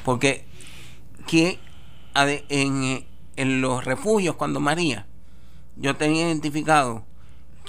Porque 0.05 0.45
que 1.27 1.59
en, 2.15 3.05
en 3.37 3.61
los 3.61 3.85
refugios, 3.85 4.37
cuando 4.37 4.61
María, 4.61 5.07
yo 5.77 5.97
tenía 5.97 6.27
identificado 6.27 7.05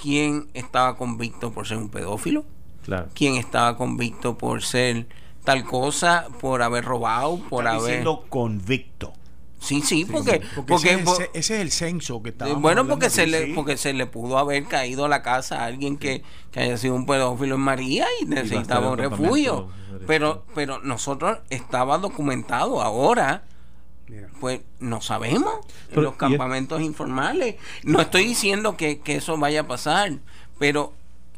quién 0.00 0.48
estaba 0.54 0.96
convicto 0.96 1.52
por 1.52 1.66
ser 1.66 1.76
un 1.78 1.88
pedófilo, 1.88 2.44
Claro. 2.84 3.08
quién 3.14 3.36
estaba 3.36 3.76
convicto 3.76 4.38
por 4.38 4.62
ser 4.62 5.06
tal 5.44 5.64
cosa, 5.64 6.26
por 6.40 6.62
haber 6.62 6.84
robado, 6.84 7.38
por 7.48 7.64
Está 7.64 7.76
haber... 7.76 7.82
diciendo 7.86 8.24
convicto. 8.28 9.12
Sí, 9.58 9.82
sí, 9.82 10.06
porque... 10.10 10.40
Porque, 10.54 10.64
porque 10.66 10.88
ese, 10.94 10.94
es 10.94 10.98
el, 11.00 11.06
ce- 11.16 11.30
ese 11.34 11.54
es 11.56 11.60
el 11.60 11.70
censo 11.70 12.22
que 12.22 12.30
eh, 12.30 12.32
está. 12.32 12.46
bueno, 12.54 12.86
porque 12.88 13.10
se, 13.10 13.26
le, 13.26 13.54
porque 13.54 13.76
se 13.76 13.92
le 13.92 14.06
pudo 14.06 14.38
haber 14.38 14.64
caído 14.64 15.04
a 15.04 15.08
la 15.08 15.22
casa 15.22 15.60
a 15.60 15.66
alguien 15.66 15.98
que, 15.98 16.22
que 16.50 16.60
haya 16.60 16.78
sido 16.78 16.94
un 16.94 17.04
pedófilo 17.04 17.56
en 17.56 17.60
María 17.60 18.06
y 18.22 18.24
necesitaba 18.24 18.90
un 18.90 18.96
refugio. 18.98 19.68
Pero, 20.06 20.44
pero 20.54 20.78
nosotros 20.80 21.38
estaba 21.50 21.98
documentado 21.98 22.80
ahora. 22.80 23.42
Pues 24.40 24.60
no 24.80 25.00
sabemos 25.00 25.52
en 25.54 25.88
Pero, 25.90 26.02
los 26.02 26.12
es- 26.12 26.18
campamentos 26.18 26.80
informales. 26.80 27.56
No 27.84 28.00
estoy 28.00 28.24
diciendo 28.24 28.76
que, 28.76 29.00
que 29.00 29.16
eso 29.16 29.36
vaya 29.38 29.60
a 29.62 29.66
pasar, 29.66 30.12
pero 30.58 30.92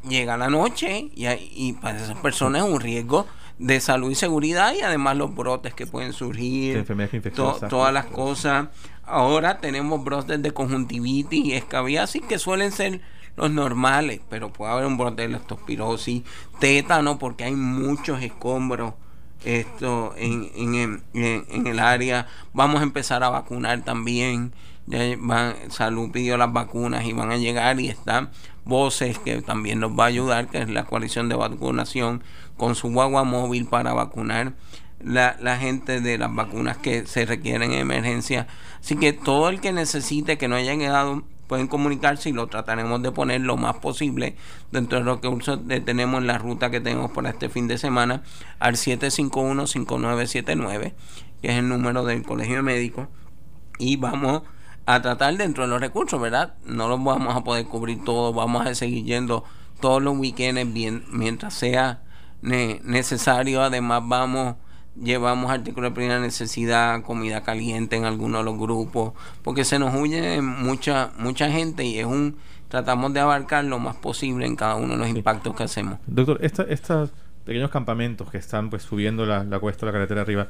llega 0.07 0.37
la 0.37 0.49
noche 0.49 1.09
y, 1.15 1.25
hay- 1.25 1.51
y 1.53 1.73
para 1.73 1.97
esas 2.03 2.17
personas 2.19 2.63
es 2.65 2.69
un 2.71 2.79
riesgo 2.79 3.25
de 3.59 3.79
salud 3.79 4.09
y 4.11 4.15
seguridad 4.15 4.73
y 4.73 4.81
además 4.81 5.15
los 5.17 5.33
brotes 5.35 5.73
que 5.73 5.85
pueden 5.87 6.11
surgir, 6.13 6.73
De 6.73 6.79
enfermedades 6.79 7.11
to- 7.11 7.17
infecciosas. 7.17 7.69
todas 7.69 7.93
las 7.93 8.05
cosas. 8.07 8.67
Ahora 9.05 9.59
tenemos 9.59 10.03
brotes 10.03 10.41
de 10.41 10.51
conjuntivitis 10.51 11.45
y 11.45 11.53
escabiasis 11.53 12.21
que 12.23 12.39
suelen 12.39 12.71
ser 12.71 13.01
los 13.35 13.51
normales, 13.51 14.21
pero 14.29 14.53
puede 14.53 14.71
haber 14.71 14.85
un 14.85 14.97
brote 14.97 15.23
de 15.23 15.27
leptospirosis, 15.29 16.23
tétano, 16.59 17.17
porque 17.19 17.43
hay 17.45 17.53
muchos 17.55 18.21
escombros 18.21 18.93
esto 19.45 20.13
en, 20.17 20.49
en, 20.55 21.03
en- 21.13 21.67
el 21.67 21.79
área. 21.79 22.27
Vamos 22.53 22.81
a 22.81 22.83
empezar 22.83 23.23
a 23.23 23.29
vacunar 23.29 23.81
también. 23.83 24.53
Ya 24.85 24.99
van, 25.17 25.55
Salud 25.69 26.11
pidió 26.11 26.35
las 26.37 26.51
vacunas 26.51 27.05
y 27.05 27.13
van 27.13 27.31
a 27.31 27.37
llegar 27.37 27.79
y 27.79 27.87
están 27.87 28.31
Voces 28.65 29.17
que 29.19 29.41
también 29.41 29.79
nos 29.79 29.91
va 29.97 30.05
a 30.05 30.07
ayudar, 30.07 30.47
que 30.47 30.61
es 30.61 30.69
la 30.69 30.85
coalición 30.85 31.27
de 31.29 31.35
vacunación 31.35 32.23
con 32.57 32.75
su 32.75 32.89
guagua 32.91 33.23
móvil 33.25 33.65
para 33.65 33.93
vacunar 33.93 34.53
la, 35.01 35.35
la 35.41 35.57
gente 35.57 35.99
de 35.99 36.17
las 36.17 36.33
vacunas 36.33 36.77
que 36.77 37.05
se 37.05 37.25
requieren 37.25 37.73
en 37.73 37.79
emergencia. 37.79 38.47
Así 38.79 38.95
que 38.95 39.11
todo 39.13 39.49
el 39.49 39.59
que 39.59 39.73
necesite 39.73 40.37
que 40.37 40.47
no 40.47 40.55
haya 40.55 40.75
llegado 40.75 41.23
pueden 41.47 41.67
comunicarse 41.67 42.29
y 42.29 42.33
lo 42.33 42.47
trataremos 42.47 43.01
de 43.01 43.11
poner 43.11 43.41
lo 43.41 43.57
más 43.57 43.77
posible 43.77 44.35
dentro 44.71 44.99
de 44.99 45.05
lo 45.05 45.21
que 45.21 45.29
tenemos 45.81 46.21
en 46.21 46.27
la 46.27 46.37
ruta 46.37 46.69
que 46.71 46.81
tenemos 46.81 47.11
para 47.11 47.29
este 47.29 47.49
fin 47.49 47.67
de 47.67 47.77
semana 47.77 48.23
al 48.59 48.75
751-5979, 48.75 50.93
que 51.41 51.51
es 51.51 51.57
el 51.57 51.69
número 51.69 52.03
del 52.05 52.23
Colegio 52.23 52.57
de 52.57 52.61
Médicos, 52.61 53.07
y 53.79 53.97
vamos 53.97 54.43
a 54.85 55.01
tratar 55.01 55.35
dentro 55.37 55.63
de 55.63 55.69
los 55.69 55.79
recursos, 55.79 56.19
¿verdad? 56.19 56.55
No 56.65 56.87
los 56.87 57.03
vamos 57.03 57.35
a 57.35 57.43
poder 57.43 57.65
cubrir 57.65 58.03
todo, 58.03 58.33
vamos 58.33 58.65
a 58.65 58.75
seguir 58.75 59.05
yendo 59.05 59.43
todos 59.79 60.01
los 60.01 60.17
weekends 60.17 60.73
bien, 60.73 61.05
mientras 61.11 61.53
sea 61.53 62.03
ne- 62.41 62.81
necesario, 62.83 63.61
además 63.61 64.01
vamos 64.05 64.55
llevamos 65.01 65.51
artículos 65.51 65.91
de 65.91 65.95
primera 65.95 66.19
necesidad, 66.19 67.01
comida 67.01 67.41
caliente 67.43 67.95
en 67.95 68.05
algunos 68.05 68.41
de 68.41 68.45
los 68.51 68.59
grupos, 68.59 69.13
porque 69.43 69.65
se 69.65 69.79
nos 69.79 69.93
huye 69.95 70.41
mucha 70.41 71.11
mucha 71.17 71.49
gente 71.49 71.83
y 71.85 71.99
es 71.99 72.05
un 72.05 72.37
tratamos 72.69 73.13
de 73.13 73.19
abarcar 73.19 73.63
lo 73.65 73.79
más 73.79 73.95
posible 73.97 74.45
en 74.45 74.55
cada 74.55 74.75
uno 74.75 74.93
de 74.93 74.97
los 74.99 75.07
impactos 75.09 75.55
que 75.55 75.63
hacemos. 75.63 75.99
Doctor, 76.07 76.39
esta- 76.41 76.63
estos 76.63 77.11
pequeños 77.45 77.69
campamentos 77.69 78.29
que 78.31 78.37
están 78.37 78.69
pues 78.69 78.83
subiendo 78.83 79.25
la, 79.25 79.43
la 79.43 79.59
cuesta, 79.59 79.85
la 79.85 79.91
carretera 79.91 80.21
arriba, 80.21 80.47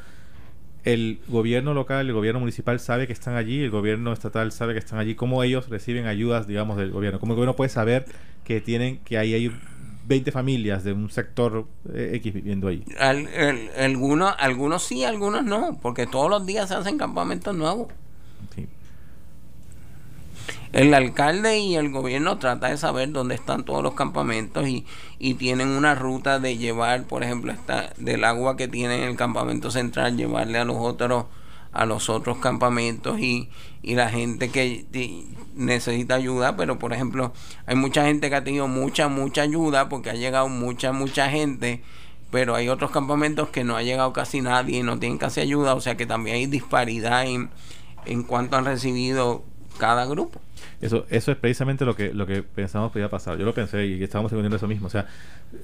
el 0.83 1.21
gobierno 1.27 1.73
local, 1.73 2.05
el 2.07 2.13
gobierno 2.13 2.39
municipal 2.41 2.79
sabe 2.79 3.07
que 3.07 3.13
están 3.13 3.35
allí, 3.35 3.63
el 3.63 3.71
gobierno 3.71 4.11
estatal 4.11 4.51
sabe 4.51 4.73
que 4.73 4.79
están 4.79 4.99
allí, 4.99 5.15
¿cómo 5.15 5.41
ellos 5.43 5.69
reciben 5.69 6.07
ayudas, 6.07 6.45
digamos, 6.45 6.75
del 6.77 6.91
gobierno? 6.91 7.19
¿Cómo 7.19 7.33
el 7.33 7.35
gobierno 7.37 7.55
puede 7.55 7.69
saber 7.69 8.05
que 8.43 8.59
tienen, 8.59 8.97
que 8.99 9.17
ahí 9.17 9.33
hay 9.33 9.57
20 10.05 10.31
familias 10.31 10.83
de 10.83 10.93
un 10.93 11.09
sector 11.09 11.65
eh, 11.93 12.11
X 12.15 12.33
viviendo 12.33 12.67
ahí? 12.67 12.83
Al- 12.99 13.27
el- 13.27 13.69
algunos, 13.77 14.33
algunos 14.37 14.83
sí, 14.83 15.03
algunos 15.03 15.43
no, 15.43 15.79
porque 15.81 16.05
todos 16.07 16.29
los 16.29 16.45
días 16.45 16.69
se 16.69 16.75
hacen 16.75 16.97
campamentos 16.97 17.55
nuevos. 17.55 17.87
Sí. 18.55 18.67
El 20.73 20.93
alcalde 20.95 21.59
y 21.59 21.75
el 21.75 21.91
gobierno 21.91 22.37
trata 22.39 22.69
de 22.69 22.77
saber 22.77 23.11
dónde 23.11 23.35
están 23.35 23.63
todos 23.63 23.83
los 23.83 23.93
campamentos 23.93 24.67
y, 24.67 24.85
y 25.19 25.35
tienen 25.35 25.67
una 25.69 25.93
ruta 25.93 26.39
de 26.39 26.57
llevar, 26.57 27.03
por 27.03 27.23
ejemplo, 27.23 27.51
esta, 27.51 27.93
del 27.97 28.23
agua 28.23 28.57
que 28.57 28.67
tiene 28.67 29.03
en 29.03 29.09
el 29.09 29.15
campamento 29.15 29.69
central, 29.69 30.17
llevarle 30.17 30.57
a 30.57 30.65
los 30.65 30.77
otros 30.79 31.25
a 31.73 31.85
los 31.85 32.09
otros 32.09 32.37
campamentos 32.37 33.19
y, 33.19 33.49
y 33.81 33.95
la 33.95 34.09
gente 34.09 34.49
que 34.49 34.85
necesita 35.55 36.15
ayuda, 36.15 36.55
pero 36.55 36.79
por 36.79 36.93
ejemplo, 36.93 37.33
hay 37.65 37.75
mucha 37.75 38.05
gente 38.05 38.29
que 38.29 38.35
ha 38.35 38.43
tenido 38.43 38.67
mucha, 38.67 39.07
mucha 39.07 39.41
ayuda 39.41 39.89
porque 39.89 40.11
ha 40.11 40.13
llegado 40.13 40.47
mucha, 40.49 40.91
mucha 40.91 41.29
gente, 41.29 41.81
pero 42.31 42.55
hay 42.55 42.69
otros 42.69 42.91
campamentos 42.91 43.49
que 43.49 43.63
no 43.63 43.75
ha 43.75 43.83
llegado 43.83 44.13
casi 44.13 44.41
nadie 44.41 44.79
y 44.79 44.83
no 44.83 44.99
tienen 44.99 45.17
casi 45.17 45.41
ayuda, 45.41 45.73
o 45.73 45.81
sea 45.81 45.97
que 45.97 46.05
también 46.05 46.37
hay 46.37 46.45
disparidad 46.45 47.25
en, 47.25 47.49
en 48.05 48.23
cuanto 48.23 48.55
han 48.55 48.65
recibido 48.65 49.43
cada 49.77 50.05
grupo. 50.05 50.39
Eso, 50.81 51.05
eso 51.09 51.31
es 51.31 51.37
precisamente 51.37 51.85
lo 51.85 51.95
que, 51.95 52.13
lo 52.13 52.27
que 52.27 52.43
pensamos 52.43 52.91
que 52.91 52.99
iba 52.99 53.07
a 53.07 53.11
pasar. 53.11 53.37
Yo 53.37 53.45
lo 53.45 53.53
pensé 53.53 53.85
y 53.85 54.03
estábamos 54.03 54.31
entendiendo 54.31 54.57
eso 54.57 54.67
mismo. 54.67 54.87
O 54.87 54.89
sea, 54.89 55.07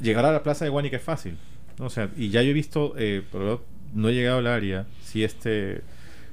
llegar 0.02 0.26
a 0.26 0.32
la 0.32 0.44
plaza 0.44 0.66
de 0.66 0.72
Guanica 0.72 0.98
es 0.98 1.04
fácil. 1.04 1.38
O 1.80 1.90
sea, 1.90 2.10
y 2.18 2.30
ya 2.30 2.42
yo 2.42 2.52
he 2.52 2.54
visto, 2.54 2.94
eh, 2.98 3.24
pero 3.32 3.64
no 3.94 4.10
he 4.10 4.14
llegado 4.14 4.40
al 4.40 4.48
área, 4.48 4.86
si 5.04 5.24
este, 5.24 5.82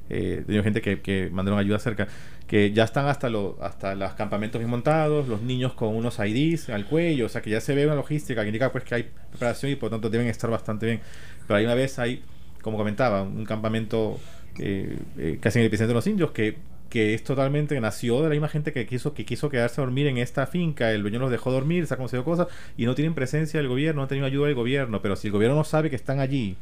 eh, 0.09 0.39
he 0.41 0.45
tenido 0.45 0.63
gente 0.63 0.81
que, 0.81 1.01
que 1.01 1.31
mandaron 1.33 1.59
ayuda 1.59 1.79
cerca, 1.79 2.09
que 2.47 2.73
ya 2.73 2.85
están 2.85 3.07
hasta, 3.07 3.29
los 3.29 3.59
hasta 3.61 3.95
los 3.95 4.13
campamentos 4.15 4.59
bien 4.59 4.71
montados, 4.71 5.29
los 5.29 5.43
niños 5.43 5.73
con 5.75 5.95
unos 5.95 6.19
IDs 6.19 6.69
al 6.71 6.87
cuello, 6.87 7.27
o 7.27 7.29
sea, 7.29 7.43
que 7.43 7.51
ya 7.51 7.61
se 7.61 7.75
ve 7.75 7.87
una 7.87 7.97
logística 7.97 8.43
que 8.43 8.49
indica 8.49 8.71
pues 8.73 8.85
que 8.85 8.95
hay 8.95 9.11
preparación 9.31 9.73
y 9.73 9.77
por 9.77 9.91
lo 9.91 9.97
tanto 9.97 10.11
deben 10.11 10.29
estar 10.29 10.51
bastante 10.51 10.87
bien. 10.87 11.01
Pero 11.47 11.59
hay 11.59 11.65
una 11.65 11.75
vez 11.75 11.99
hay, 11.99 12.23
como 12.63 12.77
comentaba, 12.77 13.23
un 13.23 13.45
campamento 13.45 14.19
eh, 14.59 14.99
eh, 15.19 15.39
casi 15.41 15.59
en 15.59 15.63
el 15.63 15.67
epicentro 15.69 15.89
de 15.89 15.95
los 15.95 16.07
indios 16.07 16.31
que 16.31 16.57
que 16.91 17.15
es 17.15 17.25
totalmente 17.25 17.79
nació 17.81 18.23
de 18.23 18.29
la 18.29 18.31
misma 18.31 18.49
gente 18.49 18.73
que 18.73 18.87
quiso 18.87 19.13
que 19.13 19.25
quiso 19.25 19.49
quedarse 19.51 19.81
a 19.81 19.85
dormir 19.85 20.07
en 20.07 20.19
esta 20.19 20.47
finca 20.47 20.93
el 20.93 21.03
dueño 21.03 21.19
los 21.19 21.31
dejó 21.31 21.51
dormir 21.51 21.87
se 21.87 21.95
ha 21.95 21.97
conseguido 21.97 22.25
cosas 22.25 22.47
y 22.77 22.87
no 22.87 22.95
tienen 22.95 23.15
presencia 23.15 23.59
del 23.59 23.69
gobierno 23.69 23.99
no 23.99 24.03
han 24.03 24.09
tenido 24.09 24.27
ayuda 24.27 24.47
del 24.47 24.55
gobierno 24.55 25.03
pero 25.03 25.17
si 25.17 25.29
el 25.29 25.33
gobierno 25.33 25.57
no 25.57 25.65
sabe 25.65 25.91
que 25.91 25.97
están 25.97 26.21
allí 26.21 26.57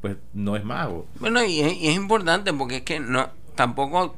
pues 0.00 0.16
no 0.34 0.56
es 0.56 0.64
mago 0.64 1.06
Bueno, 1.20 1.44
y 1.44 1.60
es, 1.60 1.74
y 1.74 1.88
es 1.88 1.96
importante 1.96 2.52
porque 2.52 2.76
es 2.76 2.82
que 2.82 3.00
no 3.00 3.30
tampoco 3.54 4.14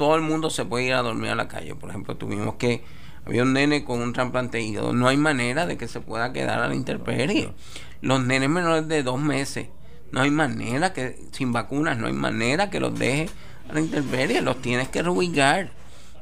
todo 0.00 0.16
el 0.16 0.22
mundo 0.22 0.48
se 0.50 0.64
puede 0.64 0.86
ir 0.86 0.94
a 0.94 1.02
dormir 1.02 1.30
a 1.30 1.34
la 1.34 1.46
calle. 1.46 1.74
Por 1.74 1.90
ejemplo, 1.90 2.16
tuvimos 2.16 2.54
que 2.54 2.82
había 3.26 3.42
un 3.42 3.52
nene 3.52 3.84
con 3.84 4.00
un 4.00 4.14
trasplante 4.14 4.56
de 4.56 4.64
hígado. 4.64 4.94
No 4.94 5.08
hay 5.08 5.18
manera 5.18 5.66
de 5.66 5.76
que 5.76 5.88
se 5.88 6.00
pueda 6.00 6.32
quedar 6.32 6.60
a 6.60 6.68
la 6.68 6.74
intemperie. 6.74 7.52
Los 8.00 8.24
nenes 8.24 8.48
menores 8.48 8.88
de 8.88 9.02
dos 9.02 9.20
meses, 9.20 9.68
no 10.10 10.22
hay 10.22 10.30
manera 10.30 10.94
que 10.94 11.18
sin 11.32 11.52
vacunas, 11.52 11.98
no 11.98 12.06
hay 12.06 12.14
manera 12.14 12.70
que 12.70 12.80
los 12.80 12.98
deje 12.98 13.28
a 13.68 13.74
la 13.74 13.80
intemperie, 13.80 14.40
los 14.40 14.62
tienes 14.62 14.88
que 14.88 15.02
reubicar. 15.02 15.70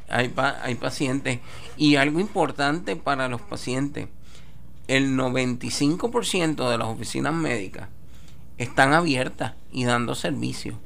Hay, 0.08 0.34
hay 0.36 0.74
pacientes. 0.74 1.38
Y 1.76 1.94
algo 1.94 2.18
importante 2.18 2.96
para 2.96 3.28
los 3.28 3.42
pacientes, 3.42 4.08
el 4.88 5.16
95% 5.16 6.68
de 6.68 6.78
las 6.78 6.88
oficinas 6.88 7.32
médicas 7.32 7.88
están 8.58 8.92
abiertas 8.92 9.54
y 9.72 9.84
dando 9.84 10.14
servicio. 10.14 10.78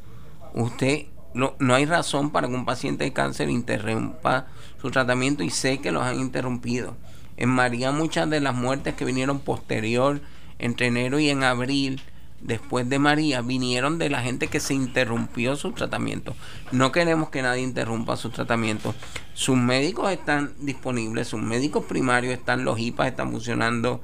Usted 0.54 1.06
no, 1.34 1.54
no 1.58 1.74
hay 1.74 1.86
razón 1.86 2.30
para 2.30 2.48
que 2.48 2.54
un 2.54 2.64
paciente 2.64 3.04
de 3.04 3.12
cáncer 3.12 3.48
interrumpa 3.50 4.46
su 4.80 4.90
tratamiento 4.90 5.42
y 5.42 5.50
sé 5.50 5.78
que 5.78 5.92
los 5.92 6.02
han 6.02 6.20
interrumpido. 6.20 6.96
En 7.36 7.48
María 7.48 7.90
muchas 7.90 8.28
de 8.28 8.40
las 8.40 8.54
muertes 8.54 8.94
que 8.94 9.04
vinieron 9.04 9.40
posterior 9.40 10.20
entre 10.58 10.86
enero 10.86 11.18
y 11.18 11.30
en 11.30 11.42
abril 11.42 12.02
después 12.42 12.88
de 12.88 12.98
María 12.98 13.40
vinieron 13.40 13.98
de 13.98 14.10
la 14.10 14.22
gente 14.22 14.48
que 14.48 14.60
se 14.60 14.74
interrumpió 14.74 15.56
su 15.56 15.72
tratamiento. 15.72 16.34
No 16.72 16.92
queremos 16.92 17.30
que 17.30 17.42
nadie 17.42 17.62
interrumpa 17.62 18.16
su 18.16 18.30
tratamiento. 18.30 18.94
Sus 19.34 19.56
médicos 19.56 20.12
están 20.12 20.52
disponibles, 20.60 21.28
sus 21.28 21.40
médicos 21.40 21.84
primarios 21.84 22.34
están, 22.34 22.64
los 22.64 22.78
IPAs 22.78 23.08
están 23.08 23.30
funcionando. 23.30 24.02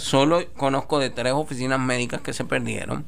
Solo 0.00 0.40
conozco 0.54 0.98
de 0.98 1.10
tres 1.10 1.32
oficinas 1.32 1.80
médicas 1.80 2.20
que 2.20 2.32
se 2.32 2.44
perdieron 2.44 3.04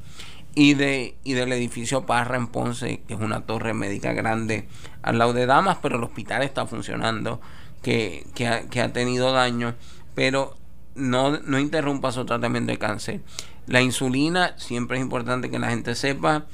y 0.55 0.75
de 0.75 1.17
y 1.25 1.35
del 1.35 1.53
edificio 1.53 2.07
Parra 2.07 2.37
en 2.37 2.49
Ponce, 2.49 3.03
que 3.07 3.15
es 3.15 3.21
una 3.21 3.43
torre 3.43 3.75
médica 3.75 4.13
grande 4.13 4.69
al 5.03 5.19
lado 5.19 5.33
de 5.33 5.47
Damas, 5.47 5.79
pero 5.81 5.97
el 5.97 6.05
hospital 6.05 6.43
está 6.43 6.67
funcionando, 6.67 7.41
que, 7.83 8.27
que, 8.35 8.49
ha, 8.49 8.69
que 8.69 8.81
ha 8.81 8.93
tenido 8.93 9.33
daño, 9.33 9.75
pero 10.15 10.57
no, 10.95 11.39
no 11.39 11.59
interrumpa 11.59 12.13
su 12.13 12.25
tratamiento 12.25 12.73
de 12.73 12.79
cáncer. 12.79 13.21
La 13.67 13.83
insulina, 13.83 14.55
siempre 14.57 14.97
es 14.97 15.03
importante 15.03 15.51
que 15.51 15.59
la 15.59 15.71
gente 15.71 15.95
sepa, 15.95 16.47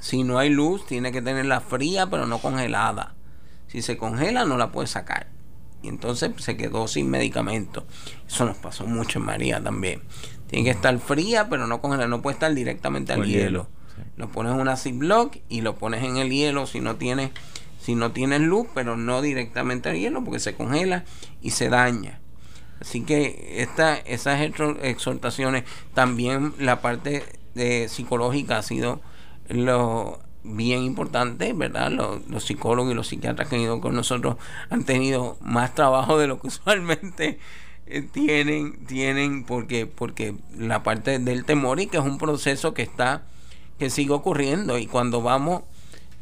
si 0.00 0.22
no 0.22 0.38
hay 0.38 0.50
luz, 0.50 0.86
tiene 0.86 1.12
que 1.12 1.22
tenerla 1.22 1.60
fría, 1.60 2.06
pero 2.06 2.26
no 2.26 2.38
congelada. 2.38 3.14
Si 3.66 3.82
se 3.82 3.96
congela, 3.96 4.44
no 4.44 4.58
la 4.58 4.70
puede 4.70 4.86
sacar. 4.86 5.33
Y 5.84 5.88
entonces 5.88 6.30
se 6.38 6.56
quedó 6.56 6.88
sin 6.88 7.10
medicamento. 7.10 7.84
Eso 8.26 8.46
nos 8.46 8.56
pasó 8.56 8.86
mucho 8.86 9.18
en 9.18 9.26
María 9.26 9.62
también. 9.62 10.00
Tiene 10.48 10.64
que 10.64 10.70
estar 10.70 10.98
fría, 10.98 11.48
pero 11.50 11.66
no 11.66 11.82
congelada. 11.82 12.08
No 12.08 12.22
puede 12.22 12.34
estar 12.34 12.54
directamente 12.54 13.12
al 13.12 13.26
hielo. 13.26 13.68
Lo 14.16 14.30
pones 14.30 14.54
en 14.54 14.60
una 14.60 14.76
Ziploc 14.76 15.36
y 15.48 15.60
lo 15.60 15.76
pones 15.76 16.02
en 16.02 16.16
el 16.16 16.30
hielo 16.30 16.66
si 16.66 16.80
no 16.80 16.96
tienes 16.96 17.30
si 17.78 17.94
no 17.94 18.12
tienes 18.12 18.40
luz, 18.40 18.66
pero 18.72 18.96
no 18.96 19.20
directamente 19.20 19.90
al 19.90 19.98
hielo 19.98 20.24
porque 20.24 20.40
se 20.40 20.54
congela 20.54 21.04
y 21.42 21.50
se 21.50 21.68
daña. 21.68 22.18
Así 22.80 23.02
que 23.02 23.56
esta, 23.62 23.96
esas 23.96 24.40
exhortaciones, 24.40 25.64
también 25.92 26.54
la 26.58 26.80
parte 26.80 27.24
de 27.54 27.90
psicológica 27.90 28.56
ha 28.56 28.62
sido 28.62 29.02
lo 29.48 30.18
bien 30.44 30.82
importante, 30.82 31.52
¿verdad? 31.54 31.90
Los, 31.90 32.44
psicólogos 32.44 32.92
y 32.92 32.94
los 32.94 33.08
psiquiatras 33.08 33.48
que 33.48 33.56
han 33.56 33.62
ido 33.62 33.80
con 33.80 33.94
nosotros 33.94 34.36
han 34.70 34.84
tenido 34.84 35.36
más 35.40 35.74
trabajo 35.74 36.18
de 36.18 36.26
lo 36.26 36.40
que 36.40 36.46
usualmente 36.48 37.38
eh, 37.86 38.02
tienen, 38.02 38.84
tienen 38.86 39.44
porque, 39.44 39.86
porque 39.86 40.34
la 40.56 40.82
parte 40.82 41.18
del 41.18 41.44
temor 41.44 41.80
y 41.80 41.86
que 41.86 41.96
es 41.96 42.04
un 42.04 42.18
proceso 42.18 42.74
que 42.74 42.82
está, 42.82 43.22
que 43.78 43.90
sigue 43.90 44.12
ocurriendo 44.12 44.78
y 44.78 44.86
cuando 44.86 45.22
vamos 45.22 45.62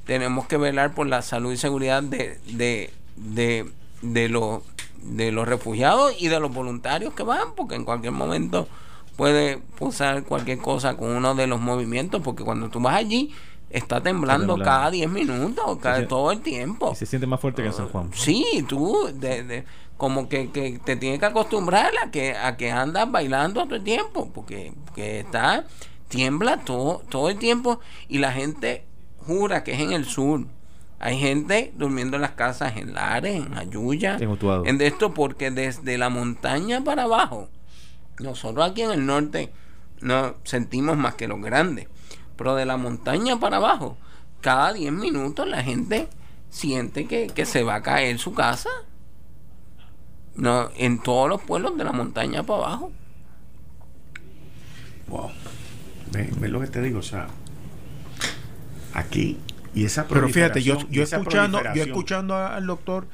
tenemos 0.07 0.47
que 0.47 0.57
velar 0.57 0.95
por 0.95 1.07
la 1.07 1.23
salud 1.23 1.53
y 1.53 1.57
seguridad 1.57 2.03
de, 2.03 2.39
de, 2.47 2.91
de, 3.17 3.71
de 4.03 4.29
los 4.29 4.63
de 5.03 5.33
los 5.33 5.49
refugiados 5.49 6.15
y 6.19 6.29
de 6.29 6.39
los 6.39 6.53
voluntarios 6.53 7.13
que 7.15 7.25
van, 7.25 7.55
porque 7.57 7.75
en 7.75 7.85
cualquier 7.85 8.13
momento 8.13 8.69
puede 9.17 9.59
pasar 9.79 10.25
cualquier 10.25 10.59
cosa 10.59 10.97
con 10.97 11.11
uno 11.11 11.35
de 11.35 11.47
los 11.47 11.61
movimientos, 11.61 12.23
porque 12.23 12.45
cuando 12.45 12.69
tú 12.69 12.81
vas 12.81 12.95
allí 12.95 13.33
está 13.73 14.01
temblando, 14.01 14.57
cada 14.59 14.91
10 14.91 15.11
minutos, 15.11 15.79
cada, 15.81 16.07
todo 16.07 16.31
el 16.31 16.41
tiempo. 16.41 16.95
se 16.95 17.07
siente 17.07 17.27
más 17.27 17.41
fuerte 17.41 17.63
que 17.63 17.69
en 17.69 17.75
San 17.75 17.89
Juan. 17.89 18.11
Sí, 18.15 18.65
tú 18.69 19.09
de, 19.15 19.65
como 19.97 20.29
que, 20.29 20.51
que, 20.51 20.79
te 20.85 20.97
tienes 20.97 21.19
que 21.19 21.27
acostumbrar 21.27 21.93
a 22.05 22.11
que 22.11 22.37
a 22.37 22.57
que 22.57 22.71
andas 22.71 23.11
bailando 23.11 23.65
todo 23.65 23.77
el 23.77 23.85
tiempo, 23.85 24.31
porque, 24.33 24.73
porque 24.85 25.21
está 25.21 25.65
tiembla 26.09 26.59
todo 26.59 27.03
todo 27.09 27.31
el 27.31 27.39
tiempo 27.39 27.81
y 28.09 28.19
la 28.19 28.33
gente 28.33 28.85
jura 29.27 29.65
que 29.65 29.73
es 29.73 29.81
en 29.81 29.93
el 29.93 30.05
sur 30.05 30.47
hay 31.03 31.19
gente 31.19 31.73
durmiendo 31.75 32.15
en 32.15 32.23
las 32.23 32.31
casas 32.31 32.77
en 32.77 32.95
Lares, 32.95 33.45
en 33.45 33.59
Ayuya, 33.59 34.19
en, 34.21 34.81
esto 34.81 35.13
porque 35.13 35.51
desde 35.51 35.99
la 35.99 36.11
montaña 36.11 36.85
para 36.85 37.03
abajo, 37.03 37.49
nosotros 38.21 38.71
aquí 38.71 38.83
en 38.83 38.93
el 38.93 39.05
norte 39.05 39.51
no 40.01 40.37
sentimos 40.45 40.97
más 40.97 41.17
que 41.17 41.27
los 41.27 41.41
grandes, 41.41 41.89
pero 42.37 42.55
de 42.55 42.67
la 42.67 42.77
montaña 42.77 43.39
para 43.39 43.57
abajo, 43.57 43.97
cada 44.41 44.73
10 44.73 44.93
minutos 44.93 45.47
la 45.47 45.63
gente 45.63 46.09
siente 46.51 47.07
que, 47.07 47.47
se 47.47 47.63
va 47.63 47.77
a 47.77 47.83
caer 47.83 48.19
su 48.19 48.35
casa. 48.35 48.71
No, 50.35 50.71
en 50.77 51.03
todos 51.03 51.29
los 51.29 51.43
pueblos 51.43 51.77
de 51.77 51.85
la 51.85 51.93
montaña 51.93 52.43
para 52.43 52.65
abajo. 52.65 52.93
Wow. 55.09 55.31
Ve, 56.11 56.49
lo 56.49 56.61
que 56.61 56.67
te 56.67 56.81
digo, 56.81 57.01
o 57.01 57.03
sea, 57.03 57.29
aquí 58.95 59.39
pero 60.09 60.29
fíjate, 60.29 60.63
yo, 60.63 60.79
yo 60.91 61.03
escuchando, 61.03 61.61
yo 61.75 61.83
escuchando 61.83 62.37
al 62.37 62.67
doctor, 62.67 63.07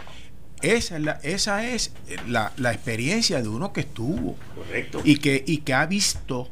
esa 0.60 0.96
es 0.96 1.02
la, 1.02 1.12
esa 1.22 1.68
es 1.68 1.92
la, 2.26 2.52
la 2.56 2.72
experiencia 2.72 3.40
de 3.40 3.48
uno 3.48 3.72
que 3.72 3.80
estuvo. 3.80 4.36
Correcto. 4.56 5.00
Y 5.04 5.18
que, 5.18 5.44
y 5.46 5.58
que 5.58 5.74
ha 5.74 5.86
visto, 5.86 6.48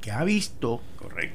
que 0.00 0.10
ha 0.12 0.24
visto 0.24 0.80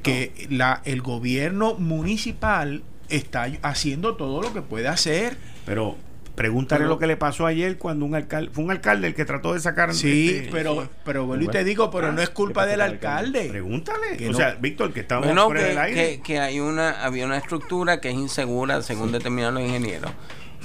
que 0.03 0.47
la, 0.49 0.81
el 0.85 1.01
gobierno 1.01 1.75
municipal 1.75 2.83
está 3.09 3.47
haciendo 3.61 4.15
todo 4.15 4.41
lo 4.41 4.53
que 4.53 4.61
puede 4.61 4.87
hacer. 4.87 5.37
Pero 5.65 5.97
Pregúntale 6.35 6.85
lo 6.85 6.99
que 6.99 7.07
le 7.07 7.15
pasó 7.15 7.45
ayer 7.45 7.77
cuando 7.77 8.05
un 8.05 8.13
alcalde, 8.13 8.51
fue 8.51 8.65
un 8.65 8.71
alcalde 8.71 9.07
el 9.07 9.15
que 9.15 9.23
trató 9.23 9.53
de 9.53 9.61
sacar. 9.61 9.93
Sí, 9.93 10.29
este, 10.29 10.51
pero, 10.51 10.89
pero 11.05 11.25
bueno, 11.25 11.43
y 11.43 11.47
te 11.47 11.63
digo, 11.63 11.89
pero 11.89 12.11
no 12.11 12.21
es 12.21 12.29
culpa 12.29 12.65
del 12.65 12.81
alcalde. 12.81 13.47
Pregúntale. 13.49 14.29
o 14.29 14.33
sea, 14.33 14.55
Víctor, 14.55 14.91
que 14.91 14.99
estamos 14.99 15.25
bueno, 15.25 15.49
que, 15.49 15.59
del 15.59 15.77
aire. 15.77 16.21
Que, 16.21 16.39
hay 16.39 16.59
una, 16.59 17.03
había 17.03 17.25
una 17.25 17.37
estructura 17.37 18.01
que 18.01 18.09
es 18.09 18.15
insegura, 18.15 18.81
según 18.81 19.13
determinaron 19.13 19.55
los 19.55 19.63
ingenieros. 19.63 20.11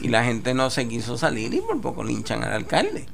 Y 0.02 0.08
la 0.08 0.24
gente 0.24 0.54
no 0.54 0.70
se 0.70 0.88
quiso 0.88 1.16
salir 1.16 1.54
y 1.54 1.60
por 1.60 1.80
poco 1.80 2.02
linchan 2.02 2.42
al 2.42 2.52
alcalde. 2.52 3.06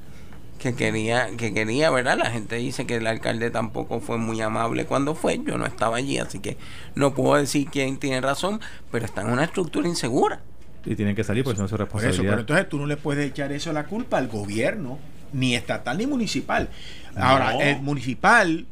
Que 0.59 0.75
quería, 0.75 1.29
que 1.37 1.53
quería, 1.53 1.91
¿verdad? 1.91 2.17
La 2.17 2.31
gente 2.31 2.57
dice 2.57 2.87
que 2.87 2.97
el 2.97 3.07
alcalde 3.07 3.51
tampoco 3.51 4.01
fue 4.01 4.19
muy 4.19 4.41
amable 4.41 4.87
cuando 4.87 5.15
fue. 5.15 5.41
Yo 5.45 5.59
no 5.59 5.67
estaba 5.67 5.99
allí, 5.99 6.19
así 6.19 6.39
que 6.39 6.57
no 6.95 7.15
puedo 7.15 7.37
decir 7.37 7.69
quién 7.71 7.99
tiene 7.99 8.21
razón, 8.21 8.61
pero 8.91 9.05
está 9.05 9.21
en 9.21 9.31
una 9.31 9.45
estructura 9.45 9.87
insegura 9.87 10.41
y 10.87 10.95
tienen 10.95 11.17
que 11.17 11.25
salir 11.25 11.45
porque 11.45 11.59
no 11.59 11.65
es 11.65 11.71
su 11.71 11.77
responsabilidad. 11.77 12.31
pero 12.31 12.41
entonces 12.41 12.69
tú 12.69 12.79
no 12.79 12.87
le 12.87 12.97
puedes 12.97 13.29
echar 13.29 13.53
eso 13.53 13.73
la 13.73 13.85
culpa 13.85 14.19
al 14.19 14.29
gobierno, 14.29 14.99
ni 15.33 15.55
estatal 15.55 15.99
ni 15.99 16.07
municipal. 16.07 16.71
Ahora, 17.17 17.57
el 17.57 17.83
municipal 17.83 18.67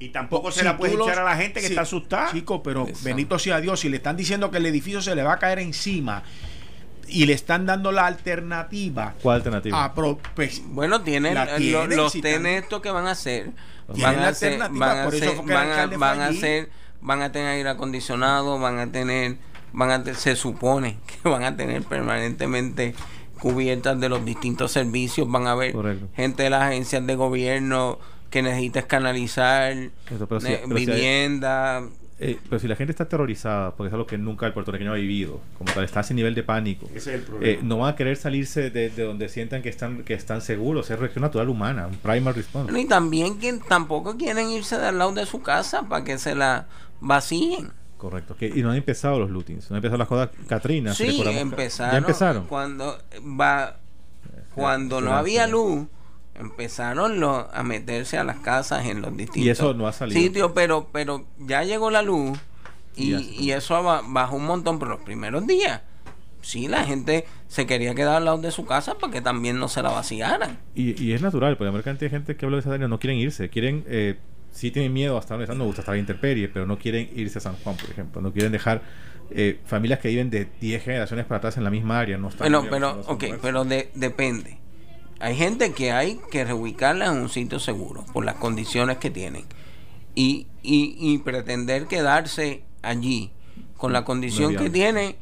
y 0.00 0.08
tampoco 0.08 0.50
se 0.50 0.64
la 0.64 0.76
puede 0.76 0.94
echar 0.94 1.20
a 1.20 1.24
la 1.24 1.36
gente 1.36 1.60
que 1.60 1.66
está 1.66 1.82
asustada. 1.82 2.32
Chico, 2.32 2.62
pero 2.62 2.88
bendito 3.04 3.38
sea 3.38 3.60
Dios, 3.60 3.80
si 3.80 3.88
le 3.88 3.98
están 3.98 4.16
diciendo 4.16 4.50
que 4.50 4.58
el 4.58 4.66
edificio 4.66 5.00
se 5.00 5.14
le 5.14 5.22
va 5.22 5.34
a 5.34 5.38
caer 5.38 5.60
encima 5.60 6.24
y 7.08 7.26
le 7.26 7.32
están 7.32 7.66
dando 7.66 7.92
la 7.92 8.06
alternativa. 8.06 9.14
¿Cuál 9.22 9.36
alternativa? 9.36 9.84
Ah, 9.84 9.94
pues, 9.94 10.62
bueno, 10.66 11.02
tienen, 11.02 11.36
los 11.90 12.12
tienen 12.12 12.46
esto 12.46 12.80
que 12.80 12.90
van 12.90 13.06
a 13.06 13.12
hacer. 13.12 13.50
Van 13.88 14.18
a, 14.18 14.28
hacer, 14.28 14.58
van 14.58 14.82
a, 14.82 15.04
hacer, 15.04 15.36
van 15.98 16.20
a 16.20 16.26
hacer, 16.26 16.70
van 17.02 17.20
a 17.20 17.32
tener 17.32 17.48
aire 17.48 17.68
acondicionado, 17.68 18.58
van 18.58 18.78
a 18.78 18.90
tener 18.90 19.36
van 19.74 19.90
a 19.90 20.14
se 20.14 20.36
supone 20.36 20.98
que 21.22 21.28
van 21.28 21.44
a 21.44 21.56
tener 21.56 21.82
permanentemente 21.82 22.94
cubiertas 23.38 24.00
de 24.00 24.08
los 24.08 24.24
distintos 24.24 24.72
servicios, 24.72 25.30
van 25.30 25.46
a 25.46 25.52
haber 25.52 25.74
gente 26.14 26.44
de 26.44 26.50
las 26.50 26.62
agencias 26.62 27.06
de 27.06 27.14
gobierno 27.14 27.98
que 28.30 28.42
necesites 28.42 28.86
canalizar, 28.86 29.76
vivienda. 30.66 31.82
Eh, 32.26 32.38
pero 32.48 32.58
si 32.58 32.66
la 32.66 32.74
gente 32.74 32.90
está 32.90 33.04
aterrorizada, 33.04 33.72
porque 33.72 33.88
es 33.88 33.92
algo 33.92 34.06
que 34.06 34.16
nunca 34.16 34.46
el 34.46 34.54
puertorriqueño 34.54 34.92
ha 34.92 34.96
vivido, 34.96 35.40
como 35.58 35.70
tal, 35.74 35.84
está 35.84 36.00
a 36.00 36.02
ese 36.02 36.14
nivel 36.14 36.34
de 36.34 36.42
pánico, 36.42 36.88
eh, 37.42 37.60
no 37.62 37.78
van 37.78 37.92
a 37.92 37.96
querer 37.96 38.16
salirse 38.16 38.70
de, 38.70 38.88
donde 38.88 39.28
sientan 39.28 39.60
que 39.60 39.68
están 39.68 40.04
que 40.04 40.14
están 40.14 40.40
seguros, 40.40 40.90
es 40.90 40.98
reacción 40.98 41.20
natural 41.20 41.50
humana, 41.50 41.86
un 41.86 41.96
primary 41.96 42.38
response. 42.38 42.80
y 42.80 42.88
también 42.88 43.38
que 43.38 43.52
tampoco 43.68 44.16
quieren 44.16 44.48
irse 44.48 44.78
del 44.78 44.96
lado 44.96 45.12
de 45.12 45.26
su 45.26 45.42
casa 45.42 45.82
para 45.82 46.02
que 46.02 46.16
se 46.16 46.34
la 46.34 46.66
vacíen. 46.98 47.70
Correcto. 47.98 48.36
Que, 48.36 48.46
y 48.46 48.62
no 48.62 48.70
han 48.70 48.76
empezado 48.76 49.18
los 49.18 49.28
lootings, 49.28 49.70
no 49.70 49.76
han 49.76 49.78
empezado 49.78 49.98
las 49.98 50.08
cosas 50.08 50.30
Katrina. 50.48 50.94
Sí, 50.94 51.22
empezaron. 51.26 51.92
Ya 51.92 51.98
empezaron. 51.98 52.46
Cuando, 52.46 52.98
va, 53.38 53.76
cuando 54.54 55.02
no 55.02 55.12
había 55.12 55.46
luz, 55.46 55.86
empezaron 56.34 57.20
los, 57.20 57.46
a 57.52 57.62
meterse 57.62 58.18
a 58.18 58.24
las 58.24 58.38
casas 58.38 58.86
en 58.86 59.02
los 59.02 59.16
distintos 59.16 59.46
y 59.46 59.50
eso 59.50 59.74
no 59.74 59.86
ha 59.86 59.92
salido. 59.92 60.20
sitios, 60.20 60.52
pero, 60.54 60.88
pero 60.92 61.24
ya 61.38 61.62
llegó 61.62 61.90
la 61.90 62.02
luz 62.02 62.38
y, 62.96 63.14
y, 63.14 63.50
eso 63.50 63.82
bajó 63.82 64.36
un 64.36 64.46
montón, 64.46 64.78
pero 64.78 64.92
los 64.92 65.00
primeros 65.00 65.46
días 65.46 65.82
sí, 66.44 66.68
la 66.68 66.84
gente 66.84 67.24
se 67.48 67.66
quería 67.66 67.94
quedar 67.94 68.16
al 68.16 68.24
lado 68.24 68.38
de 68.38 68.50
su 68.50 68.66
casa 68.66 68.94
para 68.94 69.12
que 69.12 69.20
también 69.20 69.58
no 69.58 69.68
se 69.68 69.82
la 69.82 69.90
vaciaran. 69.90 70.58
Y, 70.74 71.02
y 71.02 71.12
es 71.12 71.22
natural, 71.22 71.56
porque 71.56 71.66
la 71.66 71.72
mayor 71.72 71.84
cantidad 71.84 72.10
de 72.10 72.16
gente 72.16 72.36
que 72.36 72.44
habla 72.44 72.56
de 72.56 72.60
esa 72.60 72.72
área 72.72 72.86
no 72.86 73.00
quieren 73.00 73.18
irse, 73.18 73.48
quieren 73.48 73.84
eh, 73.88 74.18
sí 74.54 74.70
tienen 74.70 74.92
miedo 74.92 75.18
hasta 75.18 75.34
donde 75.34 75.44
están, 75.44 75.58
no 75.58 75.64
gusta 75.64 75.82
estar 75.82 75.94
en 75.94 76.00
intemperie, 76.00 76.48
pero 76.48 76.66
no 76.66 76.78
quieren 76.78 77.10
irse 77.14 77.38
a 77.38 77.40
San 77.40 77.56
Juan, 77.56 77.76
por 77.76 77.90
ejemplo. 77.90 78.22
No 78.22 78.32
quieren 78.32 78.52
dejar 78.52 78.82
eh, 79.30 79.58
familias 79.66 79.98
que 79.98 80.08
viven 80.08 80.30
de 80.30 80.46
10 80.60 80.82
generaciones 80.84 81.26
para 81.26 81.38
atrás 81.38 81.56
en 81.56 81.64
la 81.64 81.70
misma 81.70 81.98
área. 81.98 82.16
No 82.16 82.28
están 82.28 82.50
Bueno, 82.50 82.68
pero, 82.70 83.00
ok, 83.06 83.24
pero 83.42 83.64
de- 83.64 83.90
depende. 83.94 84.58
Hay 85.20 85.36
gente 85.36 85.72
que 85.72 85.92
hay 85.92 86.20
que 86.30 86.44
reubicarla 86.44 87.06
en 87.06 87.18
un 87.18 87.28
sitio 87.28 87.58
seguro 87.58 88.04
por 88.12 88.24
las 88.24 88.36
condiciones 88.36 88.98
que 88.98 89.10
tienen. 89.10 89.44
Y, 90.14 90.46
y, 90.62 90.96
y 90.98 91.18
pretender 91.18 91.86
quedarse 91.86 92.62
allí 92.82 93.32
con 93.76 93.92
la 93.92 94.04
condición 94.04 94.56
que 94.56 94.70
tiene 94.70 95.16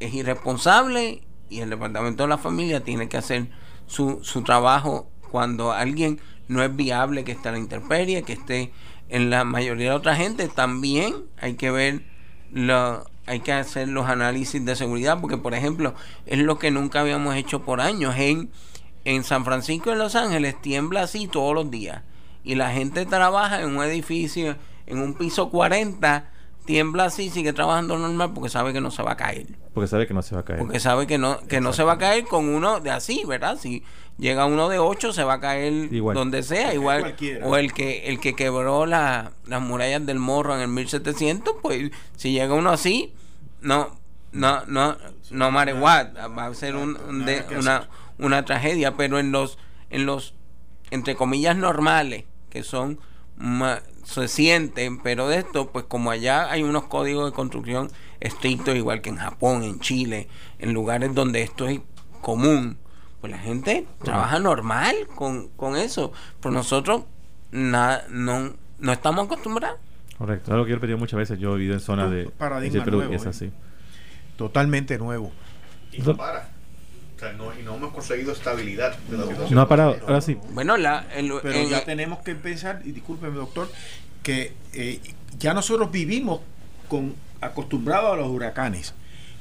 es 0.00 0.12
irresponsable 0.14 1.22
y 1.48 1.60
el 1.60 1.70
departamento 1.70 2.24
de 2.24 2.28
la 2.28 2.38
familia 2.38 2.80
tiene 2.80 3.08
que 3.08 3.16
hacer 3.16 3.48
su, 3.86 4.20
su 4.22 4.42
trabajo 4.42 5.08
cuando 5.30 5.72
alguien 5.72 6.20
no 6.48 6.62
es 6.62 6.74
viable 6.74 7.24
que 7.24 7.32
esté 7.32 7.48
a 7.48 7.52
la 7.52 7.58
intemperie, 7.58 8.22
que 8.22 8.32
esté 8.32 8.72
en 9.08 9.30
la 9.30 9.44
mayoría 9.44 9.90
de 9.90 9.96
otra 9.96 10.16
gente, 10.16 10.48
también 10.48 11.14
hay 11.40 11.54
que 11.54 11.70
ver 11.70 12.02
lo, 12.52 13.04
hay 13.26 13.40
que 13.40 13.52
hacer 13.52 13.88
los 13.88 14.08
análisis 14.08 14.64
de 14.64 14.74
seguridad, 14.74 15.20
porque 15.20 15.36
por 15.36 15.54
ejemplo, 15.54 15.94
es 16.26 16.38
lo 16.38 16.58
que 16.58 16.70
nunca 16.70 17.00
habíamos 17.00 17.36
hecho 17.36 17.62
por 17.62 17.80
años. 17.80 18.14
En, 18.16 18.50
en 19.04 19.24
San 19.24 19.44
Francisco 19.44 19.90
y 19.90 19.92
en 19.92 19.98
Los 19.98 20.14
Ángeles 20.14 20.60
tiembla 20.60 21.02
así 21.02 21.26
todos 21.26 21.54
los 21.54 21.70
días. 21.70 22.02
Y 22.44 22.54
la 22.54 22.70
gente 22.70 23.06
trabaja 23.06 23.60
en 23.62 23.76
un 23.76 23.82
edificio, 23.84 24.56
en 24.86 24.98
un 24.98 25.14
piso 25.14 25.50
40, 25.50 26.30
tiembla 26.64 27.04
así, 27.06 27.30
sigue 27.30 27.52
trabajando 27.52 27.98
normal 27.98 28.32
porque 28.34 28.48
sabe 28.50 28.72
que 28.72 28.80
no 28.80 28.90
se 28.90 29.02
va 29.02 29.12
a 29.12 29.16
caer. 29.16 29.46
Porque 29.74 29.88
sabe 29.88 30.06
que 30.06 30.14
no 30.14 30.22
se 30.22 30.34
va 30.34 30.40
a 30.40 30.44
caer. 30.44 30.58
Porque 30.60 30.80
sabe 30.80 31.06
que 31.06 31.18
no, 31.18 31.38
que 31.48 31.60
no 31.60 31.72
se 31.72 31.82
va 31.82 31.92
a 31.92 31.98
caer 31.98 32.24
con 32.24 32.48
uno 32.48 32.80
de 32.80 32.90
así, 32.90 33.22
¿verdad? 33.26 33.58
Si 33.60 33.82
llega 34.18 34.44
uno 34.46 34.68
de 34.68 34.78
8 34.78 35.12
se 35.12 35.24
va 35.24 35.34
a 35.34 35.40
caer 35.40 35.92
Igual. 35.92 36.14
donde 36.14 36.42
sea, 36.42 36.74
igual. 36.74 37.00
Cualquiera. 37.00 37.46
O 37.46 37.56
el 37.56 37.72
que 37.72 38.06
el 38.08 38.20
que 38.20 38.34
quebró 38.34 38.84
la- 38.86 39.32
las 39.46 39.60
murallas 39.62 40.04
del 40.04 40.18
morro 40.18 40.54
en 40.54 40.60
el 40.62 40.68
1700, 40.68 41.54
pues 41.62 41.90
si 42.16 42.32
llega 42.32 42.52
uno 42.54 42.70
así, 42.70 43.12
no, 43.60 43.96
no, 44.32 44.64
no, 44.66 44.96
no 45.30 45.50
matter 45.50 45.74
what, 45.76 46.06
va 46.36 46.46
a 46.46 46.54
ser 46.54 46.76
un, 46.76 46.96
un 47.08 47.24
de- 47.24 47.44
una. 47.58 47.88
Una 48.20 48.44
tragedia, 48.44 48.96
pero 48.96 49.18
en 49.18 49.32
los, 49.32 49.58
en 49.90 50.06
los, 50.06 50.34
entre 50.90 51.14
comillas, 51.16 51.56
normales, 51.56 52.24
que 52.50 52.62
son 52.62 52.98
ma- 53.36 53.80
se 54.04 54.28
sienten, 54.28 54.98
pero 55.00 55.28
de 55.28 55.38
esto, 55.38 55.70
pues 55.70 55.84
como 55.86 56.10
allá 56.10 56.50
hay 56.50 56.62
unos 56.62 56.84
códigos 56.84 57.30
de 57.30 57.34
construcción 57.34 57.90
estrictos, 58.20 58.74
igual 58.76 59.00
que 59.02 59.10
en 59.10 59.16
Japón, 59.16 59.62
en 59.62 59.80
Chile, 59.80 60.28
en 60.58 60.72
lugares 60.74 61.14
donde 61.14 61.42
esto 61.42 61.66
es 61.68 61.80
común, 62.20 62.76
pues 63.20 63.30
la 63.30 63.38
gente 63.38 63.86
trabaja 64.02 64.38
normal 64.38 64.94
con, 65.14 65.48
con 65.50 65.76
eso, 65.76 66.12
pero 66.40 66.52
nosotros 66.52 67.04
na- 67.50 68.02
no, 68.10 68.52
no 68.78 68.92
estamos 68.92 69.26
acostumbrados. 69.26 69.78
Correcto. 70.18 70.52
Algo 70.52 70.64
que 70.64 70.70
yo 70.70 70.74
he 70.74 70.76
repetido 70.78 70.98
muchas 70.98 71.16
veces. 71.18 71.38
Yo 71.38 71.54
he 71.54 71.58
vivido 71.58 71.74
en 71.74 71.80
zona 71.80 72.04
Un 72.06 72.10
de, 72.14 72.24
paradigma 72.30 72.78
de 72.80 72.84
Perú 72.84 72.96
nuevo, 72.98 73.12
y 73.12 73.16
es 73.16 73.24
¿eh? 73.24 73.28
así. 73.30 73.52
Totalmente 74.36 74.98
nuevo. 74.98 75.32
Y 75.92 76.02
no 76.02 76.16
para. 76.16 76.50
O 77.20 77.22
sea, 77.22 77.32
no, 77.34 77.52
y 77.58 77.62
no 77.62 77.74
hemos 77.76 77.92
conseguido 77.92 78.32
estabilidad 78.32 78.96
de 78.96 79.18
la 79.18 79.24
situación. 79.24 79.54
No 79.54 79.60
ha 79.60 79.68
parado. 79.68 79.98
Ahora 80.06 80.22
sí. 80.22 80.38
Bueno, 80.52 80.78
la, 80.78 81.04
el- 81.14 81.30
Pero 81.42 81.68
ya 81.68 81.84
tenemos 81.84 82.20
que 82.20 82.34
pensar, 82.34 82.80
y 82.82 82.92
discúlpeme 82.92 83.34
doctor, 83.36 83.70
que 84.22 84.54
eh, 84.72 85.00
ya 85.38 85.52
nosotros 85.52 85.90
vivimos 85.92 86.40
con 86.88 87.14
acostumbrados 87.42 88.14
a 88.14 88.16
los 88.16 88.28
huracanes, 88.28 88.94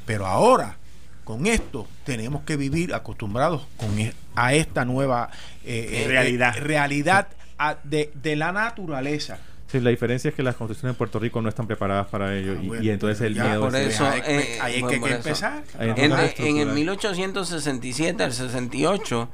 pero 0.06 0.26
ahora 0.28 0.76
con 1.24 1.46
esto 1.48 1.88
tenemos 2.04 2.44
que 2.44 2.58
vivir 2.58 2.94
acostumbrados 2.94 3.66
con 3.78 3.98
e- 3.98 4.14
a 4.36 4.54
esta 4.54 4.84
nueva 4.84 5.30
eh, 5.64 6.04
eh, 6.04 6.08
Realidad. 6.10 6.58
eh, 6.58 6.60
realidad 6.60 7.28
a- 7.58 7.78
de, 7.86 8.12
de 8.14 8.36
la 8.36 8.52
naturaleza. 8.52 9.40
Sí, 9.72 9.80
la 9.80 9.92
diferencia 9.92 10.30
es 10.30 10.36
que 10.36 10.42
las 10.44 10.56
construcciones 10.56 10.96
en 10.96 10.98
Puerto 10.98 11.20
Rico 11.20 11.42
no 11.42 11.50
están 11.50 11.68
preparadas 11.68 12.08
para 12.08 12.36
ello. 12.36 12.56
Ah, 12.58 12.64
y, 12.64 12.68
bueno, 12.68 12.84
y 12.84 12.90
entonces 12.90 13.22
el 13.22 13.36
ya, 13.36 13.44
miedo 13.46 13.62
por 13.62 13.76
es- 13.76 13.94
eso, 13.94 14.06
hay, 14.08 14.22
eh, 14.26 14.58
hay 14.62 14.74
que, 14.76 14.80
bueno, 14.82 15.00
por 15.00 15.10
que 15.10 15.16
eso. 15.16 15.28
empezar. 15.30 15.64
Ahí 15.78 15.90
en, 15.90 15.98
en 16.00 16.12
el 16.12 16.20
estructura. 16.26 16.74
1867 16.74 18.24
al 18.24 18.34
68 18.34 19.30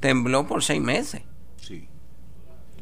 tembló 0.00 0.46
por 0.46 0.62
seis 0.62 0.80
meses. 0.80 1.22
Sí. 1.60 1.88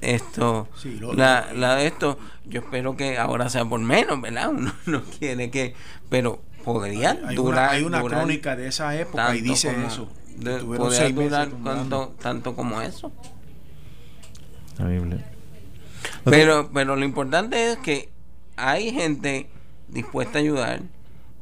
esto 0.02 0.68
Sí, 0.77 0.98
lo- 1.01 1.12
la, 1.14 1.48
la 1.55 1.77
de 1.77 1.86
esto 1.86 2.18
yo 2.47 2.60
espero 2.60 2.97
que 2.97 3.18
ahora 3.18 3.48
sea 3.51 3.64
por 3.66 3.81
menos 3.81 4.20
verdad 4.20 4.48
uno 4.51 4.72
no 4.86 5.02
quiere 5.18 5.51
que 5.51 5.74
pero 6.09 6.43
podría 6.64 7.18
Hay 7.27 7.36
durar 7.36 7.64
una, 7.64 7.70
hay 7.70 7.82
una 7.85 8.01
durar 8.01 8.20
crónica 8.20 8.56
de 8.56 8.68
esa 8.68 8.94
época 8.98 9.35
y 9.36 9.40
dice 9.43 9.72
como- 9.74 9.86
eso. 9.86 10.12
de- 10.36 10.59
podría 10.64 11.09
durar 11.10 11.48
tanto, 11.64 12.14
tanto 12.20 12.55
como 12.56 12.81
eso 12.82 13.12
Terrible. 14.77 15.22
Pero 16.25 16.71
pero 16.73 16.97
lo 16.97 17.05
importante 17.05 17.73
es 17.73 17.79
que 17.79 18.11
hay 18.57 18.93
gente 18.93 19.49
dispuesta 19.89 20.39
a 20.39 20.43
ayudar. 20.43 20.83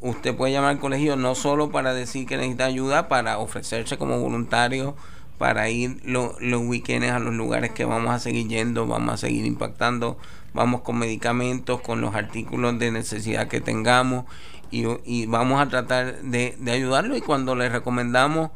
Usted 0.01 0.37
puede 0.37 0.53
llamar 0.53 0.71
al 0.71 0.79
colegio 0.79 1.17
no 1.17 1.35
solo 1.35 1.71
para 1.71 1.93
decir 1.93 2.27
que 2.27 2.37
necesita 2.37 2.67
ayuda 2.67 3.09
para 3.09 3.39
ofrecerse 3.39 3.99
como 3.99 4.19
voluntario 4.21 4.95
para 5.39 5.71
ir 5.71 6.01
lo- 6.05 6.37
los 6.41 6.63
weekends 6.63 7.11
a 7.11 7.19
los 7.19 7.35
lugares 7.35 7.71
que 7.73 7.85
vamos 7.85 8.13
a 8.15 8.19
seguir 8.19 8.49
yendo 8.49 8.87
vamos 8.87 9.15
a 9.15 9.17
seguir 9.17 9.45
impactando 9.45 10.19
vamos 10.53 10.81
con 10.83 10.99
medicamentos 10.99 11.81
con 11.81 12.01
los 12.01 12.15
artículos 12.15 12.79
de 12.79 12.91
necesidad 12.91 13.47
que 13.49 13.61
tengamos 13.61 14.25
y, 14.71 14.85
y 15.05 15.27
vamos 15.27 15.61
a 15.61 15.69
tratar 15.69 16.23
de, 16.23 16.57
de 16.59 16.71
ayudarlo 16.73 17.17
y 17.17 17.21
cuando 17.21 17.55
le 17.55 17.69
recomendamos 17.69 18.51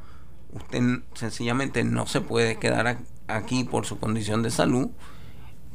usted 0.53 0.81
sencillamente 1.15 1.85
no 1.85 2.07
se 2.07 2.20
puede 2.20 2.57
quedar 2.57 2.99
aquí 3.28 3.65
por 3.65 3.86
su 3.86 3.99
condición 3.99 4.43
de 4.43 4.51
salud 4.51 4.89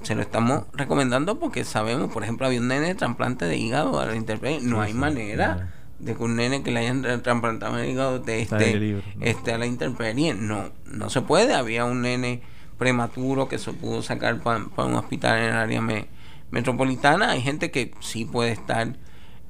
se 0.03 0.15
lo 0.15 0.21
estamos 0.21 0.63
recomendando 0.73 1.39
porque 1.39 1.63
sabemos, 1.65 2.11
por 2.11 2.23
ejemplo, 2.23 2.47
había 2.47 2.59
un 2.59 2.67
nene 2.67 2.87
de 2.87 2.95
trasplante 2.95 3.45
de 3.45 3.57
hígado 3.57 3.99
a 3.99 4.05
la 4.05 4.15
intemperie. 4.15 4.59
No 4.61 4.77
Sí, 4.77 4.81
hay 4.87 4.91
sí, 4.93 4.97
manera 4.97 5.53
claro. 5.55 5.69
de 5.99 6.15
que 6.15 6.23
un 6.23 6.35
nene 6.35 6.63
que 6.63 6.71
le 6.71 6.79
hayan 6.81 7.03
tra- 7.03 7.21
trasplantado 7.21 7.77
el 7.79 7.89
hígado 7.89 8.19
de 8.19 8.41
este, 8.41 9.01
este 9.21 9.53
a 9.53 9.57
la 9.57 9.65
intemperie. 9.65 10.33
No, 10.33 10.69
no 10.85 11.09
se 11.09 11.21
puede. 11.21 11.53
Había 11.55 11.85
un 11.85 12.01
nene 12.03 12.41
prematuro 12.77 13.47
que 13.49 13.57
se 13.57 13.73
pudo 13.73 14.01
sacar 14.03 14.39
para 14.39 14.59
un 14.85 14.93
hospital 14.95 15.39
en 15.39 15.45
el 15.45 15.53
área 15.55 15.81
me- 15.81 16.07
metropolitana. 16.51 17.31
Hay 17.31 17.41
gente 17.41 17.71
que 17.71 17.91
sí 17.99 18.23
puede 18.25 18.51
estar 18.51 18.95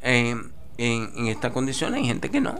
eh, 0.01 0.35
en, 0.77 1.09
en 1.15 1.27
estas 1.27 1.51
condiciones, 1.51 1.99
hay 2.01 2.07
gente 2.07 2.29
que 2.29 2.39
no. 2.41 2.59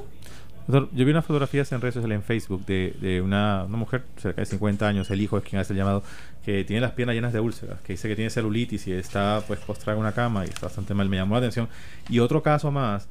Doctor, 0.68 0.90
yo 0.94 1.06
vi 1.06 1.12
unas 1.12 1.26
fotografías 1.26 1.72
en 1.72 1.80
redes 1.82 1.94
sociales 1.96 2.16
en 2.18 2.24
Facebook 2.24 2.66
de, 2.66 2.94
de 3.00 3.22
una, 3.22 3.64
una 3.64 3.78
mujer 3.78 4.04
cerca 4.18 4.42
de 4.42 4.46
50 4.46 4.88
años, 4.88 5.10
el 5.12 5.22
hijo 5.22 5.38
es 5.38 5.44
quien 5.44 5.62
hace 5.62 5.72
el 5.74 5.80
llamado, 5.80 6.04
que 6.46 6.64
tiene 6.66 6.82
las 6.82 6.92
piernas 6.92 7.16
llenas 7.16 7.32
de 7.34 7.40
úlceras, 7.40 7.80
que 7.82 7.94
dice 7.94 8.08
que 8.10 8.16
tiene 8.16 8.30
celulitis 8.30 8.86
y 8.88 8.92
está 8.92 9.42
pues 9.48 9.60
postrada 9.62 9.96
en 9.98 10.02
una 10.02 10.12
cama 10.12 10.46
y 10.46 10.50
está 10.50 10.66
bastante 10.68 10.94
mal, 10.94 11.08
me 11.10 11.16
llamó 11.18 11.36
la 11.36 11.40
atención. 11.40 11.70
Y 12.10 12.20
otro 12.20 12.44
caso 12.44 12.70
más 12.72 13.08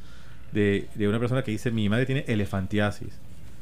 de, 0.52 0.86
de 0.94 1.08
una 1.08 1.18
persona 1.18 1.42
que 1.42 1.50
dice, 1.50 1.70
mi 1.70 1.88
madre 1.88 2.04
tiene 2.06 2.24
elefantiasis, 2.28 3.14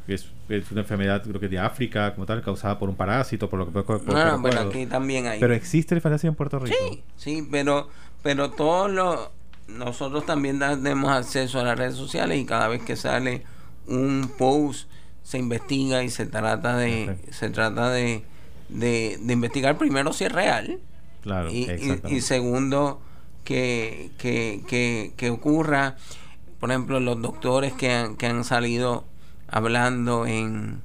que 0.06 0.14
es, 0.14 0.28
es 0.48 0.70
una 0.72 0.80
enfermedad 0.80 1.22
creo 1.22 1.38
que 1.40 1.48
de 1.48 1.58
África 1.60 2.14
como 2.14 2.26
tal, 2.26 2.42
causada 2.42 2.78
por 2.78 2.88
un 2.88 2.96
parásito, 2.96 3.48
por 3.48 3.60
lo 3.60 3.66
que 3.66 3.72
por- 3.72 3.84
por- 3.84 4.04
por 4.04 4.14
No, 4.14 4.24
no, 4.36 4.42
pero 4.42 4.54
recuerdo. 4.56 4.70
aquí 4.70 4.86
también 4.86 5.26
hay. 5.26 5.38
Pero 5.40 5.54
existe 5.54 5.94
elefantiasis 5.94 6.28
en 6.28 6.34
Puerto 6.34 6.58
Rico. 6.58 6.76
Sí, 6.90 7.02
sí, 7.16 7.48
pero, 7.50 7.88
pero 8.24 8.50
todos 8.50 8.90
los 8.90 9.30
nosotros 9.68 10.26
también 10.26 10.58
tenemos 10.58 11.10
acceso 11.10 11.58
a 11.60 11.64
las 11.64 11.78
redes 11.78 11.94
sociales 11.94 12.38
y 12.38 12.44
cada 12.44 12.68
vez 12.68 12.82
que 12.82 12.96
sale 12.96 13.42
un 13.86 14.30
post 14.38 14.88
se 15.22 15.38
investiga 15.38 16.02
y 16.02 16.10
se 16.10 16.26
trata 16.26 16.76
de 16.76 17.04
Perfecto. 17.06 17.32
se 17.32 17.50
trata 17.50 17.90
de, 17.90 18.24
de, 18.68 19.18
de 19.20 19.32
investigar. 19.32 19.78
Primero 19.78 20.12
si 20.12 20.24
es 20.24 20.32
real. 20.32 20.78
Claro, 21.22 21.50
y, 21.50 21.58
y- 21.58 21.62
exactamente. 21.64 22.14
y 22.14 22.20
segundo 22.20 23.00
que, 23.44 24.10
que, 24.18 24.62
que, 24.66 25.12
que 25.16 25.30
ocurra. 25.30 25.96
Por 26.60 26.70
ejemplo 26.70 26.98
los 27.00 27.20
doctores 27.20 27.72
que 27.74 27.92
han, 27.92 28.16
que 28.16 28.26
han 28.26 28.44
salido 28.44 29.04
hablando 29.48 30.26
en 30.26 30.80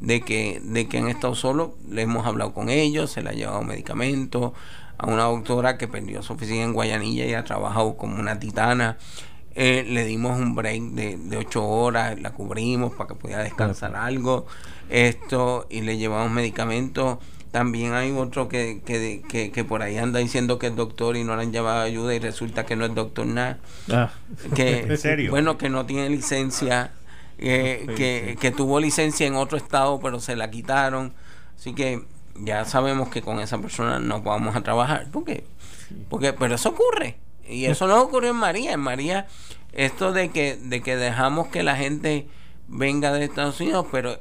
de 0.00 0.20
que 0.20 0.60
de 0.62 0.88
que 0.88 0.98
han 0.98 1.08
estado 1.08 1.34
solos 1.34 1.70
le 1.88 2.02
hemos 2.02 2.26
hablado 2.26 2.52
con 2.52 2.68
ellos 2.68 3.10
se 3.12 3.22
le 3.22 3.30
ha 3.30 3.32
llevado 3.32 3.62
medicamentos 3.62 4.52
a 4.98 5.06
una 5.06 5.22
doctora 5.24 5.78
que 5.78 5.86
perdió 5.88 6.22
su 6.22 6.32
oficina 6.32 6.64
en 6.64 6.72
Guayanilla 6.72 7.24
y 7.24 7.34
ha 7.34 7.44
trabajado 7.44 7.96
como 7.96 8.18
una 8.18 8.38
titana 8.40 8.98
eh, 9.54 9.84
le 9.88 10.04
dimos 10.04 10.38
un 10.38 10.54
break 10.54 10.82
de, 10.92 11.16
de 11.16 11.36
ocho 11.36 11.66
horas 11.66 12.20
la 12.20 12.32
cubrimos 12.32 12.92
para 12.92 13.08
que 13.08 13.14
pudiera 13.14 13.42
descansar 13.42 13.96
algo. 13.96 14.46
Esto 14.88 15.66
y 15.70 15.80
le 15.80 15.96
llevamos 15.96 16.30
medicamentos 16.30 17.18
también 17.52 17.92
hay 17.92 18.10
otro 18.12 18.48
que, 18.48 18.80
que, 18.84 19.22
que, 19.28 19.52
que 19.52 19.64
por 19.64 19.82
ahí 19.82 19.98
anda 19.98 20.18
diciendo 20.18 20.58
que 20.58 20.68
es 20.68 20.74
doctor 20.74 21.16
y 21.16 21.22
no 21.22 21.36
le 21.36 21.42
han 21.42 21.52
llevado 21.52 21.82
ayuda 21.82 22.14
y 22.14 22.18
resulta 22.18 22.64
que 22.64 22.76
no 22.76 22.86
es 22.86 22.94
doctor 22.94 23.26
nada. 23.26 23.58
Ah. 23.90 24.10
que 24.54 24.80
¿En 24.88 24.98
serio? 24.98 25.30
bueno 25.30 25.58
que 25.58 25.68
no 25.68 25.84
tiene 25.84 26.08
licencia 26.08 26.92
eh, 27.38 27.86
que, 27.94 28.38
que 28.40 28.50
tuvo 28.52 28.80
licencia 28.80 29.26
en 29.26 29.34
otro 29.34 29.58
estado 29.58 30.00
pero 30.00 30.18
se 30.18 30.34
la 30.34 30.50
quitaron. 30.50 31.12
Así 31.54 31.74
que 31.74 32.02
ya 32.36 32.64
sabemos 32.64 33.10
que 33.10 33.20
con 33.20 33.38
esa 33.38 33.58
persona 33.58 33.98
no 33.98 34.22
vamos 34.22 34.56
a 34.56 34.62
trabajar. 34.62 35.08
Porque 35.12 35.44
porque 36.08 36.32
pero 36.32 36.54
eso 36.54 36.70
ocurre 36.70 37.18
y 37.48 37.66
eso 37.66 37.86
no 37.86 38.00
ocurrió 38.00 38.30
en 38.30 38.36
María 38.36 38.72
en 38.72 38.80
María 38.80 39.26
esto 39.72 40.12
de 40.12 40.30
que 40.30 40.56
de 40.56 40.82
que 40.82 40.96
dejamos 40.96 41.48
que 41.48 41.62
la 41.62 41.76
gente 41.76 42.26
venga 42.68 43.12
de 43.12 43.24
Estados 43.24 43.60
Unidos 43.60 43.86
pero 43.90 44.18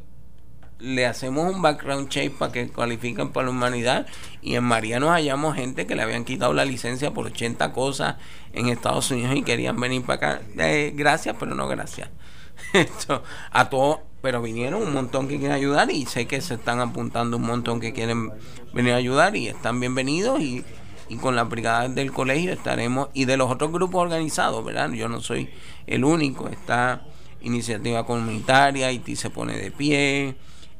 le 0.81 1.06
hacemos 1.06 1.53
un 1.53 1.61
background 1.61 2.10
check 2.10 2.34
para 2.34 2.52
que 2.52 2.68
cualifiquen 2.68 3.30
para 3.30 3.45
la 3.45 3.52
humanidad 3.52 4.07
y 4.41 4.56
en 4.56 4.64
María 4.64 4.99
nos 4.99 5.11
hallamos 5.11 5.56
gente 5.56 5.85
que 5.85 5.95
le 5.95 6.02
habían 6.02 6.26
quitado 6.26 6.53
la 6.53 6.65
licencia 6.65 7.11
por 7.11 7.27
80 7.27 7.72
cosas 7.72 8.15
en 8.53 8.68
Estados 8.68 9.11
Unidos 9.11 9.35
y 9.35 9.43
querían 9.43 9.80
venir 9.80 10.03
para 10.03 10.15
acá. 10.15 10.41
Eh, 10.57 10.91
gracias, 10.95 11.35
pero 11.39 11.53
no 11.53 11.68
gracias. 11.68 12.10
Esto, 12.73 13.23
a 13.52 13.69
todos, 13.69 13.99
pero 14.22 14.41
vinieron 14.41 14.81
un 14.81 14.93
montón 14.93 15.27
que 15.27 15.38
quieren 15.38 15.56
ayudar 15.56 15.91
y 15.91 16.06
sé 16.06 16.26
que 16.26 16.41
se 16.41 16.56
están 16.56 16.80
apuntando 16.80 17.38
un 17.38 17.43
montón 17.43 17.80
que 17.80 17.93
quieren 17.93 18.31
venir 18.73 18.93
a 18.93 18.98
ayudar 18.98 19.35
y 19.35 19.48
están 19.48 19.80
bienvenidos 19.80 20.39
y, 20.41 20.65
y 21.12 21.18
con 21.18 21.36
la 21.36 21.44
brigada 21.44 21.90
del 21.90 22.14
colegio 22.14 22.54
estaremos 22.54 23.10
y 23.14 23.26
de 23.26 23.36
los 23.36 23.52
otros 23.52 23.70
grupos 23.70 24.02
organizados, 24.02 24.64
¿verdad? 24.64 24.90
Yo 24.92 25.10
no 25.10 25.20
soy 25.20 25.50
el 25.86 26.06
único, 26.06 26.48
está 26.48 27.02
Iniciativa 27.42 28.06
Comunitaria, 28.06 28.88
Haití 28.88 29.18
se 29.18 29.30
pone 29.30 29.58
de 29.58 29.72
pie, 29.72 30.36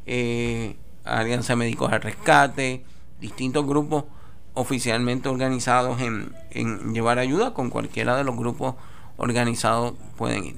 eh, 0.06 0.78
Alianza 1.04 1.58
Médicos 1.58 1.92
al 1.92 2.02
Rescate, 2.02 2.86
distintos 3.20 3.68
grupos 3.68 4.06
oficialmente 4.54 5.28
organizados 5.28 6.00
en, 6.00 6.34
en 6.52 6.94
llevar 6.94 7.20
ayuda, 7.20 7.54
con 7.54 7.70
cualquiera 7.70 8.16
de 8.16 8.24
los 8.24 8.38
grupos 8.38 8.76
organizados 9.18 9.96
pueden 10.16 10.46
ir. 10.46 10.56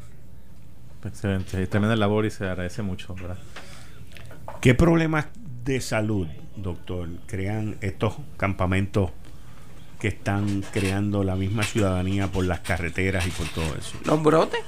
Excelente, 1.03 1.65
tremenda 1.65 1.95
labor 1.95 2.27
y 2.27 2.29
se 2.29 2.45
agradece 2.45 2.83
mucho, 2.83 3.15
¿verdad? 3.15 3.39
¿Qué 4.61 4.75
problemas 4.75 5.25
de 5.63 5.81
salud, 5.81 6.27
doctor, 6.57 7.09
crean 7.25 7.77
estos 7.81 8.13
campamentos 8.37 9.09
que 10.03 10.09
están 10.09 10.65
creando 10.73 11.23
la 11.23 11.37
misma 11.37 11.63
ciudadanía 11.63 12.27
por 12.27 12.43
las 12.43 12.59
carreteras 12.59 13.25
y 13.25 13.29
por 13.29 13.47
todo 13.47 13.73
eso? 13.79 13.97
Los 14.03 14.21
brotes. 14.21 14.59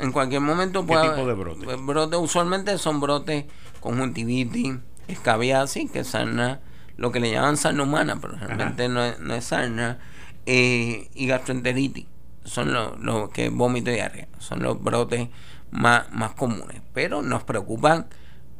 En 0.00 0.12
cualquier 0.12 0.42
momento 0.42 0.82
¿Qué 0.82 0.88
puede 0.88 1.08
tipo 1.08 1.26
de 1.26 1.32
brotes? 1.32 1.64
pues, 1.64 1.82
brotes 1.82 2.20
usualmente 2.20 2.76
son 2.76 3.00
brotes 3.00 3.46
conjuntivitis, 3.80 4.74
escabiasis, 5.08 5.90
que 5.90 6.04
sarna, 6.04 6.60
lo 6.98 7.10
que 7.10 7.20
le 7.20 7.30
llaman 7.30 7.56
sarna 7.56 7.84
humana, 7.84 8.18
pero 8.20 8.36
realmente 8.36 8.90
no 8.90 9.02
es, 9.02 9.18
no 9.18 9.34
es 9.34 9.46
sarna, 9.46 9.98
eh, 10.44 11.08
y 11.14 11.26
gastroenteritis. 11.26 12.04
Son 12.44 12.74
los 12.74 13.00
lo 13.00 13.30
que 13.30 13.48
vómito 13.48 13.90
y 13.90 13.94
diarrea. 13.94 14.28
Son 14.40 14.62
los 14.62 14.78
brotes 14.84 15.30
más, 15.70 16.12
más 16.12 16.32
comunes. 16.32 16.82
Pero 16.92 17.22
nos 17.22 17.44
preocupan 17.44 18.08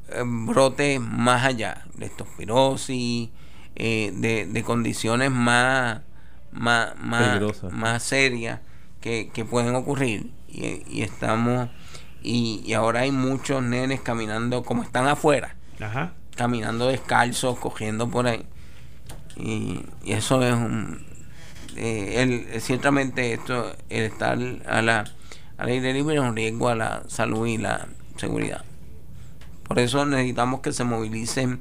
eh, 0.09 0.23
brotes 0.25 0.99
más 0.99 1.45
allá, 1.45 1.85
leptospirosis, 1.99 3.29
eh, 3.77 4.11
de, 4.15 4.47
de 4.47 4.63
condiciones 4.63 5.31
más, 5.31 6.01
más, 6.53 6.97
más, 6.99 7.63
más 7.71 8.03
serias 8.03 8.61
que, 9.01 9.31
que 9.33 9.45
pueden 9.45 9.75
ocurrir. 9.75 10.31
Y, 10.49 10.83
y 10.89 11.03
estamos, 11.03 11.69
y, 12.23 12.63
y 12.67 12.73
ahora 12.73 13.01
hay 13.01 13.13
muchos 13.13 13.63
nenes 13.63 14.01
caminando 14.01 14.63
como 14.63 14.83
están 14.83 15.07
afuera, 15.07 15.57
Ajá. 15.81 16.15
caminando 16.35 16.89
descalzos, 16.89 17.59
cogiendo 17.59 18.09
por 18.11 18.27
ahí. 18.27 18.47
Y, 19.37 19.85
y 20.03 20.13
eso 20.13 20.43
es 20.43 20.55
un. 20.55 21.05
eh, 21.77 22.23
el, 22.53 22.61
ciertamente, 22.63 23.35
esto, 23.35 23.77
el 23.91 24.05
estar 24.05 24.39
a 24.67 24.81
la, 24.83 25.05
al 25.59 25.69
aire 25.69 25.93
libre 25.93 26.15
es 26.15 26.21
un 26.23 26.35
riesgo 26.35 26.71
a 26.71 26.75
la 26.75 27.03
salud 27.07 27.47
y 27.47 27.59
la 27.59 27.87
seguridad. 28.17 28.65
Por 29.65 29.79
eso 29.79 30.07
necesitamos 30.07 30.61
que 30.61 30.73
se 30.73 30.85
movilicen 30.85 31.61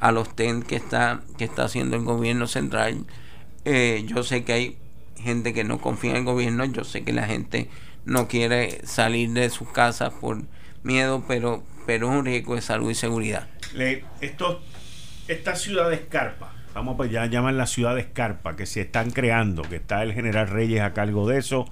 a 0.00 0.12
los 0.12 0.34
TEN 0.34 0.62
que 0.62 0.76
está, 0.76 1.20
que 1.38 1.44
está 1.44 1.64
haciendo 1.64 1.96
el 1.96 2.02
gobierno 2.04 2.46
central. 2.46 3.04
Eh, 3.64 4.04
yo 4.06 4.22
sé 4.22 4.44
que 4.44 4.52
hay 4.52 4.76
gente 5.16 5.52
que 5.52 5.64
no 5.64 5.78
confía 5.78 6.12
en 6.12 6.16
el 6.18 6.24
gobierno, 6.24 6.64
yo 6.64 6.84
sé 6.84 7.02
que 7.04 7.12
la 7.12 7.26
gente 7.26 7.68
no 8.06 8.26
quiere 8.26 8.80
salir 8.86 9.30
de 9.32 9.50
sus 9.50 9.68
casas 9.68 10.12
por 10.14 10.42
miedo, 10.82 11.22
pero, 11.28 11.62
pero 11.86 12.10
es 12.10 12.18
un 12.18 12.24
riesgo 12.24 12.54
de 12.54 12.62
salud 12.62 12.90
y 12.90 12.94
seguridad. 12.94 13.46
Le- 13.74 14.02
estos, 14.22 14.58
estas 15.28 15.60
ciudades 15.60 16.00
carpa, 16.08 16.54
vamos 16.74 16.96
pues 16.96 17.10
ya 17.10 17.26
llaman 17.26 17.58
las 17.58 17.70
ciudades 17.70 18.06
carpa, 18.12 18.56
que 18.56 18.64
se 18.64 18.80
están 18.80 19.10
creando, 19.10 19.60
que 19.62 19.76
está 19.76 20.02
el 20.02 20.14
general 20.14 20.48
Reyes 20.48 20.80
a 20.80 20.94
cargo 20.94 21.28
de 21.28 21.38
eso. 21.38 21.66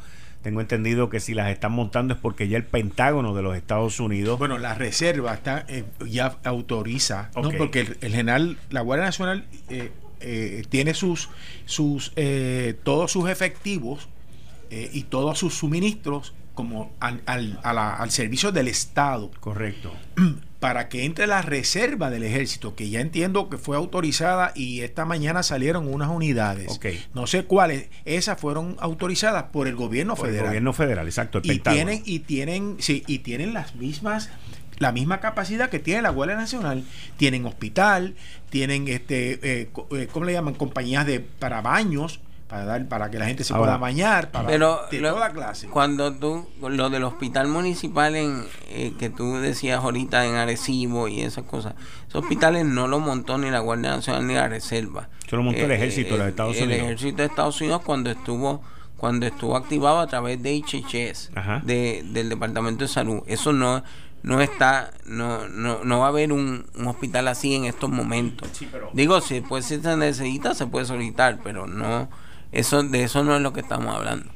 Tengo 0.49 0.63
entendido 0.63 1.11
que 1.11 1.21
si 1.21 1.35
las 1.35 1.51
están 1.51 1.73
montando 1.73 2.15
es 2.15 2.21
porque 2.21 2.49
ya 2.49 2.57
el 2.57 2.65
Pentágono 2.65 3.35
de 3.35 3.43
los 3.43 3.55
Estados 3.55 4.01
Unidos. 4.01 4.39
Bueno, 4.39 4.57
la 4.57 4.73
reserva 4.73 5.35
está 5.35 5.67
eh, 5.69 5.85
ya 6.09 6.39
autoriza, 6.43 7.31
¿no? 7.37 7.51
Porque 7.51 7.81
el, 7.81 7.99
el 8.01 8.15
general, 8.15 8.57
la 8.71 8.81
Guardia 8.81 9.05
Nacional 9.05 9.45
eh, 9.69 9.93
eh, 10.21 10.65
tiene 10.71 10.95
sus, 10.95 11.29
sus 11.67 12.15
todos 12.83 13.13
sus 13.13 13.29
efectivos 13.29 14.09
y 14.71 15.03
todos 15.03 15.39
sus 15.39 15.53
suministros 15.53 16.33
como 16.59 16.91
al, 16.99 17.23
al, 17.27 17.61
a 17.63 17.73
la- 17.73 17.95
al 17.95 18.11
servicio 18.11 18.51
del 18.51 18.67
Estado 18.67 19.31
Correcto. 19.39 19.93
para 20.59 20.89
que 20.89 21.05
entre 21.05 21.29
la 21.29 21.41
reserva 21.41 22.11
del 22.11 22.25
ejército, 22.25 22.75
que 22.75 22.91
ya 22.91 23.01
entiendo 23.01 23.49
que 23.49 23.59
fue 23.59 23.77
autorizada 23.77 24.51
y 24.57 24.81
esta 24.81 25.05
mañana 25.05 25.45
salieron 25.45 25.87
unas 25.87 26.09
unidades. 26.11 26.67
Ok. 26.69 26.87
No 27.15 27.29
sé 27.29 27.45
cuáles, 27.45 27.87
esas 28.05 28.41
fueron 28.41 28.77
autorizadas 28.81 29.45
por 29.53 29.69
el 29.69 29.77
gobierno 29.77 30.17
Por 30.17 30.27
el 30.27 30.33
federal 30.33 30.49
gobierno 30.49 30.73
federal, 30.73 31.07
exacto, 31.07 31.39
el 31.39 31.45
y 31.47 31.49
Pentágono. 31.49 31.77
tienen 31.85 32.03
y 32.05 32.19
tienen 32.19 32.77
sí 32.81 33.05
y 33.07 33.21
tienen 33.21 33.55
las 33.55 33.77
mismas 33.77 34.31
la 34.79 34.91
misma 34.93 35.21
capacidad 35.21 35.71
que 35.71 35.79
tiene 35.79 36.03
la 36.03 36.11
Guardia 36.11 36.37
Nacional 36.37 36.83
tienen 37.17 37.47
hospital 37.47 38.15
tienen 38.51 38.87
este 38.89 39.35
eh, 39.63 39.71
eh, 39.93 40.09
cómo 40.11 40.25
le 40.27 40.33
llaman 40.33 40.55
compañías 40.55 41.05
de 41.07 41.19
para 41.21 41.61
baños 41.63 42.19
para 42.49 42.65
dar 42.65 42.89
para 42.89 43.11
que 43.11 43.19
la 43.19 43.27
gente 43.27 43.45
se 43.45 43.53
Ahora, 43.53 43.67
pueda 43.73 43.77
bañar 43.79 44.31
para 44.31 44.49
Pero 44.49 44.81
de 44.91 45.01
lo- 45.01 45.13
toda 45.15 45.31
clase 45.33 45.69
Cuando 45.69 46.13
tú, 46.15 46.49
lo 46.63 46.89
del 46.91 47.05
hospital 47.05 47.49
municipal 47.49 48.17
en, 48.17 48.45
eh, 48.71 48.95
que 48.99 49.11
tú 49.11 49.35
decías 49.37 49.79
ahorita 49.85 50.25
en 50.27 50.35
Arecibo 50.35 51.09
y 51.09 51.21
esas 51.21 51.45
cosas, 51.45 51.75
esos 52.09 52.23
hospitales 52.23 52.65
no 52.65 52.89
lo 52.89 53.01
montó 53.01 53.37
ni 53.39 53.51
la 53.51 53.59
Guardia 53.61 53.91
Nacional 53.91 54.27
ni 54.27 54.35
la 54.35 54.49
Reserva. 54.49 55.09
Eso 55.27 55.37
lo 55.37 55.43
montó 55.43 55.61
el 55.61 55.73
ejército 55.73 56.15
de 56.15 56.19
los 56.21 56.29
Estados 56.29 56.57
el 56.57 56.65
Unidos. 56.65 56.83
ejército 56.85 57.17
de 57.19 57.25
Estados 57.27 57.61
Unidos 57.61 57.83
cuando 57.85 58.11
estuvo 58.11 58.63
cuando 58.97 59.27
estuvo 59.27 59.55
activado 59.57 60.01
a 60.01 60.09
través 60.09 60.43
de 60.43 60.57
HHS, 60.57 61.31
Ajá. 61.37 61.61
de, 61.65 62.03
del 62.13 62.29
Departamento 62.31 62.83
de 62.85 62.89
Salud. 62.89 63.23
Eso 63.27 63.53
no 63.53 63.85
no 64.25 64.41
está 64.41 64.91
no, 65.07 65.47
no, 65.49 65.85
no 65.85 65.99
va 66.01 66.07
a 66.07 66.09
haber 66.09 66.33
un, 66.33 66.67
un 66.75 66.87
hospital 66.89 67.29
así 67.29 67.55
en 67.55 67.67
estos 67.67 67.91
momentos. 67.91 68.49
Sí, 68.55 68.67
pero- 68.73 68.91
Digo, 68.95 69.21
si 69.21 69.41
pues 69.43 69.67
si 69.67 69.81
se 69.81 69.97
necesita 69.97 70.55
se 70.55 70.67
puede 70.67 70.87
solicitar, 70.87 71.39
pero 71.45 71.67
no 71.69 72.09
eso 72.53 72.83
de 72.83 73.03
eso 73.03 73.25
no 73.25 73.37
es 73.37 73.43
lo 73.43 73.53
que 73.53 73.61
estamos 73.61 73.95
hablando. 73.95 74.27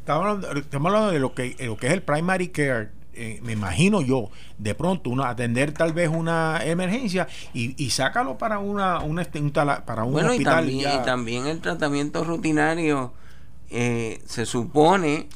estamos 0.00 0.26
hablando, 0.26 0.52
estamos 0.60 0.86
hablando 0.88 1.10
de 1.12 1.18
lo 1.20 1.34
que 1.34 1.56
lo 1.60 1.76
que 1.76 1.86
es 1.88 1.92
el 1.92 2.02
primary 2.02 2.48
care 2.48 2.88
eh, 3.12 3.40
me 3.42 3.52
imagino 3.52 4.00
yo 4.02 4.30
de 4.58 4.74
pronto 4.74 5.10
uno 5.10 5.24
atender 5.24 5.72
tal 5.72 5.92
vez 5.92 6.08
una 6.08 6.60
emergencia 6.64 7.26
y, 7.52 7.74
y 7.82 7.90
sácalo 7.90 8.38
para 8.38 8.60
una, 8.60 9.00
una 9.00 9.22
este, 9.22 9.40
un 9.40 9.52
tala- 9.52 9.84
para 9.84 10.04
un 10.04 10.12
Bueno, 10.12 10.28
y 10.28 10.36
hospital 10.36 10.54
también, 10.64 10.80
ya. 10.80 10.94
y 10.94 11.04
también 11.04 11.46
el 11.46 11.60
tratamiento 11.60 12.22
rutinario 12.24 13.12
eh, 13.68 14.20
se 14.26 14.46
supone 14.46 15.26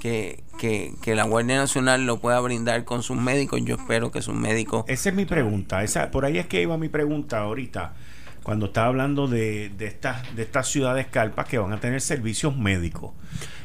que, 0.00 0.42
que, 0.58 0.94
que 1.02 1.14
la 1.14 1.24
Guardia 1.24 1.56
Nacional 1.58 2.06
lo 2.06 2.18
pueda 2.18 2.40
brindar 2.40 2.84
con 2.84 3.02
sus 3.02 3.16
médicos. 3.18 3.60
Yo 3.64 3.76
espero 3.76 4.10
que 4.10 4.20
sus 4.20 4.34
médicos... 4.34 4.84
Esa 4.88 5.10
es 5.10 5.14
mi 5.14 5.26
pregunta. 5.26 5.84
Esa, 5.84 6.10
por 6.10 6.24
ahí 6.24 6.38
es 6.38 6.46
que 6.46 6.60
iba 6.62 6.76
mi 6.76 6.88
pregunta 6.88 7.40
ahorita. 7.40 7.94
Cuando 8.42 8.66
estaba 8.66 8.88
hablando 8.88 9.28
de, 9.28 9.70
de 9.78 9.86
estas 9.86 10.34
de 10.34 10.42
estas 10.42 10.68
ciudades 10.68 11.06
carpas 11.06 11.46
que 11.46 11.58
van 11.58 11.72
a 11.72 11.78
tener 11.80 12.00
servicios 12.00 12.56
médicos. 12.56 13.12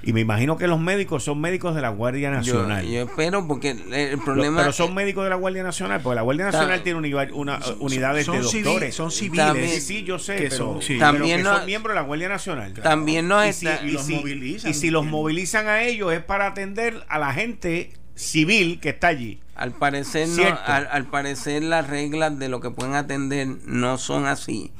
Y 0.03 0.13
me 0.13 0.21
imagino 0.21 0.57
que 0.57 0.67
los 0.67 0.79
médicos 0.79 1.23
son 1.23 1.41
médicos 1.41 1.75
de 1.75 1.81
la 1.81 1.89
Guardia 1.89 2.29
Nacional. 2.31 2.85
yo 2.85 3.01
espero 3.01 3.45
porque 3.47 3.71
el, 3.71 4.11
Lo- 4.17 4.23
problema... 4.23 4.59
pero 4.61 4.71
son 4.71 4.93
médicos 4.93 5.23
de 5.25 5.31
la 5.31 5.35
Guardia 5.35 5.63
Nacional, 5.63 5.99
porque 6.01 6.15
la 6.15 6.21
Guardia 6.21 6.45
Nacional 6.45 6.81
tiene 6.83 6.99
univa- 6.99 7.27
una, 7.33 7.57
uh, 7.57 7.83
unidades 7.85 8.25
son 8.25 8.35
de 8.37 8.41
doctores. 8.43 8.95
son 8.95 9.11
civiles. 9.11 9.45
También- 9.45 9.81
Sí, 9.81 10.03
yo 10.03 10.17
sé, 10.19 10.35
que 10.37 10.43
pero, 10.43 10.55
son- 10.55 10.81
sí. 10.81 10.93
pero 10.99 11.11
También 11.11 11.37
que 11.37 11.43
no- 11.43 11.55
son 11.57 11.65
miembros 11.65 11.93
de 11.95 11.99
la 12.01 12.05
Guardia 12.07 12.29
Nacional. 12.29 12.73
También 12.73 13.27
no 13.27 13.45
y 13.45 13.51
si, 13.51 13.67
está... 13.67 13.85
y 13.85 13.91
los 13.91 14.05
si- 14.05 14.15
movilizan. 14.15 14.71
y 14.71 14.73
si 14.75 14.89
los 14.91 15.05
movilizan 15.05 15.67
a 15.67 15.81
ellos 15.83 16.13
es 16.13 16.23
para 16.23 16.47
atender 16.47 17.03
a 17.09 17.17
la 17.19 17.33
gente 17.33 17.91
civil 18.15 18.79
que 18.79 18.89
está 18.89 19.07
allí. 19.07 19.39
Al 19.57 19.71
parecer, 19.71 20.27
no, 20.29 20.43
al, 20.67 20.87
al 20.91 21.05
parecer 21.07 21.63
las 21.63 21.87
reglas 21.87 22.37
de 22.37 22.47
lo 22.47 22.59
que 22.61 22.69
pueden 22.69 22.93
atender 22.93 23.47
no 23.65 23.97
son 23.97 24.25
así. 24.27 24.71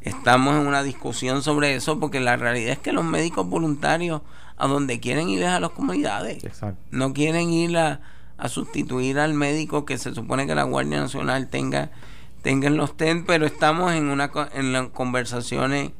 Estamos 0.00 0.54
en 0.60 0.66
una 0.66 0.82
discusión 0.82 1.42
sobre 1.42 1.74
eso 1.74 2.00
porque 2.00 2.20
la 2.20 2.36
realidad 2.36 2.72
es 2.72 2.78
que 2.78 2.92
los 2.92 3.04
médicos 3.04 3.46
voluntarios 3.46 4.22
a 4.56 4.66
donde 4.66 4.98
quieren 5.00 5.28
ir 5.28 5.42
es 5.42 5.48
a 5.48 5.60
las 5.60 5.70
comunidades. 5.70 6.42
Exacto. 6.44 6.80
No 6.90 7.12
quieren 7.12 7.50
ir 7.50 7.76
a, 7.76 8.00
a 8.38 8.48
sustituir 8.48 9.18
al 9.18 9.34
médico 9.34 9.84
que 9.84 9.98
se 9.98 10.14
supone 10.14 10.46
que 10.46 10.54
la 10.54 10.62
Guardia 10.64 11.00
Nacional 11.00 11.48
tenga, 11.48 11.90
tenga 12.42 12.68
en 12.68 12.76
los 12.76 12.96
TEN, 12.96 13.24
pero 13.26 13.46
estamos 13.46 13.92
en 13.92 14.08
una 14.08 14.30
en 14.54 14.72
las 14.72 14.88
conversaciones 14.88 15.90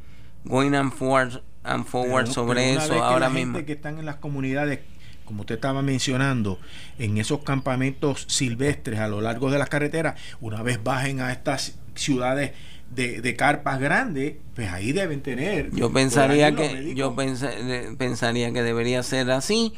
going 0.44 0.74
and 0.74 0.92
forward, 0.92 1.42
and 1.62 1.84
forward 1.86 2.24
Pero- 2.24 2.34
sobre 2.34 2.74
pero 2.74 2.80
eso 2.82 3.02
ahora 3.05 3.28
mismo. 3.30 3.64
que 3.64 3.72
están 3.72 3.98
en 3.98 4.05
las 4.06 4.16
comunidades, 4.16 4.80
como 5.24 5.40
usted 5.42 5.56
estaba 5.56 5.82
mencionando, 5.82 6.59
en 6.98 7.18
esos 7.18 7.42
campamentos 7.42 8.24
silvestres 8.28 8.98
a 9.01 9.09
lo 9.09 9.20
largo 9.20 9.51
de 9.51 9.59
las 9.59 9.68
carreteras, 9.68 10.20
una 10.40 10.62
vez 10.62 10.82
bajen 10.82 11.20
a 11.20 11.32
estas 11.32 11.76
ciudades 11.94 12.52
de, 12.94 13.20
de 13.20 13.34
carpas 13.36 13.80
grandes, 13.80 14.34
pues 14.55 14.70
ahí 14.70 14.92
deben 14.92 15.20
tener. 15.22 15.70
Yo 15.74 15.92
pensaría 15.92 16.55
que 16.55 16.94
yo 16.94 17.14
pensa- 17.16 17.51
pensaría 17.98 18.52
que 18.52 18.62
debería 18.62 19.02
ser 19.02 19.30
así 19.30 19.72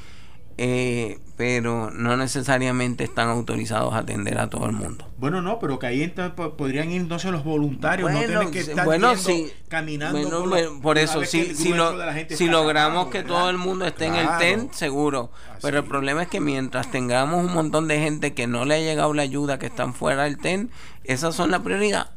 eh, 0.58 1.18
pero 1.36 1.90
no 1.90 2.16
necesariamente 2.16 3.04
están 3.04 3.28
autorizados 3.28 3.92
a 3.94 3.98
atender 3.98 4.38
a 4.38 4.48
todo 4.48 4.64
el 4.66 4.72
mundo. 4.72 5.06
Bueno, 5.18 5.42
no, 5.42 5.58
pero 5.58 5.78
que 5.78 5.86
ahí 5.86 6.02
entonces 6.02 6.32
po- 6.34 6.56
podrían 6.56 6.90
ir 6.90 7.02
entonces 7.02 7.30
los 7.30 7.44
voluntarios, 7.44 8.10
no 8.10 8.16
Bueno, 8.16 8.32
tienen 8.40 8.50
que 8.52 8.60
estar 8.60 8.86
bueno, 8.86 9.08
yendo 9.14 9.22
sí. 9.22 9.52
caminando 9.68 10.18
Bueno, 10.18 10.80
por, 10.80 10.96
los- 10.96 11.04
eso, 11.10 11.24
si, 11.24 11.54
si, 11.54 11.74
lo- 11.74 11.94
si 12.30 12.46
logramos 12.46 13.08
que 13.08 13.22
todo 13.22 13.50
el 13.50 13.58
mundo 13.58 13.84
esté 13.84 14.06
en 14.06 14.14
el. 14.14 14.28
TEN, 14.38 14.70
seguro. 14.72 15.30
Pero 15.60 15.78
el 15.78 15.84
problema 15.84 16.22
es 16.22 16.28
que 16.28 16.40
mientras 16.40 16.90
tengamos 16.90 17.44
un 17.44 17.52
montón 17.52 17.86
de 17.88 17.98
gente 17.98 18.32
que 18.32 18.46
no 18.46 18.64
le 18.64 18.74
ha 18.76 18.78
llegado 18.78 19.12
la 19.12 19.22
ayuda, 19.22 19.58
que 19.58 19.66
están 19.66 19.92
fuera 19.94 20.24
del 20.24 20.38
TEN, 20.38 20.70
esas 21.04 21.34
son 21.34 21.50
la 21.50 21.62
prioridad. 21.62 22.10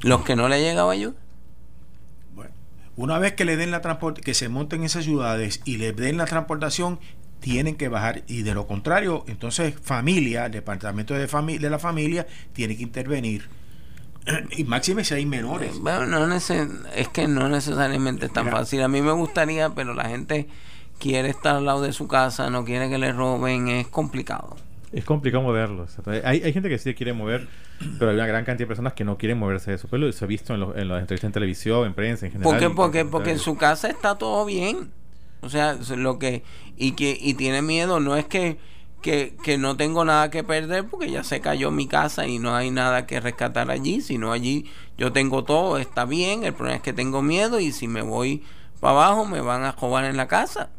Los 0.00 0.22
que 0.24 0.36
no 0.36 0.48
le 0.48 0.56
ha 0.56 0.58
llegado 0.58 0.90
ayuda. 0.90 1.14
Una 2.96 3.18
vez 3.18 3.32
que 3.34 3.44
le 3.44 3.56
den 3.56 3.70
la 3.70 3.80
transporte, 3.80 4.20
que 4.20 4.34
se 4.34 4.48
monten 4.48 4.80
en 4.80 4.86
esas 4.86 5.04
ciudades 5.04 5.60
y 5.64 5.78
le 5.78 5.92
den 5.92 6.16
la 6.16 6.26
transportación, 6.26 7.00
tienen 7.40 7.74
que 7.76 7.88
bajar 7.88 8.22
y 8.26 8.42
de 8.42 8.54
lo 8.54 8.66
contrario, 8.66 9.24
entonces 9.26 9.74
familia, 9.82 10.46
el 10.46 10.52
departamento 10.52 11.12
de, 11.14 11.28
fami- 11.28 11.58
de 11.58 11.68
la 11.70 11.78
familia 11.78 12.26
tiene 12.52 12.76
que 12.76 12.82
intervenir. 12.82 13.48
Y 14.56 14.64
máxime 14.64 15.04
si 15.04 15.12
hay 15.14 15.26
menores. 15.26 15.78
Bueno, 15.80 16.06
no 16.26 16.34
es 16.34 17.08
que 17.12 17.28
no 17.28 17.48
necesariamente 17.50 18.26
es 18.26 18.32
tan 18.32 18.46
Mira. 18.46 18.56
fácil. 18.58 18.82
A 18.82 18.88
mí 18.88 19.02
me 19.02 19.12
gustaría, 19.12 19.70
pero 19.74 19.92
la 19.92 20.08
gente 20.08 20.48
quiere 20.98 21.28
estar 21.28 21.56
al 21.56 21.66
lado 21.66 21.82
de 21.82 21.92
su 21.92 22.08
casa, 22.08 22.48
no 22.48 22.64
quiere 22.64 22.88
que 22.88 22.96
le 22.96 23.12
roben, 23.12 23.68
es 23.68 23.88
complicado. 23.88 24.56
Es 24.94 25.04
complicado 25.04 25.42
moverlos. 25.42 25.96
Hay, 26.24 26.42
hay 26.42 26.52
gente 26.52 26.68
que 26.68 26.78
sí 26.78 26.94
quiere 26.94 27.12
mover, 27.12 27.48
pero 27.98 28.10
hay 28.10 28.16
una 28.16 28.26
gran 28.26 28.44
cantidad 28.44 28.64
de 28.64 28.68
personas 28.68 28.92
que 28.92 29.04
no 29.04 29.18
quieren 29.18 29.38
moverse 29.38 29.70
de 29.72 29.78
su 29.78 29.88
pueblo. 29.88 30.06
y 30.08 30.12
Se 30.12 30.24
ha 30.24 30.28
visto 30.28 30.54
en, 30.54 30.60
los- 30.60 30.76
en 30.76 30.88
las 30.88 31.00
entrevistas 31.00 31.28
en 31.28 31.32
televisión, 31.32 31.86
en 31.86 31.94
prensa, 31.94 32.26
en 32.26 32.32
general. 32.32 32.52
¿Por 32.52 32.60
qué? 32.60 32.74
Porque, 32.74 33.04
porque 33.04 33.30
en 33.32 33.38
su 33.38 33.56
casa 33.56 33.88
está 33.88 34.16
todo 34.16 34.44
bien. 34.44 34.92
O 35.40 35.48
sea, 35.48 35.76
lo 35.96 36.18
que 36.18 36.42
y 36.76 36.92
que 36.92 37.18
y 37.20 37.34
tiene 37.34 37.60
miedo 37.60 38.00
no 38.00 38.16
es 38.16 38.24
que, 38.24 38.56
que, 39.02 39.36
que 39.42 39.58
no 39.58 39.76
tengo 39.76 40.04
nada 40.04 40.30
que 40.30 40.42
perder 40.42 40.86
porque 40.86 41.10
ya 41.10 41.22
se 41.22 41.40
cayó 41.40 41.70
mi 41.70 41.86
casa 41.86 42.26
y 42.26 42.38
no 42.38 42.54
hay 42.54 42.70
nada 42.70 43.04
que 43.06 43.20
rescatar 43.20 43.70
allí, 43.70 44.00
sino 44.00 44.32
allí 44.32 44.64
yo 44.96 45.12
tengo 45.12 45.44
todo, 45.44 45.76
está 45.76 46.06
bien, 46.06 46.44
el 46.44 46.54
problema 46.54 46.76
es 46.76 46.82
que 46.82 46.94
tengo 46.94 47.20
miedo 47.20 47.60
y 47.60 47.72
si 47.72 47.88
me 47.88 48.00
voy 48.00 48.42
para 48.80 48.92
abajo 48.94 49.26
me 49.26 49.40
van 49.42 49.64
a 49.64 49.72
robar 49.72 50.04
en 50.06 50.16
la 50.16 50.28
casa. 50.28 50.70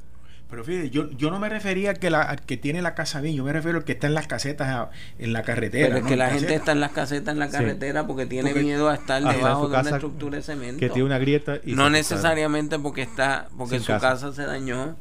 Pero 0.49 0.63
fíjate, 0.63 0.89
yo, 0.91 1.09
yo 1.11 1.31
no 1.31 1.39
me 1.39 1.49
refería 1.49 1.89
al 1.89 1.97
que, 1.99 2.09
la, 2.11 2.21
al 2.21 2.39
que 2.41 2.55
tiene 2.55 2.81
la 2.83 2.93
casa 2.93 3.19
bien, 3.19 3.35
yo 3.35 3.43
me 3.43 3.51
refiero 3.51 3.79
al 3.79 3.83
que 3.83 3.93
está 3.93 4.05
en 4.07 4.13
las 4.13 4.27
casetas 4.27 4.67
a- 4.69 4.91
en 5.17 5.33
la 5.33 5.41
carretera. 5.41 5.87
Pero 5.87 5.97
es 5.97 6.03
¿no? 6.03 6.09
que 6.09 6.15
la 6.15 6.29
gente 6.29 6.53
está 6.53 6.71
en 6.73 6.79
las 6.79 6.91
casetas 6.91 7.33
en 7.33 7.39
la 7.39 7.47
Sí. 7.47 7.53
carretera 7.53 8.05
porque 8.05 8.25
tiene 8.27 8.51
Porque 8.51 8.63
miedo 8.63 8.87
a 8.89 8.93
estar 8.95 9.23
debajo 9.23 9.67
de 9.69 9.79
una 9.79 9.89
estructura 9.89 10.37
de 10.37 10.43
cemento. 10.43 10.79
que 10.79 10.89
tiene 10.89 11.03
una 11.03 11.17
grieta 11.17 11.57
y 11.65 11.73
no 11.73 11.89
necesariamente 11.89 12.77
porque 12.79 13.01
está 13.01 13.47
porque 13.57 13.79
su 13.79 13.87
casa. 13.87 14.09
casa 14.09 14.33
se 14.33 14.43
dañó. 14.43 14.95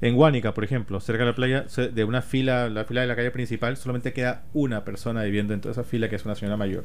En 0.00 0.14
Guánica, 0.14 0.52
por 0.52 0.62
ejemplo, 0.64 1.00
cerca 1.00 1.22
de 1.24 1.30
la 1.30 1.34
playa, 1.34 1.64
de 1.92 2.04
una 2.04 2.20
fila, 2.22 2.68
la 2.68 2.84
fila 2.84 3.00
de 3.02 3.06
la 3.06 3.16
calle 3.16 3.30
principal, 3.30 3.76
solamente 3.78 4.12
queda 4.12 4.42
una 4.52 4.84
persona 4.84 5.22
viviendo 5.22 5.54
en 5.54 5.60
toda 5.62 5.72
esa 5.72 5.84
fila, 5.84 6.08
que 6.10 6.16
es 6.16 6.24
una 6.26 6.34
señora 6.34 6.56
mayor. 6.58 6.84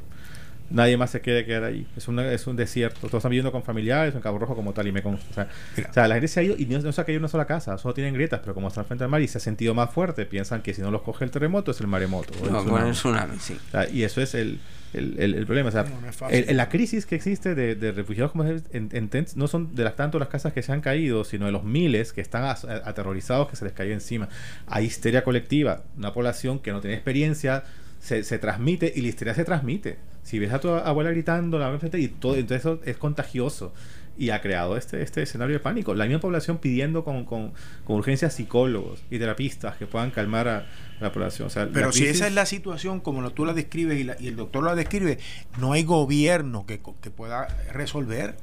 Nadie 0.71 0.95
más 0.97 1.09
se 1.11 1.21
quiere 1.21 1.45
quedar 1.45 1.65
ahí. 1.65 1.85
Es, 1.97 2.07
una, 2.07 2.31
es 2.31 2.47
un 2.47 2.55
desierto. 2.55 2.99
Todos 3.01 3.15
están 3.15 3.29
viviendo 3.31 3.51
con 3.51 3.61
familiares 3.63 4.15
en 4.15 4.21
Cabo 4.21 4.39
Rojo 4.39 4.55
como 4.55 4.73
tal 4.73 4.87
y 4.87 4.91
me 4.91 5.03
consta. 5.03 5.27
O 5.29 5.33
sea, 5.33 5.49
o 5.89 5.93
sea, 5.93 6.07
la 6.07 6.15
gente 6.15 6.27
se 6.27 6.39
ha 6.39 6.43
ido 6.43 6.55
y 6.57 6.65
no, 6.65 6.79
no 6.79 6.91
se 6.91 7.01
ha 7.01 7.03
caído 7.03 7.17
en 7.17 7.23
una 7.23 7.29
sola 7.29 7.45
casa. 7.45 7.77
Solo 7.77 7.93
tienen 7.93 8.13
grietas, 8.13 8.39
pero 8.41 8.53
como 8.53 8.67
están 8.69 8.85
frente 8.85 9.03
al 9.03 9.09
mar 9.09 9.21
y 9.21 9.27
se 9.27 9.37
ha 9.37 9.41
sentido 9.41 9.73
más 9.73 9.91
fuerte, 9.93 10.25
piensan 10.25 10.61
que 10.61 10.73
si 10.73 10.81
no 10.81 10.89
los 10.91 11.01
coge 11.01 11.25
el 11.25 11.31
terremoto 11.31 11.71
es 11.71 11.81
el 11.81 11.87
maremoto. 11.87 12.33
o 12.41 12.45
el 12.45 12.51
No, 12.53 12.61
tsunami. 12.63 12.87
el 12.89 12.93
tsunami, 12.95 13.39
sí. 13.39 13.57
O 13.67 13.71
sea, 13.71 13.89
y 13.89 14.03
eso 14.03 14.21
es 14.21 14.33
el, 14.33 14.59
el, 14.93 15.15
el- 15.19 15.35
el 15.35 15.45
problema. 15.45 15.69
O 15.69 15.71
sea, 15.71 15.83
No, 15.83 16.29
el- 16.29 16.45
el- 16.49 16.57
la 16.57 16.69
crisis 16.69 17.05
que 17.05 17.15
existe 17.15 17.53
de, 17.55 17.75
de 17.75 17.91
refugiados 17.91 18.31
como 18.31 18.45
en, 18.45 18.61
en 18.71 19.09
tents 19.09 19.35
no 19.35 19.47
son 19.47 19.75
de 19.75 19.83
las 19.83 19.95
tanto 19.95 20.19
las 20.19 20.29
casas 20.29 20.53
que 20.53 20.61
se 20.63 20.71
han 20.71 20.81
caído, 20.81 21.23
sino 21.25 21.45
de 21.47 21.51
los 21.51 21.63
miles 21.63 22.13
que 22.13 22.21
están 22.21 22.43
as- 22.45 22.65
aterrorizados 22.65 23.49
que 23.49 23.55
se 23.55 23.65
les 23.65 23.73
cayó 23.73 23.91
encima. 23.93 24.29
Hay 24.67 24.85
histeria 24.85 25.23
colectiva. 25.23 25.83
Una 25.97 26.13
población 26.13 26.59
que 26.59 26.71
no 26.71 26.81
tiene 26.81 26.95
experiencia 26.95 27.63
se, 27.99 28.23
se 28.23 28.39
transmite 28.39 28.91
y 28.95 29.01
la 29.01 29.07
histeria 29.09 29.33
se 29.35 29.43
transmite. 29.43 29.97
Si 30.23 30.39
ves 30.39 30.53
a 30.53 30.59
tu 30.59 30.69
abuela 30.69 31.11
gritando, 31.11 31.57
la 31.59 31.69
enfrente 31.71 31.99
y 31.99 32.07
todo, 32.07 32.35
entonces 32.35 32.59
eso 32.61 32.79
es 32.85 32.97
contagioso. 32.97 33.73
Y 34.17 34.29
ha 34.29 34.41
creado 34.41 34.77
este, 34.77 35.01
este 35.01 35.23
escenario 35.23 35.55
de 35.55 35.59
pánico. 35.61 35.95
La 35.95 36.05
misma 36.05 36.19
población 36.19 36.57
pidiendo 36.59 37.03
con, 37.03 37.25
con, 37.25 37.53
con 37.85 37.95
urgencia 37.95 38.29
psicólogos 38.29 39.01
y 39.09 39.17
terapistas 39.17 39.77
que 39.77 39.87
puedan 39.87 40.11
calmar 40.11 40.47
a 40.47 40.67
la 40.99 41.11
población. 41.11 41.47
O 41.47 41.49
sea, 41.49 41.65
la 41.65 41.71
Pero 41.71 41.91
si 41.91 42.01
crisis- 42.01 42.17
esa 42.17 42.27
es 42.27 42.33
la 42.33 42.45
situación, 42.45 42.99
como 42.99 43.21
lo- 43.21 43.31
tú 43.31 43.45
la 43.45 43.53
describes 43.53 43.99
y, 43.99 44.03
la- 44.03 44.17
y 44.19 44.27
el 44.27 44.35
doctor 44.35 44.63
la 44.63 44.75
describe, 44.75 45.17
no 45.59 45.71
hay 45.73 45.83
gobierno 45.83 46.65
que, 46.67 46.81
que 47.01 47.09
pueda 47.09 47.47
resolver. 47.71 48.35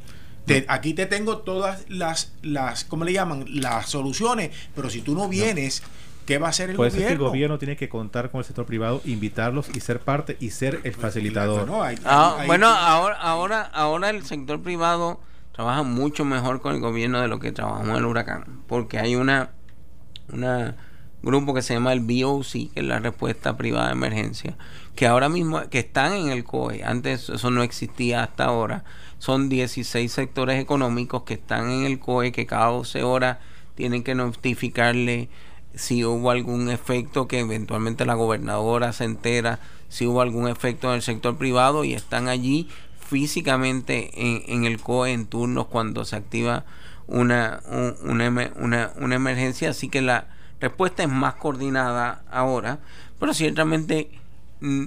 Te- 0.46 0.64
aquí 0.68 0.94
te 0.94 1.04
tengo 1.06 1.38
todas 1.38 1.84
las, 1.90 2.32
las, 2.42 2.84
¿cómo 2.84 3.04
le 3.04 3.12
llaman? 3.12 3.44
Las 3.48 3.90
soluciones, 3.90 4.50
pero 4.74 4.88
si 4.88 5.02
tú 5.02 5.14
no 5.14 5.28
vienes, 5.28 5.82
¿qué 6.28 6.38
va 6.38 6.46
a 6.46 6.50
hacer 6.50 6.70
el 6.70 6.76
Por 6.76 6.86
eso 6.86 6.96
es 6.98 7.02
que 7.02 7.08
el 7.08 7.18
gobierno? 7.18 7.30
gobierno 7.30 7.58
tiene 7.58 7.76
que 7.76 7.88
contar 7.88 8.30
con 8.30 8.38
el 8.40 8.44
sector 8.44 8.66
privado, 8.66 9.00
invitarlos 9.04 9.68
y 9.74 9.80
ser 9.80 9.98
parte 10.00 10.36
y 10.38 10.50
ser 10.50 10.80
el 10.84 10.94
facilitador. 10.94 11.66
No, 11.66 11.82
hay- 11.82 11.98
Ah, 12.04 12.36
hay- 12.38 12.46
bueno, 12.46 12.68
hay- 12.68 12.76
ahora, 12.78 13.16
ahora, 13.16 13.62
ahora 13.62 14.10
el 14.10 14.22
sector 14.24 14.62
privado 14.62 15.20
trabaja 15.52 15.82
mucho 15.82 16.24
mejor 16.24 16.60
con 16.60 16.74
el 16.74 16.80
gobierno 16.80 17.20
de 17.20 17.28
lo 17.28 17.40
que 17.40 17.50
trabajamos 17.50 17.88
en 17.88 17.96
el 17.96 18.04
huracán, 18.04 18.44
porque 18.68 18.98
hay 18.98 19.16
una, 19.16 19.50
una 20.32 20.76
grupo 21.22 21.52
que 21.52 21.62
se 21.62 21.74
llama 21.74 21.92
el 21.92 22.00
BOC, 22.00 22.70
que 22.72 22.80
es 22.80 22.84
la 22.84 23.00
respuesta 23.00 23.56
privada 23.56 23.86
de 23.86 23.92
emergencia, 23.92 24.56
que 24.94 25.06
ahora 25.08 25.28
mismo 25.28 25.62
que 25.68 25.80
están 25.80 26.12
en 26.12 26.28
el 26.28 26.44
COE, 26.44 26.84
antes 26.84 27.28
eso 27.28 27.50
no 27.50 27.62
existía 27.64 28.22
hasta 28.22 28.44
ahora, 28.44 28.84
son 29.18 29.48
16 29.48 30.12
sectores 30.12 30.60
económicos 30.62 31.24
que 31.24 31.34
están 31.34 31.70
en 31.70 31.84
el 31.86 31.98
COE, 31.98 32.30
que 32.30 32.46
cada 32.46 32.66
12 32.66 33.02
horas 33.02 33.38
tienen 33.74 34.04
que 34.04 34.14
notificarle 34.14 35.28
si 35.74 36.04
hubo 36.04 36.30
algún 36.30 36.70
efecto 36.70 37.28
que 37.28 37.40
eventualmente 37.40 38.04
la 38.06 38.14
gobernadora 38.14 38.92
se 38.92 39.04
entera 39.04 39.60
si 39.88 40.06
hubo 40.06 40.20
algún 40.22 40.48
efecto 40.48 40.88
en 40.88 40.94
el 40.96 41.02
sector 41.02 41.36
privado 41.36 41.84
y 41.84 41.94
están 41.94 42.28
allí 42.28 42.68
físicamente 43.00 44.10
en, 44.52 44.64
el 44.64 44.80
COE 44.80 45.12
en 45.12 45.26
turnos 45.26 45.66
cuando 45.66 46.04
se 46.04 46.16
activa 46.16 46.64
una, 47.06 47.60
un- 47.70 47.96
una, 48.10 48.52
una, 48.56 48.92
una 48.96 49.14
emergencia, 49.14 49.70
así 49.70 49.88
que 49.88 50.02
la 50.02 50.26
respuesta 50.60 51.02
es 51.02 51.08
más 51.08 51.34
coordinada 51.34 52.22
ahora, 52.30 52.80
pero 53.18 53.32
ciertamente 53.32 54.10
mm, 54.60 54.86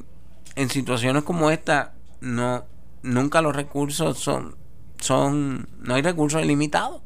en 0.55 0.69
situaciones 0.69 1.23
como 1.23 1.49
esta 1.49 1.93
no 2.19 2.65
nunca 3.03 3.41
los 3.41 3.55
recursos 3.55 4.19
son 4.19 4.55
son 4.99 5.67
no 5.81 5.95
hay 5.95 6.01
recursos 6.03 6.41
ilimitados. 6.43 7.01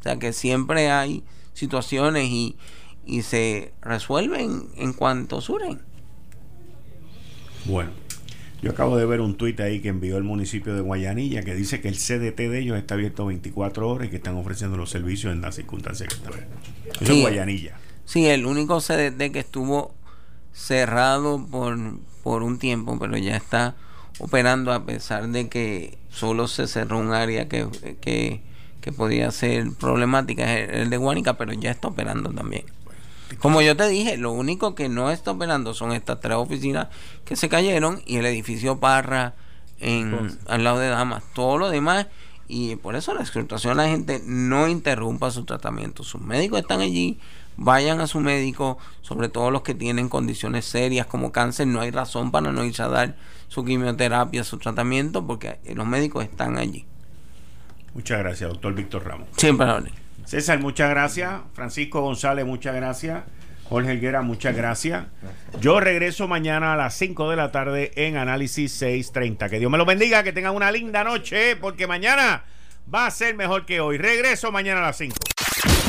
O 0.00 0.02
sea 0.02 0.18
que 0.18 0.32
siempre 0.32 0.90
hay 0.90 1.24
situaciones 1.54 2.24
y, 2.28 2.56
y 3.06 3.22
se 3.22 3.72
resuelven 3.82 4.68
en 4.76 4.92
cuanto 4.92 5.40
surgen 5.40 5.80
Bueno, 7.64 7.90
yo 8.62 8.70
acabo 8.70 8.96
de 8.96 9.06
ver 9.06 9.20
un 9.20 9.36
tuit 9.36 9.60
ahí 9.60 9.80
que 9.80 9.88
envió 9.88 10.16
el 10.16 10.24
municipio 10.24 10.74
de 10.74 10.80
Guayanilla 10.80 11.42
que 11.42 11.54
dice 11.54 11.80
que 11.80 11.88
el 11.88 11.96
CDT 11.96 12.36
de 12.50 12.58
ellos 12.60 12.78
está 12.78 12.94
abierto 12.94 13.26
24 13.26 13.88
horas 13.88 14.08
y 14.08 14.10
que 14.10 14.16
están 14.16 14.36
ofreciendo 14.36 14.76
los 14.76 14.90
servicios 14.90 15.32
en 15.32 15.40
las 15.40 15.54
circunstancias 15.56 16.08
que 16.08 16.14
están. 16.16 16.34
Eso 17.00 17.12
Sí. 17.12 17.12
es 17.14 17.20
Guayanilla. 17.20 17.82
Sí, 18.04 18.26
el 18.26 18.46
único 18.46 18.80
CDT 18.80 19.32
que 19.32 19.38
estuvo 19.40 19.94
cerrado 20.52 21.46
por, 21.46 21.78
por 22.22 22.42
un 22.42 22.58
tiempo, 22.58 22.98
pero 22.98 23.16
ya 23.16 23.36
está 23.36 23.76
operando 24.18 24.72
a 24.72 24.84
pesar 24.86 25.28
de 25.28 25.48
que 25.48 25.98
solo 26.10 26.48
se 26.48 26.66
cerró 26.68 26.98
un 26.98 27.12
área 27.12 27.48
que, 27.48 27.66
que, 28.00 28.42
que 28.80 28.92
podía 28.92 29.30
ser 29.30 29.72
problemática, 29.72 30.58
es 30.58 30.70
el 30.82 30.90
de 30.90 30.96
Guánica, 30.98 31.36
pero 31.36 31.52
ya 31.54 31.70
está 31.70 31.88
operando 31.88 32.32
también. 32.32 32.64
Como 33.38 33.62
yo 33.62 33.76
te 33.76 33.88
dije, 33.88 34.16
lo 34.16 34.32
único 34.32 34.74
que 34.74 34.88
no 34.88 35.10
está 35.10 35.32
operando 35.32 35.74
son 35.74 35.92
estas 35.92 36.20
tres 36.20 36.36
oficinas 36.36 36.88
que 37.24 37.36
se 37.36 37.48
cayeron 37.48 38.02
y 38.06 38.16
el 38.16 38.26
edificio 38.26 38.78
Parra 38.78 39.34
en, 39.80 40.38
al 40.46 40.64
lado 40.64 40.78
de 40.78 40.88
Damas. 40.88 41.22
Todo 41.34 41.58
lo 41.58 41.70
demás, 41.70 42.06
y 42.48 42.76
por 42.76 42.96
eso 42.96 43.14
la 43.14 43.22
exhortación 43.22 43.72
a 43.78 43.84
la 43.84 43.88
gente 43.88 44.22
no 44.24 44.68
interrumpa 44.68 45.30
su 45.30 45.44
tratamiento. 45.44 46.04
Sus 46.04 46.20
médicos 46.20 46.60
están 46.60 46.80
allí, 46.80 47.18
vayan 47.56 48.00
a 48.00 48.06
su 48.06 48.20
médico, 48.20 48.78
sobre 49.02 49.28
todo 49.28 49.50
los 49.50 49.62
que 49.62 49.74
tienen 49.74 50.08
condiciones 50.08 50.64
serias 50.64 51.06
como 51.06 51.32
cáncer, 51.32 51.66
no 51.66 51.80
hay 51.80 51.90
razón 51.90 52.30
para 52.30 52.52
no 52.52 52.64
irse 52.64 52.82
a 52.82 52.88
dar 52.88 53.16
su 53.48 53.64
quimioterapia, 53.64 54.44
su 54.44 54.58
tratamiento, 54.58 55.26
porque 55.26 55.58
los 55.74 55.86
médicos 55.86 56.24
están 56.24 56.58
allí. 56.58 56.84
Muchas 57.94 58.18
gracias, 58.18 58.50
doctor 58.50 58.74
Víctor 58.74 59.06
Ramos. 59.06 59.28
Siempre. 59.36 59.66
César, 60.24 60.58
muchas 60.60 60.90
gracias. 60.90 61.32
Francisco 61.52 62.00
González, 62.00 62.44
muchas 62.44 62.74
gracias. 62.74 63.22
Jorge 63.68 63.92
Helguera, 63.92 64.22
muchas 64.22 64.54
gracias. 64.54 65.04
Yo 65.60 65.80
regreso 65.80 66.28
mañana 66.28 66.74
a 66.74 66.76
las 66.76 66.94
5 66.94 67.30
de 67.30 67.36
la 67.36 67.50
tarde 67.50 67.92
en 67.96 68.16
Análisis 68.16 68.72
630. 68.72 69.48
Que 69.48 69.58
Dios 69.58 69.70
me 69.70 69.78
lo 69.78 69.86
bendiga, 69.86 70.22
que 70.22 70.32
tengan 70.32 70.54
una 70.54 70.70
linda 70.70 71.02
noche, 71.02 71.56
porque 71.56 71.86
mañana 71.86 72.44
va 72.92 73.06
a 73.06 73.10
ser 73.10 73.34
mejor 73.34 73.64
que 73.64 73.80
hoy. 73.80 73.96
Regreso 73.98 74.52
mañana 74.52 74.80
a 74.80 74.86
las 74.86 74.98
5. 74.98 75.16